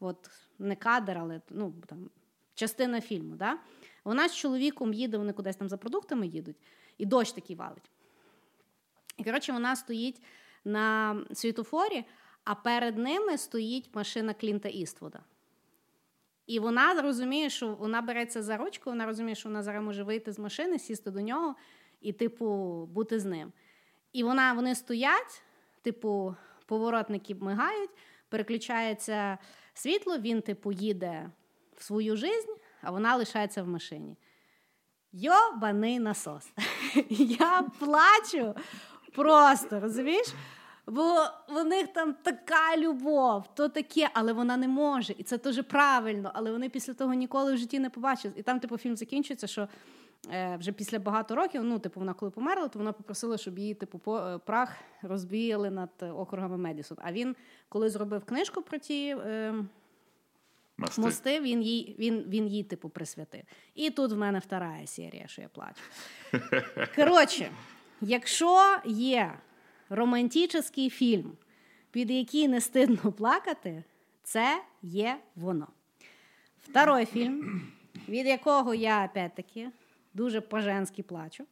от 0.00 0.30
не 0.58 0.76
кадр, 0.76 1.18
але 1.18 1.40
ну, 1.50 1.74
там, 1.86 2.10
частина 2.54 3.00
фільму. 3.00 3.36
Да? 3.36 3.58
Вона 4.04 4.28
з 4.28 4.36
чоловіком 4.36 4.94
їде, 4.94 5.18
вони 5.18 5.32
кудись 5.32 5.56
там 5.56 5.68
за 5.68 5.76
продуктами 5.76 6.26
їдуть, 6.26 6.56
і 6.98 7.06
дощ 7.06 7.32
такий 7.32 7.56
валить. 7.56 7.90
І, 9.16 9.24
коротше, 9.24 9.52
вона 9.52 9.76
стоїть 9.76 10.22
на 10.64 11.16
світофорі, 11.32 12.04
а 12.44 12.54
перед 12.54 12.98
ними 12.98 13.38
стоїть 13.38 13.94
машина 13.94 14.34
Клінта 14.34 14.68
Іствуда. 14.68 15.20
І 16.46 16.58
вона 16.58 17.02
розуміє, 17.02 17.50
що 17.50 17.74
вона 17.74 18.02
береться 18.02 18.42
за 18.42 18.56
ручку, 18.56 18.90
вона 18.90 19.06
розуміє, 19.06 19.34
що 19.34 19.48
вона 19.48 19.62
зараз 19.62 19.84
може 19.84 20.02
вийти 20.02 20.32
з 20.32 20.38
машини, 20.38 20.78
сісти 20.78 21.10
до 21.10 21.20
нього 21.20 21.54
і, 22.00 22.12
типу, 22.12 22.46
бути 22.92 23.20
з 23.20 23.24
ним. 23.24 23.52
І 24.12 24.22
вона, 24.22 24.52
вони 24.52 24.74
стоять, 24.74 25.42
типу, 25.82 26.34
поворотники 26.66 27.34
мигають, 27.34 27.90
переключається 28.28 29.38
світло, 29.74 30.18
він, 30.18 30.42
типу, 30.42 30.72
їде 30.72 31.30
в 31.76 31.82
свою 31.82 32.16
жизнь, 32.16 32.52
а 32.82 32.90
вона 32.90 33.16
лишається 33.16 33.62
в 33.62 33.68
машині. 33.68 34.16
Йобаний 35.12 35.98
насос. 35.98 36.52
Я 37.08 37.62
плачу 37.78 38.54
просто, 39.14 39.80
розумієш? 39.80 40.34
Бо 40.86 41.14
в 41.48 41.64
них 41.64 41.88
там 41.92 42.14
така 42.22 42.76
любов, 42.76 43.54
то 43.54 43.68
таке, 43.68 44.10
але 44.14 44.32
вона 44.32 44.56
не 44.56 44.68
може. 44.68 45.14
І 45.18 45.22
це 45.22 45.38
дуже 45.38 45.62
правильно, 45.62 46.30
але 46.34 46.52
вони 46.52 46.68
після 46.68 46.94
того 46.94 47.14
ніколи 47.14 47.54
в 47.54 47.56
житті 47.56 47.78
не 47.78 47.90
побачать. 47.90 48.32
І 48.36 48.42
там, 48.42 48.60
типу, 48.60 48.78
фільм 48.78 48.96
закінчується, 48.96 49.46
що 49.46 49.68
е, 50.32 50.56
вже 50.56 50.72
після 50.72 50.98
багато 50.98 51.34
років, 51.34 51.64
ну, 51.64 51.78
типу, 51.78 52.00
вона 52.00 52.14
коли 52.14 52.30
померла, 52.30 52.68
то 52.68 52.78
вона 52.78 52.92
попросила, 52.92 53.38
щоб 53.38 53.58
її, 53.58 53.74
типу, 53.74 53.98
по, 53.98 54.18
е, 54.18 54.38
прах 54.38 54.76
розвіяли 55.02 55.70
над 55.70 55.90
округами 56.00 56.56
Медісон. 56.56 56.98
А 57.00 57.12
він, 57.12 57.36
коли 57.68 57.90
зробив 57.90 58.24
книжку 58.24 58.62
про 58.62 58.78
ті. 58.78 59.16
Е, 59.26 59.54
Мости. 60.76 61.00
Мости 61.00 61.40
він 61.40 61.62
їй, 61.62 61.96
він, 61.98 62.24
він 62.28 62.48
їй, 62.48 62.62
типу, 62.62 62.88
присвятив. 62.88 63.42
І 63.74 63.90
тут 63.90 64.12
в 64.12 64.16
мене 64.16 64.38
втора 64.38 64.86
серія, 64.86 65.26
що 65.26 65.42
я 65.42 65.48
плачу. 65.48 65.82
Коротше, 66.96 67.50
якщо 68.04 68.76
є 68.84 69.38
романтичний 69.88 70.90
фільм, 70.90 71.32
під 71.90 72.10
який 72.10 72.48
не 72.48 72.60
стидно 72.60 73.12
плакати, 73.12 73.84
це 74.22 74.62
є 74.82 75.16
воно. 75.36 75.68
Второй 76.62 77.06
фільм, 77.06 77.62
від 78.08 78.26
якого 78.26 78.74
я 78.74 79.04
опять-таки 79.04 79.70
дуже 80.14 80.40
по-женськи 80.40 81.02
плачу, 81.02 81.44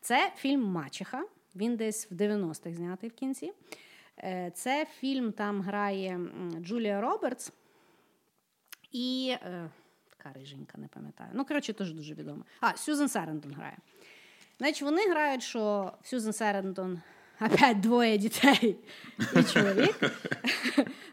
це 0.00 0.32
фільм 0.36 0.62
Мачеха 0.64 1.24
Він 1.54 1.76
десь 1.76 2.10
в 2.10 2.14
90-х 2.14 2.76
знятий 2.76 3.10
в 3.10 3.12
кінці. 3.12 3.52
Е, 4.18 4.50
Це 4.54 4.86
фільм 5.00 5.32
там 5.32 5.62
грає 5.62 6.20
Джулія 6.60 7.00
Робертс 7.00 7.52
і 8.92 9.36
е, 9.42 9.70
така 10.10 10.32
риженька, 10.38 10.78
не 10.78 10.88
пам'ятаю. 10.88 11.30
Ну, 11.34 11.44
коротше, 11.44 11.72
теж 11.72 11.92
дуже 11.92 12.14
відома. 12.14 12.44
А, 12.60 12.76
Сюзан 12.76 13.08
Сарендон 13.08 13.52
грає. 13.52 13.76
Значить, 14.58 14.82
вони 14.82 15.08
грають, 15.10 15.42
що 15.42 15.92
Сюзен 16.02 16.32
Серендон 16.32 17.00
опять 17.40 17.80
двоє 17.80 18.18
дітей 18.18 18.76
і 19.36 19.42
чоловік. 19.42 20.00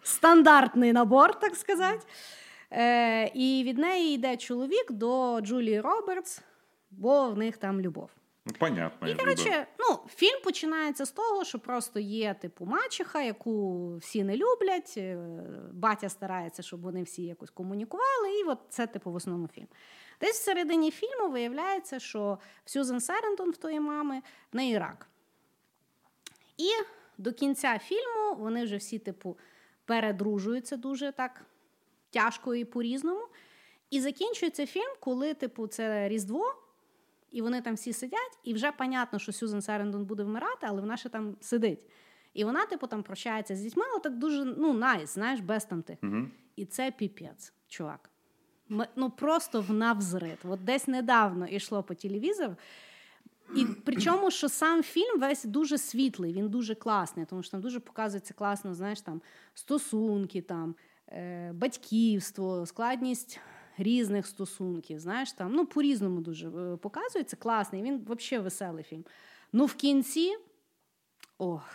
Стандартний 0.04 0.94
набор, 0.94 1.40
так 1.40 1.56
сказати. 1.56 2.08
Е, 2.72 3.28
і 3.34 3.64
від 3.64 3.78
неї 3.78 4.16
йде 4.16 4.38
чоловік 4.38 4.92
до 4.92 5.42
Джулії 5.42 5.82
Робертс, 5.82 6.42
бо 6.92 7.30
в 7.30 7.38
них 7.38 7.58
там 7.58 7.82
любов. 7.82 8.10
Ну, 8.46 8.54
понятно. 8.60 9.08
І 9.08 9.16
коротше, 9.16 9.68
ну, 9.80 10.00
фільм 10.10 10.42
починається 10.44 11.06
з 11.06 11.12
того, 11.12 11.44
що 11.44 11.60
просто 11.60 12.00
є 12.00 12.34
типу 12.34 12.66
мачеха, 12.66 13.22
яку 13.22 13.96
всі 13.96 14.24
не 14.24 14.38
люблять. 14.38 14.94
е, 14.98 15.18
Батя 15.72 16.10
старається, 16.10 16.62
щоб 16.64 16.82
вони 16.82 17.04
всі 17.04 17.24
якось 17.24 17.50
комунікували, 17.50 18.40
і 18.40 18.44
от 18.44 18.60
це 18.70 18.88
типу 18.88 19.12
в 19.12 19.16
основному 19.16 19.48
фільм. 19.48 19.68
Десь 20.22 20.40
всередині 20.40 20.92
фільму 20.92 21.30
виявляється, 21.30 22.00
що 22.00 22.38
в 22.66 22.70
Сюзан 22.70 23.02
Серентон 23.02 23.52
в 23.52 23.58
тої 23.58 23.80
мами 23.80 24.22
в 24.54 24.56
неї 24.56 24.78
рак. 24.78 25.08
І 26.58 26.70
до 27.18 27.34
кінця 27.34 27.80
фільму 27.80 28.36
вони 28.40 28.64
вже 28.64 28.78
всі, 28.78 29.00
типу, 29.00 29.38
передружуються 29.86 30.78
дуже 30.78 31.12
так 31.12 31.42
тяжко 32.10 32.56
і 32.56 32.66
по-різному. 32.66 33.28
І 33.90 34.02
закінчується 34.02 34.66
фільм, 34.66 34.94
коли, 35.00 35.34
типу, 35.34 35.68
це 35.68 36.08
Різдво, 36.10 36.56
і 37.34 37.42
вони 37.42 37.62
там 37.62 37.76
всі 37.76 37.94
сидять, 37.94 38.40
і 38.44 38.54
вже 38.54 38.72
понятно, 38.72 39.20
що 39.20 39.32
Сюзан 39.32 39.62
Сарендон 39.62 40.06
буде 40.06 40.24
вмирати, 40.24 40.68
але 40.70 40.82
вона 40.82 40.98
ще 40.98 41.10
там 41.10 41.36
сидить. 41.42 41.88
І 42.34 42.44
вона, 42.44 42.66
типу, 42.66 42.88
там 42.88 43.04
прощається 43.04 43.56
з 43.56 43.62
дітьми, 43.62 43.84
але 43.92 44.00
так 44.00 44.18
дуже 44.18 44.46
ну, 44.46 44.74
найс, 44.74 45.14
знаєш, 45.14 45.40
без 45.40 45.66
там 45.66 45.82
тих. 45.82 45.98
Угу. 46.04 46.28
І 46.56 46.66
це 46.66 46.92
піпець, 46.92 47.54
чувак. 47.68 48.10
Ми, 48.70 48.88
ну 48.96 49.10
просто 49.10 49.62
в 49.62 49.74
навзрит. 49.74 50.38
От 50.44 50.64
десь 50.64 50.88
недавно 50.88 51.48
йшло 51.48 51.84
по 51.84 51.94
телевізору. 51.94 52.56
І 53.56 53.66
причому, 53.86 54.32
що 54.32 54.50
сам 54.50 54.84
фільм 54.84 55.20
весь 55.20 55.44
дуже 55.44 55.78
світлий, 55.78 56.34
він 56.34 56.50
дуже 56.50 56.76
класний, 56.76 57.26
тому 57.26 57.44
що 57.44 57.52
там 57.52 57.62
дуже 57.62 57.80
показується 57.80 58.34
класно, 58.34 58.74
знаєш, 58.74 59.02
там 59.02 59.22
стосунки, 59.54 60.42
там, 60.42 60.76
е, 61.08 61.52
батьківство, 61.54 62.66
складність 62.66 63.40
різних 63.78 64.28
стосунків. 64.28 65.00
Знаєш, 65.00 65.32
там, 65.32 65.54
ну, 65.54 65.66
по-різному 65.66 66.22
дуже 66.22 66.48
е, 66.48 66.78
показується. 66.78 67.36
Класний, 67.36 67.82
він 67.82 68.06
взагалі 68.10 68.44
веселий 68.44 68.84
фільм. 68.84 69.06
Ну, 69.54 69.66
в 69.66 69.74
кінці 69.74 70.36
ох, 71.38 71.70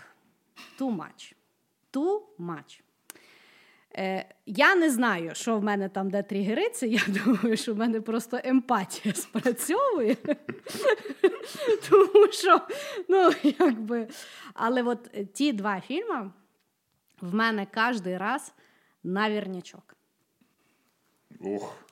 too 0.81 0.97
much. 0.97 1.35
Too 1.93 2.21
much. 2.39 2.81
Е, 3.97 4.35
я 4.47 4.75
не 4.75 4.91
знаю, 4.91 5.35
що 5.35 5.59
в 5.59 5.63
мене 5.63 5.89
там 5.89 6.11
де 6.11 6.23
тригериться. 6.23 6.87
Я 6.87 7.01
думаю, 7.25 7.57
що 7.57 7.75
в 7.75 7.79
мене 7.79 8.01
просто 8.01 8.41
емпатія 8.45 9.15
спрацьовує. 9.15 10.15
Тому 11.91 12.33
що, 12.33 12.61
ну, 13.09 13.31
якби. 13.43 14.09
Але 14.55 14.83
от 14.83 15.11
ті 15.33 15.53
два 15.53 15.81
фільми 15.81 16.31
в 17.21 17.35
мене 17.35 17.67
кожен 17.75 18.19
раз 18.19 18.55
навірнячок. 19.03 19.97
Ух. 21.41 21.88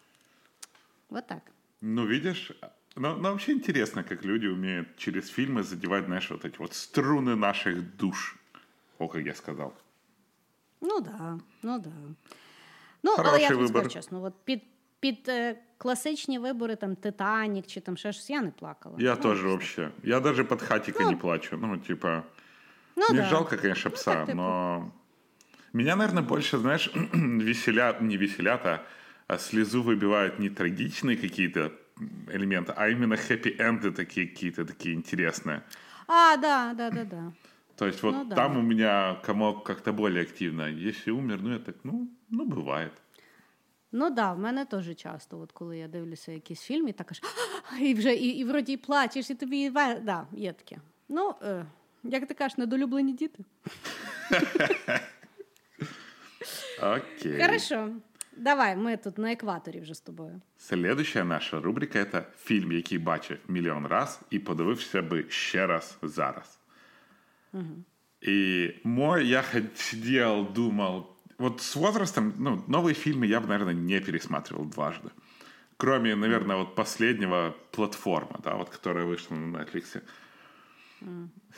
Вот 1.10 1.28
так. 1.28 1.42
Ну, 1.82 2.06
видишь, 2.06 2.52
ну, 2.96 3.16
ну, 3.16 3.30
вообще 3.30 3.52
интересно, 3.54 4.04
как 4.04 4.26
люди 4.26 4.48
умеют 4.48 4.88
через 4.98 5.30
фильмы 5.30 5.64
задевать, 5.64 6.06
знаешь, 6.06 6.30
вот 6.32 6.46
эти 6.46 6.58
вот 6.60 6.74
струны 6.74 7.36
наших 7.36 7.98
душ. 7.98 8.36
О, 9.00 9.08
как 9.08 9.26
я 9.26 9.34
сказал. 9.34 9.74
Ну 10.82 11.00
да, 11.02 11.40
ну 11.62 11.80
да. 11.80 11.92
Ну, 13.04 13.12
але 13.12 13.24
Хороший 13.24 13.42
я 13.42 13.50
тобі 13.50 13.62
вибір. 13.62 13.70
скажу 13.70 13.90
чесно, 13.90 14.24
от 14.24 14.34
під, 14.44 14.62
під 15.00 15.30
е, 15.30 15.56
класичні 15.78 16.40
вибори, 16.40 16.76
там 16.76 16.96
Титанік 16.96 17.68
чи 17.68 17.82
там 17.82 17.98
ще 17.98 18.14
щось, 18.14 18.30
я 18.30 18.42
не 18.42 18.52
плакала. 18.52 18.96
Я 19.00 19.16
ну, 19.16 19.22
тоже 19.22 19.48
вообще. 19.48 19.92
Я 20.04 20.20
даже 20.20 20.44
под 20.44 20.62
хатика 20.62 21.04
Ну, 21.04 21.10
не 21.10 21.16
плачу. 21.16 21.58
Ну, 21.62 21.78
типа, 21.78 22.24
Ну, 22.96 23.06
мне 23.10 23.22
да. 23.22 23.30
жалко, 23.30 23.58
конечно, 23.58 23.92
пса, 23.92 24.14
так, 24.14 24.26
типа. 24.26 24.36
но... 24.38 24.92
Меня, 25.74 25.96
наверное, 25.96 26.24
больше, 26.24 26.58
знаешь, 26.58 26.92
веселят, 27.14 28.02
не 28.02 28.18
веселят, 28.18 28.66
а, 28.66 28.70
а 28.70 28.82
слезу 29.38 29.82
выбивают 29.84 30.40
не 30.40 30.50
трагичные 30.50 31.18
какие-то 31.18 31.72
элементы, 32.34 32.74
а 32.76 32.90
именно 32.90 33.16
хэппи-энды 33.16 33.92
такие 33.92 34.28
какие-то 34.28 34.66
такие 34.66 34.96
интересные. 34.96 35.62
А, 36.08 36.38
да, 36.38 36.74
да, 36.74 36.90
да, 36.90 37.04
да. 37.06 37.32
То 37.78 37.86
есть 37.88 38.04
вот 38.04 38.16
Ну 38.16 38.26
да. 38.26 38.36
там 38.36 38.58
у 38.58 38.62
меня 38.62 39.16
комок 39.26 39.64
как-то 39.66 39.94
более 39.94 40.22
активно. 40.24 40.68
Если 40.70 41.12
умер, 41.12 41.40
ну 41.42 41.54
я 41.54 41.60
так, 41.60 41.76
ну, 41.84 42.08
ну 42.30 42.46
бывает. 42.46 42.92
Ну 43.92 44.10
да, 44.10 44.34
в 44.34 44.40
мене 44.40 44.66
теж 44.66 44.96
часто, 44.96 45.40
от 45.40 45.52
коли 45.52 45.78
я 45.78 45.88
дивлюся 45.88 46.32
якийсь 46.32 46.62
фільм, 46.62 46.88
і 46.88 46.92
так 46.94 47.12
аж 47.12 47.22
і 47.82 47.94
вже 47.94 48.14
і, 48.16 48.28
і 48.30 48.44
вроді 48.44 48.74
і 48.74 48.78
плачеш, 48.78 49.30
і 49.30 49.36
тобі 49.36 49.58
і 49.62 49.70
ве- 49.70 50.00
да, 50.04 50.28
є 50.32 50.54
таке. 50.54 50.78
Ну, 51.10 51.36
е, 51.44 51.66
як 52.04 52.28
ти 52.28 52.34
кажеш, 52.34 52.58
недолюблені 52.58 53.14
діти. 53.14 53.44
Окей. 56.82 57.42
Хорошо. 57.42 57.90
Давай, 58.38 58.76
ми 58.76 58.98
тут 58.98 59.18
на 59.18 59.32
екваторі 59.32 59.80
вже 59.80 59.94
з 59.94 60.00
тобою. 60.00 60.42
Следующая 60.58 61.24
наша 61.24 61.60
рубрика 61.60 62.00
это 62.00 62.24
фільм, 62.44 62.72
який 62.72 62.98
бачив 62.98 63.38
мільйон 63.48 63.86
раз 63.86 64.20
і 64.30 64.40
подивився 64.40 65.02
би 65.02 65.26
ще 65.30 65.68
раз 65.68 65.98
зараз. 66.02 66.60
И 68.28 68.80
мой, 68.84 69.28
я 69.28 69.42
хоть 69.42 69.78
сидел, 69.78 70.46
думал, 70.46 71.18
вот 71.38 71.62
с 71.62 71.76
возрастом, 71.76 72.34
ну, 72.38 72.64
новые 72.68 72.94
фильмы 72.94 73.26
я 73.26 73.40
бы, 73.40 73.48
наверное, 73.48 73.74
не 73.74 74.00
пересматривал 74.00 74.66
дважды. 74.66 75.10
Кроме, 75.78 76.16
наверное, 76.16 76.56
вот 76.56 76.76
последнего 76.76 77.56
платформа, 77.72 78.40
да, 78.44 78.56
вот 78.56 78.70
которая 78.70 79.06
вышла 79.06 79.36
на 79.36 79.58
Netflix. 79.58 80.04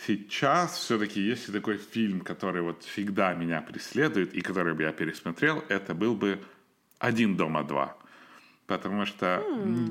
Сейчас 0.07 0.77
все-таки, 0.77 1.19
если 1.19 1.51
такой 1.51 1.77
фильм, 1.77 2.21
который 2.21 2.61
вот 2.61 2.84
всегда 2.84 3.34
меня 3.34 3.61
преследует 3.61 4.34
и 4.34 4.41
который 4.41 4.73
бы 4.73 4.84
я 4.84 4.93
пересмотрел, 4.93 5.63
это 5.67 5.93
был 5.93 6.15
бы 6.15 6.39
«Один 6.99 7.36
дома 7.36 7.62
два». 7.64 7.96
Потому 8.66 9.07
что 9.07 9.42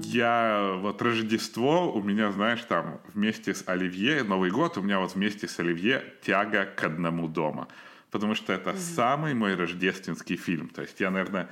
я, 0.04 0.78
вот 0.80 1.02
Рождество 1.02 1.92
у 1.92 2.04
меня, 2.04 2.32
знаешь, 2.32 2.62
там 2.62 3.02
вместе 3.14 3.56
с 3.56 3.64
Оливье, 3.68 4.24
Новый 4.24 4.52
год 4.52 4.78
у 4.78 4.84
меня 4.84 5.00
вот 5.00 5.16
вместе 5.16 5.48
с 5.48 5.60
Оливье 5.60 6.04
тяга 6.22 6.66
к 6.66 6.84
одному 6.84 7.28
дома. 7.28 7.68
Потому 8.12 8.36
что 8.36 8.54
это 8.54 8.78
самый 8.78 9.34
мой 9.34 9.56
рождественский 9.56 10.36
фильм. 10.38 10.70
То 10.70 10.84
есть 10.84 11.00
я, 11.00 11.10
наверное, 11.10 11.50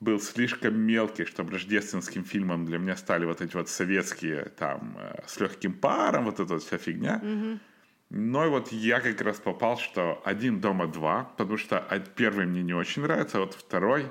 был 0.00 0.18
слишком 0.18 0.74
мелкий, 0.80 1.26
чтобы 1.26 1.52
рождественским 1.52 2.24
фильмом 2.24 2.64
для 2.64 2.78
меня 2.78 2.96
стали 2.96 3.26
вот 3.26 3.42
эти 3.42 3.54
вот 3.56 3.68
советские 3.68 4.46
там 4.56 4.96
э, 4.98 5.22
с 5.26 5.38
легким 5.40 5.74
паром, 5.74 6.24
вот 6.24 6.40
эта 6.40 6.54
вот 6.54 6.62
вся 6.62 6.78
фигня. 6.78 7.20
Но 8.10 8.46
и 8.46 8.48
вот 8.48 8.72
я 8.72 9.00
как 9.00 9.20
раз 9.20 9.38
попал, 9.38 9.76
что 9.76 10.22
один 10.24 10.60
дома 10.60 10.86
два, 10.86 11.24
потому 11.36 11.58
что 11.58 11.84
первый 12.16 12.46
мне 12.46 12.62
не 12.62 12.74
очень 12.74 13.02
нравится, 13.02 13.38
а 13.38 13.40
вот 13.40 13.54
второй, 13.54 14.10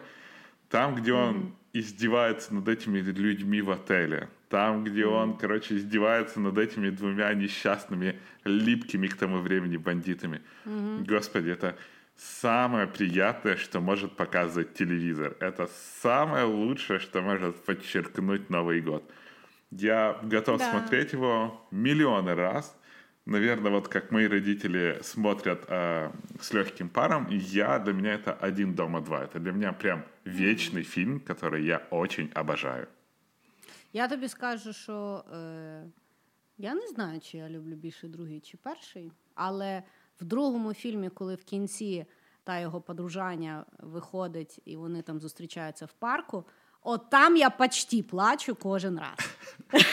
там, 0.73 0.95
где 0.95 1.13
он 1.13 1.53
издевается 1.71 2.51
над 2.55 2.67
этими 2.67 2.97
людьми 2.97 3.61
в 3.61 3.69
отеле, 3.69 4.27
там, 4.49 4.83
где 4.83 5.05
он, 5.05 5.37
короче, 5.37 5.75
издевается 5.77 6.39
над 6.39 6.57
этими 6.57 6.89
двумя 6.89 7.31
несчастными, 7.35 8.19
липкими 8.43 9.05
к 9.05 9.15
тому 9.15 9.37
времени 9.37 9.77
бандитами. 9.77 10.41
Господи, 10.65 11.51
это 11.51 11.75
самое 12.17 12.87
приятное, 12.87 13.55
что 13.55 13.81
может 13.81 14.15
показывать 14.15 14.73
телевизор. 14.73 15.35
Это 15.39 15.69
самое 16.01 16.45
лучшее, 16.45 16.97
что 16.97 17.21
может 17.21 17.63
подчеркнуть 17.63 18.49
Новый 18.49 18.81
год. 18.81 19.03
Я 19.69 20.17
готов 20.23 20.57
Да. 20.57 20.71
смотреть 20.71 21.13
его 21.13 21.63
миллионы 21.69 22.33
раз. 22.33 22.75
Наверное, 23.26 23.70
вот 23.70 23.88
как 23.88 24.10
мои 24.10 24.26
родители 24.26 25.00
смотрят 25.02 25.64
э, 25.68 26.10
с 26.40 26.54
легким 26.54 26.88
паром, 26.88 27.26
и 27.26 27.36
я 27.36 27.78
для 27.78 27.92
меня 27.92 28.14
это 28.14 28.32
один 28.32 28.74
дома 28.74 29.00
два. 29.00 29.24
Это 29.24 29.38
для 29.38 29.52
меня 29.52 29.72
прям 29.72 30.02
вечный 30.24 30.82
фильм, 30.82 31.20
который 31.20 31.62
я 31.62 31.86
очень 31.90 32.30
обожаю. 32.34 32.86
Я 33.92 34.08
тобі 34.08 34.28
скажу, 34.28 34.72
що 34.72 35.24
е, 35.32 35.84
я 36.58 36.74
не 36.74 36.86
знаю, 36.86 37.20
чи 37.20 37.38
я 37.38 37.48
люблю 37.48 37.76
більше 37.76 38.08
другий 38.08 38.40
чи 38.40 38.56
перший, 38.56 39.12
але 39.34 39.82
в 40.20 40.24
другому 40.24 40.74
фільмі, 40.74 41.10
коли 41.10 41.34
в 41.34 41.44
кінці 41.44 42.06
та 42.44 42.60
його 42.60 42.80
подружання 42.80 43.64
виходить 43.78 44.60
і 44.64 44.76
вони 44.76 45.02
там 45.02 45.20
зустрічаються 45.20 45.86
в 45.86 45.92
парку, 45.92 46.44
От 46.83 47.09
там 47.09 47.35
я 47.35 47.49
почти 47.49 48.03
плачу 48.03 48.55
кожен 48.55 48.99
раз. 48.99 49.17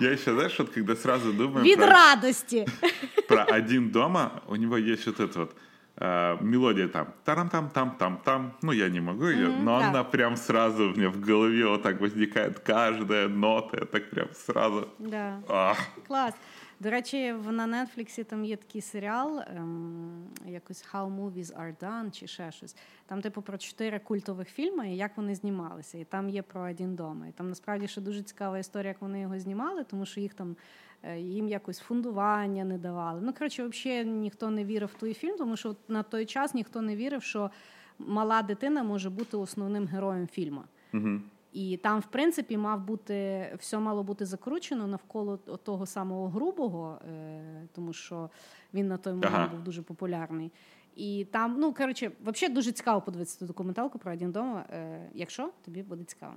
Я 0.00 0.10
еще, 0.10 0.32
знаешь, 0.34 0.58
вот 0.58 0.70
когда 0.70 0.96
сразу 0.96 1.32
думаю 1.32 1.64
Від 1.64 1.76
про, 1.78 1.86
радості. 1.86 2.66
про 3.28 3.44
один 3.44 3.90
дома, 3.90 4.30
у 4.46 4.56
него 4.56 4.76
есть 4.78 5.06
вот 5.06 5.20
эта 5.20 5.38
вот 5.38 5.56
э, 6.00 6.36
мелодия 6.40 6.88
там 6.88 7.06
тарам 7.24 7.48
там 7.48 7.70
там 7.70 7.90
там 7.98 8.20
там 8.24 8.52
ну 8.62 8.72
я 8.72 8.88
не 8.88 9.00
могу 9.00 9.26
ее 9.26 9.48
но 9.48 9.80
да. 9.80 9.88
она 9.88 10.04
прям 10.04 10.36
сразу 10.36 10.84
у 10.84 10.94
меня 10.96 11.08
в 11.08 11.20
голове 11.20 11.66
вот 11.66 11.82
так 11.82 12.00
возникает 12.00 12.58
каждая 12.58 13.28
нота 13.28 13.86
так 13.86 14.10
прям 14.10 14.28
сразу 14.46 14.88
Да. 14.98 15.40
ах. 15.48 15.78
Клас. 16.06 16.34
До 16.80 16.90
речі, 16.90 17.32
на 17.32 17.66
Нетфліксі 17.66 18.24
там 18.24 18.44
є 18.44 18.56
такий 18.56 18.80
серіал, 18.80 19.40
ем, 19.56 20.26
якось 20.46 20.84
How 20.92 21.16
Movies 21.16 21.60
Are 21.60 21.76
Done 21.76 22.10
чи 22.10 22.26
ще 22.26 22.52
щось. 22.52 22.76
Там, 23.06 23.22
типу, 23.22 23.42
про 23.42 23.58
чотири 23.58 23.98
культових 23.98 24.48
фільми 24.48 24.92
і 24.92 24.96
як 24.96 25.16
вони 25.16 25.34
знімалися. 25.34 25.98
І 25.98 26.04
там 26.04 26.28
є 26.28 26.42
про 26.42 26.70
один 26.70 26.94
дома. 26.94 27.26
І 27.26 27.32
там 27.32 27.48
насправді 27.48 27.88
ще 27.88 28.00
дуже 28.00 28.22
цікава 28.22 28.58
історія, 28.58 28.88
як 28.88 29.00
вони 29.00 29.20
його 29.20 29.38
знімали, 29.38 29.84
тому 29.84 30.06
що 30.06 30.20
їх 30.20 30.34
там 30.34 30.56
е, 31.02 31.20
їм 31.20 31.48
якось 31.48 31.78
фундування 31.78 32.64
не 32.64 32.78
давали. 32.78 33.20
Ну, 33.22 33.32
коротше, 33.32 33.64
взагалі 33.64 34.04
ніхто 34.04 34.50
не 34.50 34.64
вірив 34.64 34.90
в 34.96 35.00
той 35.00 35.14
фільм, 35.14 35.36
тому 35.38 35.56
що 35.56 35.76
на 35.88 36.02
той 36.02 36.26
час 36.26 36.54
ніхто 36.54 36.82
не 36.82 36.96
вірив, 36.96 37.22
що 37.22 37.50
мала 37.98 38.42
дитина 38.42 38.82
може 38.82 39.10
бути 39.10 39.36
основним 39.36 39.86
героєм 39.86 40.26
фільму. 40.26 40.62
Угу. 40.94 41.20
І 41.52 41.76
там, 41.76 42.00
в 42.00 42.06
принципі, 42.06 42.56
мав 42.56 42.80
бути 42.80 43.50
все 43.58 43.78
мало 43.78 44.02
бути 44.02 44.26
закручено 44.26 44.86
навколо 44.86 45.36
того 45.36 45.86
самого 45.86 46.28
грубого, 46.28 46.98
е, 47.08 47.68
тому 47.74 47.92
що 47.92 48.30
він 48.74 48.88
на 48.88 48.96
той 48.96 49.12
момент 49.12 49.34
ага. 49.34 49.48
був 49.48 49.62
дуже 49.62 49.82
популярний. 49.82 50.52
І 50.96 51.26
там, 51.30 51.56
ну 51.58 51.74
коротше, 51.74 52.10
взагалі 52.24 52.54
дуже 52.54 52.72
цікаво 52.72 53.00
подивитися 53.00 53.38
ту 53.38 53.46
документалку 53.46 53.98
про 53.98 54.12
один 54.12 54.32
дома. 54.32 54.64
Е, 54.70 55.10
якщо 55.14 55.50
тобі 55.64 55.82
буде 55.82 56.04
цікаво. 56.04 56.34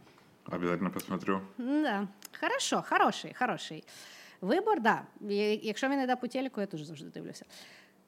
Обязательно 0.52 0.92
посмотрю. 0.92 1.42
Да. 1.58 2.08
Хорошо, 2.40 2.84
хороший, 2.90 3.34
хороший. 3.40 3.84
Вибор, 4.42 4.82
да. 4.82 5.02
Якщо 5.62 5.90
він 5.90 6.02
йде 6.02 6.16
по 6.16 6.28
телеку, 6.28 6.62
я 6.62 6.68
теж 6.68 6.84
завжди 6.84 7.10
дивлюся. 7.10 7.46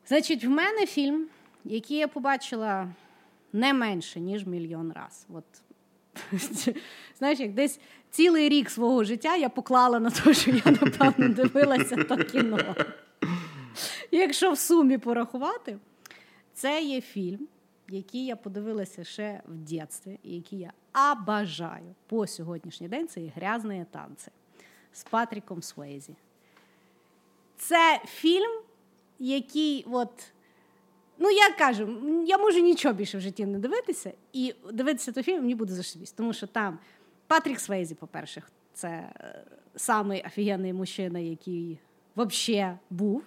Значить, 0.08 0.44
в 0.44 0.50
мене 0.50 0.86
фільм, 0.86 1.28
який 1.64 1.98
я 1.98 2.08
побачила 2.08 2.94
не 3.54 3.74
менше, 3.74 4.20
ніж 4.20 4.46
мільйон 4.46 4.92
раз. 4.92 5.26
От 5.30 5.44
Знаєш, 7.18 7.40
як 7.40 7.54
десь 7.54 7.80
цілий 8.10 8.50
рік 8.50 8.70
свого 8.70 9.04
життя 9.04 9.36
я 9.36 9.50
поклала 9.50 10.00
на 10.00 10.10
те, 10.10 10.34
що 10.34 10.52
я, 10.52 10.62
напевно, 10.66 11.30
дивилася 11.30 12.04
то 12.04 12.18
кіно. 12.18 12.76
Якщо 14.12 14.52
в 14.52 14.58
сумі 14.58 14.98
порахувати, 14.98 15.78
це 16.54 16.84
є 16.84 17.02
фільм, 17.02 17.48
який 17.90 18.26
я 18.26 18.36
подивилася 18.36 19.04
ще 19.04 19.42
в 19.48 19.56
дитинстві, 19.56 20.20
і 20.24 20.36
який 20.36 20.60
я 20.60 20.74
обажаю 21.12 21.96
по 22.08 22.28
сьогоднішній 22.28 22.88
день 22.88 23.08
це 23.08 23.22
є 23.22 23.32
грязні 23.36 23.86
танці 23.92 24.32
з 24.94 25.04
Патріком 25.04 25.62
Свейзі. 25.62 26.16
Це 27.58 28.02
фільм, 28.06 28.62
який 29.20 29.86
от 29.92 30.34
Ну, 31.24 31.30
я 31.30 31.52
кажу, 31.52 31.88
я 32.26 32.38
можу 32.38 32.60
нічого 32.60 32.94
більше 32.94 33.18
в 33.18 33.22
житті 33.22 33.46
не 33.46 33.60
дивитися, 33.60 34.14
і 34.34 34.56
дивитися 34.74 35.12
той 35.12 35.24
фільм 35.24 35.42
мені 35.42 35.56
буде 35.56 35.74
зашибісь, 35.74 36.12
тому 36.12 36.34
що 36.34 36.48
там 36.48 36.80
Патрік 37.28 37.60
Свейзі, 37.60 37.96
по-перше, 37.96 38.44
це 38.74 38.88
е, 38.88 39.44
самий 39.76 40.24
офігенний 40.26 40.74
мужчина, 40.74 41.20
який 41.20 41.80
взагалі 42.16 42.78
був. 42.90 43.24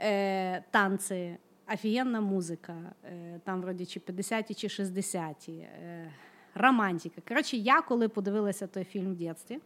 Е, 0.00 0.64
Танці, 0.70 1.36
офігенна 1.74 2.20
музика, 2.20 2.76
е, 3.04 3.40
там, 3.44 3.60
вроді, 3.60 3.86
чи 3.86 4.00
50-ті, 4.00 4.54
чи 4.54 4.66
60-ті, 4.66 5.52
е, 5.52 6.12
романтика. 6.54 7.20
Коротше, 7.28 7.56
я 7.56 7.82
коли 7.82 8.08
подивилася 8.08 8.66
той 8.66 8.84
фільм 8.84 9.12
в 9.12 9.14
дитинстві, 9.14 9.58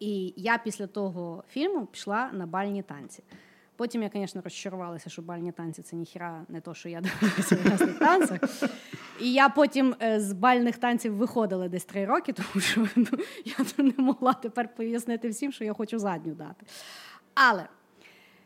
і 0.00 0.34
я 0.36 0.58
після 0.58 0.86
того 0.86 1.44
фільму 1.48 1.86
пішла 1.86 2.30
на 2.32 2.46
бальні 2.46 2.82
танці. 2.82 3.22
Потім 3.76 4.02
я, 4.02 4.10
звісно, 4.14 4.40
розчарувалася, 4.44 5.10
що 5.10 5.22
бальні 5.22 5.52
танці 5.52 5.82
це 5.82 5.96
ніхіра 5.96 6.44
не 6.48 6.60
то, 6.60 6.74
що 6.74 6.88
я 6.88 7.00
дивилася 7.00 7.56
в 7.56 7.72
різних 7.72 7.98
танцях. 7.98 8.40
І 9.20 9.32
я 9.32 9.48
потім 9.48 9.94
е, 10.02 10.20
з 10.20 10.32
бальних 10.32 10.78
танців 10.78 11.14
виходила 11.14 11.68
десь 11.68 11.84
три 11.84 12.04
роки, 12.04 12.32
тому 12.32 12.60
що 12.60 12.86
ну, 12.96 13.06
я 13.44 13.84
не 13.84 13.94
могла 13.96 14.32
тепер 14.32 14.74
пояснити 14.74 15.28
всім, 15.28 15.52
що 15.52 15.64
я 15.64 15.72
хочу 15.72 15.98
задню 15.98 16.34
дати. 16.34 16.66
Але 17.34 17.66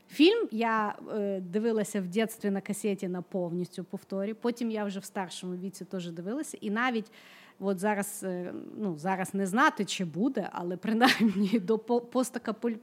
фільм 0.08 0.48
я 0.50 0.94
е, 1.12 1.40
дивилася 1.40 2.00
в 2.00 2.06
дитинстві 2.06 2.50
на 2.50 2.60
касеті 2.60 3.08
на 3.08 3.22
повністю 3.22 3.84
повторі. 3.84 4.34
Потім 4.34 4.70
я 4.70 4.84
вже 4.84 5.00
в 5.00 5.04
старшому 5.04 5.56
віці 5.56 5.84
теж 5.84 6.10
дивилася. 6.10 6.58
І 6.60 6.70
навіть 6.70 7.12
от 7.58 7.78
зараз 7.78 8.20
е, 8.24 8.52
ну, 8.76 8.98
зараз 8.98 9.34
не 9.34 9.46
знати, 9.46 9.84
чи 9.84 10.04
буде, 10.04 10.48
але 10.52 10.76
принаймні 10.76 11.58
до 11.58 11.78
постакаполь... 11.78 12.74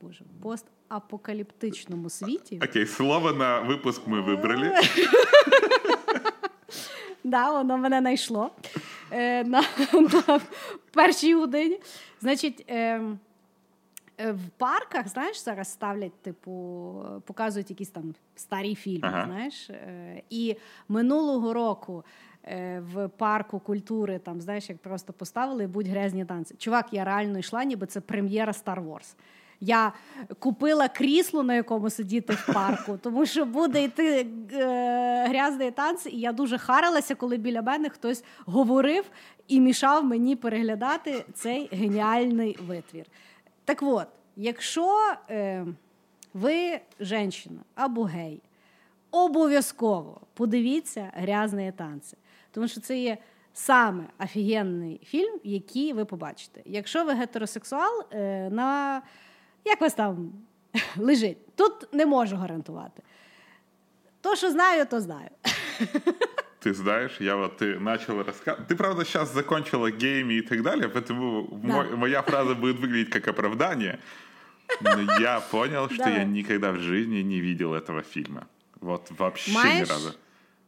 Боже, 0.00 0.24
пост 0.42 0.66
апокаліптичному 0.88 2.10
світі. 2.10 2.60
Окей, 2.70 2.86
слово 2.86 3.32
на 3.32 3.60
випуск 3.60 4.06
ми 4.06 4.20
вибрали. 4.20 4.72
Да, 7.24 7.50
воно 7.50 7.78
мене 7.78 8.00
знайшло 8.00 8.50
е, 9.10 9.44
на, 9.44 9.62
першій 10.92 11.34
годині. 11.34 11.80
Значить, 12.20 12.64
е, 12.68 13.00
е, 14.18 14.32
в 14.32 14.48
парках, 14.58 15.08
знаєш, 15.08 15.44
зараз 15.44 15.72
ставлять, 15.72 16.22
типу, 16.22 16.94
показують 17.26 17.70
якісь 17.70 17.88
там 17.88 18.14
старі 18.36 18.74
фільми. 18.74 19.08
Ага. 19.08 19.24
знаєш. 19.24 19.70
Е, 19.70 20.22
і 20.30 20.56
минулого 20.88 21.52
року 21.52 22.04
в 22.78 23.08
парку 23.08 23.58
культури, 23.58 24.18
там, 24.18 24.40
знаєш, 24.40 24.68
як 24.68 24.78
просто 24.78 25.12
поставили 25.12 25.66
будь 25.66 25.88
грязні 25.88 26.24
танці. 26.24 26.54
Чувак, 26.58 26.86
я 26.92 27.04
реально 27.04 27.38
йшла, 27.38 27.64
ніби 27.64 27.86
це 27.86 28.00
прем'єра 28.00 28.52
Star 28.52 28.84
Wars. 28.84 29.14
Я 29.60 29.92
купила 30.38 30.88
крісло, 30.88 31.42
на 31.42 31.54
якому 31.54 31.90
сидіти 31.90 32.32
в 32.32 32.52
парку, 32.54 32.98
тому 33.02 33.26
що 33.26 33.44
буде 33.44 33.84
йти 33.84 34.26
е, 34.52 35.26
грязний 35.28 35.70
танці, 35.70 36.10
і 36.10 36.20
я 36.20 36.32
дуже 36.32 36.58
харилася, 36.58 37.14
коли 37.14 37.36
біля 37.36 37.62
мене 37.62 37.88
хтось 37.88 38.24
говорив 38.46 39.04
і 39.48 39.60
мішав 39.60 40.04
мені 40.04 40.36
переглядати 40.36 41.24
цей 41.34 41.68
геніальний 41.72 42.56
витвір. 42.66 43.04
Так 43.64 43.82
от, 43.82 44.06
якщо 44.36 45.14
е, 45.30 45.66
ви 46.34 46.80
жінка 47.00 47.64
або 47.74 48.02
гей, 48.02 48.42
обов'язково 49.10 50.20
подивіться 50.34 51.10
грязні 51.14 51.72
танці, 51.72 52.16
тому 52.50 52.68
що 52.68 52.80
це 52.80 52.98
є. 52.98 53.18
Саме 53.56 54.04
офігенний 54.18 55.00
фільм, 55.04 55.40
який 55.44 55.92
ви 55.92 56.04
побачите. 56.04 56.62
Якщо 56.64 57.04
ви 57.04 57.12
гетеросексуал, 57.12 58.04
е, 58.12 58.50
на 58.50 59.02
як 59.65 59.81
вас 59.81 59.93
там 59.93 60.31
лежить? 60.97 61.55
Тут 61.55 61.93
не 61.93 62.05
можу 62.05 62.35
гарантувати. 62.35 63.03
То, 64.21 64.35
що 64.35 64.51
знаю, 64.51 64.85
то 64.85 65.01
знаю. 65.01 65.29
Ты 66.59 66.73
знаешь, 66.73 67.21
я 67.21 67.35
вот 67.35 67.61
ты 67.61 67.79
начала 67.79 68.23
рассказывать. 68.23 68.67
Ты, 68.67 68.75
правда, 68.75 69.05
сейчас 69.05 69.33
закончила 69.33 69.91
гейми 69.91 70.33
и 70.33 70.41
так 70.41 70.61
далее, 70.61 70.89
поэтому 70.89 71.47
да. 71.63 71.73
мой, 71.73 71.95
моя 71.95 72.21
фраза 72.21 72.53
будет 72.53 72.79
выглядеть 72.79 73.09
как 73.09 73.27
оправдание. 73.27 73.99
Но 74.81 75.19
я 75.19 75.39
понял, 75.39 75.89
что 75.89 76.09
я 76.09 76.25
никогда 76.25 76.71
в 76.71 76.79
жизни 76.79 77.23
не 77.23 77.39
видел 77.39 77.73
этого 77.73 78.01
фильма. 78.01 78.45
Вот 78.81 79.11
вообще 79.11 79.51
маєш, 79.51 79.89
ни 79.89 79.93
разу. 79.93 80.13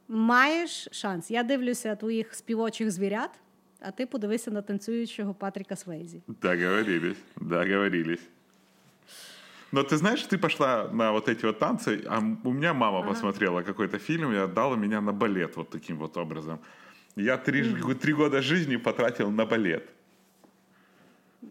Маєш 0.07 0.87
шанс. 0.91 1.31
Я 1.31 1.43
дивлюся 1.43 1.95
твоїх 1.95 2.35
співочих 2.35 2.91
звірят, 2.91 3.31
а 3.79 3.91
ти 3.91 4.05
подивися 4.05 4.51
на 4.51 4.61
танцюючого 4.61 5.33
Патріка 5.33 5.75
Свейзі. 5.75 6.21
Договорились, 6.27 7.17
договорились. 7.35 8.21
Но 9.72 9.82
ты 9.82 9.96
знаешь, 9.96 10.22
ты 10.22 10.38
пошла 10.38 10.88
на 10.88 11.12
вот 11.12 11.28
эти 11.28 11.44
вот 11.44 11.58
танцы, 11.58 12.04
а 12.06 12.18
у 12.18 12.52
меня 12.52 12.72
мама 12.72 13.00
ага. 13.00 13.08
посмотрела 13.08 13.62
какой-то 13.62 13.98
фильм 13.98 14.32
и 14.32 14.36
отдала 14.36 14.76
меня 14.76 15.00
на 15.00 15.12
балет 15.12 15.56
вот 15.56 15.70
таким 15.70 15.98
вот 15.98 16.16
образом. 16.16 16.60
Я 17.16 17.36
три, 17.36 17.62
три 17.94 18.12
года 18.12 18.42
жизни 18.42 18.76
потратил 18.76 19.30
на 19.30 19.44
балет. 19.46 19.88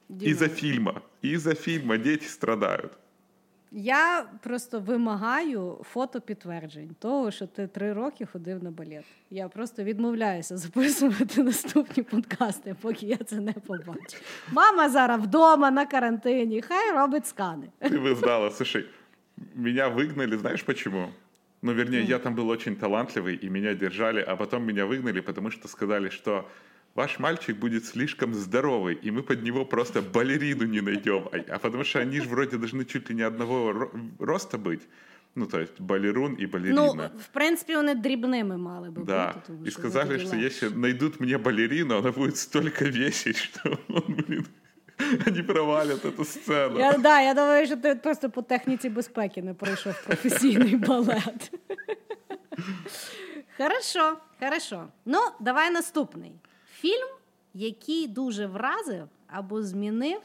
Из-за 0.09 0.47
фильма. 0.47 1.01
Из-за 1.22 1.55
фильма 1.55 1.97
дети 1.97 2.26
страдают. 2.26 2.93
Я 3.74 4.26
просто 4.42 4.80
вимагаю 4.80 5.78
фото 5.92 6.20
підтверджень 6.20 6.96
того, 6.98 7.30
що 7.30 7.46
ти 7.46 7.66
три 7.66 7.92
роки 7.92 8.26
ходив 8.26 8.64
на 8.64 8.70
балет. 8.70 9.04
Я 9.30 9.48
просто 9.48 9.84
відмовляюся 9.84 10.56
записувати 10.56 11.42
наступні 11.42 12.02
подкасти, 12.02 12.76
поки 12.80 13.06
я 13.06 13.16
це 13.16 13.36
не 13.36 13.52
побачу. 13.52 14.16
Мама 14.52 14.88
зараз 14.88 15.22
вдома 15.22 15.70
на 15.70 15.86
карантині, 15.86 16.62
хай 16.62 16.92
робить 16.92 17.26
скани. 17.26 17.66
Ти 17.78 17.98
ви 17.98 18.14
знала, 18.14 18.50
слушай, 18.50 18.84
меня 19.54 19.88
выгнали, 19.88 20.38
знаешь 20.38 20.62
почему? 20.62 21.08
Ну, 21.62 21.74
вернее, 21.74 22.02
mm. 22.02 22.08
я 22.08 22.18
там 22.18 22.34
был 22.34 22.48
очень 22.48 22.76
талантливый, 22.76 23.34
и 23.34 23.50
меня 23.50 23.74
держали, 23.74 24.24
а 24.28 24.36
потом 24.36 24.64
меня 24.64 24.86
выгнали, 24.86 25.20
потому 25.20 25.50
что 25.50 25.68
сказали, 25.68 26.08
что 26.08 26.44
ваш 26.94 27.18
мальчик 27.18 27.56
будет 27.56 27.84
слишком 27.84 28.34
здоровый, 28.34 28.94
и 28.94 29.11
мы 29.11 29.22
под 29.22 29.42
него 29.42 29.64
просто 29.64 30.02
балерину 30.02 30.66
не 30.66 30.80
найдем. 30.80 31.28
А, 31.32 31.54
а 31.54 31.58
потому 31.58 31.84
что 31.84 32.00
они 32.00 32.20
же 32.20 32.28
вроде 32.28 32.56
должны 32.56 32.84
чуть 32.84 33.11
ли 33.11 33.16
не 33.16 33.22
одного 33.22 33.90
роста 34.18 34.58
быть. 34.58 34.82
Ну, 35.36 35.46
то 35.46 35.61
есть 35.61 35.80
балерун 35.80 36.34
и 36.34 36.46
балерина. 36.46 36.94
Ну, 36.94 37.11
в 37.18 37.28
принципе, 37.28 37.76
вони 37.76 37.94
дрібними 37.94 38.56
мали 38.56 38.90
бы 38.90 39.04
да. 39.04 39.26
бути. 39.26 39.46
Тому, 39.46 39.64
и 39.64 39.70
сказали, 39.70 40.18
что 40.18 40.36
если 40.36 40.68
найдут 40.68 41.20
мне 41.20 41.38
балерину, 41.38 41.98
она 41.98 42.11
будет 42.11 42.36
столько 42.36 42.84
весить, 42.84 43.36
что 43.36 43.78
он, 43.88 44.02
блин, 44.06 44.46
они 45.26 45.42
провалят 45.42 46.04
эту 46.04 46.24
сцену. 46.24 46.78
Я, 46.78 46.98
да, 46.98 47.20
я 47.20 47.34
думаю, 47.34 47.66
що 47.66 47.76
ти 47.76 47.94
просто 47.94 48.30
по 48.30 48.42
техніці 48.42 48.88
безпеки 48.88 49.42
не 49.42 49.54
пройшов 49.54 50.02
професійний 50.06 50.76
балет. 50.76 51.52
Хорошо, 53.58 54.16
хорошо. 54.40 54.88
Ну, 55.04 55.18
давай 55.40 55.70
наступний. 55.70 56.32
Фільм, 56.84 57.08
який 57.54 58.08
дуже 58.08 58.46
вразив 58.46 59.08
або 59.26 59.62
змінив 59.62 60.20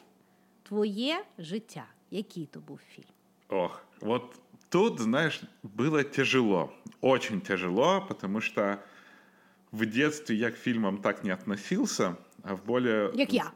твоє 0.63 1.23
життя. 1.38 1.86
Який 2.11 2.45
то 2.45 2.59
був 2.59 2.79
фільм? 2.95 3.05
Ох, 3.49 3.86
вот 4.01 4.23
тут, 4.69 4.99
знаешь, 4.99 5.41
было 5.63 6.03
тяжело. 6.03 6.71
Очень 7.01 7.41
тяжело, 7.41 8.05
потому 8.07 8.41
что 8.41 8.77
в 9.71 9.86
детстве 9.86 10.36
я 10.36 10.51
к 10.51 10.57
фильмам 10.57 10.97
так 10.97 11.23
не 11.23 11.33
относился, 11.33 12.15
а 12.43 12.53
в 12.53 12.65
более... 12.65 13.11
Як 13.13 13.33
я. 13.33 13.51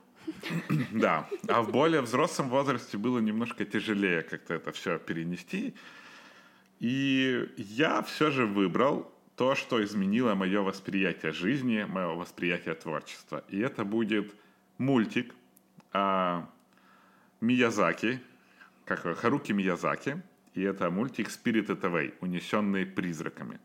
Да, 0.92 1.28
а 1.48 1.62
в 1.62 1.72
более 1.72 2.02
взрослом 2.02 2.50
возрасте 2.50 2.98
было 2.98 3.20
немножко 3.20 3.66
тяжелее 3.66 4.22
как-то 4.22 4.54
это 4.56 4.72
все 4.72 5.00
перенести. 5.00 5.74
И 6.80 7.50
я 7.58 8.02
все 8.02 8.32
же 8.32 8.46
выбрал 8.46 9.12
то, 9.37 9.55
что 9.55 9.83
изменило 9.83 10.35
мое 10.35 10.63
восприятие 10.63 11.33
жизни, 11.33 11.85
мое 11.89 12.09
восприятие 12.15 12.75
творчества. 12.75 13.45
И 13.49 13.59
это 13.59 13.85
будет 13.85 14.35
мультик 14.79 15.35
а, 15.93 16.49
Миязаки, 17.41 18.21
как 18.85 19.05
его, 19.05 19.15
Харуки 19.15 19.53
Миязаки. 19.53 20.23
И 20.55 20.63
это 20.63 20.89
мультик 20.91 21.29
Spirited 21.29 21.81
Away, 21.81 22.15
«Унесенные 22.21 22.87
призраками». 22.87 23.59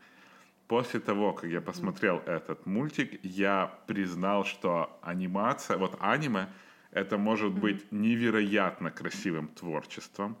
После 0.66 1.00
того, 1.00 1.32
как 1.32 1.50
я 1.50 1.60
посмотрел 1.60 2.18
этот 2.26 2.66
мультик, 2.66 3.18
я 3.24 3.78
признал, 3.86 4.44
что 4.44 4.98
анимация, 5.02 5.76
вот 5.76 5.96
аниме, 6.00 6.48
это 6.92 7.18
может 7.18 7.52
быть 7.52 7.90
невероятно 7.90 8.90
красивым 8.90 9.48
творчеством. 9.48 10.36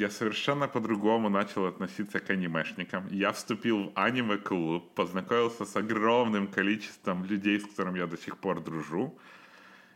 Я 0.00 0.08
совершенно 0.08 0.66
по-другому 0.66 1.28
начал 1.28 1.66
относиться 1.66 2.20
к 2.20 2.30
анимешникам. 2.30 3.06
Я 3.10 3.32
вступил 3.32 3.82
в 3.82 3.92
аниме-клуб, 3.94 4.94
познакомился 4.94 5.66
с 5.66 5.76
огромным 5.76 6.46
количеством 6.46 7.26
людей, 7.26 7.60
с 7.60 7.66
которыми 7.66 7.98
я 7.98 8.06
до 8.06 8.16
сих 8.16 8.38
пор 8.38 8.62
дружу. 8.62 9.14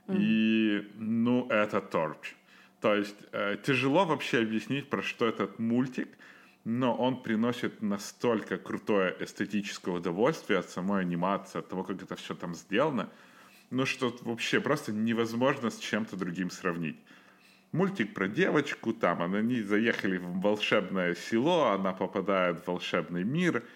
И, 0.09 0.93
ну, 0.97 1.47
это 1.49 1.81
торч. 1.81 2.35
То 2.83 2.95
есть 2.95 3.17
э, 3.33 3.57
тяжело 3.65 4.05
вообще 4.05 4.41
объяснить, 4.41 4.91
про 4.91 5.03
что 5.03 5.27
этот 5.27 5.59
мультик, 5.59 6.09
но 6.65 6.95
он 6.95 7.23
приносит 7.23 7.81
настолько 7.81 8.59
крутое 8.59 9.17
эстетическое 9.21 9.95
удовольствие 9.95 10.59
от 10.59 10.69
самой 10.69 11.01
анимации, 11.01 11.61
от 11.61 11.71
того, 11.71 11.83
как 11.83 12.03
это 12.03 12.15
все 12.15 12.35
там 12.35 12.55
сделано, 12.55 13.09
ну 13.71 13.87
что 13.87 14.15
вообще 14.21 14.61
просто 14.61 14.93
невозможно 14.93 15.71
с 15.71 15.79
чем-то 15.79 16.17
другим 16.17 16.51
сравнить. 16.51 16.99
Мультик 17.75 18.15
про 18.15 18.29
девочку, 18.29 18.93
там 18.93 19.23
они 19.23 19.61
заехали 19.63 20.17
в 20.17 20.41
волшебное 20.41 21.15
село, 21.15 21.73
она 21.73 21.93
попадает 21.93 22.61
в 22.61 22.69
волшебный 22.69 23.25
мир– 23.25 23.63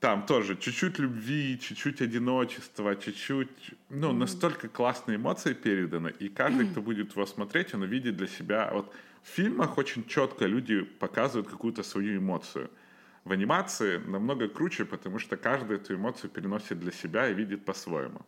там 0.00 0.24
тоже 0.24 0.56
чуть-чуть 0.56 0.98
любви, 0.98 1.58
чуть-чуть 1.60 2.00
одиночества, 2.00 2.96
чуть-чуть, 2.96 3.74
ну, 3.90 4.12
настолько 4.12 4.68
классные 4.68 5.16
эмоции 5.16 5.52
переданы, 5.52 6.12
и 6.18 6.30
каждый, 6.30 6.68
кто 6.68 6.80
будет 6.90 7.12
его 7.12 7.26
смотреть, 7.26 7.74
он 7.74 7.82
увидит 7.82 8.16
для 8.16 8.26
себя, 8.26 8.70
вот 8.72 8.92
в 9.22 9.28
фильмах 9.28 9.76
очень 9.76 10.06
четко 10.06 10.46
люди 10.46 10.80
показывают 10.80 11.48
какую-то 11.48 11.82
свою 11.82 12.18
эмоцию. 12.18 12.70
В 13.24 13.32
анимации 13.32 13.98
намного 13.98 14.48
круче, 14.48 14.86
потому 14.86 15.18
что 15.18 15.36
каждый 15.36 15.76
эту 15.76 15.94
эмоцию 15.94 16.30
переносит 16.30 16.80
для 16.80 16.92
себя 16.92 17.28
и 17.28 17.34
видит 17.34 17.66
по-своему. 17.66 18.22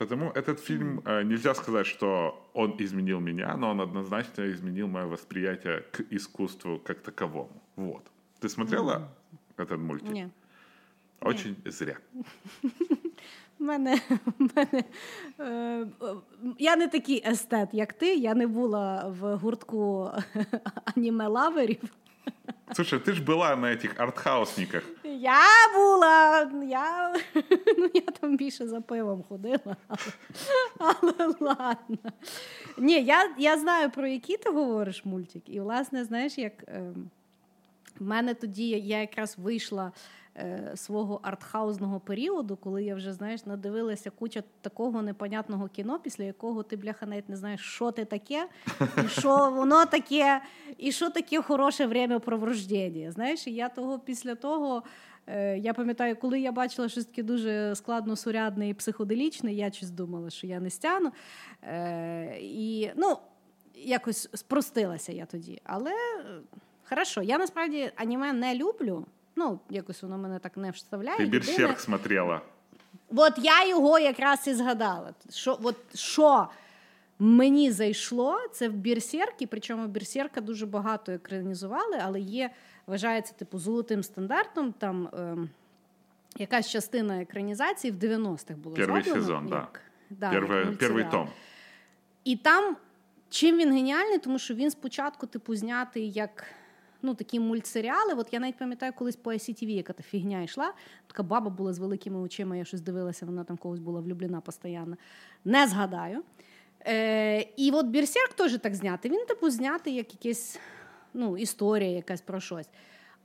Потому 0.00 0.30
этот 0.30 0.60
фильм 0.60 1.00
э, 1.04 1.22
нельзя 1.22 1.54
сказать, 1.54 1.86
что 1.86 2.50
он 2.54 2.76
изменил 2.78 3.20
меня, 3.20 3.56
но 3.56 3.70
он 3.70 3.80
однозначно 3.80 4.50
изменил 4.50 4.88
мое 4.88 5.06
восприятие 5.06 5.80
к 5.92 6.00
искусству 6.10 6.78
как 6.84 7.00
таковому. 7.00 7.62
Вот. 7.76 8.02
Ты 8.40 8.48
смотрела 8.48 9.08
этот 9.56 9.80
мультик? 9.80 10.12
Ні. 10.12 10.28
Очень 11.20 11.56
зря. 11.64 11.96
В 13.58 13.62
мене, 13.62 14.00
в 14.38 14.56
мене, 14.56 14.84
е, 15.40 15.86
я 16.58 16.76
не 16.76 16.88
такий 16.88 17.30
естет, 17.30 17.68
як 17.72 17.92
ти. 17.92 18.14
Я 18.14 18.34
не 18.34 18.46
була 18.46 19.08
в 19.20 19.36
гуртку 19.36 20.10
аніме-лаверів. 20.84 21.82
Слушай, 22.74 22.98
ты 22.98 23.12
же 23.12 23.22
была 23.22 23.56
на 23.56 23.66
этих 23.66 24.00
артхаусниках. 24.00 24.82
Я 25.04 25.40
була, 25.74 26.50
я, 26.64 27.14
ну, 27.78 27.90
я 27.94 28.00
там 28.20 28.36
більше 28.36 28.68
за 28.68 28.80
пивом 28.80 29.24
ходила, 29.28 29.76
але, 30.78 31.12
але 31.18 31.34
ладно. 31.40 32.12
Ні, 32.78 33.04
я, 33.04 33.30
я 33.38 33.58
знаю, 33.58 33.90
про 33.90 34.06
які 34.06 34.36
ти 34.36 34.50
говориш 34.50 35.04
мультик. 35.04 35.42
І, 35.46 35.60
власне, 35.60 36.04
знаєш, 36.04 36.38
як 36.38 36.62
е, 36.68 36.92
в 38.00 38.04
мене 38.04 38.34
тоді 38.34 38.68
я 38.68 39.00
якраз 39.00 39.38
вийшла 39.38 39.86
е, 39.86 39.92
свого 40.75 41.19
артхаузного 41.23 41.99
періоду, 41.99 42.55
коли 42.57 42.83
я 42.83 42.95
вже 42.95 43.13
знаєш, 43.13 43.45
надивилася 43.45 44.09
куча 44.09 44.43
такого 44.61 45.01
непонятного 45.01 45.67
кіно, 45.67 45.99
після 45.99 46.23
якого 46.23 46.63
ти, 46.63 46.75
бляха, 46.77 47.05
навіть 47.05 47.29
не 47.29 47.35
знаєш, 47.35 47.61
що 47.61 47.91
ти 47.91 48.05
таке, 48.05 48.47
і 49.05 49.07
що 49.19 49.51
воно 49.51 49.85
таке, 49.85 50.41
і 50.77 50.91
що 50.91 51.09
таке 51.09 51.41
хороше 51.41 51.85
времяпровождення. 51.85 53.11
Знаєш, 53.11 53.47
і 53.47 53.51
я 53.53 53.69
того 53.69 53.99
після 53.99 54.35
того. 54.35 54.83
е, 55.27 55.57
Я 55.57 55.73
пам'ятаю, 55.73 56.15
коли 56.15 56.39
я 56.39 56.51
бачила 56.51 56.89
щось 56.89 57.05
таке 57.05 57.23
дуже 57.23 57.75
складно 57.75 58.15
сурядне 58.15 58.69
і 58.69 58.73
психоделічне, 58.73 59.53
я 59.53 59.71
щось 59.71 59.89
думала, 59.89 60.29
що 60.29 60.47
я 60.47 60.59
не 60.59 60.69
стяну. 60.69 61.11
Е, 61.63 62.37
і 62.41 62.91
ну, 62.95 63.17
якось 63.75 64.29
спростилася 64.33 65.11
я 65.11 65.25
тоді. 65.25 65.61
Але 65.63 65.91
е, 65.91 66.23
хорошо, 66.89 67.21
я 67.21 67.37
насправді 67.37 67.91
аніме 67.95 68.33
не 68.33 68.55
люблю. 68.55 69.05
Ну, 69.36 69.60
якось 69.70 70.02
воно 70.02 70.18
мене 70.18 70.38
так 70.38 70.56
не 70.56 70.70
вставляє. 70.70 71.18
Ты 71.18 71.22
Єдине- 71.22 71.30
Берсерк 71.30 71.80
смотрела. 71.80 72.40
От 73.16 73.32
я 73.38 73.68
його 73.68 73.98
якраз 73.98 74.48
і 74.48 74.54
згадала. 74.54 75.14
Що, 75.30 75.58
от, 75.62 75.76
що 75.94 76.48
мені 77.18 77.72
зайшло, 77.72 78.38
це 78.52 78.68
в 78.68 78.72
Бірсеркі, 78.72 79.46
причому 79.46 79.86
Бірсерка 79.86 80.40
дуже 80.40 80.66
багато 80.66 81.12
екранізували, 81.12 81.98
але 82.02 82.20
є, 82.20 82.50
вважається, 82.86 83.32
типу, 83.34 83.58
золотим 83.58 84.02
стандартом. 84.02 84.72
Там 84.72 85.08
ем, 85.18 85.50
якась 86.38 86.70
частина 86.70 87.22
екранізації 87.22 87.90
в 87.92 87.96
90-х 87.96 88.54
була 88.60 88.76
Перший 88.76 88.94
зроблена. 89.02 89.20
сезон, 89.20 89.46
да. 89.46 89.56
як- 89.56 89.80
да, 90.10 90.30
Первый, 90.30 90.40
як 90.40 90.48
первый 90.48 90.66
мультсеріал. 90.66 91.10
том. 91.10 91.28
І 92.24 92.36
там 92.36 92.76
чим 93.30 93.56
він 93.58 93.72
геніальний, 93.72 94.18
тому 94.18 94.38
що 94.38 94.54
він 94.54 94.70
спочатку, 94.70 95.26
типу, 95.26 95.54
знятий 95.56 96.10
як. 96.10 96.44
Ну, 97.01 97.13
такі 97.13 97.39
мультсеріали. 97.39 98.13
От 98.13 98.27
я 98.31 98.39
навіть 98.39 98.57
пам'ятаю, 98.57 98.93
колись 98.97 99.15
по 99.15 99.31
ICTV, 99.31 99.69
яка 99.69 99.93
та 99.93 100.03
фігня 100.03 100.41
йшла. 100.41 100.73
Така 101.07 101.23
баба 101.23 101.49
була 101.49 101.73
з 101.73 101.79
великими 101.79 102.19
очима, 102.19 102.55
я 102.55 102.65
щось 102.65 102.81
дивилася, 102.81 103.25
вона 103.25 103.43
там 103.43 103.57
когось 103.57 103.79
була 103.79 104.01
влюблена 104.01 104.41
постійно. 104.41 104.97
Не 105.45 105.67
згадаю. 105.67 106.23
Е, 106.87 107.39
і 107.57 107.71
от 107.71 107.85
Берсерк 107.85 108.33
теж 108.33 108.57
так 108.57 108.75
знятий. 108.75 109.11
Він, 109.11 109.25
типу, 109.25 109.49
знятий 109.49 109.95
як 109.95 110.25
якась 110.25 110.59
ну, 111.13 111.37
історія 111.37 111.89
якась 111.89 112.21
про 112.21 112.39
щось. 112.39 112.69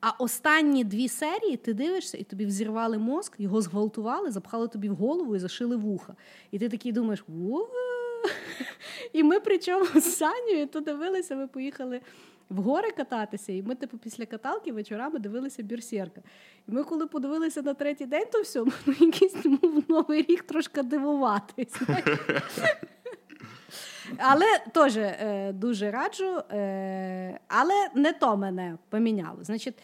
А 0.01 0.11
останні 0.11 0.85
дві 0.85 1.09
серії 1.09 1.57
ти 1.57 1.75
дивишся, 1.75 2.19
і 2.19 2.23
тобі 2.23 2.47
взірвали 2.47 2.99
мозк, 2.99 3.35
його 3.39 3.61
зґвалтували, 3.63 4.31
запхали 4.31 4.69
тобі 4.69 4.89
в 4.89 4.95
голову 4.95 5.37
і 5.37 5.39
зашили 5.39 5.77
вуха. 5.77 6.17
І 6.51 6.59
ти 6.59 6.69
такий 6.69 6.93
думаєш! 6.93 7.25
І 9.13 9.23
ми 9.23 9.41
причому 9.41 9.85
з 9.85 10.17
Санєю 10.17 10.67
то 10.67 10.81
дивилися, 10.81 11.37
ми 11.37 11.47
поїхали 11.47 12.01
в 12.51 12.63
гори 12.63 12.91
кататися, 12.91 13.53
і 13.53 13.63
ми, 13.63 13.75
типу, 13.75 13.99
після 13.99 14.27
каталки 14.27 14.73
вечорами 14.73 15.19
дивилися 15.19 15.63
Бірсерка. 15.63 16.21
І 16.69 16.73
ми, 16.73 16.85
коли 16.85 17.07
подивилися 17.07 17.63
на 17.63 17.75
третій 17.75 18.07
день, 18.07 18.27
то 18.33 18.41
все, 18.41 18.65
ну 18.87 18.95
якийсь 19.01 19.33
тому 19.33 19.83
новий 19.89 20.23
рік 20.23 20.43
трошки 20.43 20.83
дивувати. 20.83 21.67
Але 24.19 24.47
теж 24.73 24.97
е, 24.97 25.53
дуже 25.55 25.91
раджу, 25.91 26.39
е, 26.51 27.41
але 27.49 27.89
не 27.95 28.13
то 28.13 28.37
мене 28.37 28.79
поміняло. 28.89 29.39
Значить, 29.41 29.75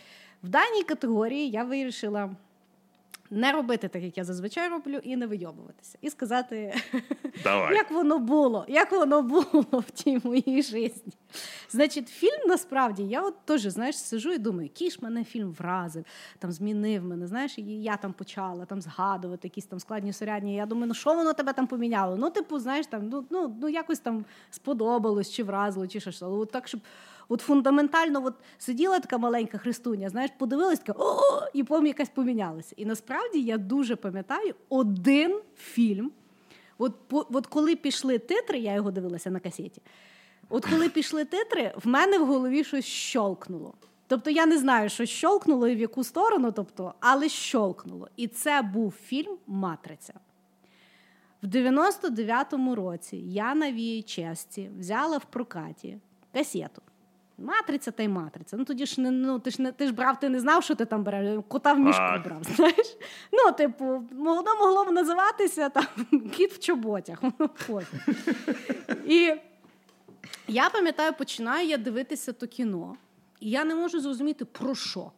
в 0.43 0.49
даній 0.49 0.83
категорії 0.83 1.51
я 1.51 1.65
вирішила 1.65 2.31
не 3.33 3.53
робити 3.53 3.89
так, 3.89 4.03
як 4.03 4.19
я 4.19 4.25
зазвичай 4.25 4.69
роблю, 4.69 5.01
і 5.03 5.17
не 5.17 5.27
вийобуватися. 5.27 5.99
І 6.01 6.11
сказати, 6.11 6.75
Давай. 7.45 7.75
як 7.75 7.91
воно 7.91 8.19
було, 8.19 8.65
як 8.69 8.93
воно 8.93 9.23
було 9.23 9.65
в 9.73 9.91
тій 9.91 10.21
моїй 10.25 10.63
житті. 10.63 11.13
Значить, 11.71 12.09
фільм 12.09 12.49
насправді 12.49 13.03
я 13.03 13.23
от 13.23 13.35
теж 13.45 13.63
знаєш, 13.63 13.99
сижу 13.99 14.33
і 14.33 14.39
думаю, 14.39 14.63
який 14.63 14.91
ж 14.91 14.99
мене 15.01 15.25
фільм 15.25 15.51
вразив, 15.51 16.05
там 16.39 16.53
змінив 16.53 17.05
мене. 17.05 17.27
Знаєш, 17.27 17.59
і 17.59 17.83
я 17.83 17.97
там 17.97 18.13
почала 18.13 18.65
там 18.65 18.81
згадувати 18.81 19.49
якісь 19.49 19.67
там 19.67 19.81
складні 19.81 20.13
сурядні. 20.13 20.55
Я 20.55 20.67
думаю, 20.67 20.87
ну 20.87 20.95
що 20.95 21.15
воно 21.15 21.33
тебе 21.33 21.53
там 21.53 21.67
поміняло? 21.67 22.17
Ну, 22.17 22.31
типу, 22.31 22.59
знаєш, 22.59 22.87
там 22.87 23.09
ну, 23.09 23.27
ну, 23.31 23.57
ну 23.61 23.69
якось 23.69 23.99
там 23.99 24.25
сподобалось 24.51 25.31
чи 25.31 25.45
вразило, 25.45 25.87
чи 25.87 26.01
щось. 26.01 26.23
Але 26.23 26.39
от 26.39 26.51
так, 26.51 26.69
щоб 26.69 26.81
от 27.29 27.41
фундаментально 27.41 28.25
от 28.25 28.35
сиділа 28.59 29.01
така 29.01 29.19
маленька 29.19 29.59
христуня, 29.59 30.09
знаєш, 30.09 30.31
подивилась 30.39 30.79
така, 30.79 31.05
і 31.55 31.63
потім 31.65 31.87
якась 31.87 32.09
помінялася. 32.09 32.75
І 32.79 32.85
насправді 32.87 33.41
я 33.41 33.59
дуже 33.59 33.97
пам'ятаю 33.97 34.55
один 34.69 35.41
фільм. 35.57 36.13
От, 36.79 37.09
по- 37.09 37.27
от 37.33 37.47
коли 37.47 37.77
пішли 37.77 38.19
титри, 38.19 38.59
я 38.59 38.75
його 38.75 38.91
дивилася 38.91 39.31
на 39.31 39.41
касеті. 39.41 39.83
От 40.49 40.67
коли 40.67 40.89
пішли 40.89 41.25
титри, 41.25 41.75
в 41.85 41.89
мене 41.89 42.19
в 42.19 42.27
голові 42.27 42.65
щось 42.65 42.85
щолкнуло. 42.85 43.75
Тобто 44.07 44.31
я 44.31 44.47
не 44.47 44.59
знаю, 44.59 44.89
що 44.89 45.07
щолкнуло 45.07 45.69
і 45.69 45.77
в 45.77 45.79
яку 45.79 46.05
сторону, 46.05 46.53
тобто, 46.53 46.95
але 47.01 47.29
щолкнуло. 47.29 48.09
І 48.17 48.29
це 48.29 48.63
був 48.63 48.95
фільм 49.05 49.37
Матриця. 49.47 50.15
В 51.43 51.47
99-му 51.47 52.75
році 52.75 53.17
я 53.17 53.55
на 53.55 53.67
VHS 53.67 54.79
взяла 54.79 55.19
в 55.19 55.25
прокаті 55.25 55.99
касету. 56.33 56.83
Матриця 57.43 57.91
та 57.91 58.03
й 58.03 58.09
матриця. 58.09 58.57
Ну 58.57 58.65
тоді 58.65 58.87
ж 58.87 59.01
не 59.01 59.11
ну 59.11 59.39
ти 59.39 59.51
ж 59.51 59.63
не 59.63 59.73
ти 59.73 59.87
ж 59.87 59.93
брав, 59.93 60.21
ти 60.21 60.29
не 60.29 60.41
знав, 60.41 60.65
що 60.65 60.75
ти 60.75 60.85
там 60.85 61.05
береш. 61.05 61.41
Кота 61.49 61.73
в 61.73 61.79
мішку 61.79 62.03
брав. 62.25 62.43
Знаєш? 62.57 62.97
Ну, 63.33 63.53
типу, 63.53 63.85
воно 64.11 64.55
могло 64.61 64.85
б 64.85 64.91
називатися 64.91 65.69
там 65.69 65.87
кіт 66.37 66.53
в 66.53 66.59
чоботях. 66.59 67.23
І 69.07 69.35
я 70.49 70.71
пам'ятаю, 70.71 71.13
починаю 71.19 71.69
я 71.69 71.79
дивитися 71.79 72.33
то 72.33 72.47
кіно, 72.47 72.97
і 73.41 73.51
я 73.51 73.65
не 73.65 73.75
можу 73.75 74.01
зрозуміти 74.01 74.45
про 74.45 74.75
що. 74.75 75.13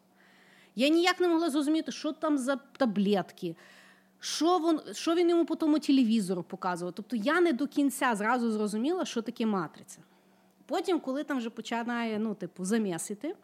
Я 0.77 0.89
ніяк 0.89 1.21
не 1.21 1.29
могла 1.29 1.51
зрозуміти, 1.51 1.93
що 1.93 2.13
там 2.13 2.39
за 2.39 2.57
таблетки, 2.57 3.57
що, 4.21 4.59
вон, 4.59 4.81
що 4.93 5.15
він 5.15 5.31
йому 5.31 5.45
по 5.45 5.57
тому 5.57 5.79
телевізору 5.79 6.43
показував. 6.43 6.95
Тобто 6.95 7.17
я 7.17 7.41
не 7.41 7.53
до 7.53 7.67
кінця 7.67 8.15
зразу 8.15 8.51
зрозуміла, 8.51 9.05
що 9.05 9.23
таке 9.23 9.47
матриця. 9.47 9.99
Потім, 10.67 11.01
коли 11.01 11.25
там 11.25 11.39
вже 11.39 11.51
починає 11.51 12.19
ну, 12.19 12.35
типу, 12.35 12.65
замісити, 12.65 13.35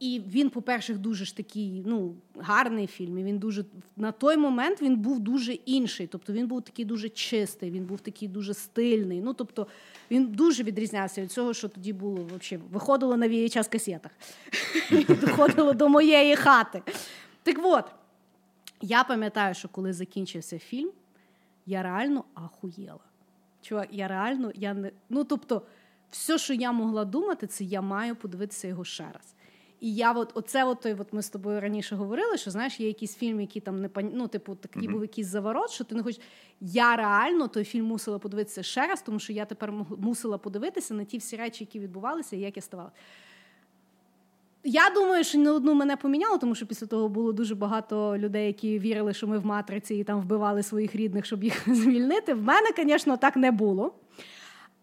і 0.00 0.22
він, 0.26 0.50
по-перше, 0.50 0.94
дуже 0.94 1.24
ж 1.24 1.36
такий 1.36 1.82
ну, 1.86 2.14
гарний 2.38 2.86
фільм. 2.86 3.18
І 3.18 3.24
він 3.24 3.38
дуже 3.38 3.64
на 3.96 4.12
той 4.12 4.36
момент 4.36 4.82
він 4.82 4.96
був 4.96 5.20
дуже 5.20 5.52
інший. 5.52 6.06
Тобто 6.06 6.32
він 6.32 6.46
був 6.46 6.62
такий 6.62 6.84
дуже 6.84 7.08
чистий, 7.08 7.70
він 7.70 7.84
був 7.84 8.00
такий 8.00 8.28
дуже 8.28 8.54
стильний. 8.54 9.20
Ну, 9.20 9.34
тобто, 9.34 9.66
він 10.10 10.26
дуже 10.26 10.62
відрізнявся 10.62 11.22
від 11.22 11.32
цього, 11.32 11.54
що 11.54 11.68
тоді 11.68 11.92
було 11.92 12.16
вообще, 12.16 12.58
виходило 12.72 13.16
на 13.16 13.28
VHS 13.28 13.72
касетах. 13.72 14.12
Доходило 15.20 15.72
до 15.72 15.88
моєї 15.88 16.36
хати. 16.36 16.82
Так 17.42 17.56
от, 17.62 17.84
я 18.80 19.04
пам'ятаю, 19.04 19.54
що 19.54 19.68
коли 19.68 19.92
закінчився 19.92 20.58
фільм, 20.58 20.90
я 21.66 21.82
реально 21.82 22.24
ахуєла. 22.34 23.04
Чувак, 23.62 23.88
я 23.92 24.08
реально, 24.08 24.52
я 24.54 24.74
не. 24.74 24.90
Ну, 25.10 25.24
тобто, 25.24 25.62
все, 26.10 26.38
що 26.38 26.54
я 26.54 26.72
могла 26.72 27.04
думати, 27.04 27.46
це 27.46 27.64
я 27.64 27.80
маю 27.80 28.16
подивитися 28.16 28.68
його 28.68 28.84
ще 28.84 29.04
раз. 29.04 29.34
І 29.80 29.94
я 29.94 30.12
от, 30.12 30.30
оце 30.34 30.64
от, 30.64 30.80
той, 30.80 30.96
от 30.98 31.12
ми 31.12 31.22
з 31.22 31.30
тобою 31.30 31.60
раніше 31.60 31.96
говорили, 31.96 32.36
що 32.36 32.50
знаєш, 32.50 32.80
є 32.80 32.86
якийсь 32.86 33.16
фільм, 33.16 33.40
який 33.40 33.62
там 33.62 33.80
не 33.80 33.90
ну, 34.12 34.28
типу, 34.28 34.54
такий 34.54 34.88
був 34.88 35.02
якийсь 35.02 35.26
заворот, 35.26 35.70
що 35.70 35.84
ти 35.84 35.94
не 35.94 36.02
хочеш. 36.02 36.20
Я 36.60 36.96
реально 36.96 37.48
той 37.48 37.64
фільм 37.64 37.84
мусила 37.84 38.18
подивитися 38.18 38.62
ще 38.62 38.86
раз, 38.86 39.02
тому 39.02 39.18
що 39.18 39.32
я 39.32 39.44
тепер 39.44 39.72
мусила 39.98 40.38
подивитися 40.38 40.94
на 40.94 41.04
ті 41.04 41.18
всі 41.18 41.36
речі, 41.36 41.64
які 41.64 41.78
відбувалися, 41.78 42.36
і 42.36 42.40
як 42.40 42.56
я 42.56 42.62
ставала. 42.62 42.90
Я 44.64 44.90
думаю, 44.90 45.24
що 45.24 45.38
не 45.38 45.50
одну 45.50 45.74
мене 45.74 45.96
поміняло, 45.96 46.38
тому 46.38 46.54
що 46.54 46.66
після 46.66 46.86
того 46.86 47.08
було 47.08 47.32
дуже 47.32 47.54
багато 47.54 48.18
людей, 48.18 48.46
які 48.46 48.78
вірили, 48.78 49.14
що 49.14 49.26
ми 49.26 49.38
в 49.38 49.46
матриці 49.46 49.94
і 49.94 50.04
там 50.04 50.20
вбивали 50.20 50.62
своїх 50.62 50.96
рідних, 50.96 51.26
щоб 51.26 51.44
їх 51.44 51.68
звільнити. 51.74 52.34
В 52.34 52.42
мене, 52.42 52.68
звісно, 52.76 53.16
так 53.16 53.36
не 53.36 53.50
було. 53.50 53.94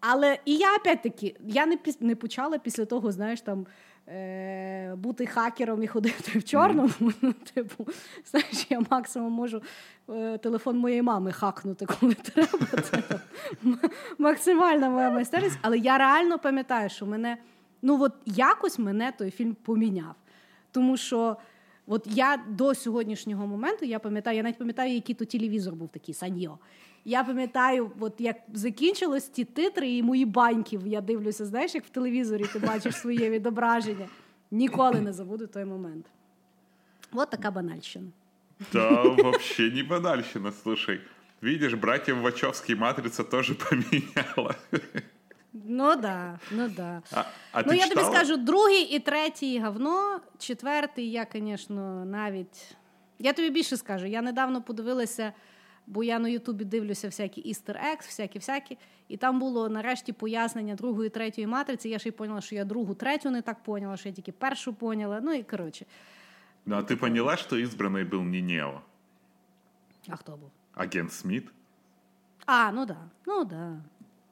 Але 0.00 0.38
і 0.44 0.56
я 0.56 0.76
опять-таки, 0.76 1.36
я 1.46 1.66
не 1.66 1.78
не 2.00 2.16
почала 2.16 2.58
після 2.58 2.84
того, 2.84 3.12
знаєш, 3.12 3.40
там 3.40 3.66
е- 4.08 4.94
бути 4.96 5.26
хакером 5.26 5.82
і 5.82 5.86
ходити 5.86 6.38
в 6.38 6.44
чорному. 6.44 6.90
Ну, 7.22 7.32
типу, 7.54 7.86
знаєш, 8.24 8.66
я 8.70 8.80
максимум 8.90 9.32
можу 9.32 9.62
е- 10.10 10.38
телефон 10.38 10.78
моєї 10.78 11.02
мами 11.02 11.32
хакнути, 11.32 11.86
коли 11.86 12.14
треба. 12.14 12.58
Це 12.82 13.02
там, 13.02 13.20
максимальна 14.18 14.90
моя 14.90 15.10
майстерність. 15.10 15.58
Але 15.62 15.78
я 15.78 15.98
реально 15.98 16.38
пам'ятаю, 16.38 16.88
що 16.88 17.06
мене, 17.06 17.38
ну 17.82 18.02
от 18.02 18.12
якось 18.26 18.78
мене 18.78 19.12
той 19.18 19.30
фільм 19.30 19.54
поміняв. 19.54 20.14
Тому 20.72 20.96
що. 20.96 21.36
От 21.90 22.06
я 22.06 22.44
до 22.48 22.74
сьогоднішнього 22.74 23.46
моменту 23.46 23.84
я 23.84 23.98
пам'ятаю, 23.98 24.36
я 24.36 24.42
навіть 24.42 24.58
пам'ятаю, 24.58 24.94
який 24.94 25.14
то 25.14 25.24
телевізор 25.24 25.74
був 25.74 25.88
такий 25.88 26.14
саньо. 26.14 26.58
Я 27.08 27.24
пам'ятаю, 27.24 27.90
от 28.00 28.20
як 28.20 28.36
закінчились 28.52 29.28
ті 29.28 29.44
титри 29.44 29.90
і 29.90 30.02
мої 30.02 30.24
баньки. 30.24 30.80
Я 30.86 31.00
дивлюся, 31.00 31.46
знаєш, 31.46 31.74
як 31.74 31.84
в 31.84 31.88
телевізорі 31.88 32.44
ти 32.52 32.58
бачиш 32.58 32.96
своє 32.96 33.30
відображення. 33.30 34.08
Ніколи 34.50 35.00
не 35.00 35.12
забуду 35.12 35.46
той 35.46 35.64
момент. 35.64 36.06
От 37.12 37.30
така 37.30 37.50
банальщина. 37.50 38.06
Да, 38.72 39.02
вообще 39.02 39.70
не 39.70 39.82
банальщина, 39.82 40.52
слушай. 40.52 41.00
Видишь, 41.42 41.74
братьев 41.74 42.20
Вачовский 42.20 42.74
матрица 42.74 43.24
тоже 43.24 43.54
поменяла. 43.70 44.54
Ну 45.52 45.96
да, 45.96 46.38
ну 46.50 46.68
да. 46.68 47.02
А, 47.12 47.24
а 47.52 47.62
ну 47.66 47.72
я 47.72 47.88
тобі 47.88 48.00
скажу, 48.00 48.36
другий 48.36 48.82
і 48.82 48.98
третій 48.98 49.60
говно, 49.60 50.20
четвертий 50.38 51.10
я, 51.10 51.26
звісно, 51.32 52.04
навіть. 52.04 52.76
Я 53.18 53.32
тобі 53.32 53.50
більше 53.50 53.76
скажу. 53.76 54.06
Я 54.06 54.22
недавно 54.22 54.62
подивилася, 54.62 55.32
бо 55.87 56.03
я 56.03 56.19
на 56.19 56.29
Ютубі 56.29 56.65
дивлюся 56.65 57.07
всякі 57.07 57.53
Easter 57.53 57.75
eggs, 57.75 58.07
всякі-всякі. 58.09 58.77
І 59.07 59.17
там 59.17 59.39
було 59.39 59.69
нарешті 59.69 60.13
пояснення 60.13 60.75
другої, 60.75 61.09
третьої 61.09 61.47
матриці. 61.47 61.89
Я 61.89 61.99
ще 61.99 62.09
й 62.09 62.11
поняла, 62.11 62.41
що 62.41 62.55
я 62.55 62.65
другу, 62.65 62.93
третю 62.93 63.31
не 63.31 63.41
так 63.41 63.63
поняла, 63.63 63.97
що 63.97 64.09
я 64.09 64.15
тільки 64.15 64.31
першу 64.31 64.73
поняла. 64.73 65.19
Ну 65.23 65.33
і 65.33 65.43
коротше. 65.43 65.85
Ну, 66.65 66.75
а 66.75 66.81
ты 66.81 66.95
поняла, 66.95 67.37
что 67.37 67.57
избранный 67.57 68.09
был 68.09 68.23
не 68.23 68.41
Нео? 68.41 68.81
А 70.09 70.15
хто 70.15 70.31
був? 70.31 70.51
Агент 70.73 71.13
Смит? 71.13 71.47
А, 72.45 72.71
ну 72.71 72.85
да. 72.85 72.97
Ну 73.25 73.45
да. 73.45 73.81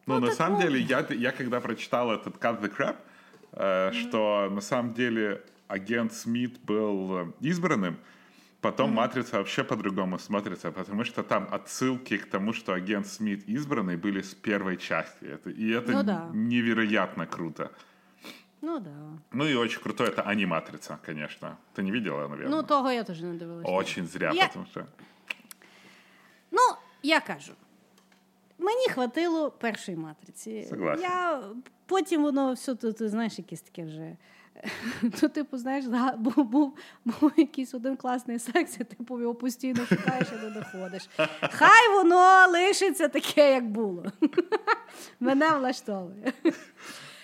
Ну, 0.08 0.16
Ну, 0.16 0.20
на 0.20 0.28
так 0.28 0.36
самом 0.36 0.56
вот. 0.56 0.66
деле, 0.66 0.80
я, 0.80 1.06
я 1.10 1.32
когда 1.32 1.60
прочитал 1.60 2.12
этот 2.12 2.38
Cut 2.40 2.62
the 2.62 2.70
Crap, 2.78 2.96
э, 3.54 3.92
что 3.94 4.50
на 4.50 4.62
самом 4.62 4.94
деле 4.94 5.42
агент 5.68 6.14
Смит 6.14 6.60
был 6.66 7.18
э, 7.18 7.32
избранным, 7.42 7.96
потом 8.62 8.92
матрица 8.94 9.38
вообще 9.38 9.64
по-другому 9.64 10.20
смотрится, 10.20 10.72
потому 10.72 11.04
что 11.06 11.24
там 11.24 11.48
отсылки 11.52 12.18
к 12.18 12.26
тому, 12.30 12.54
что 12.54 12.74
агент 12.74 13.08
Смит 13.08 13.44
избранный, 13.50 13.98
были 13.98 14.22
с 14.22 14.34
первой 14.34 14.78
части. 14.78 15.26
Это, 15.26 15.50
и 15.50 15.70
это 15.70 15.92
Ну 15.92 16.04
да. 16.04 16.30
невероятно 16.34 17.26
круто. 17.28 17.70
Ну 18.62 18.80
да. 18.80 18.92
Ну 19.32 19.46
и 19.46 19.56
очень 19.56 19.82
круто 19.82 20.04
это 20.04 20.22
аниматрица, 20.22 21.00
конечно. 21.06 21.58
Ты 21.74 21.82
не 21.84 21.92
видела, 21.92 22.28
наверное? 22.28 22.50
Ну, 22.58 22.64
того 22.64 22.92
я 22.92 23.04
теж 23.04 23.22
не 23.22 23.34
дивилася. 23.38 23.72
Очень 23.72 24.06
зря, 24.08 24.32
Я- 24.34 24.48
потому 24.48 24.66
что... 24.66 24.86
Ну, 26.52 26.60
я 27.04 27.20
кажу. 27.20 27.54
Мені 28.60 28.88
хватило 28.90 29.52
першої 29.52 29.98
матриці. 29.98 30.68
Согласен. 30.70 31.02
Я, 31.04 31.44
потім 31.86 32.22
воно 32.22 32.54
все, 32.54 32.76
ти, 32.76 32.94
ти 32.94 33.10
знаєш, 33.10 33.38
якесь 33.38 33.62
таке 33.62 33.84
вже. 33.86 34.18
То, 35.21 35.29
типу, 35.29 35.59
знаєш, 35.59 35.85
був, 36.19 36.45
був, 36.45 36.79
був 37.05 37.33
якийсь 37.37 37.75
один 37.75 37.97
класний 37.97 38.39
секс, 38.39 38.77
і 38.81 38.85
типу 38.85 39.21
його 39.21 39.35
постійно 39.35 39.87
шукаєш 39.87 40.29
і 40.33 40.45
не 40.45 40.51
доходиш. 40.51 41.09
Хай 41.41 41.95
воно 41.95 42.47
лишиться 42.53 43.09
таке, 43.09 43.53
як 43.53 43.69
було. 43.71 44.05
Мене 45.21 45.51
влаштовує. 45.51 46.33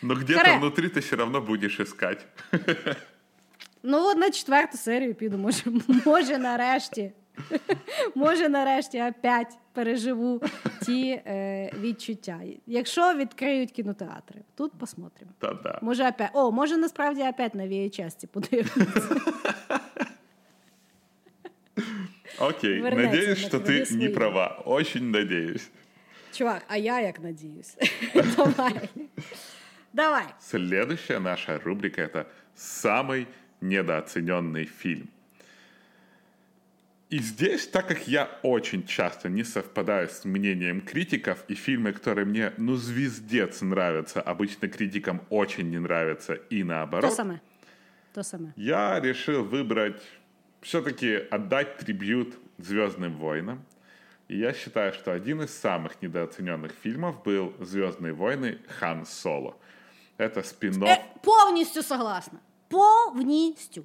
Но 0.03 0.15
где-то 0.15 0.41
Харе. 0.41 0.59
внутри 0.59 0.89
ты 0.89 1.01
все 1.01 1.17
равно 1.17 1.41
будешь 1.41 1.81
искать. 1.81 2.27
Ну, 3.83 4.11
от 4.11 4.17
на 4.17 4.31
четверту 4.31 4.79
серію 4.79 5.15
піду, 5.15 5.39
може, 5.39 5.63
може 6.05 6.39
нарешті. 6.39 7.13
Може, 8.15 8.49
нарешті 8.49 9.03
опять 9.03 9.59
переживу 9.74 10.42
ті 10.86 11.10
е, 11.10 11.72
відчуття. 11.80 12.40
Якщо 12.68 13.14
відкриють 13.14 13.72
кінотеатри, 13.72 14.42
тут 14.56 14.72
посмотримо. 14.80 15.32
Да-да. 15.42 15.80
Може, 15.82 16.10
опять. 16.10 16.30
О, 16.34 16.52
може, 16.52 16.78
насправді 16.78 17.22
опять 17.24 17.56
на 17.56 17.64
VHS 17.68 18.28
подивимося. 18.28 19.22
Окей, 22.40 22.82
Вернется 22.82 23.10
надеюсь, 23.10 23.42
на 23.42 23.48
что 23.48 23.60
круги 23.60 23.80
ты 23.80 23.96
не 23.96 24.02
свои. 24.06 24.14
права. 24.14 24.62
Очень 24.66 25.12
надеюсь. 25.12 25.70
Чувак, 26.34 26.64
а 26.68 26.78
я 26.78 27.02
як 27.02 27.20
надіюсь. 27.20 27.78
Давай. 28.14 28.90
Давай. 29.94 30.26
Следующая 30.40 31.20
наша 31.20 31.60
рубрика 31.60 32.02
это 32.02 32.26
самый 32.56 33.28
недооцененный 33.62 34.66
фильм. 34.66 35.10
И 37.13 37.19
здесь, 37.19 37.67
так 37.67 37.89
как 37.89 38.09
я 38.09 38.27
очень 38.43 38.87
часто 38.87 39.29
не 39.29 39.45
совпадаю 39.45 40.09
с 40.09 40.25
мнением 40.25 40.81
критиков, 40.81 41.45
и 41.47 41.55
фильмы, 41.55 41.93
которые 41.93 42.25
мне, 42.25 42.55
ну, 42.57 42.77
звездец 42.77 43.61
нравятся, 43.61 44.23
обычно 44.23 44.67
критикам 44.69 45.21
очень 45.29 45.69
не 45.69 45.79
нравятся, 45.79 46.33
и 46.33 46.63
То 46.63 46.69
наоборот, 46.69 47.13
саме. 47.13 47.43
То 48.15 48.23
саме. 48.23 48.55
я 48.57 48.99
решил 48.99 49.45
выбрать, 49.45 50.03
все-таки 50.63 51.17
отдать 51.31 51.77
трибют 51.77 52.35
Звездным 52.57 53.19
войнам. 53.19 53.63
И 54.29 54.39
я 54.39 54.55
считаю, 54.55 54.95
что 54.95 55.13
один 55.13 55.43
из 55.43 55.51
самых 55.51 56.01
недооцененных 56.01 56.73
фильмов 56.83 57.23
был 57.23 57.53
Звездные 57.61 58.15
войны 58.15 58.59
Хан 58.79 59.05
Соло. 59.05 59.55
Это 60.17 60.43
спин 60.43 60.83
Е, 60.83 61.05
повністю 61.23 61.83
согласна. 61.83 62.39
Повністю. 62.69 63.85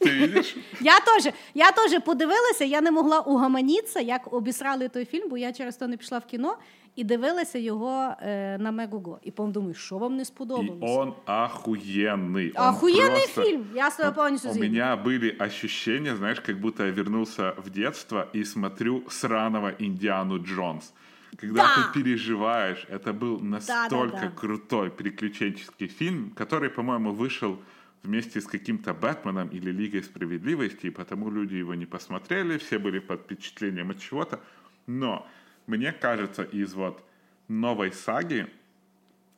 Ты 0.00 0.10
видишь? 0.10 0.56
Я 0.80 1.00
теж, 1.00 1.32
я 1.54 1.70
теж 1.72 2.02
подивилася, 2.04 2.64
я 2.64 2.80
не 2.80 2.90
могла 2.90 3.20
угаманітися, 3.20 4.00
як 4.00 4.32
обісрали 4.32 4.88
той 4.88 5.04
фільм, 5.04 5.28
бо 5.28 5.38
я 5.38 5.52
через 5.52 5.76
то 5.76 5.88
не 5.88 5.96
пішла 5.96 6.18
в 6.18 6.24
кіно 6.26 6.56
і 6.96 7.04
дивилася 7.04 7.58
його 7.58 8.14
е, 8.22 8.58
на 8.58 8.70
Мегого. 8.72 9.18
І 9.22 9.30
потім 9.30 9.52
думаю, 9.52 9.74
що 9.74 9.98
вам 9.98 10.16
не 10.16 10.22
И 10.22 10.24
сподобалось? 10.24 10.96
он 10.96 11.12
охуенный. 11.26 12.52
Он 12.56 12.68
Охуєнний 12.68 13.10
просто- 13.34 13.42
фільм. 13.42 13.66
Я 13.74 13.90
з 13.90 13.96
тобою 13.96 14.14
повністю 14.14 14.48
У 14.48 14.52
згідна. 14.52 14.68
меня 14.68 15.02
были 15.04 15.46
ощущения, 15.46 16.16
знаешь, 16.16 16.40
как 16.40 16.60
будто 16.60 16.84
я 16.86 16.92
вернулся 16.92 17.52
в 17.66 17.70
детство 17.70 18.26
и 18.34 18.44
смотрю 18.44 19.02
сраного 19.08 19.70
Индиану 19.80 20.38
Джонс. 20.38 20.92
когда 21.40 21.62
Да. 21.62 21.76
ты 21.82 22.02
переживаешь. 22.02 22.86
Это 22.92 23.12
был 23.18 23.42
настолько 23.42 24.16
да. 24.20 24.32
крутой 24.34 24.90
приключенческий 24.90 25.88
фильм, 25.88 26.32
который, 26.36 26.68
по-моему, 26.70 27.12
вышел 27.12 27.56
вместе 28.03 28.41
с 28.41 28.45
каким-то 28.45 28.93
Бэтменом 28.93 29.49
или 29.49 29.71
Лигой 29.71 30.03
Справедливости, 30.03 30.87
и 30.87 30.91
потому 30.91 31.29
люди 31.29 31.55
его 31.55 31.75
не 31.75 31.85
посмотрели, 31.85 32.57
все 32.57 32.79
были 32.79 32.99
под 32.99 33.21
впечатлением 33.21 33.91
от 33.91 33.99
чего-то. 33.99 34.39
Но 34.87 35.27
мне 35.67 35.91
кажется, 35.91 36.43
из 36.43 36.73
вот 36.73 37.03
новой 37.47 37.91
саги 37.91 38.47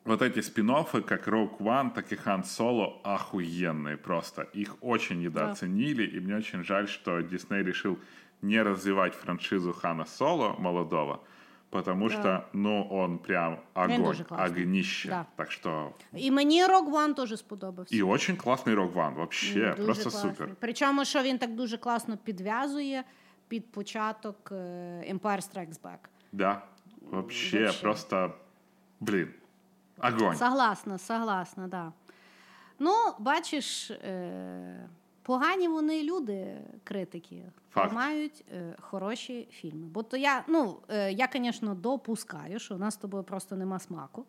вот 0.04 0.20
эти 0.20 0.40
спин 0.40 0.70
как 1.06 1.28
Rogue 1.28 1.58
One, 1.58 1.92
так 1.94 2.12
и 2.12 2.16
Han 2.16 2.42
Solo, 2.42 3.00
охуенные 3.04 3.96
просто. 3.96 4.42
Их 4.52 4.76
очень 4.82 5.20
недооценили, 5.20 6.06
и 6.06 6.20
мне 6.20 6.36
очень 6.36 6.62
жаль, 6.62 6.88
что 6.88 7.20
Дисней 7.20 7.62
решил 7.62 7.98
не 8.42 8.60
развивать 8.62 9.14
франшизу 9.14 9.72
Хана 9.72 10.04
Соло 10.04 10.54
молодого, 10.58 11.22
потому 11.74 12.08
что, 12.08 12.44
ну, 12.52 12.86
он 12.90 13.18
прям 13.18 13.58
огонь, 13.74 14.04
дуже 14.04 14.24
огнище. 14.30 15.08
Да. 15.08 15.26
Так 15.36 15.52
что... 15.52 15.92
І 16.12 16.30
мені 16.30 16.64
Rogue 16.66 16.90
One 16.92 17.14
теж 17.14 17.38
сподобався. 17.38 17.96
И 17.96 18.02
очень 18.02 18.36
классный 18.36 18.74
Rogue 18.74 18.94
One, 18.94 19.14
вообще, 19.14 19.74
Дуже 19.76 19.84
просто 19.84 20.10
класний. 20.10 20.32
супер. 20.32 20.56
Причому, 20.60 21.04
що 21.04 21.22
він 21.22 21.38
так 21.38 21.54
дуже 21.54 21.78
класно 21.78 22.16
підв'язує 22.16 23.04
під 23.48 23.72
початок 23.72 24.52
е, 24.52 24.54
Empire 25.12 25.20
Strikes 25.52 25.80
Back. 25.82 25.98
Да, 26.32 26.62
вообще, 27.10 27.58
Вообще. 27.60 27.82
просто, 27.82 28.34
блин, 29.00 29.28
огонь. 29.98 30.36
Согласна, 30.36 30.98
согласна, 30.98 31.68
да. 31.68 31.92
Ну, 32.78 32.92
бачиш, 33.18 33.90
е, 33.90 34.88
погані 35.22 35.68
вони 35.68 36.02
люди, 36.02 36.56
критики, 36.84 37.42
Факт. 37.74 37.92
мають 37.92 38.44
е, 38.52 38.76
хороші 38.80 39.48
фільми. 39.50 39.86
Бо 39.86 40.02
то 40.02 40.16
я, 40.16 40.44
ну, 40.48 40.76
е, 40.88 41.12
я, 41.12 41.28
звісно, 41.34 41.74
допускаю, 41.74 42.58
що 42.58 42.74
у 42.74 42.78
нас 42.78 42.94
з 42.94 42.96
тобою 42.96 43.24
просто 43.24 43.56
нема 43.56 43.78
смаку. 43.78 44.24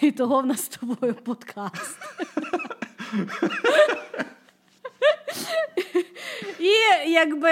І 0.00 0.10
того 0.10 0.40
в 0.40 0.46
нас 0.46 0.64
з 0.64 0.68
тобою 0.68 1.14
подкаст. 1.14 1.98
І 6.60 6.72
якби. 7.10 7.50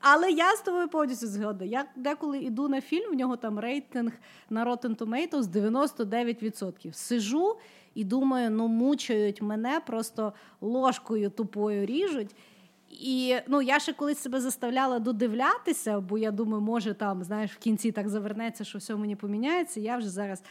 Але 0.00 0.30
я 0.30 0.56
з 0.56 0.60
тобою 0.60 0.88
повністю 0.88 1.26
згодна. 1.26 1.66
Я 1.66 1.84
деколи 1.96 2.38
йду 2.38 2.68
на 2.68 2.80
фільм, 2.80 3.10
в 3.10 3.14
нього 3.14 3.36
там 3.36 3.58
рейтинг 3.58 4.12
на 4.50 4.64
Rotten 4.64 4.96
Tomatoes 4.96 5.42
99%. 5.42 6.92
Сижу 6.92 7.56
і 7.94 8.04
думаю, 8.04 8.50
ну 8.50 8.68
мучають 8.68 9.42
мене, 9.42 9.80
просто 9.86 10.32
ложкою 10.60 11.30
тупою 11.30 11.86
ріжуть. 11.86 12.34
І 12.90 13.36
ну, 13.46 13.62
я 13.62 13.78
ще 13.78 13.92
колись 13.92 14.18
себе 14.18 14.40
заставляла 14.40 14.98
додивлятися, 14.98 16.00
бо 16.00 16.18
я 16.18 16.30
думаю, 16.30 16.60
може 16.62 16.94
там, 16.94 17.24
знаєш, 17.24 17.52
в 17.52 17.58
кінці 17.58 17.92
так 17.92 18.08
завернеться, 18.08 18.64
що 18.64 18.78
все 18.78 18.96
мені 18.96 19.16
поміняється. 19.16 19.80
Я 19.80 19.96
вже 19.96 20.08
зараз 20.08 20.42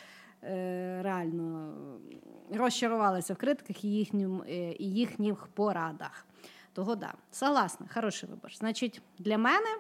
е, 0.44 1.02
реально 1.04 1.74
розчарувалася 2.54 3.34
в 3.34 3.38
критиках 3.38 3.84
і, 3.84 3.88
їхнім, 3.88 4.44
е, 4.50 4.76
і 4.80 4.92
їхніх 4.92 5.48
порадах. 5.48 6.26
Того 6.74 6.96
да, 6.96 7.14
согласна, 7.32 7.86
хороший 7.94 8.30
вибір. 8.30 8.56
Значить, 8.56 9.02
для 9.18 9.38
мене 9.38 9.78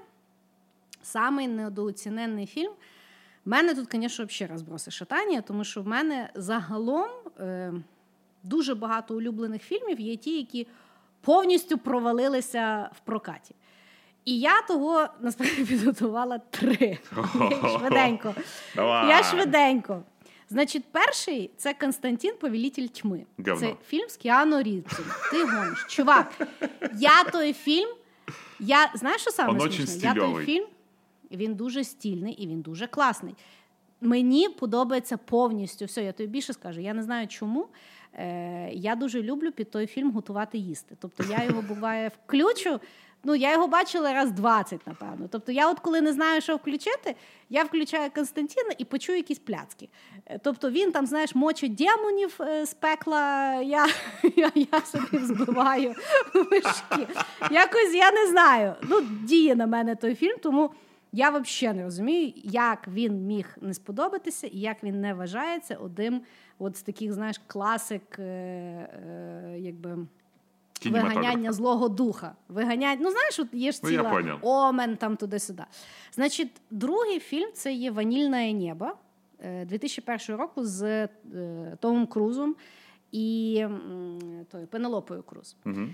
самий 1.01 1.47
недооцінений 1.47 2.45
фільм. 2.45 2.72
В 3.45 3.49
мене 3.49 3.76
тут, 3.76 3.88
звісно, 3.91 4.26
взагалі 4.26 4.51
розброси 4.51 4.91
шатання, 4.91 5.41
тому 5.41 5.64
що 5.64 5.82
в 5.82 5.88
мене 5.88 6.30
загалом 6.36 7.10
е, 7.39 7.74
дуже 8.43 8.76
багато 8.76 9.16
улюблених 9.16 9.62
фільмів 9.62 9.99
є 9.99 10.16
ті, 10.16 10.38
які 10.38 10.68
повністю 11.22 11.78
провалилися 11.78 12.89
в 12.95 12.99
прокаті. 12.99 13.55
І 14.26 14.39
я 14.39 14.61
того 14.61 15.07
насправді 15.22 15.65
підготувала 15.65 16.38
три. 16.49 16.97
Швиденько. 17.78 18.36
Давай. 18.76 19.09
Я 19.09 19.24
швиденько. 19.24 20.03
Значить, 20.49 20.84
перший 20.91 21.51
це 21.57 21.74
Константин 21.74 22.36
Повелитель 22.39 22.88
тьми. 22.88 23.26
Говно. 23.38 23.55
Це 23.55 23.76
фільм 23.88 24.09
з 24.09 24.17
Кіану 24.17 24.61
Рівцем. 24.61 25.05
Ти 25.32 25.43
гониш. 25.43 25.86
Чувак, 25.89 26.47
я 26.95 27.24
той 27.24 27.53
фільм. 27.53 27.89
Я 28.59 28.91
знаєш, 28.95 29.22
що 29.22 29.32
саме 29.32 29.59
смішне? 29.59 29.95
Я 30.01 30.13
той 30.13 30.45
фільм, 30.45 30.65
він 31.32 31.55
дуже 31.55 31.84
стільний 31.84 32.34
і 32.34 32.47
він 32.47 32.61
дуже 32.61 32.88
класний. 32.88 33.36
Мені 34.01 34.49
подобається 34.49 35.17
повністю 35.17 35.86
все. 35.86 36.03
Я 36.03 36.11
тобі 36.11 36.30
більше 36.30 36.53
скажу. 36.53 36.82
Я 36.82 36.93
не 36.93 37.03
знаю 37.03 37.28
чому. 37.28 37.67
Е, 38.14 38.70
я 38.74 38.95
дуже 38.95 39.24
люблю 39.24 39.51
під 39.51 39.72
той 39.72 39.88
фільм 39.88 40.12
готувати 40.12 40.57
їсти. 40.57 40.95
Тобто 40.99 41.24
я 41.30 41.43
його 41.43 41.62
буває 41.62 42.12
включу. 42.26 42.80
Ну, 43.24 43.36
я 43.36 43.51
його 43.51 43.68
бачила 43.68 44.14
раз 44.14 44.32
20, 44.32 44.88
напевно. 44.88 45.28
Тобто, 45.32 45.51
я, 45.51 45.72
от 45.72 45.80
коли 45.80 46.01
не 46.01 46.14
знаю, 46.14 46.41
що 46.41 46.55
включити, 46.55 47.16
я 47.49 47.64
включаю 47.64 48.12
Константина 48.16 48.70
і 48.78 48.86
почую 48.86 49.18
якісь 49.18 49.39
пляцки. 49.39 49.89
Е, 50.26 50.39
Тобто 50.43 50.70
він 50.70 50.91
там, 50.91 51.05
знаєш, 51.05 51.36
мочить 51.36 51.76
демонів 51.76 52.38
е, 52.39 52.66
з 52.66 52.74
пекла, 52.74 53.53
я, 53.53 53.88
я, 54.36 54.51
я 54.55 54.82
собі 54.82 55.18
взбиваю 55.18 55.95
вишки. 56.34 57.07
Якось 57.51 57.93
я 57.93 58.12
не 58.12 58.28
знаю. 58.28 58.76
Ну, 58.82 59.01
діє 59.01 59.55
на 59.55 59.68
мене 59.68 59.95
той 59.95 60.16
фільм, 60.16 60.38
тому 60.41 60.72
я 61.12 61.30
взагалі 61.30 61.78
не 61.78 61.84
розумію, 61.84 62.34
як 62.43 62.88
він 62.88 63.26
міг 63.26 63.57
не 63.62 63.74
сподобатися 63.74 64.47
і 64.47 64.57
як 64.60 64.84
він 64.84 65.01
не 65.01 65.14
вважається 65.14 65.76
одним 65.76 66.22
от 66.60 66.78
з 66.78 66.82
таких, 66.82 67.14
знаєш, 67.14 67.41
класик, 67.47 68.20
е, 68.20 68.24
е, 68.24 69.55
якби. 69.60 69.97
Виганяння 70.86 71.51
злого 71.51 71.89
духа. 71.89 72.36
Виганяння, 72.47 73.01
ну 73.01 73.12
знаєш, 73.12 73.39
от 73.39 73.47
є 73.53 73.72
ж 73.72 73.80
Ну, 73.84 73.89
ціла 73.89 74.22
ну, 74.26 74.39
омен 74.41 74.97
там 74.97 75.18
туди-сюди. 75.18 75.64
Значить, 76.12 76.51
другий 76.72 77.20
фільм 77.20 77.49
це 77.53 77.74
є 77.74 77.91
Ванільне 77.91 78.53
небо 78.53 78.91
е, 79.39 79.66
2001 79.66 80.36
року 80.36 80.66
з 80.66 80.84
е, 80.84 81.10
Томом 81.80 82.07
Крузом 82.07 82.55
і 83.12 83.66
той 84.51 84.66
Пенелопою 84.66 85.24
Круз. 85.24 85.55
Угу. 85.66 85.88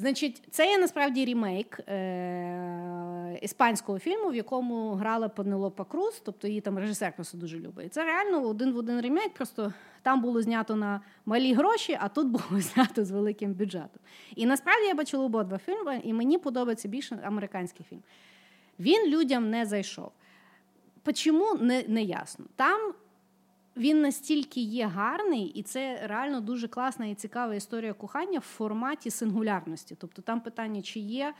Значить, 0.00 0.42
це 0.50 0.70
є 0.70 0.78
насправді 0.78 1.24
рімейк 1.24 1.80
е- 1.88 3.38
іспанського 3.42 3.98
фільму, 3.98 4.28
в 4.28 4.34
якому 4.34 4.94
грала 4.94 5.28
Пенелопа 5.28 5.84
Круз, 5.84 6.22
тобто 6.24 6.48
її 6.48 6.60
там 6.60 6.78
режисер 6.78 7.12
просто 7.12 7.38
дуже 7.38 7.58
любить. 7.58 7.94
Це 7.94 8.04
реально 8.04 8.48
один 8.48 8.72
в 8.72 8.76
один 8.76 9.00
ремейк, 9.00 9.34
просто 9.34 9.72
там 10.02 10.20
було 10.20 10.42
знято 10.42 10.76
на 10.76 11.00
малі 11.26 11.52
гроші, 11.52 11.98
а 12.00 12.08
тут 12.08 12.26
було 12.50 12.60
знято 12.60 13.04
з 13.04 13.10
великим 13.10 13.52
бюджетом. 13.52 14.00
І 14.36 14.46
насправді 14.46 14.86
я 14.86 14.94
бачила 14.94 15.24
обидва 15.24 15.58
фільми, 15.58 16.00
і 16.04 16.12
мені 16.12 16.38
подобається 16.38 16.88
більше 16.88 17.18
американський 17.24 17.86
фільм. 17.90 18.02
Він 18.78 19.10
людям 19.10 19.50
не 19.50 19.66
зайшов. 19.66 20.12
Чому 21.14 21.54
не, 21.54 21.84
не 21.88 22.02
ясно. 22.02 22.44
Там 22.56 22.92
він 23.76 24.00
настільки 24.00 24.60
є 24.60 24.86
гарний, 24.86 25.44
і 25.44 25.62
це 25.62 26.06
реально 26.06 26.40
дуже 26.40 26.68
класна 26.68 27.06
і 27.06 27.14
цікава 27.14 27.54
історія 27.54 27.92
кохання 27.92 28.38
в 28.38 28.42
форматі 28.42 29.10
сингулярності. 29.10 29.96
Тобто 29.98 30.22
там 30.22 30.40
питання, 30.40 30.82
чи 30.82 31.00
є 31.00 31.34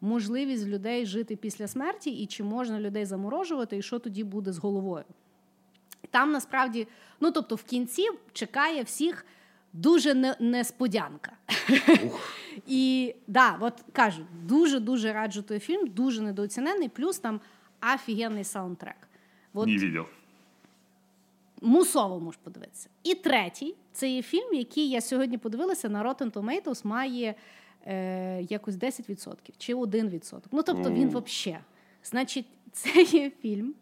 можливість 0.00 0.66
людей 0.66 1.06
жити 1.06 1.36
після 1.36 1.68
смерті, 1.68 2.10
і 2.10 2.26
чи 2.26 2.44
можна 2.44 2.80
людей 2.80 3.04
заморожувати, 3.04 3.76
і 3.76 3.82
що 3.82 3.98
тоді 3.98 4.24
буде 4.24 4.52
з 4.52 4.58
головою. 4.58 5.04
Там 6.10 6.32
насправді, 6.32 6.88
ну 7.20 7.30
тобто, 7.30 7.54
в 7.54 7.62
кінці 7.62 8.08
чекає 8.32 8.82
всіх 8.82 9.26
дуже 9.72 10.14
не- 10.14 10.36
несподянка. 10.40 11.32
І 12.66 13.14
да, 13.26 13.58
от 13.60 13.84
кажу, 13.92 14.26
дуже 14.42 14.80
дуже 14.80 15.12
раджу 15.12 15.40
той 15.48 15.58
фільм, 15.58 15.86
дуже 15.86 16.22
недооцінений, 16.22 16.88
плюс 16.88 17.18
там 17.18 17.40
офігенний 17.94 18.44
саундтрек. 18.44 18.96
Не 19.54 19.62
видел. 19.86 20.04
Мусово 21.62 22.20
можеш 22.20 22.40
подивитися. 22.42 22.88
І 23.02 23.14
третій 23.14 23.74
це 23.92 24.08
є 24.10 24.22
фільм, 24.22 24.54
який 24.54 24.90
я 24.90 25.00
сьогодні 25.00 25.38
подивилася 25.38 25.88
на 25.88 26.04
Rotten 26.04 26.30
Tomatoes, 26.32 26.86
має 26.86 27.34
е, 27.86 28.42
якось 28.42 28.74
10% 28.74 29.34
чи 29.58 29.74
1%. 29.74 30.40
Ну 30.52 30.62
тобто 30.62 30.90
він 30.90 31.08
взагалі. 31.08 31.62
Значить, 32.04 32.46
це 32.72 33.02
є 33.02 33.30
фільм, 33.30 33.74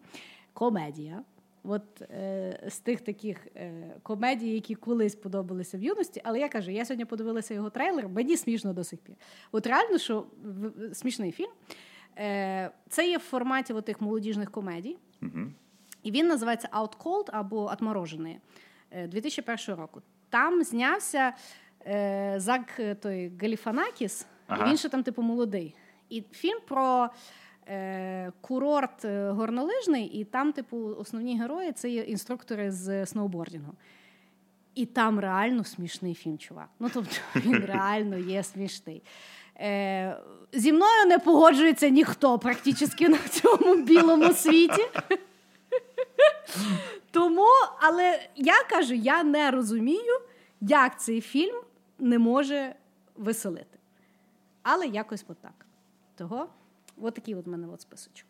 комедія. 0.53 1.23
От 1.67 2.03
е, 2.03 2.67
з 2.69 2.79
тих 2.79 3.01
таких 3.01 3.47
е, 3.57 3.95
комедій, 4.03 4.51
які 4.51 4.75
колись 4.75 5.15
подобалися 5.15 5.79
в 5.79 5.83
юності, 5.83 6.21
але 6.25 6.39
я 6.41 6.49
кажу, 6.49 6.71
я 6.71 6.85
сьогодні 6.85 7.05
подивилася 7.05 7.55
його 7.55 7.71
трейлер, 7.71 8.09
мені 8.09 8.37
смішно 8.37 8.73
до 8.73 8.85
сих 8.85 8.99
пір. 9.01 9.15
От 9.53 9.67
реально, 9.67 9.99
що 9.99 10.27
в- 10.45 10.95
смішний 10.95 11.33
фільм. 11.33 11.51
Е, 12.19 12.71
це 12.89 13.09
є 13.09 13.17
в 13.19 13.21
форматі 13.21 13.75
тих 13.83 14.01
молодіжних 14.01 14.51
комедій. 14.51 14.97
І 16.05 16.11
він 16.11 16.27
називається 16.27 16.69
Out 16.73 16.97
Cold 17.05 17.29
або 17.33 17.65
Отморожений 17.65 18.39
2001 19.09 19.75
року. 19.75 20.03
Там 20.31 20.63
знявся 20.63 21.33
е, 21.87 22.35
Зак 22.37 22.81
е, 22.81 22.95
той 22.95 23.33
Галіфанакіс, 23.43 24.27
Ага. 24.47 24.67
і 24.67 24.69
він 24.69 24.77
ще 24.77 24.89
там, 24.89 25.03
типу, 25.03 25.23
молодий. 25.23 25.75
І 26.09 26.25
фільм 26.33 26.59
про 26.69 27.09
е, 27.69 28.33
курорт 28.41 29.05
е, 29.05 29.31
горнолижний, 29.31 30.07
і 30.07 30.25
там, 30.25 30.53
типу, 30.53 30.97
основні 30.99 31.41
герої 31.41 31.73
це 31.73 31.91
є 31.91 32.03
інструктори 32.03 32.71
з 32.71 33.07
сноубордінгу. 33.07 33.73
І 34.75 34.87
там 34.87 35.21
реально 35.21 35.65
смішний 35.65 36.15
фільм, 36.15 36.39
чувак. 36.39 36.69
Ну, 36.81 36.91
тобто, 36.95 37.17
він 37.37 37.65
реально 37.65 38.19
є 38.19 38.43
смішний. 38.43 39.03
Е, 39.61 40.17
зі 40.53 40.73
мною 40.73 41.07
не 41.07 41.19
погоджується 41.19 41.89
ніхто 41.89 42.39
практично 42.39 43.09
на 43.09 43.19
цьому 43.19 43.77
білому 43.77 44.33
світі. 44.33 44.83
Тому, 47.11 47.49
але 47.81 48.29
я 48.37 48.65
кажу, 48.71 48.95
я 48.95 49.25
не 49.25 49.51
розумію, 49.51 50.21
як 50.61 51.01
цей 51.01 51.21
фільм 51.21 51.63
не 51.99 52.19
може 52.19 52.75
веселити. 53.17 53.79
Але 54.63 54.87
якось 54.87 55.25
отак. 55.29 55.67
Того, 56.17 56.49
от 56.97 57.15
такий 57.15 57.35
от 57.35 57.47
в 57.47 57.49
мене 57.49 57.69
от 57.69 57.81
списочок. 57.81 58.27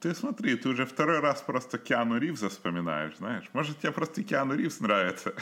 Ты 0.00 0.14
смотри, 0.14 0.54
ты 0.54 0.68
уже 0.68 0.84
второй 0.84 1.20
раз 1.20 1.42
просто 1.42 1.78
Киану 1.78 2.18
Ривза 2.18 2.48
вспоминаешь, 2.48 3.16
знаешь. 3.16 3.50
Может, 3.52 3.78
тебе 3.78 3.92
просто 3.92 4.22
Киану 4.22 4.56
Ривз 4.56 4.80
нравится? 4.80 5.32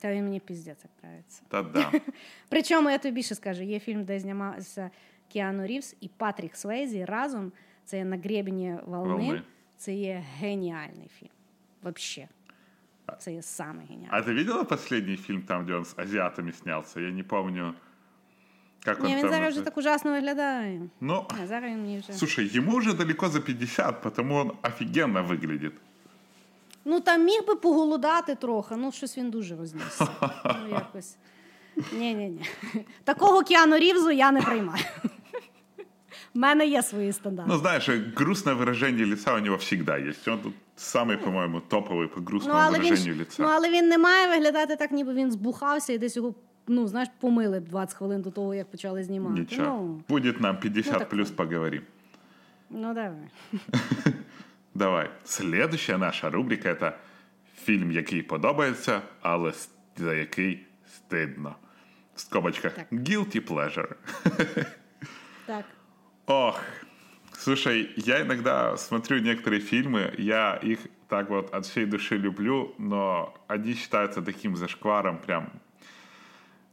Та 0.00 0.12
він 0.12 0.24
мені 0.24 0.40
піздець 0.40 0.84
як 0.84 0.92
нравиться. 1.04 1.42
Та 1.48 1.62
да. 1.62 1.92
Причому 2.48 2.90
я 2.90 2.98
тобі 2.98 3.14
більше 3.14 3.34
скажу: 3.34 3.62
є 3.62 3.80
фільм, 3.80 4.04
де 4.04 4.20
знімався 4.20 4.90
Кіану 5.28 5.66
Рівз 5.66 5.96
і 6.00 6.08
Патрік 6.08 6.56
Свейзі 6.56 7.04
разом. 7.04 7.52
Це 7.84 8.04
на 8.04 8.16
гребені 8.16 8.78
волни. 8.86 9.14
Волни. 9.14 9.42
Це 9.79 9.93
є 9.93 10.23
геніальний 10.39 11.09
фільм. 11.19 11.29
Вообще. 11.83 12.27
Це 13.19 13.33
є 13.33 13.41
саме 13.41 13.83
геніальний. 13.89 14.09
А 14.11 14.21
ты 14.21 14.33
видела 14.35 14.63
последний 14.63 15.17
фильм 15.17 15.41
там, 15.41 15.63
где 15.63 15.73
он 15.73 15.85
с 15.85 15.93
азиатами 15.97 16.51
снялся? 16.51 16.99
Я 17.01 17.11
не 17.11 17.23
помню, 17.23 17.73
как 18.83 18.99
он 18.99 19.05
Ні, 19.05 19.15
він 19.15 19.21
там... 19.21 19.31
зараз 19.31 19.49
вже 19.53 19.59
называется. 19.61 19.63
так 19.65 19.77
ужасно 19.77 20.11
виглядає. 20.11 20.81
Ну, 21.01 21.25
А 21.43 21.47
зараз 21.47 21.71
він 21.71 21.81
мені 21.81 21.99
вже. 21.99 22.13
слушай, 22.13 22.51
ему 22.57 22.71
уже 22.77 22.93
далеко 22.93 23.29
за 23.29 23.39
50, 23.41 24.01
потому 24.01 24.35
он 24.35 24.51
офигенно 24.63 25.23
выглядит. 25.23 25.71
Ну 26.85 26.99
там 26.99 27.25
міг 27.25 27.45
би 27.47 27.55
поголодати 27.55 28.35
трохи, 28.35 28.75
ну 28.75 28.91
щось 28.91 29.17
він 29.17 29.29
дуже 29.31 29.55
рознісся. 29.55 30.07
Ну, 30.45 30.69
якось. 30.69 31.17
Ні-ні-ні. 31.93 32.41
Такого 33.03 33.43
Кіану 33.43 33.77
Рівзу 33.77 34.11
я 34.11 34.31
не 34.31 34.41
приймаю. 34.41 34.83
У 36.35 36.39
мене 36.39 36.65
є 36.67 36.83
свої 36.83 37.13
стандарти. 37.13 37.51
Ну, 37.53 37.59
знаешь, 37.59 37.89
грустное 38.15 38.55
выражение 38.55 39.05
лица 39.05 39.35
у 39.35 39.39
него 39.39 39.55
всегда 39.57 39.97
есть. 39.99 40.27
Он 40.27 40.39
тут 40.39 40.53
самый, 40.77 41.17
по-моему, 41.17 41.61
топовый 41.69 42.07
по 42.07 42.19
Ну, 42.19 42.25
грустному 42.25 42.59
але, 42.59 42.79
він, 42.79 42.85
выражению 42.85 43.13
ж- 43.13 43.19
лица. 43.19 43.43
ну, 43.43 43.49
але 43.49 43.69
він 43.71 43.87
не 43.89 43.97
має 43.97 44.27
виглядати 44.27 44.75
так, 44.75 44.91
ніби 44.91 45.13
він 45.13 45.31
збухався 45.31 45.93
і 45.93 45.97
десь 45.97 46.15
його, 46.15 46.35
ну, 46.67 46.87
знаєш, 46.87 47.09
помили 47.19 47.59
б 47.59 47.67
20 47.67 47.97
хвилин 47.97 48.21
до 48.21 48.31
того, 48.31 48.53
як 48.55 48.71
почали 48.71 49.03
знімати. 49.03 49.39
Ничего. 49.39 49.65
Ну, 49.67 50.03
Будет 50.09 50.39
нам 50.41 50.59
50 50.59 50.93
ну, 50.93 50.99
так 50.99 51.09
плюс 51.09 51.27
вот. 51.27 51.37
поговорим. 51.37 51.81
ну 52.69 52.93
давай. 52.93 53.29
Давай. 54.73 55.09
Следующая 55.23 55.97
наша 55.97 56.29
рубрика 56.29 56.69
это 56.69 56.91
фільм, 57.63 57.91
який 57.91 58.21
подобається, 58.23 59.01
але 59.21 59.49
с- 59.49 59.69
за 59.97 60.13
який 60.13 60.65
стидно. 60.95 61.55
В 62.15 62.19
скобочках 62.19 62.73
Так. 62.73 62.91
guilty 62.91 63.39
pleasure. 63.47 63.95
Так. 65.45 65.65
Ох, 66.27 66.59
слушай, 67.33 67.93
я 67.97 68.21
иногда 68.21 68.77
смотрю 68.77 69.19
некоторые 69.19 69.59
фильмы, 69.59 70.13
я 70.17 70.55
их 70.63 70.79
так 71.07 71.29
вот 71.29 71.53
от 71.53 71.65
всей 71.65 71.85
души 71.85 72.17
люблю, 72.17 72.73
но 72.79 73.33
они 73.47 73.73
считаются 73.75 74.21
таким 74.21 74.55
зашкваром 74.55 75.17
прям. 75.19 75.51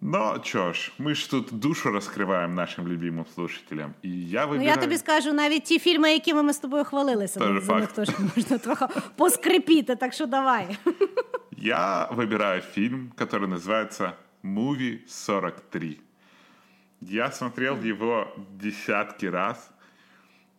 Но 0.01 0.39
чё 0.39 0.73
ж, 0.73 0.91
мы 0.99 1.15
ж 1.15 1.27
тут 1.31 1.53
душу 1.53 1.91
раскрываем 1.91 2.55
нашим 2.55 2.89
любимым 2.89 3.25
слушателям. 3.35 3.95
И 4.03 4.09
я 4.09 4.47
выбираю... 4.47 4.59
Ну 4.59 4.67
я 4.67 4.77
тобі 4.77 4.99
скажу, 4.99 5.33
навіть 5.33 5.65
ті 5.65 5.79
фільми, 5.79 6.13
якими 6.13 6.43
ми 6.43 6.53
з 6.53 6.59
тобою 6.59 6.85
хвалилися, 6.85 7.41
Тоже 7.41 7.61
за 7.61 7.75
них 7.75 7.91
факт. 7.91 7.95
теж 7.95 8.09
можна 8.37 8.59
трохи 8.59 8.87
поскрипіти, 9.17 9.97
так 9.97 10.13
що 10.13 10.27
давай. 10.27 10.79
Я 11.57 12.09
выбираю 12.17 12.61
фильм, 12.61 13.13
который 13.17 13.47
называется 13.47 14.13
«Movie 14.45 14.99
43». 15.07 15.97
Я 17.02 17.32
смотрел 17.32 17.80
его 17.82 18.34
десятки 18.54 19.26
раз. 19.28 19.72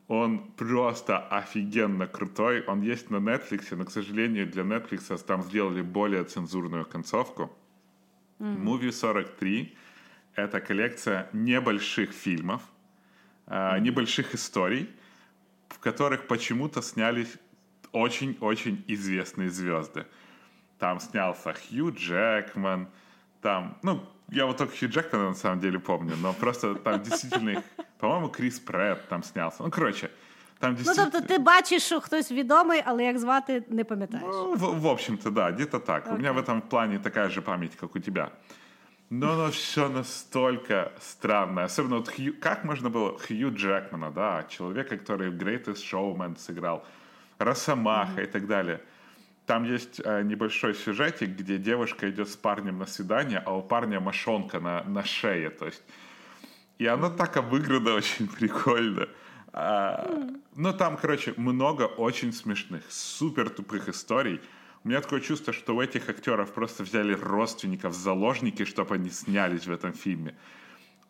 Он 0.07 0.51
просто 0.53 1.19
офигенно 1.19 2.07
крутой. 2.07 2.63
Он 2.67 2.81
есть 2.81 3.11
на 3.11 3.17
Netflix, 3.17 3.75
но, 3.77 3.85
к 3.85 3.91
сожалению, 3.91 4.47
для 4.47 4.63
Netflix 4.63 5.19
там 5.25 5.43
сделали 5.43 5.83
более 5.83 6.25
цензурную 6.25 6.87
концовку. 6.87 7.53
Movie 8.39 8.93
43— 8.93 9.77
это 10.35 10.61
коллекция 10.61 11.29
небольших 11.33 12.13
фильмов, 12.13 12.63
а, 13.47 13.79
небольших 13.79 14.35
историй, 14.35 14.89
в 15.69 15.79
которых 15.81 16.29
почему-то 16.29 16.81
снялись 16.81 17.37
очень-очень 17.93 18.85
известные 18.87 19.51
звезды. 19.51 20.07
Там 20.79 21.01
снялся 21.01 21.53
Хью 21.53 21.93
Джекман, 21.93 22.89
там, 23.43 23.77
ну, 23.83 24.09
я 24.31 24.47
вот 24.47 24.57
только 24.57 24.77
Хью 24.77 24.89
Джекмана 24.89 25.29
на 25.29 25.35
самом 25.35 25.61
деле 25.61 25.79
помню, 25.79 26.17
но 26.23 26.33
просто 26.35 26.75
там 26.75 27.03
действительно, 27.03 27.51
их- 27.51 27.63
по-моему, 27.99 28.29
Крис 28.29 28.61
Прэтт 28.61 29.09
там 29.09 29.23
снялся. 29.23 29.63
Ну, 29.63 29.71
короче, 29.71 30.11
там 30.59 30.71
Ну 30.73 30.77
действительно... 30.77 31.11
тобто 31.11 31.29
ти 31.29 31.39
бачиш, 31.39 31.83
що 31.83 32.01
хтось 32.01 32.33
відомий, 32.33 32.83
але 32.85 33.05
як 33.05 33.19
звати 33.19 33.63
не 33.69 33.85
пам'ятаєш. 33.85 34.27
Ну, 34.29 34.55
в, 34.55 34.81
в 34.81 34.87
общем-то, 34.87 35.31
да, 35.31 35.51
где-то 35.51 35.79
так. 35.79 36.07
У 36.07 36.15
меня 36.17 36.33
в 36.33 36.39
этом 36.39 36.61
плане 36.61 36.99
такая 36.99 37.29
же 37.31 37.41
память, 37.43 37.77
как 37.77 37.97
у 37.97 37.99
тебя. 37.99 38.31
Но 39.11 39.33
оно 39.33 39.49
все 39.51 39.89
настолько 39.89 40.91
странно. 41.01 41.65
Особенно 41.65 41.97
вот 41.97 42.09
Хью... 42.09 42.35
Как 42.41 42.65
можно 42.65 42.91
было 42.91 43.19
Хью 43.19 43.51
Джекмана, 43.55 44.11
да, 44.11 44.45
человека, 44.49 44.97
который 44.99 45.31
в 45.31 45.35
Greatest 45.43 45.83
Showman 45.93 46.37
сыграл, 46.39 46.85
Росомаха 47.39 48.21
и 48.23 48.27
так 48.27 48.47
далее. 48.47 48.81
Там 49.49 49.65
есть 49.65 50.03
э, 50.05 50.23
небольшой 50.25 50.75
сюжетик, 50.75 51.31
где 51.31 51.57
девушка 51.57 52.11
идет 52.11 52.29
с 52.29 52.37
парнем 52.37 52.77
на 52.79 52.85
свидание, 52.85 53.39
а 53.39 53.57
у 53.57 53.63
парня 53.63 53.99
мошонка 53.99 54.61
на, 54.61 54.85
на 54.85 55.03
шее. 55.05 55.49
То 55.49 55.65
есть 55.65 55.83
и 56.77 56.85
оно 56.85 57.09
так 57.09 57.39
обыграно 57.39 57.95
очень 57.95 58.29
прикольно. 58.29 59.09
А, 59.55 60.07
Ну, 60.55 60.75
там, 60.75 60.99
короче, 60.99 61.33
много 61.39 61.85
очень 61.85 62.35
смешных, 62.35 62.83
супер 62.91 63.49
тупых 63.49 63.89
историй. 63.89 64.43
У 64.85 64.89
меня 64.89 65.01
такое 65.01 65.21
чувство, 65.21 65.55
что 65.55 65.75
у 65.75 65.81
этих 65.81 66.11
актеров 66.11 66.53
просто 66.53 66.83
взяли 66.83 67.15
родственников 67.15 67.95
в 67.95 67.97
заложники, 67.97 68.67
чтобы 68.67 68.97
они 68.97 69.09
снялись 69.09 69.67
в 69.67 69.73
этом 69.73 69.95
фильме. 69.95 70.35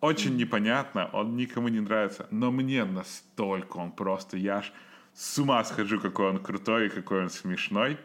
Очень 0.00 0.36
непонятно, 0.36 1.10
он 1.12 1.34
никому 1.34 1.66
не 1.66 1.80
нравится, 1.80 2.28
но 2.30 2.52
мне 2.52 2.84
настолько 2.84 3.78
он 3.78 3.90
просто, 3.90 4.36
я 4.36 4.58
аж 4.58 4.72
с 5.12 5.38
ума 5.40 5.64
схожу, 5.64 5.98
какой 5.98 6.28
он 6.28 6.38
крутой 6.38 6.86
и 6.86 6.88
какой 6.88 7.22
он 7.22 7.30
смешной. 7.30 7.98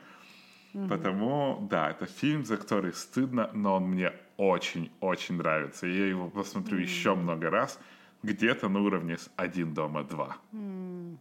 Потому, 0.89 1.67
да, 1.71 1.91
это 1.91 2.07
фильм, 2.07 2.45
за 2.45 2.57
который 2.57 2.93
стыдно, 2.93 3.51
но 3.55 3.75
он 3.75 3.85
мне 3.85 4.13
очень-очень 4.37 5.37
нравится. 5.37 5.87
Я 5.87 6.07
его 6.07 6.29
посмотрю 6.31 6.79
еще 6.79 7.15
много 7.15 7.51
раз, 7.51 7.79
где-то 8.23 8.69
на 8.69 8.81
уровне 8.81 9.13
с 9.15 9.31
«Один 9.37 9.73
дома 9.75 10.03
два». 10.03 10.37
М, 10.55 11.19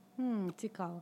цікаво. 0.58 1.02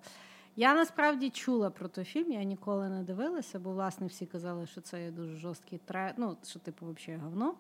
Я 0.56 0.74
насправді 0.76 1.30
чула 1.30 1.70
про 1.70 1.88
той 1.88 2.04
фільм, 2.06 2.32
я 2.32 2.44
ніколи 2.44 2.90
не 2.90 3.04
дивилася, 3.04 3.60
бо 3.60 3.72
власне 3.72 4.08
всі 4.08 4.26
казали, 4.26 4.66
що 4.68 4.82
це 4.82 5.04
є 5.04 5.12
дуже 5.12 5.36
жорсткий 5.36 5.80
тре... 5.86 6.14
ну, 6.18 6.38
що 6.48 6.60
типу 6.60 6.86
взагалі 6.86 7.22
говно. 7.24 7.54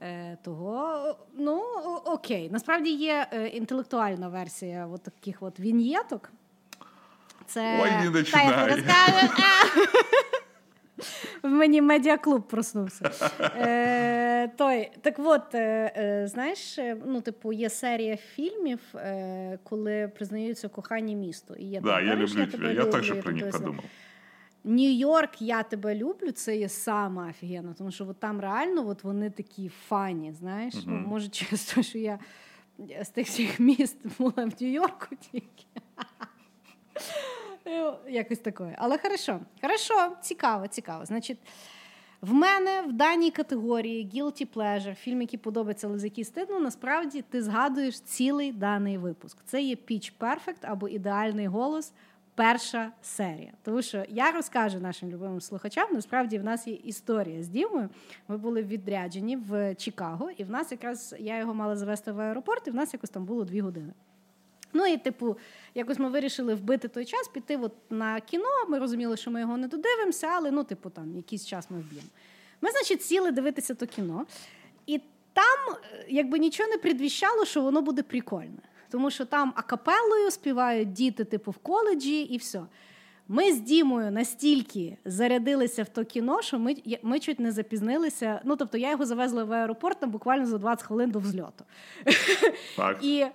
Е, 0.00 0.36
того, 0.44 1.16
ну, 1.36 1.62
о- 1.84 2.12
окей. 2.12 2.50
Насправді 2.50 2.90
є 2.90 3.28
е, 3.32 3.46
інтелектуальна 3.48 4.28
версія 4.28 4.86
от 4.86 5.02
таких 5.02 5.42
от 5.42 5.60
віньєток. 5.60 6.30
Це 7.47 7.79
Ой, 7.83 8.11
не 8.11 8.23
Та, 8.23 8.43
я 8.43 8.67
розкажу. 8.67 9.87
В 11.43 11.47
мені 11.49 11.81
медіаклуб 11.81 12.47
проснувся. 12.47 13.11
Е, 13.41 14.47
той, 14.47 14.91
так 15.01 15.15
от, 15.17 15.55
е, 15.55 15.93
е, 15.97 16.27
знаєш, 16.27 16.79
е, 16.79 16.97
ну, 17.05 17.21
типу, 17.21 17.53
є 17.53 17.69
серія 17.69 18.17
фільмів, 18.17 18.79
е, 18.95 19.59
коли 19.63 20.11
признаються 20.15 20.67
кохання 20.67 21.15
місту. 21.15 21.53
І 21.53 21.65
є 21.65 21.81
Да, 21.81 22.01
я 22.01 22.13
«Париж, 22.13 22.35
люблю 22.35 22.47
тебя. 22.51 22.67
Я 22.67 22.73
люблю», 22.73 22.91
тоже 22.91 23.15
і 23.17 23.21
про 23.21 23.31
них 23.31 23.43
тобто, 23.43 23.59
подумал. 23.59 23.85
Нью-Йорк, 24.65 25.29
я 25.39 25.63
тебе 25.63 25.95
люблю, 25.95 26.31
це 26.31 26.57
є 26.57 26.69
саме 26.69 27.29
офігенно, 27.29 27.73
тому 27.77 27.91
що 27.91 28.07
от 28.07 28.19
там 28.19 28.41
реально 28.41 28.87
от 28.87 29.03
вони 29.03 29.29
такі 29.29 29.71
фані, 29.87 30.33
знаєш. 30.33 30.73
Ну, 30.85 30.93
може, 31.07 31.27
через 31.29 31.63
те, 31.65 31.83
що 31.83 31.97
я 31.97 32.19
з 33.01 33.09
тих 33.09 33.27
всіх 33.27 33.59
міст 33.59 33.97
була 34.17 34.33
в 34.35 34.61
Нью-Йорку 34.61 35.15
тільки. 35.31 35.65
Ну, 37.65 37.93
Якось 38.07 38.39
таке. 38.39 38.75
Але 38.77 38.97
хорошо, 38.97 39.39
хорошо, 39.61 40.15
цікаво, 40.21 40.67
цікаво. 40.67 41.05
Значить, 41.05 41.37
в 42.21 42.33
мене 42.33 42.81
в 42.81 42.93
даній 42.93 43.31
категорії 43.31 44.09
Guilty 44.13 44.47
Pleasure, 44.53 44.95
фільм, 44.95 45.21
який 45.21 45.39
подобається, 45.39 45.89
який 46.03 46.23
стидно, 46.23 46.59
насправді 46.59 47.21
ти 47.21 47.43
згадуєш 47.43 47.99
цілий 47.99 48.51
даний 48.51 48.97
випуск. 48.97 49.37
Це 49.45 49.61
є 49.61 49.75
Pitch 49.75 50.11
Perfect 50.19 50.61
або 50.61 50.87
ідеальний 50.87 51.47
голос. 51.47 51.93
Перша 52.35 52.91
серія. 53.01 53.51
Тому 53.63 53.81
що 53.81 54.05
я 54.09 54.31
розкажу 54.31 54.79
нашим 54.79 55.09
любимим 55.09 55.41
слухачам, 55.41 55.87
насправді 55.93 56.39
в 56.39 56.43
нас 56.43 56.67
є 56.67 56.73
історія 56.73 57.43
з 57.43 57.47
Дімою. 57.47 57.89
Ми 58.27 58.37
були 58.37 58.63
відряджені 58.63 59.37
в 59.37 59.75
Чикаго, 59.75 60.31
і 60.37 60.43
в 60.43 60.49
нас 60.49 60.71
якраз 60.71 61.15
я 61.19 61.37
його 61.37 61.53
мала 61.53 61.75
завести 61.75 62.11
в 62.11 62.19
аеропорт, 62.19 62.67
і 62.67 62.71
в 62.71 62.75
нас 62.75 62.93
якось 62.93 63.09
там 63.09 63.25
було 63.25 63.45
дві 63.45 63.61
години. 63.61 63.93
Ну 64.73 64.85
і, 64.85 64.97
типу, 64.97 65.37
якось 65.75 65.99
ми 65.99 66.09
вирішили 66.09 66.55
вбити 66.55 66.87
той 66.87 67.05
час, 67.05 67.27
піти 67.27 67.57
от 67.57 67.73
на 67.89 68.21
кіно. 68.21 68.49
Ми 68.69 68.79
розуміли, 68.79 69.17
що 69.17 69.31
ми 69.31 69.39
його 69.39 69.57
не 69.57 69.67
додивимося, 69.67 70.27
але 70.27 70.51
ну, 70.51 70.63
типу, 70.63 70.89
там 70.89 71.15
якийсь 71.15 71.45
час 71.45 71.69
ми 71.69 71.77
вб'ємо. 71.77 72.07
Ми, 72.61 72.71
значить, 72.71 73.03
сіли 73.03 73.31
дивитися 73.31 73.75
то 73.75 73.87
кіно, 73.87 74.25
і 74.85 75.01
там 75.33 75.75
е, 75.93 76.05
якби 76.09 76.39
нічого 76.39 76.69
не 76.69 76.77
предвіщало, 76.77 77.45
що 77.45 77.61
воно 77.61 77.81
буде 77.81 78.03
прикольне. 78.03 78.59
Тому 78.89 79.11
що 79.11 79.25
там 79.25 79.53
акапелою 79.55 80.31
співають 80.31 80.93
діти, 80.93 81.23
типу, 81.23 81.51
в 81.51 81.57
коледжі, 81.57 82.21
і 82.21 82.37
все. 82.37 82.61
Ми 83.27 83.51
з 83.51 83.59
Дімою 83.61 84.11
настільки 84.11 84.97
зарядилися 85.05 85.83
в 85.83 85.89
то 85.89 86.05
кіно, 86.05 86.41
що 86.41 86.59
ми 86.59 86.75
ми 87.03 87.19
чуть 87.19 87.39
не 87.39 87.51
запізнилися. 87.51 88.41
Ну 88.43 88.55
тобто 88.55 88.77
я 88.77 88.91
його 88.91 89.05
завезла 89.05 89.43
в 89.43 89.53
аеропорт 89.53 89.99
там 89.99 90.11
буквально 90.11 90.45
за 90.45 90.57
20 90.57 90.87
хвилин 90.87 91.11
до 91.11 91.19
взльоту. 91.19 91.63
Так. 92.77 92.97
І 93.03 93.25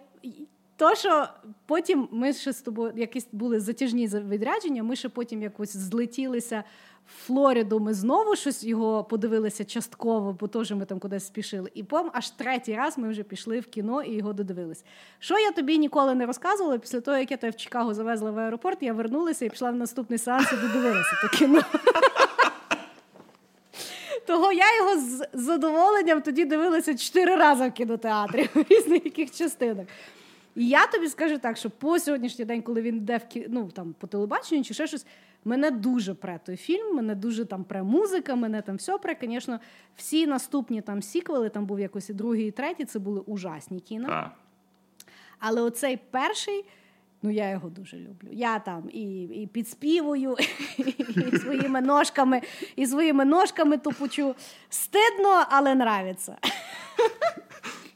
то, 0.78 0.94
що 0.94 1.28
потім 1.66 2.08
ми 2.10 2.32
ще 2.32 2.52
з 2.52 2.60
тобою 2.62 2.92
якісь 2.96 3.28
були 3.32 3.60
затяжні 3.60 4.06
відрядження, 4.06 4.82
ми 4.82 4.96
ще 4.96 5.08
потім 5.08 5.42
якось 5.42 5.76
злетілися 5.76 6.64
в 7.06 7.26
Флориду. 7.26 7.80
Ми 7.80 7.94
знову 7.94 8.36
щось 8.36 8.64
його 8.64 9.04
подивилися 9.04 9.64
частково, 9.64 10.36
бо 10.40 10.48
теж 10.48 10.72
ми 10.72 10.84
там 10.84 10.98
кудись 10.98 11.26
спішили. 11.26 11.70
І 11.74 11.82
потім 11.82 12.10
аж 12.14 12.30
третій 12.30 12.74
раз 12.74 12.98
ми 12.98 13.08
вже 13.08 13.22
пішли 13.22 13.60
в 13.60 13.66
кіно 13.66 14.02
і 14.02 14.14
його 14.14 14.32
додивились. 14.32 14.84
Що 15.18 15.38
я 15.38 15.52
тобі 15.52 15.78
ніколи 15.78 16.14
не 16.14 16.26
розказувала, 16.26 16.78
після 16.78 17.00
того, 17.00 17.16
як 17.16 17.30
я 17.30 17.36
тебе 17.36 17.50
в 17.50 17.56
Чикаго 17.56 17.94
завезла 17.94 18.30
в 18.30 18.38
аеропорт, 18.38 18.82
я 18.82 18.92
вернулася 18.92 19.44
і 19.44 19.50
пішла 19.50 19.70
в 19.70 19.76
наступний 19.76 20.18
сеанс 20.18 20.52
і 20.52 20.56
додивилася 20.56 21.12
то 21.22 21.38
кіно. 21.38 21.62
Того 24.26 24.52
я 24.52 24.76
його 24.76 25.00
з 25.00 25.28
задоволенням 25.32 26.22
тоді 26.22 26.44
дивилася 26.44 26.94
чотири 26.94 27.36
рази 27.36 27.68
в 27.68 27.72
кінотеатрі 27.72 28.48
в 28.54 28.64
різних 28.70 29.04
яких 29.04 29.30
частинах. 29.30 29.86
І 30.58 30.68
я 30.68 30.86
тобі 30.86 31.08
скажу 31.08 31.38
так, 31.38 31.56
що 31.56 31.70
по 31.70 31.98
сьогоднішній 31.98 32.44
день, 32.44 32.62
коли 32.62 32.82
він 32.82 32.96
йде 32.96 33.16
в 33.16 33.24
кі... 33.24 33.46
ну, 33.48 33.70
там, 33.74 33.94
по 33.98 34.06
телебаченню 34.06 34.64
чи 34.64 34.74
ще 34.74 34.86
щось, 34.86 35.06
мене 35.44 35.70
дуже 35.70 36.14
пре 36.14 36.40
той 36.44 36.56
фільм, 36.56 36.96
мене 36.96 37.14
дуже 37.14 37.44
там 37.44 37.64
пре 37.64 37.82
музика, 37.82 38.34
мене 38.34 38.62
там 38.62 38.76
все 38.76 38.98
пре. 38.98 39.16
Звісно, 39.22 39.60
всі 39.96 40.26
наступні 40.26 40.80
там 40.80 41.02
сіквели, 41.02 41.48
там 41.48 41.66
був 41.66 41.80
якось 41.80 42.10
і 42.10 42.14
другий, 42.14 42.48
і 42.48 42.50
третій, 42.50 42.84
це 42.84 42.98
були 42.98 43.20
ужасні 43.20 43.80
кіно. 43.80 44.08
Так. 44.08 44.32
Але 45.38 45.60
оцей 45.60 45.98
перший. 46.10 46.64
Ну, 47.22 47.30
я 47.30 47.50
його 47.50 47.68
дуже 47.68 47.96
люблю. 47.96 48.28
Я 48.30 48.58
там 48.58 48.90
і 48.92 49.22
і 49.22 49.46
підспівую, 49.46 50.36
і 51.32 51.38
своїми 51.38 51.80
ножками, 51.80 52.40
і 52.76 52.86
своїми 52.86 53.24
ножками 53.24 53.78
тупочу. 53.78 54.34
Стидно, 54.68 55.44
але 55.48 55.70
нравиться. 55.70 56.36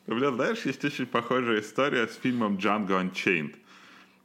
Бля, 0.06 0.32
знаешь, 0.32 0.66
есть 0.66 0.84
очень 0.84 1.06
похожая 1.06 1.60
история 1.60 2.06
с 2.06 2.16
фильмом 2.16 2.56
Django 2.56 3.00
Unchained. 3.00 3.54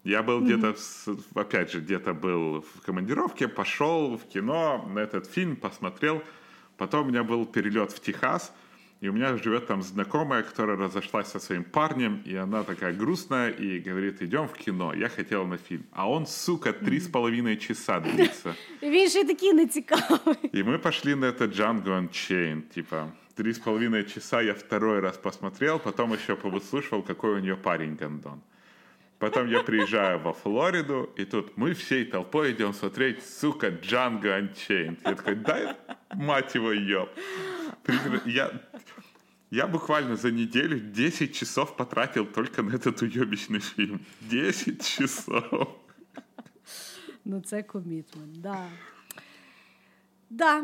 Я 0.03 0.23
был 0.23 0.41
mm-hmm. 0.41 0.57
где-то, 0.57 1.41
опять 1.41 1.71
же, 1.71 1.81
где-то 1.81 2.13
был 2.13 2.61
в 2.61 2.81
командировке, 2.85 3.47
пошел 3.47 4.17
в 4.17 4.23
кино 4.23 4.89
на 4.93 4.99
этот 4.99 5.27
фильм, 5.27 5.55
посмотрел. 5.55 6.23
Потом 6.77 7.07
у 7.07 7.09
меня 7.09 7.23
был 7.23 7.45
перелет 7.45 7.91
в 7.91 7.99
Техас, 7.99 8.53
и 9.01 9.09
у 9.09 9.13
меня 9.13 9.37
живет 9.37 9.67
там 9.67 9.81
знакомая, 9.83 10.43
которая 10.43 10.77
разошлась 10.77 11.27
со 11.27 11.39
своим 11.39 11.63
парнем, 11.63 12.21
и 12.25 12.35
она 12.35 12.63
такая 12.63 12.93
грустная 12.93 13.49
и 13.49 13.79
говорит, 13.79 14.21
идем 14.21 14.47
в 14.47 14.53
кино. 14.53 14.93
Я 14.93 15.09
хотел 15.09 15.45
на 15.45 15.57
фильм. 15.57 15.85
А 15.91 16.09
он, 16.09 16.25
сука, 16.25 16.73
три 16.73 16.99
с 16.99 17.07
половиной 17.07 17.57
часа 17.57 17.99
длится. 18.15 18.55
Він 18.81 19.09
ще 19.09 19.23
такий 19.23 19.53
нецікавий. 19.53 20.49
И 20.53 20.63
мы 20.63 20.79
пошли 20.79 21.15
на 21.15 21.25
это 21.25 21.45
Django 21.45 21.99
Unchained, 21.99 22.73
типа, 22.73 23.11
три 23.37 23.53
с 23.53 23.59
половиной 23.59 24.03
часа 24.03 24.41
я 24.41 24.55
второй 24.55 24.99
раз 24.99 25.17
посмотрел, 25.17 25.77
потом 25.79 26.13
еще 26.13 26.35
повыслушивал, 26.35 27.03
какой 27.03 27.35
у 27.35 27.39
нее 27.39 27.55
парень 27.55 27.95
гандон. 27.95 28.41
Потом 29.19 29.47
я 29.47 29.61
приезжаю 29.63 30.19
во 30.19 30.33
Флориду, 30.33 31.09
и 31.15 31.25
тут 31.25 31.55
мы 31.57 31.73
всей 31.73 32.05
толпой 32.05 32.51
идем 32.51 32.73
смотреть, 32.73 33.23
сука, 33.23 33.67
Django 33.67 34.23
Unchained. 34.23 34.97
Я 35.05 35.15
такой, 35.15 35.35
дай, 35.35 35.75
мать 36.13 36.55
его, 36.55 36.71
ёб. 36.71 37.09
Я, 38.25 38.51
я 39.51 39.67
буквально 39.67 40.15
за 40.15 40.31
неделю 40.31 40.79
10 40.79 41.35
часов 41.35 41.75
потратил 41.75 42.25
только 42.25 42.63
на 42.63 42.75
этот 42.75 43.01
уебищный 43.03 43.59
фильм. 43.59 43.99
10 44.21 44.83
часов. 44.83 45.79
Ну, 47.25 47.41
це 47.41 47.63
комітмент, 47.63 48.41
да. 48.41 48.69
Да, 50.29 50.63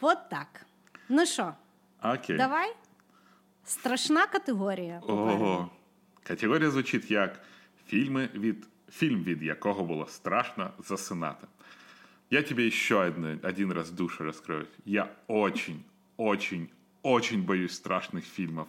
вот 0.00 0.18
так. 0.30 0.66
Ну 1.08 1.26
що, 1.26 1.54
Окей. 2.14 2.36
давай? 2.36 2.72
Страшна 3.64 4.26
категорія. 4.26 5.00
Ого. 5.06 5.70
Категорія 6.22 6.70
звучить 6.70 7.10
як 7.10 7.40
фільми 7.86 8.28
від, 8.34 8.66
фільм, 8.92 9.22
від 9.24 9.42
якого 9.42 9.84
було 9.84 10.06
страшно 10.06 10.70
засинати. 10.78 11.46
Я 12.30 12.42
тебе 12.42 12.66
еще 12.66 12.94
один, 12.94 13.40
один 13.42 13.72
раз 13.72 13.90
душу 13.90 14.24
раскрою. 14.24 14.66
Я 14.84 15.08
очень, 15.28 15.82
очень, 16.16 16.68
очень 17.02 17.42
боюсь 17.42 17.72
страшных 17.72 18.24
фильмов. 18.24 18.66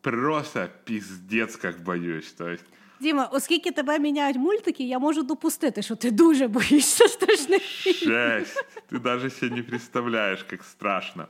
Просто 0.00 0.68
пиздец 0.84 1.56
как 1.56 1.82
боюсь. 1.82 2.32
То 2.32 2.48
есть... 2.48 2.64
Діма, 3.00 3.24
оскільки 3.24 3.70
тебе 3.70 3.98
міняють 3.98 4.36
мультики, 4.36 4.84
я 4.84 4.98
можу 4.98 5.22
допустити, 5.22 5.82
що 5.82 5.96
ти 5.96 6.10
дуже 6.10 6.48
боїшся 6.48 7.08
страшних 7.08 7.62
фільмів. 7.62 8.08
Жесть! 8.08 8.64
Ты 8.92 9.00
даже 9.00 9.30
себе 9.30 9.56
не 9.56 9.62
представляешь, 9.62 10.42
как 10.42 10.64
страшно. 10.64 11.28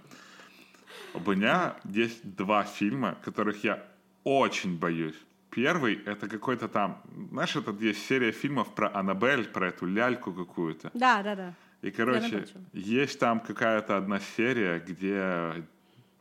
У 1.14 1.30
меня 1.30 1.76
есть 1.84 2.34
два 2.36 2.64
фильма, 2.64 3.16
которых 3.24 3.64
я 3.64 3.84
очень 4.24 4.78
боюсь. 4.78 5.16
Первый— 5.50 5.94
это 6.06 6.28
какой-то 6.28 6.68
там... 6.68 7.02
Знаешь, 7.30 7.56
это 7.56 7.72
есть 7.80 8.06
серия 8.06 8.30
фильмов 8.30 8.74
про 8.74 8.88
Аннабель, 8.94 9.48
про 9.48 9.68
эту 9.68 9.86
ляльку 9.86 10.32
какую-то. 10.32 10.90
Да, 10.94 11.22
да, 11.22 11.34
да. 11.34 11.54
И, 11.82 11.90
короче, 11.90 12.46
есть 12.72 13.18
там 13.18 13.40
какая-то 13.40 13.96
одна 13.96 14.20
серия, 14.36 14.78
где 14.78 15.64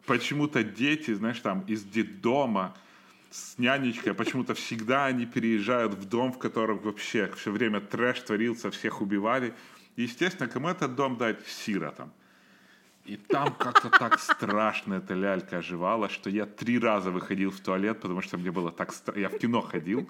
почему-то 0.06 0.64
дети, 0.64 1.14
знаешь, 1.14 1.40
там 1.40 1.62
из 1.68 1.84
детдома 1.84 2.76
с 3.30 3.58
нянечкой, 3.60 4.14
почему-то 4.14 4.54
всегда 4.56 5.06
они 5.06 5.26
переезжают 5.26 5.94
в 5.94 6.06
дом, 6.06 6.32
в 6.32 6.40
котором 6.40 6.80
вообще 6.80 7.30
все 7.36 7.52
время 7.52 7.82
трэш 7.82 8.22
творился, 8.22 8.72
всех 8.72 9.02
убивали. 9.02 9.54
И, 9.96 10.04
естественно, 10.04 10.50
кому 10.50 10.70
этот 10.70 10.96
дом 10.96 11.18
дать? 11.18 11.46
Сиротам. 11.46 12.12
И 13.10 13.18
там 13.18 13.56
как-то 13.56 13.90
так 13.90 14.20
страшно 14.20 14.94
эта 14.94 15.16
лялька 15.16 15.58
оживала, 15.58 16.10
что 16.10 16.30
я 16.30 16.46
три 16.46 16.78
раза 16.78 17.10
выходил 17.10 17.50
в 17.50 17.60
туалет, 17.60 18.02
потому 18.02 18.22
что 18.22 18.38
мне 18.38 18.52
было 18.52 18.72
так 18.72 18.94
страшно. 18.94 19.22
Я 19.22 19.30
в 19.30 19.40
кино 19.40 19.62
ходил. 19.62 20.08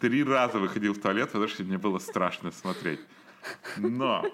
Три 0.00 0.24
раза 0.24 0.58
выходил 0.58 0.92
в 0.92 0.98
туалет, 0.98 1.26
потому 1.26 1.46
что 1.46 1.62
мне 1.62 1.78
было 1.78 2.00
страшно 2.00 2.50
смотреть. 2.50 2.98
Но 3.76 4.24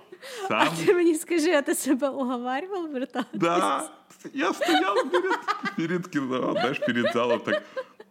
сам... 0.49 0.69
А 0.69 0.85
ти 0.85 0.95
мені 0.95 1.15
скажи, 1.15 1.51
а 1.51 1.63
ти 1.63 1.75
себе 1.75 2.09
уговаривал 2.09 2.89
вертатись? 2.89 3.41
Да, 3.41 3.91
я 4.33 4.55
стоял 4.55 4.95
перед, 5.11 5.39
перед 5.77 6.09
кино, 6.09 6.53
знаешь, 6.53 6.81
перед 6.81 7.13
залом 7.13 7.41
так, 7.41 7.63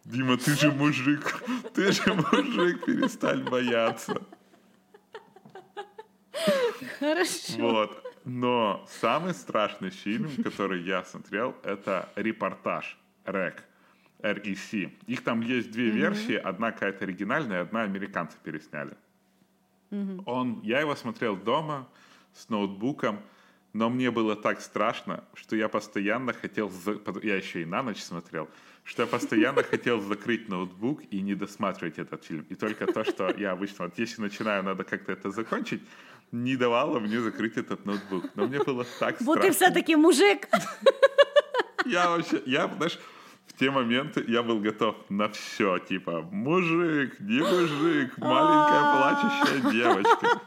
Дима, 0.05 0.37
ты 0.37 0.55
же 0.55 0.71
мужик, 0.71 1.43
ты 1.73 1.91
же 1.91 2.13
мужик, 2.13 2.85
перестань 2.85 3.43
бояться. 3.49 4.15
Хорошо. 6.99 7.57
Вот. 7.57 8.04
Но 8.25 8.83
самый 8.89 9.35
страшный 9.35 9.91
фильм, 9.91 10.29
который 10.43 10.81
я 10.81 11.03
смотрел, 11.03 11.55
это 11.63 12.09
«Репортаж», 12.15 12.97
«Рек», 13.23 13.63
REC. 14.19 14.91
Их 15.05 15.23
там 15.23 15.41
есть 15.41 15.71
две 15.71 15.89
mm-hmm. 15.89 15.95
версии, 15.95 16.35
одна 16.35 16.71
какая-то 16.71 17.05
оригинальная, 17.05 17.61
одна 17.61 17.83
американцы 17.83 18.37
пересняли. 18.43 18.97
Mm-hmm. 19.91 20.23
Он, 20.25 20.59
я 20.63 20.79
его 20.79 20.95
смотрел 20.95 21.35
дома 21.35 21.87
с 22.33 22.49
ноутбуком, 22.49 23.19
но 23.73 23.89
мне 23.89 24.09
было 24.09 24.35
так 24.35 24.61
страшно, 24.61 25.23
что 25.33 25.55
я 25.55 25.69
постоянно 25.69 26.33
хотел, 26.33 26.71
я 27.21 27.35
еще 27.35 27.61
и 27.61 27.65
на 27.65 27.83
ночь 27.83 28.01
смотрел, 28.01 28.49
что 28.83 29.03
я 29.03 29.07
постоянно 29.07 29.63
хотел 29.71 29.99
закрыть 30.01 30.49
ноутбук 30.49 31.03
и 31.11 31.21
не 31.21 31.35
досматривать 31.35 31.99
этот 31.99 32.23
фильм. 32.23 32.45
И 32.49 32.55
только 32.55 32.87
то, 32.87 33.03
что 33.03 33.29
я 33.37 33.51
обычно, 33.51 33.85
вот 33.85 33.99
если 33.99 34.21
начинаю, 34.21 34.63
надо 34.63 34.83
как-то 34.83 35.11
это 35.11 35.29
закончить, 35.29 35.81
не 36.43 36.55
давало 36.57 36.99
мне 36.99 37.19
закрыть 37.21 37.57
этот 37.57 37.85
ноутбук. 37.85 38.25
Но 38.35 38.47
мне 38.47 38.59
было 38.63 38.83
так 38.99 39.15
страшно. 39.15 39.25
Вот 39.25 39.41
ты 39.41 39.51
все-таки 39.51 39.95
мужик. 39.95 40.47
Я 41.85 42.09
вообще, 42.09 42.41
я, 42.45 42.67
знаешь, 42.67 42.99
в 43.47 43.53
те 43.57 43.71
моменты 43.71 44.23
я 44.27 44.43
был 44.43 44.59
готов 44.59 44.95
на 45.09 45.29
все, 45.29 45.77
типа, 45.77 46.21
мужик, 46.31 47.19
не 47.19 47.39
мужик, 47.39 48.17
маленькая 48.17 48.81
плачущая 48.95 49.71
девочка. 49.71 50.41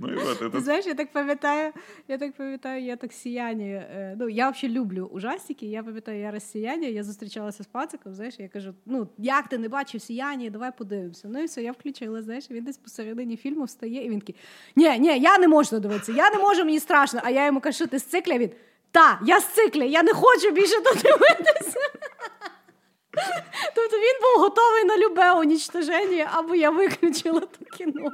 Ну 0.00 0.12
і 0.12 0.16
от, 0.16 0.42
это... 0.42 0.50
Ти 0.50 0.60
знаєш, 0.60 0.86
я 0.86 0.94
так 0.94 1.12
пам'ятаю, 1.12 1.72
я 2.08 2.18
так 2.18 2.32
пам'ятаю, 2.32 2.84
я 2.84 2.96
так 2.96 3.12
сіяння. 3.12 4.14
Ну, 4.18 4.28
я 4.28 4.50
взагалі 4.50 4.78
люблю 4.78 5.10
ужастики, 5.12 5.66
я 5.66 5.82
пам'ятаю, 5.82 6.20
я 6.20 6.30
розсіяння, 6.30 6.88
я 6.88 7.04
зустрічалася 7.04 7.62
з 7.62 7.66
пациком, 7.66 8.14
знаєш, 8.14 8.34
я 8.38 8.48
кажу, 8.48 8.74
ну, 8.86 9.08
як 9.18 9.48
ти 9.48 9.58
не 9.58 9.68
бачив 9.68 10.02
сіяння, 10.02 10.50
давай 10.50 10.72
подивимося. 10.78 11.28
Ну 11.30 11.42
і 11.42 11.44
все, 11.44 11.62
я 11.62 11.72
включила, 11.72 12.22
знаєш, 12.22 12.50
він 12.50 12.64
десь 12.64 12.76
посередині 12.76 13.36
фільму 13.36 13.64
встає, 13.64 14.04
і 14.04 14.10
він 14.10 14.20
такий, 14.20 14.36
ні, 14.76 14.98
ні, 14.98 15.18
я 15.18 15.38
не 15.38 15.48
можу 15.48 15.80
дивитися, 15.80 16.12
я 16.12 16.30
не 16.30 16.38
можу, 16.38 16.64
мені 16.64 16.80
страшно. 16.80 17.20
А 17.24 17.30
я 17.30 17.46
йому 17.46 17.60
кажу, 17.60 17.86
ти 17.86 17.98
з 17.98 18.02
цикля? 18.02 18.38
Він, 18.38 18.50
та, 18.90 19.20
я 19.24 19.40
з 19.40 19.46
цикля, 19.46 19.84
я 19.84 20.02
не 20.02 20.14
хочу 20.14 20.50
більше 20.50 20.76
тут 20.76 21.02
дивитися. 21.02 21.78
Тобто 23.74 23.96
він 23.96 24.14
був 24.22 24.42
готовий 24.42 24.84
на 24.84 24.96
любе 24.98 25.32
унічтоження, 25.32 26.30
або 26.32 26.54
я 26.54 26.70
виключила 26.70 27.40
то 27.40 27.76
кіно. 27.76 28.12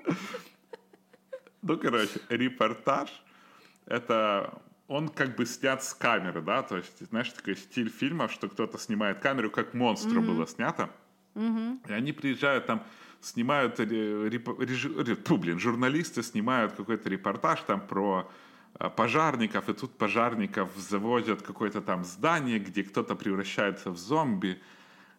Ну, 1.66 1.76
короче, 1.78 2.20
репортаж— 2.28 3.10
это 3.86 4.60
он 4.88 5.08
как 5.08 5.34
бы 5.34 5.46
снят 5.46 5.82
с 5.82 5.94
камеры, 5.94 6.40
да, 6.40 6.62
то 6.62 6.76
есть, 6.76 7.04
знаешь, 7.08 7.30
такой 7.30 7.56
стиль 7.56 7.90
фильмов, 7.90 8.30
что 8.30 8.48
кто-то 8.48 8.78
снимает 8.78 9.18
камеру, 9.18 9.50
как 9.50 9.74
монстру 9.74 10.22
mm-hmm. 10.22 10.26
было 10.26 10.46
снято. 10.46 10.90
Mm-hmm. 11.34 11.88
И 11.88 11.92
они 11.92 12.12
приезжают 12.12 12.66
там 12.66 12.84
снимают, 13.20 13.80
реп, 13.80 14.48
реж, 14.60 14.88
фу, 15.24 15.36
блин, 15.38 15.58
журналисты 15.58 16.22
снимают 16.22 16.74
какой-то 16.74 17.08
репортаж 17.08 17.60
там 17.62 17.80
про 17.80 18.30
э, 18.78 18.88
пожарников, 18.90 19.68
и 19.68 19.72
тут 19.72 19.98
пожарников 19.98 20.70
завозят 20.76 21.42
какое-то 21.42 21.80
там 21.80 22.04
здание, 22.04 22.60
где 22.60 22.84
кто-то 22.84 23.16
превращается 23.16 23.90
в 23.90 23.98
зомби, 23.98 24.60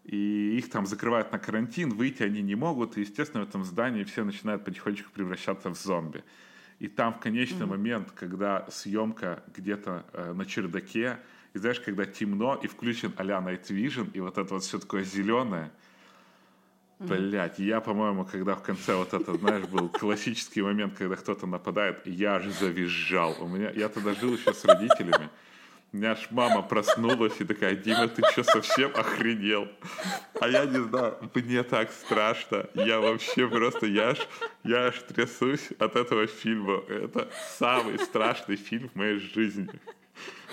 и 0.07 0.57
их 0.57 0.69
там 0.69 0.85
закрывают 0.85 1.33
на 1.33 1.37
карантин, 1.37 1.89
выйти 1.89 2.23
они 2.23 2.41
не 2.41 2.55
могут, 2.55 2.97
и, 2.97 3.01
естественно, 3.01 3.45
в 3.45 3.49
этом 3.49 3.65
здании 3.65 4.05
все 4.05 4.23
начинают 4.23 4.63
потихонечку 4.63 5.11
превращаться 5.11 5.69
в 5.69 5.77
зомби. 5.77 6.23
И 6.79 6.87
там 6.87 7.13
в 7.13 7.19
конечный 7.19 7.65
mm-hmm. 7.65 7.69
момент, 7.69 8.11
когда 8.11 8.65
съемка 8.69 9.43
где-то 9.53 10.05
э, 10.13 10.33
на 10.33 10.45
чердаке, 10.45 11.19
и 11.53 11.59
знаешь, 11.59 11.81
когда 11.81 12.05
темно, 12.05 12.55
и 12.55 12.67
включен 12.67 13.11
а-ля 13.17 13.39
Night 13.39 13.67
Vision, 13.67 14.09
и 14.13 14.21
вот 14.21 14.37
это 14.37 14.53
вот 14.53 14.63
все 14.63 14.79
такое 14.79 15.03
зеленое, 15.03 15.71
Блять, 16.99 17.59
я, 17.59 17.79
по-моему, 17.79 18.25
когда 18.25 18.55
в 18.55 18.63
конце 18.63 18.95
вот 18.95 19.13
это, 19.13 19.37
знаешь, 19.37 19.67
был 19.67 19.87
классический 19.87 20.63
момент, 20.63 20.95
когда 20.97 21.15
кто-то 21.15 21.45
нападает, 21.45 22.07
я 22.07 22.39
же 22.39 22.49
завизжал. 22.49 23.35
У 23.39 23.47
меня, 23.47 23.69
я 23.69 23.87
тогда 23.87 24.15
жил 24.15 24.33
еще 24.33 24.51
с 24.51 24.65
родителями. 24.65 25.29
У 25.93 25.97
меня 25.97 26.11
аж 26.11 26.27
мама 26.31 26.63
проснулась 26.63 27.39
и 27.39 27.45
такая, 27.45 27.75
Дима, 27.75 28.09
ты 28.09 28.21
что, 28.31 28.43
совсем 28.43 28.91
охренел? 28.93 29.69
А 30.41 30.47
я 30.49 30.65
не 30.65 30.79
знаю, 30.83 31.17
мне 31.33 31.63
так 31.63 31.91
страшно. 31.91 32.69
Я 32.73 32.99
вообще 32.99 33.47
просто, 33.47 33.85
я 33.85 34.09
аж, 34.09 34.27
я 34.63 34.87
аж 34.87 34.99
трясусь 35.03 35.69
от 35.79 35.95
этого 35.95 36.27
фильма. 36.27 36.83
Это 36.89 37.29
самый 37.57 37.99
страшный 37.99 38.57
фильм 38.57 38.89
в 38.89 38.95
моей 38.95 39.17
жизни. 39.17 39.69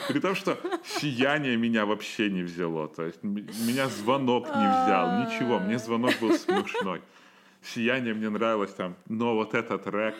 При 0.08 0.20
том, 0.20 0.36
что 0.36 0.56
сияние 0.84 1.56
меня 1.56 1.84
вообще 1.84 2.30
не 2.30 2.42
взяло. 2.42 2.86
То 2.88 3.04
есть 3.04 3.22
меня 3.22 3.88
звонок 3.88 4.46
не 4.46 4.68
взял, 4.68 5.24
ничего. 5.24 5.58
Мне 5.58 5.78
звонок 5.78 6.12
был 6.20 6.32
смешной. 6.34 7.02
Сияние 7.62 8.14
мне 8.14 8.28
нравилось 8.28 8.74
там, 8.74 8.94
но 9.08 9.34
вот 9.34 9.54
этот 9.54 9.84
трек, 9.84 10.14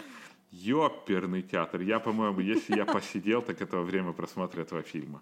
ёперный 0.54 1.42
театр. 1.42 1.82
Я, 1.82 2.00
по-моему, 2.00 2.40
если 2.42 2.78
я 2.78 2.86
посидел, 2.86 3.42
так 3.42 3.62
это 3.62 3.78
во 3.78 3.84
время 3.84 4.14
просмотра 4.14 4.62
этого 4.62 4.82
фильма. 4.82 5.22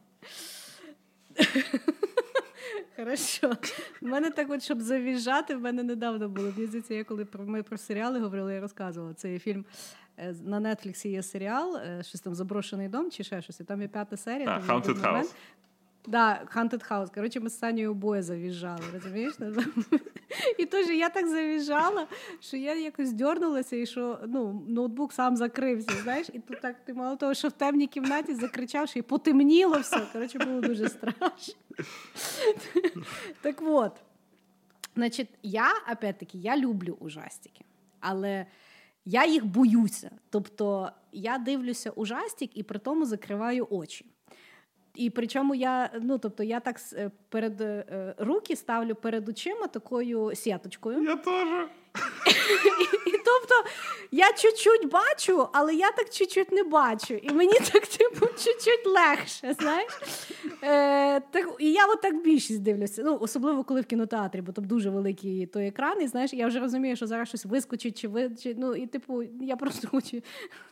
Хорошо. 2.95 3.57
У 4.01 4.07
мене 4.07 4.31
так, 4.31 4.49
от, 4.49 4.63
щоб 4.63 4.81
завіжати, 4.81 5.55
в 5.55 5.61
мене 5.61 5.83
недавно 5.83 6.29
було. 6.29 6.51
Мені 6.55 6.67
здається, 6.67 6.93
я 6.93 7.03
коли 7.03 7.27
ми 7.37 7.63
про 7.63 7.77
серіали 7.77 8.19
говорили, 8.19 8.53
я 8.53 8.59
розказувала. 8.61 9.13
Це 9.13 9.33
є 9.33 9.39
фільм 9.39 9.65
Е, 10.17 10.35
на 10.45 10.75
Нетфліксі 10.75 11.09
є 11.09 11.23
серіал, 11.23 11.77
е, 11.77 12.03
щось 12.03 12.21
там 12.21 12.35
заброшений 12.35 12.87
дом 12.87 13.11
чи 13.11 13.23
ще 13.23 13.41
щось. 13.41 13.59
І 13.59 13.63
там 13.63 13.81
є 13.81 13.87
п'ята 13.87 14.17
серія. 14.17 14.61
А, 14.67 14.73
Haunted 14.73 15.01
House. 15.01 15.33
Да, 16.06 16.48
Haunted 16.56 16.90
House. 16.90 17.14
Коротше, 17.14 17.40
ми 17.40 17.50
з 17.50 17.58
Санєю 17.58 17.90
обоє 17.90 18.22
завіжжали, 18.22 18.82
розумієш? 18.92 19.34
І 20.58 20.66
теж 20.66 20.88
я 20.96 21.08
так 21.08 21.28
завіжала, 21.28 22.06
що 22.40 22.56
я 22.56 22.74
якось 22.74 23.12
дьорнулася, 23.12 23.76
і 23.76 23.86
що 23.86 24.18
ну, 24.26 24.64
ноутбук 24.68 25.12
сам 25.12 25.36
закрився. 25.36 25.92
знаєш, 26.02 26.26
І 26.32 26.38
тут 26.38 26.60
так 26.60 26.84
ти 26.84 26.94
мало 26.94 27.16
того, 27.16 27.34
що 27.34 27.48
в 27.48 27.52
темній 27.52 27.86
кімнаті 27.86 28.34
закричав, 28.34 28.88
що 28.88 28.98
і 28.98 29.02
потемніло 29.02 29.78
все. 29.78 30.00
Коротше, 30.12 30.38
було 30.38 30.60
дуже 30.60 30.88
страшно. 30.88 31.54
Так 33.40 33.62
от, 33.62 33.92
значить, 34.94 35.28
я, 35.42 35.72
опять-таки, 35.92 36.38
я 36.38 36.56
люблю 36.56 36.96
ужастики, 37.00 37.64
але 38.00 38.46
я 39.04 39.26
їх 39.26 39.44
боюся. 39.44 40.10
Тобто 40.30 40.90
я 41.12 41.38
дивлюся 41.38 41.90
ужастик 41.90 42.56
і 42.56 42.62
при 42.62 42.78
тому 42.78 43.04
закриваю 43.06 43.66
очі. 43.70 44.11
І 44.94 45.10
причому 45.10 45.54
я 45.54 45.90
ну 46.02 46.18
тобто 46.18 46.42
я 46.42 46.60
так 46.60 46.76
е, 46.92 47.10
перед 47.28 47.60
е, 47.60 48.14
руки 48.18 48.56
ставлю 48.56 48.94
перед 48.94 49.28
очима 49.28 49.66
такою 49.66 50.34
сіточкою. 50.34 51.02
Я 51.02 51.16
теж. 51.16 51.48
І, 53.06 53.10
і 53.10 53.12
тобто 53.12 53.70
я 54.10 54.32
чуть-чуть 54.32 54.90
бачу, 54.90 55.48
але 55.52 55.74
я 55.74 55.92
так 55.92 56.10
чуть-чуть 56.10 56.52
не 56.52 56.62
бачу. 56.62 57.14
І 57.14 57.30
мені 57.30 57.52
так 57.52 57.86
типу 57.86 58.26
чуть-чуть 58.26 58.86
легше. 58.86 59.54
знаєш. 59.60 59.92
Е, 60.62 61.20
так, 61.20 61.56
І 61.58 61.72
я 61.72 61.86
отак 61.86 62.22
більшість 62.22 62.62
дивлюся. 62.62 63.02
Ну, 63.04 63.18
Особливо 63.20 63.64
коли 63.64 63.80
в 63.80 63.86
кінотеатрі, 63.86 64.40
бо 64.40 64.52
там 64.52 64.64
дуже 64.64 64.90
великий 64.90 65.46
той 65.46 65.66
екран, 65.66 66.02
і 66.02 66.06
знаєш, 66.06 66.32
я 66.32 66.46
вже 66.46 66.60
розумію, 66.60 66.96
що 66.96 67.06
зараз 67.06 67.28
щось 67.28 67.44
вискочить 67.44 68.00
чи 68.00 68.08
ви. 68.08 68.30
Чи, 68.30 68.54
ну, 68.58 68.74
І 68.74 68.86
типу, 68.86 69.22
я 69.40 69.56
просто 69.56 69.88
хочу 69.88 70.22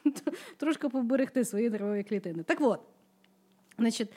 трошки 0.56 0.88
поберегти 0.88 1.44
свої 1.44 1.70
нервові 1.70 2.02
клітини. 2.02 2.42
Так 2.42 2.58
от. 2.60 2.80
Значить, 3.79 4.09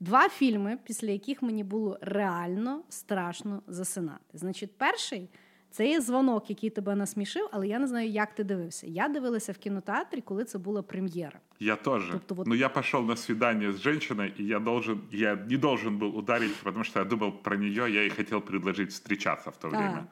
два 0.00 0.28
фільми, 0.28 0.78
після 0.84 1.10
яких 1.10 1.42
мені 1.42 1.64
було 1.64 1.98
реально 2.00 2.82
страшно 2.88 3.62
засинати. 3.66 4.24
Значить, 4.34 4.70
перший 4.78 5.28
це 5.70 5.88
є 5.88 6.00
дзвонок, 6.00 6.50
який 6.50 6.70
тебе 6.70 6.94
насмішив, 6.94 7.48
але 7.52 7.68
я 7.68 7.78
не 7.78 7.86
знаю, 7.86 8.08
як 8.08 8.34
ти 8.34 8.44
дивився. 8.44 8.86
Я 8.86 9.08
дивилася 9.08 9.52
в 9.52 9.58
кінотеатрі, 9.58 10.20
коли 10.20 10.44
це 10.44 10.58
була 10.58 10.82
прем'єра. 10.82 11.40
Я 11.60 11.76
тоже. 11.76 12.12
Тобто, 12.12 12.34
вот... 12.34 12.46
Ну, 12.46 12.54
я 12.54 12.68
пошел 12.68 13.04
на 13.04 13.16
свидание 13.16 13.70
с 13.70 13.76
женщиной, 13.76 14.34
и 14.40 14.44
я 14.44 14.58
должен, 14.58 15.00
я 15.12 15.34
не 15.50 15.56
должен 15.56 15.98
был 15.98 16.16
ударить, 16.16 16.54
потому 16.62 16.84
что 16.84 16.98
я 16.98 17.04
думал 17.04 17.32
про 17.42 17.56
нее, 17.56 17.92
я 17.92 18.02
ей 18.02 18.10
хотел 18.10 18.40
предложить 18.40 18.90
встречаться 18.90 19.50
в 19.50 19.56
то 19.56 19.68
время. 19.68 20.06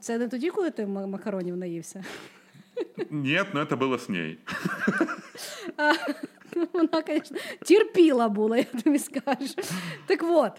Це 0.00 0.18
не 0.18 0.28
тоді, 0.28 0.50
коли 0.50 0.70
ти 0.70 0.86
макаронів 0.86 1.56
наївся? 1.56 2.04
Нет, 3.10 3.54
но 3.54 3.60
это 3.60 3.76
было 3.76 3.94
с 3.94 4.08
ней. 4.08 4.38
Вона, 6.73 7.03
звісно, 7.07 7.37
терпіла 7.65 8.29
була, 8.29 8.57
я 8.57 8.63
тобі 8.63 8.99
скажу. 8.99 9.55
Так 10.05 10.23
от. 10.23 10.51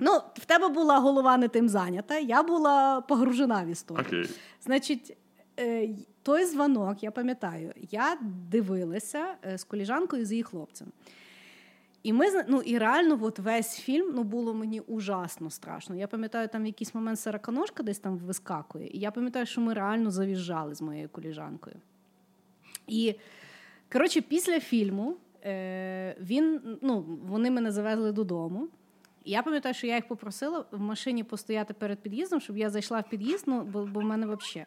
Ну, 0.00 0.20
в 0.34 0.44
тебе 0.44 0.68
була 0.68 0.98
голова 0.98 1.36
не 1.36 1.48
тим 1.48 1.68
зайнята, 1.68 2.18
я 2.18 2.42
була 2.42 3.00
погружена 3.00 3.64
в 3.64 3.68
історію. 3.68 4.22
Okay. 4.22 4.38
Значить, 4.60 5.16
е, 5.60 5.88
той 6.22 6.46
дзвонок, 6.46 7.02
я 7.02 7.10
пам'ятаю, 7.10 7.72
я 7.90 8.18
дивилася 8.50 9.34
е, 9.44 9.58
з 9.58 9.64
коліжанкою 9.64 10.24
з 10.24 10.32
її 10.32 10.42
хлопцем. 10.42 10.88
І 12.02 12.12
ми 12.12 12.26
ну, 12.48 12.62
і 12.62 12.78
реально 12.78 13.18
от 13.22 13.38
весь 13.38 13.78
фільм 13.78 14.12
ну, 14.14 14.22
було 14.22 14.54
мені 14.54 14.80
ужасно 14.80 15.50
страшно. 15.50 15.96
Я 15.96 16.06
пам'ятаю, 16.06 16.48
там 16.48 16.62
в 16.62 16.66
якийсь 16.66 16.94
момент 16.94 17.20
сороконожка 17.20 17.82
десь 17.82 17.98
там 17.98 18.18
вискакує, 18.18 18.86
і 18.86 18.98
я 18.98 19.10
пам'ятаю, 19.10 19.46
що 19.46 19.60
ми 19.60 19.74
реально 19.74 20.10
завіжджали 20.10 20.74
з 20.74 20.82
моєю 20.82 21.08
коліжанкою. 21.08 21.76
І 22.86 23.14
Коротше, 23.92 24.20
після 24.20 24.60
фільму 24.60 25.16
е, 25.44 26.16
він, 26.20 26.60
ну, 26.82 27.04
вони 27.22 27.50
мене 27.50 27.72
завезли 27.72 28.12
додому. 28.12 28.68
Я 29.24 29.42
пам'ятаю, 29.42 29.74
що 29.74 29.86
я 29.86 29.94
їх 29.94 30.08
попросила 30.08 30.64
в 30.70 30.80
машині 30.80 31.24
постояти 31.24 31.74
перед 31.74 31.98
під'їздом, 31.98 32.40
щоб 32.40 32.56
я 32.56 32.70
зайшла 32.70 33.00
в 33.00 33.08
під'їзд, 33.10 33.44
ну, 33.46 33.62
бо, 33.62 33.86
бо 33.86 34.00
в 34.00 34.04
мене 34.04 34.26
взагалі. 34.26 34.66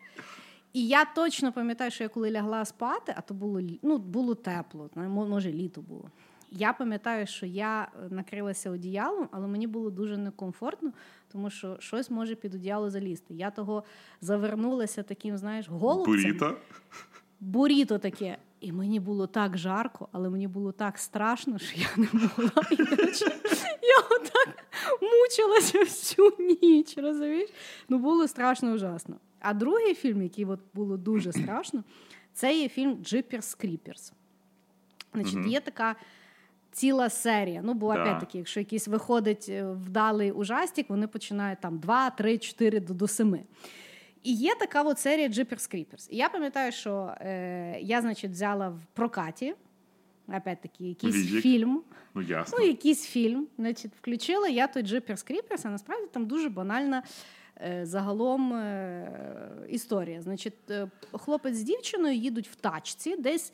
І 0.73 0.87
я 0.87 1.05
точно 1.05 1.51
пам'ятаю, 1.51 1.91
що 1.91 2.03
я 2.03 2.09
коли 2.09 2.31
лягла 2.31 2.65
спати, 2.65 3.13
а 3.17 3.21
то 3.21 3.33
було 3.33 3.61
ну, 3.81 3.97
було 3.97 4.35
тепло, 4.35 4.89
може, 4.95 5.51
літо 5.51 5.81
було. 5.81 6.09
Я 6.51 6.73
пам'ятаю, 6.73 7.27
що 7.27 7.45
я 7.45 7.87
накрилася 8.09 8.71
одіялом, 8.71 9.29
але 9.31 9.47
мені 9.47 9.67
було 9.67 9.89
дуже 9.89 10.17
некомфортно, 10.17 10.91
тому 11.31 11.49
що 11.49 11.77
щось 11.79 12.09
може 12.09 12.35
під 12.35 12.55
одіяло 12.55 12.89
залізти. 12.89 13.33
Я 13.33 13.51
того 13.51 13.83
завернулася 14.21 15.03
таким, 15.03 15.37
знаєш, 15.37 15.69
голубцем. 15.69 16.13
Буріто? 16.13 16.57
Буріто 17.39 17.97
таке. 17.97 18.37
І 18.61 18.71
мені 18.71 18.99
було 18.99 19.27
так 19.27 19.57
жарко, 19.57 20.07
але 20.11 20.29
мені 20.29 20.47
було 20.47 20.71
так 20.71 20.97
страшно, 20.97 21.59
що 21.59 21.79
я 21.79 21.87
не 21.97 22.07
могла. 22.13 22.63
Я 23.81 23.99
отак 24.11 24.63
мучилася 25.01 25.79
всю 25.79 26.31
ніч. 26.61 26.97
розумієш? 26.97 27.49
Ну 27.89 27.99
було 27.99 28.27
страшно 28.27 28.71
ужасно. 28.71 29.15
А 29.39 29.53
другий 29.53 29.93
фільм, 29.93 30.21
який 30.21 30.45
от 30.45 30.59
було 30.73 30.97
дуже 30.97 31.31
страшно, 31.43 31.83
це 32.33 32.57
є 32.59 32.69
фільм 32.69 32.97
Джиперс 33.03 33.55
Кріперс. 33.55 34.13
Значить, 35.13 35.47
є 35.47 35.59
така. 35.59 35.95
Ціла 36.73 37.09
серія. 37.09 37.61
Ну, 37.63 37.73
бо 37.73 37.93
да. 37.93 38.01
опять-таки, 38.01 38.37
якщо 38.37 38.59
якийсь 38.59 38.87
виходить 38.87 39.45
е, 39.49 39.63
вдалий 39.71 40.31
ужастик, 40.31 40.89
вони 40.89 41.07
починають 41.07 41.61
там 41.61 41.79
2, 41.79 42.09
3, 42.09 42.37
4 42.37 42.79
до, 42.79 42.93
до 42.93 43.07
7. 43.07 43.39
І 44.23 44.33
є 44.33 44.55
така 44.59 44.81
от 44.81 44.99
серія 44.99 45.27
Jeepers 45.27 45.75
Creepers. 45.75 46.07
І 46.09 46.17
я 46.17 46.29
пам'ятаю, 46.29 46.71
що 46.71 47.13
е, 47.21 47.79
я, 47.81 48.01
значить, 48.01 48.31
взяла 48.31 48.69
в 48.69 48.81
прокаті. 48.93 49.55
Опять-таки, 50.27 50.83
якийсь 50.83 51.15
Візик. 51.15 51.41
фільм. 51.41 51.81
Ну, 52.13 52.21
ясно. 52.21 52.57
Ну, 52.59 52.67
якийсь 52.67 53.05
фільм. 53.05 53.47
Значить, 53.57 53.91
включила 54.01 54.47
я 54.47 54.67
той 54.67 54.83
Jeepers 54.83 55.31
Creepers, 55.31 55.61
а 55.63 55.69
насправді 55.69 56.07
там 56.11 56.25
дуже 56.25 56.49
банальна 56.49 57.03
е, 57.61 57.85
загалом 57.85 58.53
е, 58.53 59.11
історія. 59.69 60.21
Значить, 60.21 60.71
е, 60.71 60.87
хлопець 61.11 61.55
з 61.55 61.63
дівчиною 61.63 62.15
їдуть 62.15 62.47
в 62.47 62.55
тачці 62.55 63.15
десь. 63.15 63.53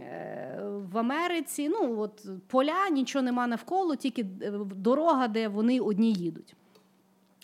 Е, 0.00 0.60
в 0.92 0.98
Америці, 0.98 1.68
ну 1.68 2.00
от 2.00 2.26
поля, 2.46 2.88
нічого 2.90 3.22
нема 3.22 3.46
навколо, 3.46 3.96
тільки 3.96 4.22
е, 4.42 4.50
дорога, 4.76 5.28
де 5.28 5.48
вони 5.48 5.80
одні 5.80 6.12
їдуть. 6.12 6.54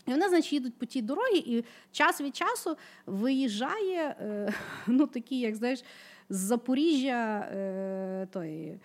І 0.07 0.11
вони, 0.11 0.29
значить, 0.29 0.53
їдуть 0.53 0.79
по 0.79 0.87
тій 0.87 1.03
дорогі, 1.03 1.39
і 1.39 1.65
час 1.93 2.21
від 2.21 2.37
часу 2.37 2.77
виїжджає 3.07 4.17
е, 4.21 4.55
ну, 4.87 5.07
такі, 5.07 5.41
як 5.41 5.57
знаєш, 5.57 5.85
з 6.29 6.37
Запоріжжя 6.37 7.49
е, 7.53 8.27
той, 8.31 8.79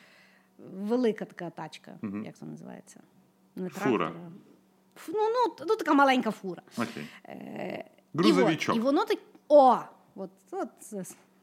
велика 0.73 1.25
така 1.25 1.49
тачка, 1.49 1.99
угу. 2.03 2.17
як 2.25 2.37
це 2.37 2.45
називається? 2.45 2.99
Не 3.55 3.69
фура. 3.69 4.11
Ну, 5.07 5.13
ну, 5.13 5.65
ну, 5.67 5.75
така 5.75 5.93
маленька 5.93 6.31
фура. 6.31 6.61
Okay. 6.77 7.03
Е, 7.25 7.85
Грузовичок. 8.13 8.75
І, 8.75 8.79
от, 8.79 8.83
і 8.83 8.85
воно 8.85 9.05
так. 9.05 9.19
О! 9.47 9.77
От, 10.15 10.29
от. 10.51 10.69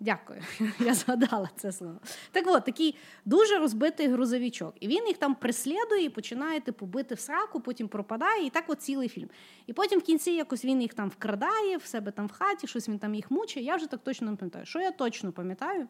Дякую, 0.01 0.43
я 0.81 0.95
згадала 0.95 1.51
це 1.57 1.73
слово. 1.73 1.99
Так 2.33 2.45
от, 2.47 2.65
такий 2.65 2.95
дуже 3.25 3.59
розбитий 3.59 4.09
грузовичок. 4.09 4.75
І 4.81 4.89
він 4.89 5.07
їх 5.07 5.17
там 5.17 5.35
преслідує 5.35 6.11
починає 6.11 6.61
типу 6.61 6.87
бити 6.87 7.15
в 7.15 7.21
сраку, 7.21 7.61
потім 7.61 7.89
пропадає, 7.89 8.47
і 8.47 8.51
так 8.51 8.65
от 8.69 8.83
цілий 8.83 9.09
фільм. 9.09 9.29
І 9.67 9.73
потім 9.73 10.01
в 10.01 10.03
кінці 10.03 10.31
якось 10.31 10.65
він 10.65 10.83
їх 10.83 10.95
там 10.95 11.09
вкрадає, 11.09 11.77
в 11.77 11.85
себе 11.85 12.11
там 12.13 12.27
в 12.27 12.33
хаті, 12.33 12.67
щось 12.67 12.89
він 12.89 12.99
там 12.99 13.15
їх 13.15 13.31
мучає. 13.31 13.67
Я 13.67 13.77
вже 13.77 13.87
так 13.87 14.01
точно 14.05 14.31
не 14.31 14.37
пам'ятаю. 14.37 14.67
Що 14.67 14.81
я 14.81 14.91
точно 14.91 15.33
пам'ятаю, 15.33 15.89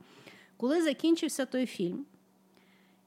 коли 0.56 0.82
закінчився 0.82 1.46
той 1.46 1.66
фільм, 1.66 2.06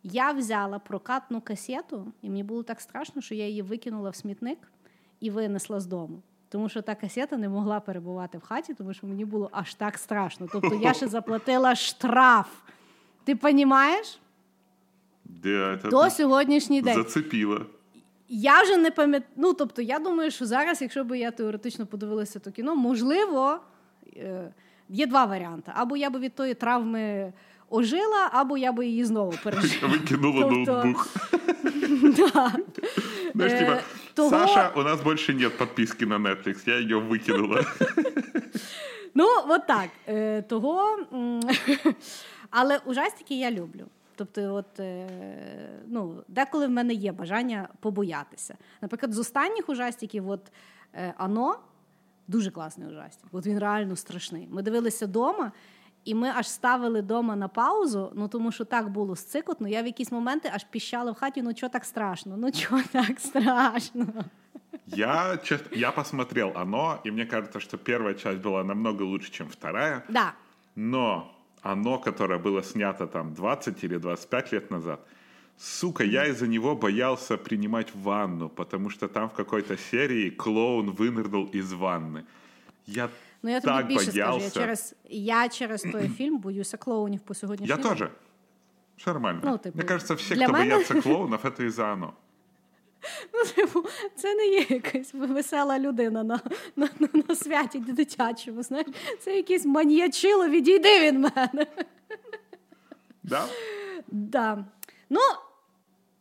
я 0.04 0.32
взяла 0.32 0.80
прокатну 0.80 1.42
касету, 1.42 2.14
і 2.22 2.30
мені 2.30 2.44
було 2.44 2.64
так 2.64 2.82
страшно, 2.82 3.22
що 3.22 3.36
я 3.36 3.48
її 3.48 3.62
викинула 3.62 4.10
в 4.10 4.16
смітник 4.16 4.72
і 5.20 5.30
винесла 5.30 5.80
з 5.80 5.86
дому. 5.86 6.22
Тому 6.50 6.70
що 6.70 6.82
та 6.82 6.96
касета 6.96 7.38
не 7.38 7.50
могла 7.50 7.80
перебувати 7.80 8.38
в 8.38 8.42
хаті, 8.42 8.74
тому 8.74 8.94
що 8.94 9.08
мені 9.08 9.26
було 9.26 9.50
аж 9.52 9.74
так 9.74 9.98
страшно. 9.98 10.48
Тобто 10.52 10.80
я 10.82 10.94
ще 10.94 11.08
заплатила 11.08 11.76
штраф. 11.76 12.48
Ти 13.24 13.38
розумієш? 13.44 14.20
Это 15.44 15.90
До 15.90 16.10
сьогоднішній 16.10 16.82
день. 16.82 16.96
зацепило. 16.96 17.66
Я 18.30 18.62
вже 18.64 18.78
не 18.78 18.92
пам'ятаю. 18.92 19.32
Ну, 19.36 19.54
тобто, 19.54 19.82
я 19.82 20.00
думаю, 20.00 20.32
що 20.32 20.46
зараз, 20.46 20.82
якщо 20.82 21.04
б 21.04 21.18
я 21.18 21.32
теоретично 21.32 21.86
подивилася 21.86 22.40
то 22.40 22.52
кіно, 22.52 22.76
можливо, 22.76 23.60
е, 24.18 24.54
є 24.90 25.08
два 25.08 25.26
варіанти. 25.26 25.72
Або 25.76 25.98
я 25.98 26.10
би 26.10 26.20
від 26.20 26.36
тої 26.36 26.54
травми 26.54 27.34
ожила, 27.70 28.30
або 28.32 28.58
я 28.58 28.72
би 28.72 28.86
її 28.88 29.06
знову 29.06 29.34
пережила. 29.44 29.94
Выкинула 29.94 30.42
Тобто, 30.42 30.84
ноутбук. 30.84 31.08
Е, 34.28 34.30
того- 34.30 34.48
Саша, 34.48 34.72
у 34.76 34.84
нас 34.84 35.02
больше 35.02 35.34
нет 35.34 35.58
подписки 35.58 36.06
на 36.06 36.18
Netflix, 36.18 36.70
я 36.70 36.76
ее 36.80 37.00
выкинула. 37.00 37.64
Ну, 39.14 39.26
от 39.48 39.68
так. 39.68 39.90
Е, 40.08 40.42
того. 40.42 41.00
Але 42.50 42.78
ужастики 42.86 43.40
я 43.40 43.52
люблю. 43.52 43.86
Тобто, 44.16 44.56
от, 44.56 44.80
е, 44.80 45.10
ну, 45.88 46.24
деколи 46.28 46.68
в 46.68 46.70
мене 46.70 46.94
є 46.94 47.12
бажання 47.12 47.68
побоятися. 47.80 48.58
Наприклад, 48.82 49.14
з 49.14 49.20
останніх 49.20 49.70
ужастиків, 49.70 50.30
от 50.30 50.52
е, 50.94 51.14
Ано 51.18 51.56
дуже 52.28 52.52
класний 52.52 52.88
ужастик. 52.88 53.26
От 53.32 53.46
він 53.46 53.60
реально 53.60 53.96
страшний. 53.96 54.48
Ми 54.52 54.62
дивилися 54.62 55.06
вдома, 55.06 55.52
і 56.09 56.15
ми 56.15 56.29
аж 56.29 56.49
ставили 56.49 57.01
вдома 57.01 57.37
на 57.37 57.49
паузу, 57.49 58.13
ну 58.15 58.29
тому 58.29 58.53
що 58.53 58.65
так 58.65 58.89
було 58.89 59.17
сцикотно. 59.17 59.69
Я 59.69 59.83
в 59.83 59.87
якісь 59.87 60.13
моменти 60.13 60.51
аж 60.55 60.65
піщала 60.65 61.11
в 61.13 61.15
хаті, 61.15 61.43
ну 61.43 61.55
чого 61.55 61.71
так 61.71 61.85
страшно? 61.85 62.37
Ну 62.37 62.53
чого 62.53 62.83
так 62.93 63.21
страшно? 63.21 64.07
Я, 64.87 65.37
честно, 65.37 65.77
я 65.77 65.93
посмотрел 65.93 66.53
оно, 66.55 67.01
и 67.07 67.11
мне 67.11 67.27
кажется, 67.27 67.61
что 67.61 67.79
первая 67.79 68.15
часть 68.15 68.41
была 68.41 68.65
намного 68.65 69.03
лучше, 69.03 69.31
чем 69.31 69.49
вторая. 69.49 70.05
Да. 70.09 70.35
Но 70.75 71.33
оно, 71.63 71.99
которое 71.99 72.39
было 72.39 72.63
снято 72.63 73.07
там 73.07 73.35
20 73.35 73.85
или 73.85 73.97
25 73.97 74.53
лет 74.53 74.71
назад, 74.71 75.01
сука, 75.57 76.05
я 76.05 76.27
из-за 76.27 76.47
него 76.47 76.77
боялся 76.77 77.37
принимать 77.37 77.95
ванну, 77.95 78.49
потому 78.49 78.91
что 78.91 79.09
там 79.09 79.29
в 79.29 79.33
какой-то 79.33 79.77
серии 79.77 80.31
клоун 80.31 80.91
вынырнул 80.91 81.47
из 81.47 81.73
ванны. 81.73 82.25
Я 82.87 83.09
Ну 83.44 83.50
я 83.50 83.62
тобі 83.62 83.74
так 83.74 83.88
більше 83.88 84.12
скажу. 84.12 84.40
Я 84.40 84.50
через, 84.50 84.96
я 85.10 85.50
через 85.50 85.82
той 85.82 86.10
фільм 86.18 86.38
боюся 86.38 86.78
клоунів 86.78 87.20
по 87.20 87.34
сьогоднішній 87.34 87.76
Я 87.76 87.84
тоже. 87.84 88.10
Все 88.98 89.14
нормально. 89.14 89.42
Ну, 89.44 89.58
типу, 89.58 89.78
Мне 89.78 89.88
кажется, 89.88 90.14
все, 90.14 90.36
для 90.36 90.44
кто 90.44 90.54
мене- 90.54 90.74
боятся 90.76 91.02
клоунов, 91.02 91.46
это 91.46 91.64
из-за 91.64 91.94
оно. 91.94 92.14
Ну, 93.34 93.44
типу, 93.56 93.86
це 94.16 94.36
не 94.36 94.48
є 94.48 94.66
якась 94.70 95.14
весела 95.14 95.80
людина 95.80 96.24
на, 96.24 96.40
на, 96.76 96.90
на, 97.00 97.08
на 97.30 97.36
святі 97.36 97.80
дитячому. 97.80 98.64
Знаєш, 98.64 98.88
це 99.20 99.36
якийсь 99.36 99.66
маніячило, 99.66 100.48
відійди 100.48 101.00
від 101.00 101.20
мене. 101.20 101.68
Да? 103.24 103.46
Да. 104.08 104.66
Ну, 105.10 105.20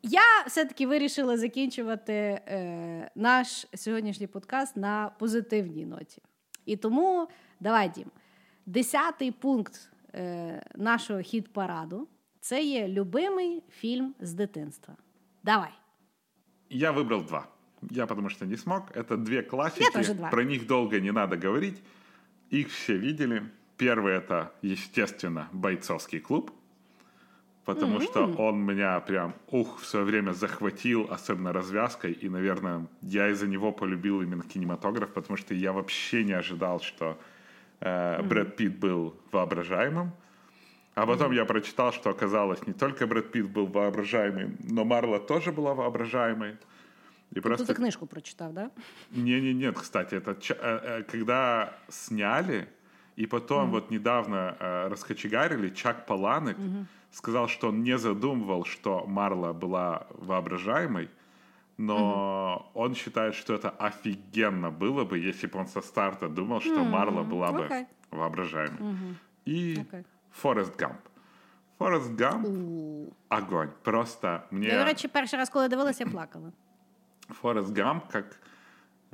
я 0.02 0.42
все-таки 0.46 0.86
вирішила 0.86 1.38
закінчувати 1.38 2.12
е, 2.12 3.10
наш 3.14 3.66
сьогоднішній 3.74 4.26
подкаст 4.26 4.76
на 4.76 5.10
позитивній 5.18 5.86
ноті. 5.86 6.22
І 6.67 6.75
тому 6.75 7.27
давай, 7.59 7.89
Дім, 7.89 8.07
десятий 8.65 9.31
пункт 9.31 9.91
е, 10.15 10.63
нашого 10.75 11.19
хіт-параду 11.19 12.07
це 12.39 12.63
є 12.63 12.87
любимий 12.87 13.63
фільм 13.69 14.15
з 14.19 14.33
дитинства. 14.33 14.95
Давай. 15.43 15.71
Я 16.69 16.91
выбрал 16.91 17.25
два. 17.25 17.47
Я 17.91 18.05
потому 18.05 18.29
что 18.29 18.45
не 18.45 18.57
смог. 18.57 18.91
Это 18.95 19.17
две 19.17 19.41
классики. 19.41 19.83
Я 19.83 19.91
тоже 19.91 20.13
два. 20.13 20.29
Про 20.29 20.43
них 20.43 20.67
долго 20.67 20.99
не 20.99 21.11
надо 21.11 21.37
говорить. 21.47 21.81
Их 22.49 22.69
все 22.69 22.97
видели. 22.97 23.43
Первый 23.77 24.13
это, 24.13 24.51
естественно, 24.61 25.49
бойцовский 25.51 26.19
клуб. 26.19 26.51
Потому 27.68 28.00
что 28.00 28.24
он 28.38 28.64
меня 28.64 28.98
прям, 29.00 29.34
ух, 29.50 29.80
в 29.80 29.84
свое 29.84 30.06
время 30.06 30.32
захватил, 30.32 31.06
особенно 31.10 31.52
развязкой. 31.52 32.12
И, 32.12 32.30
наверное, 32.30 32.86
я 33.02 33.28
из-за 33.28 33.46
него 33.46 33.72
полюбил 33.72 34.22
именно 34.22 34.42
кинематограф, 34.42 35.12
потому 35.12 35.36
что 35.36 35.54
я 35.54 35.72
вообще 35.72 36.24
не 36.24 36.32
ожидал, 36.32 36.80
что 36.80 37.18
э, 37.80 38.22
Брэд 38.22 38.56
Питт 38.56 38.78
был 38.78 39.14
воображаемым. 39.32 40.12
А 40.94 41.06
потом 41.06 41.32
я 41.32 41.44
прочитал, 41.44 41.92
что 41.92 42.08
оказалось, 42.08 42.66
не 42.66 42.72
только 42.72 43.06
Брэд 43.06 43.32
Питт 43.32 43.50
был 43.50 43.66
воображаемый, 43.66 44.56
но 44.70 44.84
Марла 44.84 45.18
тоже 45.18 45.52
была 45.52 45.74
воображаемой. 45.74 46.56
И 47.36 47.40
просто... 47.40 47.66
ти 47.66 47.74
книжку 47.74 48.06
прочитав, 48.06 48.52
да? 48.52 48.70
Не, 49.10 49.40
не, 49.40 49.52
нет, 49.52 49.78
кстати, 49.78 50.14
это 50.14 50.30
э, 50.30 50.54
э, 50.58 51.02
когда 51.02 51.74
сняли 51.88 52.66
и 53.18 53.26
потом 53.26 53.70
вот 53.70 53.90
недавно 53.90 54.56
э, 54.60 54.88
раскочегарили, 54.88 55.70
Чак 55.70 56.06
Паланик 56.06 56.56
сказал, 57.10 57.48
что 57.48 57.68
он 57.68 57.82
не 57.82 57.98
задумывал, 57.98 58.64
что 58.64 59.04
Марла 59.06 59.52
была 59.52 60.06
воображаемой, 60.10 61.10
но 61.78 62.70
он 62.74 62.94
считает, 62.94 63.34
что 63.34 63.54
это 63.54 63.70
офигенно 63.70 64.70
было 64.70 65.04
бы, 65.04 65.18
если 65.18 65.48
бы 65.48 65.58
он 65.58 65.66
со 65.66 65.80
старта 65.80 66.28
думал, 66.28 66.60
что 66.60 66.84
Марла 66.84 67.24
была 67.24 67.50
бы 67.50 67.64
окей. 67.64 67.86
воображаемой. 68.10 69.16
И 69.46 69.80
Окей. 69.80 70.04
Форест 70.30 70.76
Гамп. 70.76 71.00
Форест 71.78 72.10
Гамп 72.12 72.46
огонь. 73.28 73.70
Просто 73.82 74.44
мне... 74.50 74.68
Я, 74.68 74.78
до 74.78 74.84
речі, 74.84 75.08
перший 75.08 75.38
раз, 75.38 75.50
коли 75.50 75.68
дивилася, 75.68 76.04
я 76.04 76.10
плакала. 76.10 76.52
Форест 77.28 77.72
Гамп 77.72 78.04
как, 78.12 78.40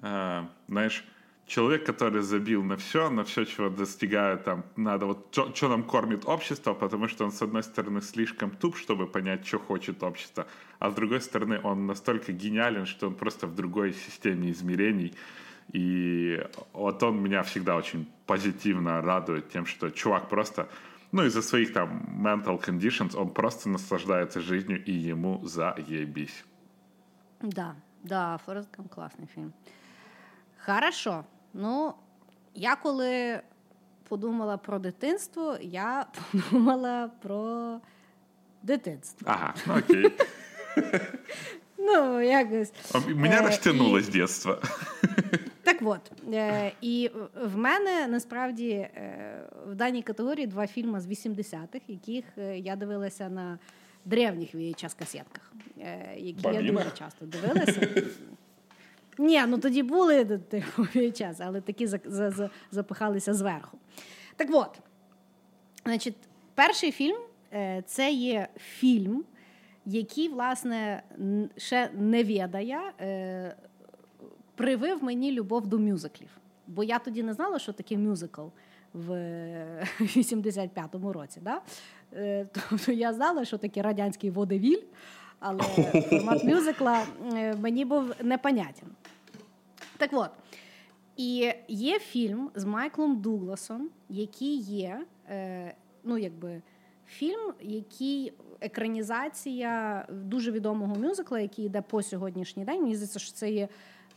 э, 0.02 0.44
знаешь, 0.68 1.04
человек, 1.46 1.84
который 1.84 2.22
забил 2.22 2.62
на 2.62 2.76
все, 2.76 3.10
на 3.10 3.22
все, 3.24 3.44
чего 3.44 3.68
достигает 3.68 4.44
там, 4.44 4.64
надо 4.76 5.06
вот, 5.06 5.28
что 5.54 5.68
нам 5.68 5.82
кормит 5.82 6.24
общество, 6.24 6.74
потому 6.74 7.08
что 7.08 7.24
он, 7.24 7.32
с 7.32 7.42
одной 7.42 7.62
стороны, 7.62 8.00
слишком 8.00 8.50
туп, 8.50 8.76
чтобы 8.76 9.06
понять, 9.06 9.46
что 9.46 9.58
хочет 9.58 10.02
общество, 10.02 10.46
а 10.78 10.90
с 10.90 10.94
другой 10.94 11.20
стороны, 11.20 11.60
он 11.62 11.86
настолько 11.86 12.32
гениален, 12.32 12.86
что 12.86 13.06
он 13.08 13.14
просто 13.14 13.46
в 13.46 13.54
другой 13.54 13.92
системе 13.92 14.50
измерений, 14.50 15.14
и 15.72 16.46
вот 16.72 17.02
он 17.02 17.22
меня 17.22 17.42
всегда 17.42 17.76
очень 17.76 18.06
позитивно 18.26 19.00
радует 19.02 19.50
тем, 19.50 19.66
что 19.66 19.90
чувак 19.90 20.28
просто, 20.28 20.68
ну, 21.12 21.24
из-за 21.24 21.42
своих 21.42 21.72
там 21.72 22.02
mental 22.24 22.58
conditions, 22.60 23.16
он 23.16 23.30
просто 23.30 23.68
наслаждается 23.68 24.40
жизнью, 24.40 24.82
и 24.84 24.92
ему 24.92 25.40
заебись. 25.44 26.44
Да, 27.40 27.76
да, 28.02 28.38
Форест 28.46 28.68
Гамп 28.76 28.94
класний 28.94 29.26
фільм. 29.34 29.52
Хорошо. 30.58 31.24
Ну, 31.54 31.94
я 32.54 32.76
коли 32.76 33.40
подумала 34.08 34.56
про 34.56 34.78
дитинство, 34.78 35.58
я 35.62 36.06
подумала 36.32 37.10
про 37.22 37.80
дитинство. 38.62 39.28
Ага, 39.30 39.54
ну 39.66 39.78
окей. 39.78 40.10
Ну, 41.78 42.20
якось. 42.20 42.72
Меня 43.08 43.38
Е, 43.38 43.42
растянуло 43.42 43.98
і- 43.98 44.02
Так 45.62 45.76
от, 45.82 46.12
е, 46.32 46.72
і 46.80 47.10
в 47.44 47.56
мене 47.56 48.06
насправді 48.08 48.70
е, 48.70 49.48
в 49.66 49.74
даній 49.74 50.02
категорії 50.02 50.46
два 50.46 50.66
фільми 50.66 51.00
з 51.00 51.06
80-х, 51.06 51.80
яких 51.88 52.24
я 52.56 52.76
дивилася 52.76 53.28
на 53.28 53.58
древніх 54.04 54.54
VHS 54.54 54.98
касетках, 54.98 55.52
е, 55.80 56.14
які 56.16 56.48
я 56.48 56.62
дуже 56.72 56.90
часто 56.90 57.26
дивилася. 57.26 57.88
Ні, 59.18 59.42
ну 59.46 59.58
тоді 59.58 59.82
були 59.82 60.24
типу, 60.24 60.82
VHS, 60.82 61.36
але 61.38 61.60
такі 61.60 61.86
за, 61.86 62.00
за, 62.04 62.30
за, 62.30 62.50
запихалися 62.70 63.34
зверху. 63.34 63.78
Так 64.36 64.48
от, 64.52 64.78
значить, 65.84 66.16
перший 66.54 66.92
фільм 66.92 67.16
е, 67.52 67.82
це 67.86 68.12
є 68.12 68.48
фільм, 68.56 69.24
який, 69.86 70.28
власне, 70.28 71.02
ще 71.56 71.90
не 71.94 72.24
відає. 72.24 72.80
Е, 73.00 73.56
привив 74.54 75.04
мені 75.04 75.32
любов 75.32 75.66
до 75.66 75.78
мюзиклів. 75.78 76.28
Бо 76.66 76.84
я 76.84 76.98
тоді 76.98 77.22
не 77.22 77.32
знала, 77.32 77.58
що 77.58 77.72
таке 77.72 77.98
мюзикл 77.98 78.42
в 78.92 79.10
85-му 80.00 81.12
році. 81.12 81.40
Да? 81.42 81.60
Е, 82.12 82.46
Тобто 82.70 82.92
я 82.92 83.12
знала, 83.12 83.44
що 83.44 83.58
таке 83.58 83.82
радянський 83.82 84.30
водевіль, 84.30 84.82
але 85.40 85.62
формат 86.10 86.44
мюзикла 86.44 87.04
мені 87.60 87.84
був 87.84 88.12
непонятен. 88.22 88.88
Так 89.98 90.10
от, 90.12 90.30
І 91.16 91.52
є 91.68 91.98
фільм 91.98 92.50
з 92.54 92.64
Майклом 92.64 93.20
Дугласом, 93.20 93.90
який 94.08 94.56
є, 94.56 95.06
е, 95.28 95.74
ну 96.04 96.18
якби 96.18 96.62
фільм, 97.06 97.52
який 97.60 98.32
екранізація 98.60 100.06
дуже 100.10 100.52
відомого 100.52 100.94
мюзикла, 100.94 101.40
який 101.40 101.64
йде 101.64 101.82
по 101.82 102.02
сьогоднішній 102.02 102.64
день. 102.64 102.82
Мені 102.82 102.94
здається, 102.94 103.18
що 103.18 103.32
це 103.32 103.50
є 103.50 103.68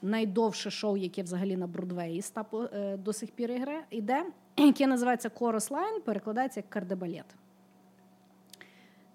найдовше 0.02 0.72
шоу, 0.72 0.98
яке 0.98 1.24
взагалі 1.24 1.58
на 1.58 1.68
Бродвеї 1.68 2.24
е, 2.54 2.98
до 2.98 3.14
сих 3.14 3.32
пір 3.32 3.52
ігри, 3.52 3.84
іде, 3.90 4.26
яке 4.58 4.88
називається 4.88 5.30
Chorus 5.30 5.72
Line, 5.72 6.00
перекладається 6.00 6.60
як 6.60 6.70
кардебалет. 6.70 7.26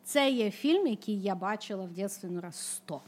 Це 0.04 0.30
є 0.30 0.50
фільм, 0.50 0.86
який 0.86 1.20
я 1.20 1.34
бачила 1.34 1.84
в 1.84 1.88
дитинстві 1.88 2.40
раз 2.40 2.56
сто. 2.56 3.00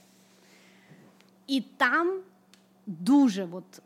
І 1.47 1.61
там 1.61 2.23
дуже 2.87 3.49
от. 3.53 3.83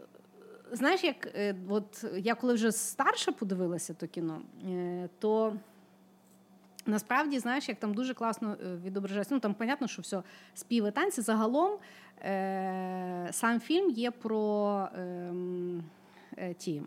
Знаєш, 0.73 1.05
як 1.05 1.27
е, 1.27 1.55
от 1.69 2.05
я 2.17 2.35
коли 2.35 2.55
вже 2.55 2.73
старша 2.73 3.33
подивилася 3.33 3.95
то 3.95 4.07
кіно, 4.07 4.41
е, 4.69 5.09
то 5.19 5.57
насправді 6.87 7.39
знаєш, 7.39 7.69
як 7.69 7.79
там 7.79 7.95
дуже 7.95 8.15
класно 8.15 8.57
відображається. 8.85 9.35
Ну 9.35 9.41
там, 9.41 9.55
понятно, 9.55 9.89
що 9.89 10.03
все 10.03 10.23
співи 10.55 10.91
танці. 10.91 11.21
Загалом 11.21 11.79
Е, 12.25 13.29
сам 13.33 13.61
фільм 13.61 13.91
є 13.91 14.11
про 14.11 14.89
ем, 14.95 15.85
е, 16.37 16.55
ті. 16.55 16.83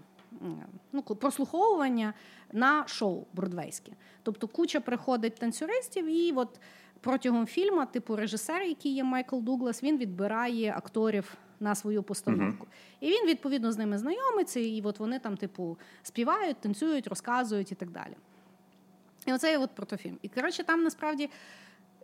Ну, 0.92 1.02
прослуховування 1.02 2.14
на 2.52 2.88
шоу 2.88 3.26
бродвейське. 3.34 3.92
Тобто 4.24 4.48
куча 4.48 4.80
приходить 4.80 5.36
танцюристів, 5.36 6.06
і 6.06 6.32
от 6.32 6.60
протягом 7.00 7.46
фільму, 7.46 7.86
типу 7.86 8.16
режисер, 8.16 8.64
який 8.64 8.94
є 8.94 9.04
Майкл 9.04 9.40
Дуглас, 9.40 9.84
він 9.84 9.98
відбирає 9.98 10.74
акторів 10.78 11.38
на 11.62 11.76
свою 11.76 12.04
постановку. 12.04 12.66
Uh-huh. 12.68 13.08
І 13.08 13.10
він, 13.10 13.28
відповідно, 13.28 13.72
з 13.72 13.78
ними 13.78 13.98
знайомиться, 13.98 14.60
і 14.60 14.82
от 14.82 15.00
вони 15.00 15.20
там, 15.20 15.38
типу, 15.38 15.78
співають, 16.04 16.58
танцюють, 16.58 17.08
розказують 17.08 17.72
і 17.72 17.76
так 17.76 17.90
далі. 17.90 18.16
І 19.26 19.34
оце 19.34 19.52
є 19.52 19.58
от 19.58 19.76
протофільм. 19.76 20.18
І 20.22 20.30
коротше, 20.30 20.64
там 20.64 20.84
насправді 20.84 21.30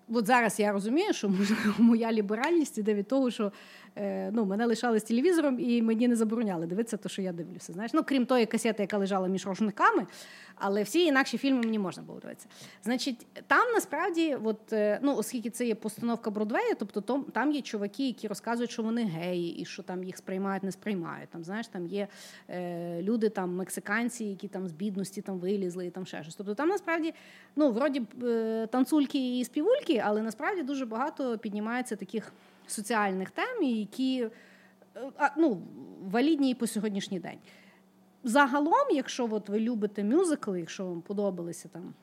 От 0.09 0.25
зараз 0.25 0.59
я 0.59 0.71
розумію, 0.71 1.13
що 1.13 1.33
моя 1.77 2.11
ліберальність 2.11 2.77
іде 2.77 2.93
від 2.93 3.07
того, 3.07 3.31
що 3.31 3.51
е, 3.95 4.31
ну, 4.33 4.45
мене 4.45 4.65
лишали 4.65 4.99
з 4.99 5.03
телевізором 5.03 5.59
і 5.59 5.81
мені 5.81 6.07
не 6.07 6.15
забороняли 6.15 6.65
дивитися, 6.65 6.97
те, 6.97 7.09
що 7.09 7.21
я 7.21 7.31
дивлюся. 7.31 7.73
Знаєш? 7.73 7.93
Ну, 7.93 8.03
Крім 8.03 8.25
тої 8.25 8.45
касети, 8.45 8.83
яка 8.83 8.97
лежала 8.97 9.27
між 9.27 9.47
рушниками, 9.47 10.07
але 10.55 10.83
всі 10.83 11.05
інакші 11.05 11.37
фільми 11.37 11.59
мені 11.59 11.79
можна 11.79 12.03
було 12.03 12.19
дивитися. 12.19 12.47
Значить, 12.83 13.27
там 13.47 13.73
насправді, 13.73 14.37
от, 14.43 14.73
е, 14.73 14.99
ну, 15.01 15.15
оскільки 15.15 15.49
це 15.49 15.65
є 15.65 15.75
постановка 15.75 16.29
Бродвея, 16.31 16.75
тобто 16.79 17.01
там, 17.01 17.23
там 17.23 17.51
є 17.51 17.61
чуваки, 17.61 18.07
які 18.07 18.27
розказують, 18.27 18.71
що 18.71 18.83
вони 18.83 19.03
геї, 19.03 19.57
і 19.59 19.65
що 19.65 19.83
там 19.83 20.03
їх 20.03 20.17
сприймають, 20.17 20.63
не 20.63 20.71
сприймають. 20.71 21.29
Там, 21.29 21.43
знаєш, 21.43 21.67
там 21.67 21.87
є 21.87 22.07
е, 22.49 23.01
люди, 23.01 23.29
там, 23.29 23.55
мексиканці, 23.55 24.23
які 24.25 24.47
там 24.47 24.67
з 24.67 24.71
бідності 24.71 25.21
там 25.21 25.39
вилізли 25.39 25.85
і 25.85 25.89
там 25.89 26.05
ще 26.05 26.23
щось. 26.23 26.35
Тобто 26.35 26.55
там 26.55 26.69
насправді 26.69 27.13
ну, 27.55 27.71
вроді 27.71 28.01
е, 28.23 28.67
танцульки 28.71 29.39
і 29.39 29.45
співульки, 29.45 29.96
але 30.05 30.21
насправді 30.21 30.63
дуже 30.63 30.85
багато 30.85 31.37
піднімається 31.37 31.95
таких 31.95 32.33
соціальних 32.67 33.31
тем, 33.31 33.63
які 33.63 34.29
е, 34.95 35.31
ну, 35.37 35.61
валідні 36.01 36.51
і 36.51 36.53
по 36.53 36.67
сьогоднішній 36.67 37.19
день. 37.19 37.37
Загалом, 38.23 38.87
якщо 38.91 39.27
от 39.31 39.49
ви 39.49 39.59
любите 39.59 40.03
мюзикли, 40.03 40.59
якщо 40.59 40.85
вам 40.85 41.01
подобалися 41.01 41.67
там 41.67 41.93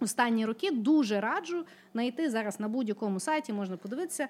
останні 0.00 0.46
роки, 0.46 0.70
дуже 0.70 1.20
раджу 1.20 1.64
знайти 1.92 2.30
зараз 2.30 2.60
на 2.60 2.68
будь-якому 2.68 3.20
сайті, 3.20 3.52
можна 3.52 3.76
подивитися. 3.76 4.28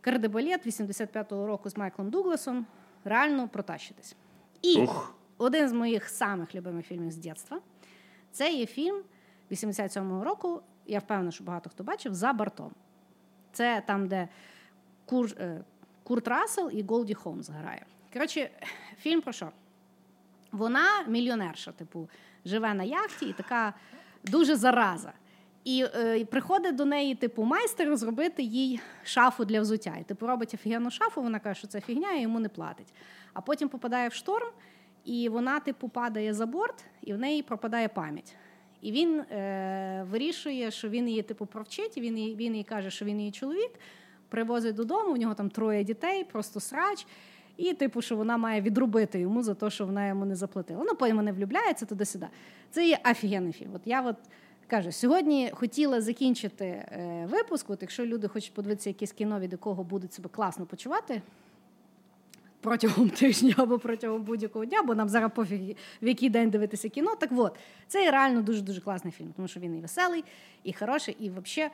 Кардебалет 0.00 0.66
85-го 0.66 1.46
року 1.46 1.70
з 1.70 1.76
Майклом 1.76 2.10
Дугласом. 2.10 2.66
Реально 3.04 3.48
протащитись. 3.48 4.16
І 4.62 4.82
Ух. 4.82 5.14
один 5.38 5.68
з 5.68 5.72
моїх 5.72 6.08
самих 6.08 6.54
любимих 6.54 6.86
фільмів 6.86 7.10
з 7.10 7.16
дитинства 7.16 7.60
це 8.32 8.52
є 8.52 8.66
фільм 8.66 9.02
87-го 9.50 10.24
року. 10.24 10.62
Я 10.90 10.98
впевнена, 10.98 11.30
що 11.30 11.44
багато 11.44 11.70
хто 11.70 11.84
бачив 11.84 12.14
за 12.14 12.32
бортом. 12.32 12.70
Це 13.52 13.82
там, 13.86 14.08
де 14.08 14.28
Кур, 15.04 15.30
е, 15.40 15.60
Курт 16.02 16.28
Рассел 16.28 16.70
і 16.72 16.82
Голді 16.82 17.14
Холмс 17.14 17.48
грає. 17.48 17.86
Коротше, 18.12 18.50
фільм 18.98 19.20
про 19.20 19.32
що? 19.32 19.50
Вона 20.52 21.04
мільйонерша, 21.08 21.72
типу, 21.72 22.08
живе 22.44 22.74
на 22.74 22.84
яхті 22.84 23.26
і 23.26 23.32
така 23.32 23.74
дуже 24.24 24.56
зараза. 24.56 25.12
І 25.64 25.86
е, 25.94 26.24
приходить 26.24 26.74
до 26.74 26.84
неї, 26.84 27.14
типу, 27.14 27.44
майстер 27.44 27.96
зробити 27.96 28.42
їй 28.42 28.80
шафу 29.04 29.44
для 29.44 29.60
взуття. 29.60 29.96
І 30.00 30.04
типу 30.04 30.26
робить 30.26 30.54
офігенну 30.54 30.90
шафу, 30.90 31.22
вона 31.22 31.38
каже, 31.38 31.58
що 31.58 31.68
це 31.68 31.80
фігня, 31.80 32.12
і 32.12 32.22
йому 32.22 32.40
не 32.40 32.48
платить. 32.48 32.94
А 33.32 33.40
потім 33.40 33.68
попадає 33.68 34.08
в 34.08 34.12
шторм, 34.12 34.48
і 35.04 35.28
вона, 35.28 35.60
типу, 35.60 35.88
падає 35.88 36.34
за 36.34 36.46
борт, 36.46 36.84
і 37.02 37.12
в 37.12 37.18
неї 37.18 37.42
пропадає 37.42 37.88
пам'ять. 37.88 38.36
І 38.82 38.92
він 38.92 39.18
е, 39.20 40.06
вирішує, 40.10 40.70
що 40.70 40.88
він 40.88 41.08
її 41.08 41.22
типу 41.22 41.46
провчить, 41.46 41.98
він 41.98 42.18
їй, 42.18 42.36
він 42.36 42.56
їй 42.56 42.64
каже, 42.64 42.90
що 42.90 43.04
він 43.04 43.18
її 43.18 43.32
чоловік, 43.32 43.70
привозить 44.28 44.74
додому, 44.74 45.14
у 45.14 45.16
нього 45.16 45.34
там 45.34 45.50
троє 45.50 45.84
дітей, 45.84 46.24
просто 46.24 46.60
срач. 46.60 47.06
І, 47.56 47.74
типу, 47.74 48.02
що 48.02 48.16
вона 48.16 48.36
має 48.36 48.60
відробити 48.60 49.20
йому 49.20 49.42
за 49.42 49.54
те, 49.54 49.70
що 49.70 49.86
вона 49.86 50.08
йому 50.08 50.24
не 50.24 50.36
заплатила. 50.36 50.84
Ну, 50.86 50.94
потім 50.94 51.16
вони 51.16 51.32
влюбляються 51.32 51.86
туди-сюди. 51.86 52.26
Це 52.70 52.88
є 52.88 52.98
офігенний 53.10 53.52
фільм. 53.52 53.70
От 53.74 53.82
я 53.84 54.02
от 54.02 54.16
кажу, 54.66 54.92
сьогодні 54.92 55.50
хотіла 55.54 56.00
закінчити 56.00 56.64
е, 56.64 57.28
випуск. 57.30 57.70
От 57.70 57.78
Якщо 57.82 58.06
люди 58.06 58.28
хочуть 58.28 58.54
подивитися 58.54 58.90
якесь 58.90 59.12
кіно, 59.12 59.40
від 59.40 59.52
якого 59.52 59.84
будуть 59.84 60.12
себе 60.12 60.28
класно 60.28 60.66
почувати 60.66 61.22
протягом 62.61 63.09
тижня 63.09 63.53
або 63.57 63.79
протягом 63.79 64.23
будь-якого 64.23 64.65
дня, 64.65 64.83
бо 64.83 64.95
нам 64.95 65.09
зараз 65.09 65.31
пофіг 65.35 65.75
в 66.01 66.07
який 66.07 66.29
день 66.29 66.49
дивитися 66.49 66.89
кіно. 66.89 67.15
Так 67.15 67.29
от, 67.35 67.57
це 67.87 68.03
є 68.03 68.11
реально 68.11 68.41
дуже 68.41 68.61
дуже 68.61 68.81
класний 68.81 69.13
фільм, 69.13 69.33
тому 69.35 69.47
що 69.47 69.59
він 69.59 69.77
і 69.77 69.81
веселий, 69.81 70.23
і 70.63 70.73
хороший, 70.73 71.17
і 71.19 71.29
взагалі, 71.29 71.71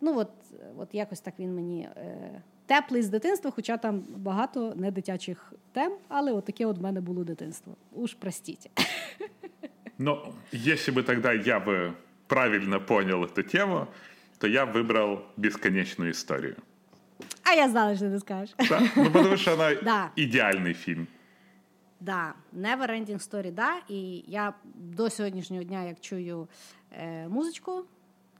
ну 0.00 0.18
от, 0.18 0.30
от 0.76 0.88
якось 0.92 1.20
так 1.20 1.34
він 1.38 1.54
мені. 1.54 1.88
Е, 1.96 2.42
теплий 2.66 3.02
з 3.02 3.08
дитинства, 3.08 3.50
хоча 3.50 3.76
там 3.76 4.04
багато 4.16 4.74
не 4.76 4.90
дитячих 4.90 5.52
тем, 5.72 5.92
але 6.08 6.32
от 6.32 6.44
таке 6.44 6.66
от 6.66 6.78
в 6.78 6.82
мене 6.82 7.00
було 7.00 7.24
дитинство. 7.24 7.76
Уж 7.92 8.14
простите. 8.14 8.70
Ну, 9.98 10.34
если 10.52 10.92
бы 10.92 11.02
тогда 11.02 11.32
я 11.32 11.60
бы 11.60 11.94
правильно 12.26 12.80
понял 12.80 13.24
эту 13.24 13.42
тему, 13.42 13.86
то 14.38 14.48
я 14.48 14.64
выбрал 14.64 15.20
бесконечную 15.36 16.10
историю. 16.10 16.56
А 17.43 17.53
я 17.53 17.69
знала, 17.69 17.95
що 17.95 18.09
ти 18.09 18.19
скажеш. 18.19 18.55
Да? 18.69 18.81
Ну, 18.95 19.11
потому 19.11 19.37
что 19.37 19.53
она 19.53 19.73
да. 19.83 20.11
идеальный 20.15 20.73
фильм. 20.73 21.07
Да, 21.99 22.33
Never 22.53 22.89
Ending 22.89 23.29
Story, 23.29 23.51
да. 23.51 23.73
І 23.87 24.23
я 24.27 24.53
до 24.75 25.09
сьогоднішнього 25.09 25.63
дня, 25.63 25.83
як 25.83 25.99
чую 25.99 26.47
е, 26.91 27.27
музичку, 27.27 27.85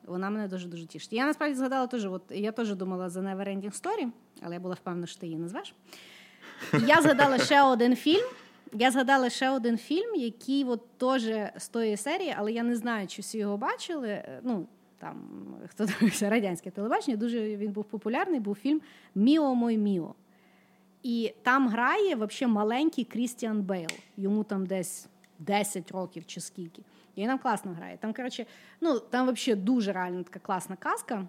вона 0.05 0.29
мене 0.29 0.47
дуже 0.47 0.67
дуже 0.67 0.85
тішить. 0.85 1.13
Я 1.13 1.25
насправді 1.25 1.55
згадала 1.55 1.87
теж, 1.87 2.05
от 2.05 2.23
я 2.29 2.51
теж 2.51 2.75
думала 2.75 3.09
за 3.09 3.21
Never 3.21 3.47
Ending 3.47 3.81
Story, 3.81 4.11
але 4.41 4.53
я 4.53 4.59
була 4.59 4.73
впевнена, 4.73 5.07
що 5.07 5.19
ти 5.19 5.25
її 5.27 5.39
назвеш. 5.39 5.75
І 6.73 6.81
я 6.87 7.01
згадала 7.01 7.37
ще 7.37 7.63
один 7.63 7.95
фільм. 7.95 8.25
Я 8.73 8.91
згадала 8.91 9.29
ще 9.29 9.49
один 9.49 9.77
фільм, 9.77 10.15
який 10.15 10.63
от 10.63 10.97
теж 10.97 11.23
з 11.57 11.67
тої 11.67 11.97
серії, 11.97 12.35
але 12.37 12.51
я 12.51 12.63
не 12.63 12.75
знаю, 12.75 13.07
чи 13.07 13.21
всі 13.21 13.37
його 13.37 13.57
бачили. 13.57 14.23
Ну, 14.43 14.67
там, 14.99 15.45
хто 15.67 15.85
дивився 15.85 16.29
радянське 16.29 16.71
телебачення, 16.71 17.17
дуже 17.17 17.57
він 17.57 17.71
був 17.71 17.83
популярний, 17.83 18.39
був 18.39 18.55
фільм 18.55 18.81
Міо 19.15 19.55
мой 19.55 19.77
Міо. 19.77 20.15
І 21.03 21.33
там 21.43 21.69
грає 21.69 22.15
взагалі 22.15 22.53
маленький 22.53 23.03
Крістіан 23.03 23.61
Бейл. 23.61 23.89
Йому 24.17 24.43
там 24.43 24.65
десь 24.65 25.07
10 25.39 25.91
років 25.91 26.25
чи 26.25 26.41
скільки. 26.41 26.81
І 27.15 27.21
він 27.21 27.27
нам 27.27 27.39
класно 27.39 27.73
грає. 27.73 27.97
Там, 27.97 28.13
коротше, 28.13 28.45
ну, 28.81 28.99
там 28.99 29.31
взагалі 29.31 29.61
дуже 29.61 29.93
реально 29.93 30.23
така 30.23 30.39
класна 30.39 30.75
казка, 30.75 31.27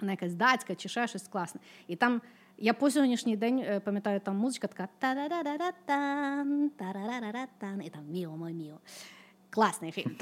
вона 0.00 0.12
якась 0.12 0.34
датська 0.34 0.74
чи 0.74 0.88
ще 0.88 1.06
щось 1.06 1.28
класне. 1.28 1.60
І 1.86 1.96
там 1.96 2.20
я 2.58 2.74
по 2.74 2.90
сьогоднішній 2.90 3.36
день 3.36 3.58
е, 3.58 3.80
пам'ятаю, 3.80 4.20
там 4.20 4.36
музичка 4.36 4.66
така 4.66 4.88
та-да-да-да-да-тан, 4.98 6.70
та-да-да-да-да-тан, 6.76 7.82
і 7.86 7.90
там 7.90 8.04
міо 8.10 8.36
мой 8.36 8.52
міо. 8.52 8.78
Класний 9.49 9.91
фільм. 9.91 10.15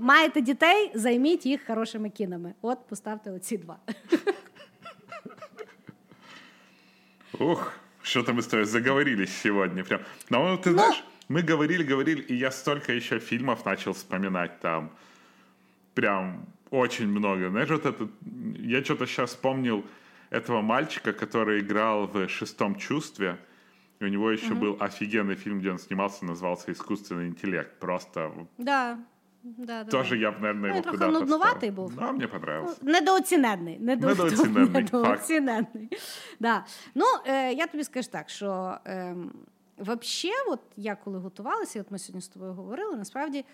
Маєте 0.00 0.40
дітей, 0.40 0.90
займіть 0.94 1.46
їх 1.46 1.66
хорошими 1.66 2.10
кінами. 2.10 2.54
От 2.62 2.86
поставте 2.88 3.30
оці 3.30 3.58
два. 3.58 3.76
Ух, 7.38 7.72
что-то 8.02 8.32
мы 8.32 8.40
с 8.40 8.46
тобой 8.46 8.64
заговорились 8.64 9.32
сегодня. 9.32 9.84
Прям. 9.84 10.00
Но 10.30 10.56
ты 10.56 10.72
знаешь, 10.72 11.04
мы 11.28 11.42
говорили, 11.42 11.84
говорили, 11.84 12.20
и 12.28 12.34
я 12.34 12.50
столько 12.50 12.92
еще 12.92 13.18
фильмов 13.20 13.64
начал 13.64 13.92
вспоминать 13.92 14.60
там. 14.60 14.90
Прям 15.94 16.46
очень 16.70 17.08
много. 17.08 17.48
Знаешь, 17.50 17.70
вот 17.70 17.86
это... 17.86 18.08
Я 18.58 18.84
что-то 18.84 19.06
сейчас 19.06 19.30
вспомнил 19.30 19.84
этого 20.30 20.60
мальчика, 20.60 21.12
который 21.12 21.60
играл 21.60 22.06
в 22.06 22.28
«Шестом 22.28 22.74
чувстве». 22.74 23.38
И 24.00 24.04
у 24.04 24.08
него 24.08 24.30
еще 24.30 24.52
угу. 24.52 24.60
был 24.60 24.76
офигенный 24.80 25.34
фильм, 25.34 25.58
где 25.58 25.70
он 25.70 25.78
снимался, 25.78 26.24
назывался 26.24 26.72
«Искусственный 26.72 27.26
интеллект». 27.26 27.78
Просто... 27.78 28.32
Да. 28.58 28.98
Да, 29.42 29.84
да, 29.84 29.90
Тоже 29.90 30.16
я 30.16 30.32
б, 30.32 30.38
наверное, 30.40 30.74
ну, 30.74 30.82
трохи 30.82 31.04
нуднуватий 31.04 31.70
був. 31.70 31.94
Да, 31.94 32.12
мені 32.12 32.26
подобався. 32.26 32.76
Ну, 32.82 32.92
недооцінений. 32.92 33.78
Недооцінений. 33.78 34.68
Недооцінений. 34.68 35.88
Да. 36.40 36.64
Ну, 36.94 37.04
е, 37.26 37.52
я 37.52 37.66
тобі 37.66 37.84
скажу 37.84 38.08
так, 38.10 38.28
що 38.28 38.76
е, 38.86 39.16
Взагалі, 39.80 40.34
от 40.48 40.60
я 40.76 40.96
коли 40.96 41.18
готувалася, 41.18 41.80
от 41.80 41.90
ми 41.90 41.98
сьогодні 41.98 42.20
з 42.20 42.28
тобою 42.28 42.52
говорили, 42.52 42.96
насправді. 42.96 43.44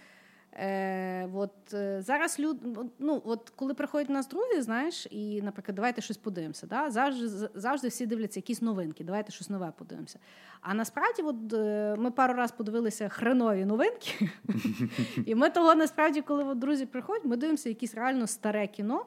Е, 0.53 1.29
от 1.33 1.73
е, 1.73 2.01
Зараз 2.01 2.39
люд, 2.39 2.57
ну, 2.99 3.21
от 3.25 3.49
коли 3.55 3.73
приходять 3.73 4.09
у 4.09 4.13
нас 4.13 4.27
друзі, 4.27 4.61
знаєш, 4.61 5.07
і, 5.11 5.41
наприклад, 5.41 5.75
давайте 5.75 6.01
щось 6.01 6.17
подивимося. 6.17 6.67
Да? 6.67 6.89
Завжди 6.91 7.27
завжди 7.53 7.87
всі 7.87 8.05
дивляться 8.05 8.39
якісь 8.39 8.61
новинки, 8.61 9.03
давайте 9.03 9.31
щось 9.31 9.49
нове 9.49 9.73
подивимося. 9.77 10.19
А 10.61 10.73
насправді, 10.73 11.21
от, 11.21 11.53
е, 11.53 11.95
ми 11.99 12.11
пару 12.11 12.33
разів 12.33 12.57
подивилися 12.57 13.09
хренові 13.09 13.65
новинки, 13.65 14.29
і 15.25 15.35
ми 15.35 15.49
того 15.49 15.75
насправді, 15.75 16.21
коли 16.21 16.43
от, 16.43 16.59
друзі 16.59 16.85
приходять, 16.85 17.25
ми 17.25 17.37
дивимося 17.37 17.69
якесь 17.69 17.95
реально 17.95 18.27
старе 18.27 18.67
кіно. 18.67 19.05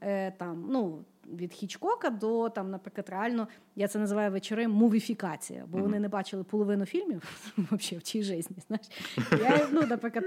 Е, 0.00 0.30
там, 0.30 0.66
ну, 0.68 1.04
від 1.36 1.52
Хічкока 1.52 2.10
до 2.10 2.48
там, 2.48 2.70
наприклад, 2.70 3.08
реально 3.10 3.48
я 3.76 3.88
це 3.88 3.98
називаю 3.98 4.30
вечори 4.30 4.68
мувіфікація, 4.68 5.64
бо 5.68 5.78
вони 5.78 6.00
не 6.00 6.08
бачили 6.08 6.44
половину 6.44 6.86
фільмів 6.86 7.22
взагалі 7.56 7.98
в 7.98 8.02
цій 8.02 8.22
житті. 8.22 8.54
Знаєш, 8.66 8.86
я, 9.32 9.68
ну, 9.72 9.86
наприклад, 9.86 10.24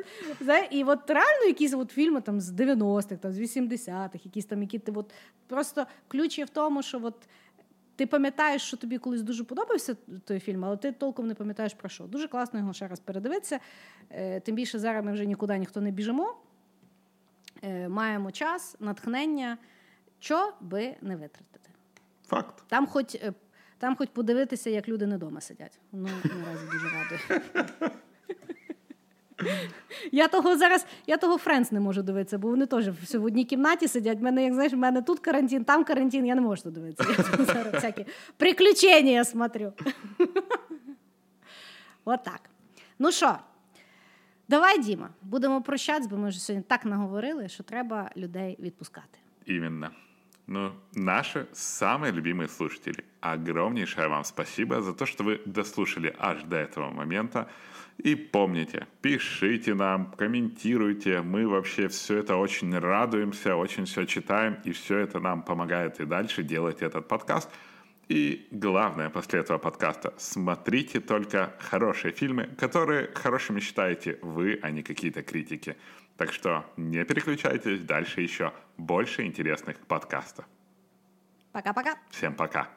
і 0.71 0.83
от 0.83 1.09
реально 1.09 1.45
якісь 1.47 1.73
от 1.73 1.91
фільми 1.91 2.21
там 2.21 2.41
з 2.41 2.51
90-х, 2.51 3.15
там 3.15 3.31
з 3.31 3.39
80-х, 3.39 4.19
якісь 4.25 4.45
там 4.45 4.61
які 4.61 4.79
ти 4.79 4.91
от 4.91 5.13
просто 5.47 5.85
ключ 6.07 6.39
є 6.39 6.45
в 6.45 6.49
тому, 6.49 6.83
що 6.83 6.99
от. 7.03 7.15
Ти 7.95 8.07
пам'ятаєш, 8.07 8.61
що 8.61 8.77
тобі 8.77 8.97
колись 8.97 9.21
дуже 9.21 9.43
подобався 9.43 9.95
той 10.25 10.39
фільм, 10.39 10.65
але 10.65 10.77
ти 10.77 10.91
толком 10.91 11.27
не 11.27 11.33
пам'ятаєш 11.33 11.73
про 11.73 11.89
що. 11.89 12.03
Дуже 12.03 12.27
класно 12.27 12.59
його 12.59 12.73
ще 12.73 12.87
раз 12.87 12.99
передивитися. 12.99 13.59
Е, 14.09 14.39
тим 14.39 14.55
більше 14.55 14.79
зараз 14.79 15.05
ми 15.05 15.13
вже 15.13 15.25
нікуди 15.25 15.57
ніхто 15.57 15.81
не 15.81 15.91
біжимо. 15.91 16.35
Е, 17.63 17.89
маємо 17.89 18.31
час, 18.31 18.75
натхнення, 18.79 19.57
що 20.23 20.53
би 20.61 20.95
не 21.01 21.15
витратити. 21.15 21.69
Факт. 22.27 22.63
Там 22.67 22.87
хоч 22.87 23.15
е, 23.15 23.33
там 23.77 23.95
хоч 23.95 24.09
подивитися, 24.13 24.69
як 24.69 24.87
люди 24.87 25.07
не 25.07 25.15
вдома 25.15 25.41
сидять. 25.41 25.79
Ну, 25.91 26.09
наразі 26.23 26.65
дуже 26.71 26.87
радує. 26.89 27.41
Я 30.11 30.27
того 30.27 30.57
зараз, 30.57 30.85
я 31.07 31.17
того 31.17 31.37
Френс 31.37 31.71
не 31.71 31.79
можу 31.79 32.01
дивитися, 32.01 32.37
бо 32.37 32.49
вони 32.49 32.65
теж 32.65 32.89
все 32.89 33.17
в 33.17 33.25
одній 33.25 33.45
кімнаті 33.45 33.87
сидять. 33.87 34.19
В 34.19 34.23
мене, 34.23 34.43
як 34.43 34.53
знаєш, 34.53 34.73
в 34.73 34.77
мене 34.77 35.01
тут 35.01 35.19
карантин, 35.19 35.63
там 35.63 35.83
карантин, 35.83 36.25
я 36.25 36.35
не 36.35 36.41
можу 36.41 36.71
дивитися. 36.71 37.09
Я 37.39 37.45
зараз 37.45 37.73
всякі 37.73 38.05
приключення 38.37 39.25
смотрю. 39.25 39.73
Отак. 42.05 42.49
Ну 42.99 43.11
що, 43.11 43.37
давай, 44.49 44.79
Діма, 44.79 45.09
будемо 45.21 45.61
прощатися, 45.61 46.09
бо 46.09 46.17
ми 46.17 46.29
вже 46.29 46.39
сьогодні 46.39 46.65
так 46.69 46.85
наговорили, 46.85 47.49
що 47.49 47.63
треба 47.63 48.11
людей 48.17 48.57
відпускати. 48.59 49.19
Іменно. 49.45 49.91
Ну, 50.45 50.73
наши 50.93 51.47
самые 51.53 52.11
любимые 52.11 52.49
слушатели, 52.49 53.05
огромнейшее 53.21 54.09
вам 54.09 54.25
спасибо 54.25 54.81
за 54.81 54.93
то, 54.93 55.05
что 55.05 55.23
вы 55.23 55.41
дослушали 55.45 56.13
аж 56.19 56.43
до 56.43 56.57
этого 56.57 56.91
момента. 56.91 57.49
И 57.97 58.15
помните, 58.15 58.87
пишите 59.01 59.73
нам, 59.73 60.11
комментируйте. 60.17 61.21
Мы 61.21 61.47
вообще 61.47 61.87
все 61.87 62.17
это 62.17 62.35
очень 62.35 62.77
радуемся, 62.77 63.55
очень 63.55 63.85
все 63.85 64.05
читаем, 64.05 64.57
и 64.65 64.71
все 64.71 64.97
это 64.97 65.19
нам 65.19 65.43
помогает 65.43 65.99
и 65.99 66.05
дальше 66.05 66.43
делать 66.43 66.81
этот 66.81 67.07
подкаст. 67.07 67.49
И 68.09 68.47
главное 68.51 69.09
после 69.09 69.39
этого 69.39 69.59
подкаста, 69.59 70.13
смотрите 70.17 70.99
только 70.99 71.53
хорошие 71.59 72.11
фильмы, 72.11 72.49
которые 72.57 73.09
хорошими 73.13 73.61
считаете 73.61 74.19
вы, 74.21 74.59
а 74.61 74.71
не 74.71 74.83
какие-то 74.83 75.23
критики. 75.23 75.77
Так 76.17 76.33
что 76.33 76.65
не 76.75 77.05
переключайтесь, 77.05 77.79
дальше 77.79 78.21
еще 78.21 78.51
больше 78.77 79.25
интересных 79.25 79.79
подкастов. 79.85 80.45
Пока-пока. 81.51 81.97
Всем 82.09 82.35
пока. 82.35 82.69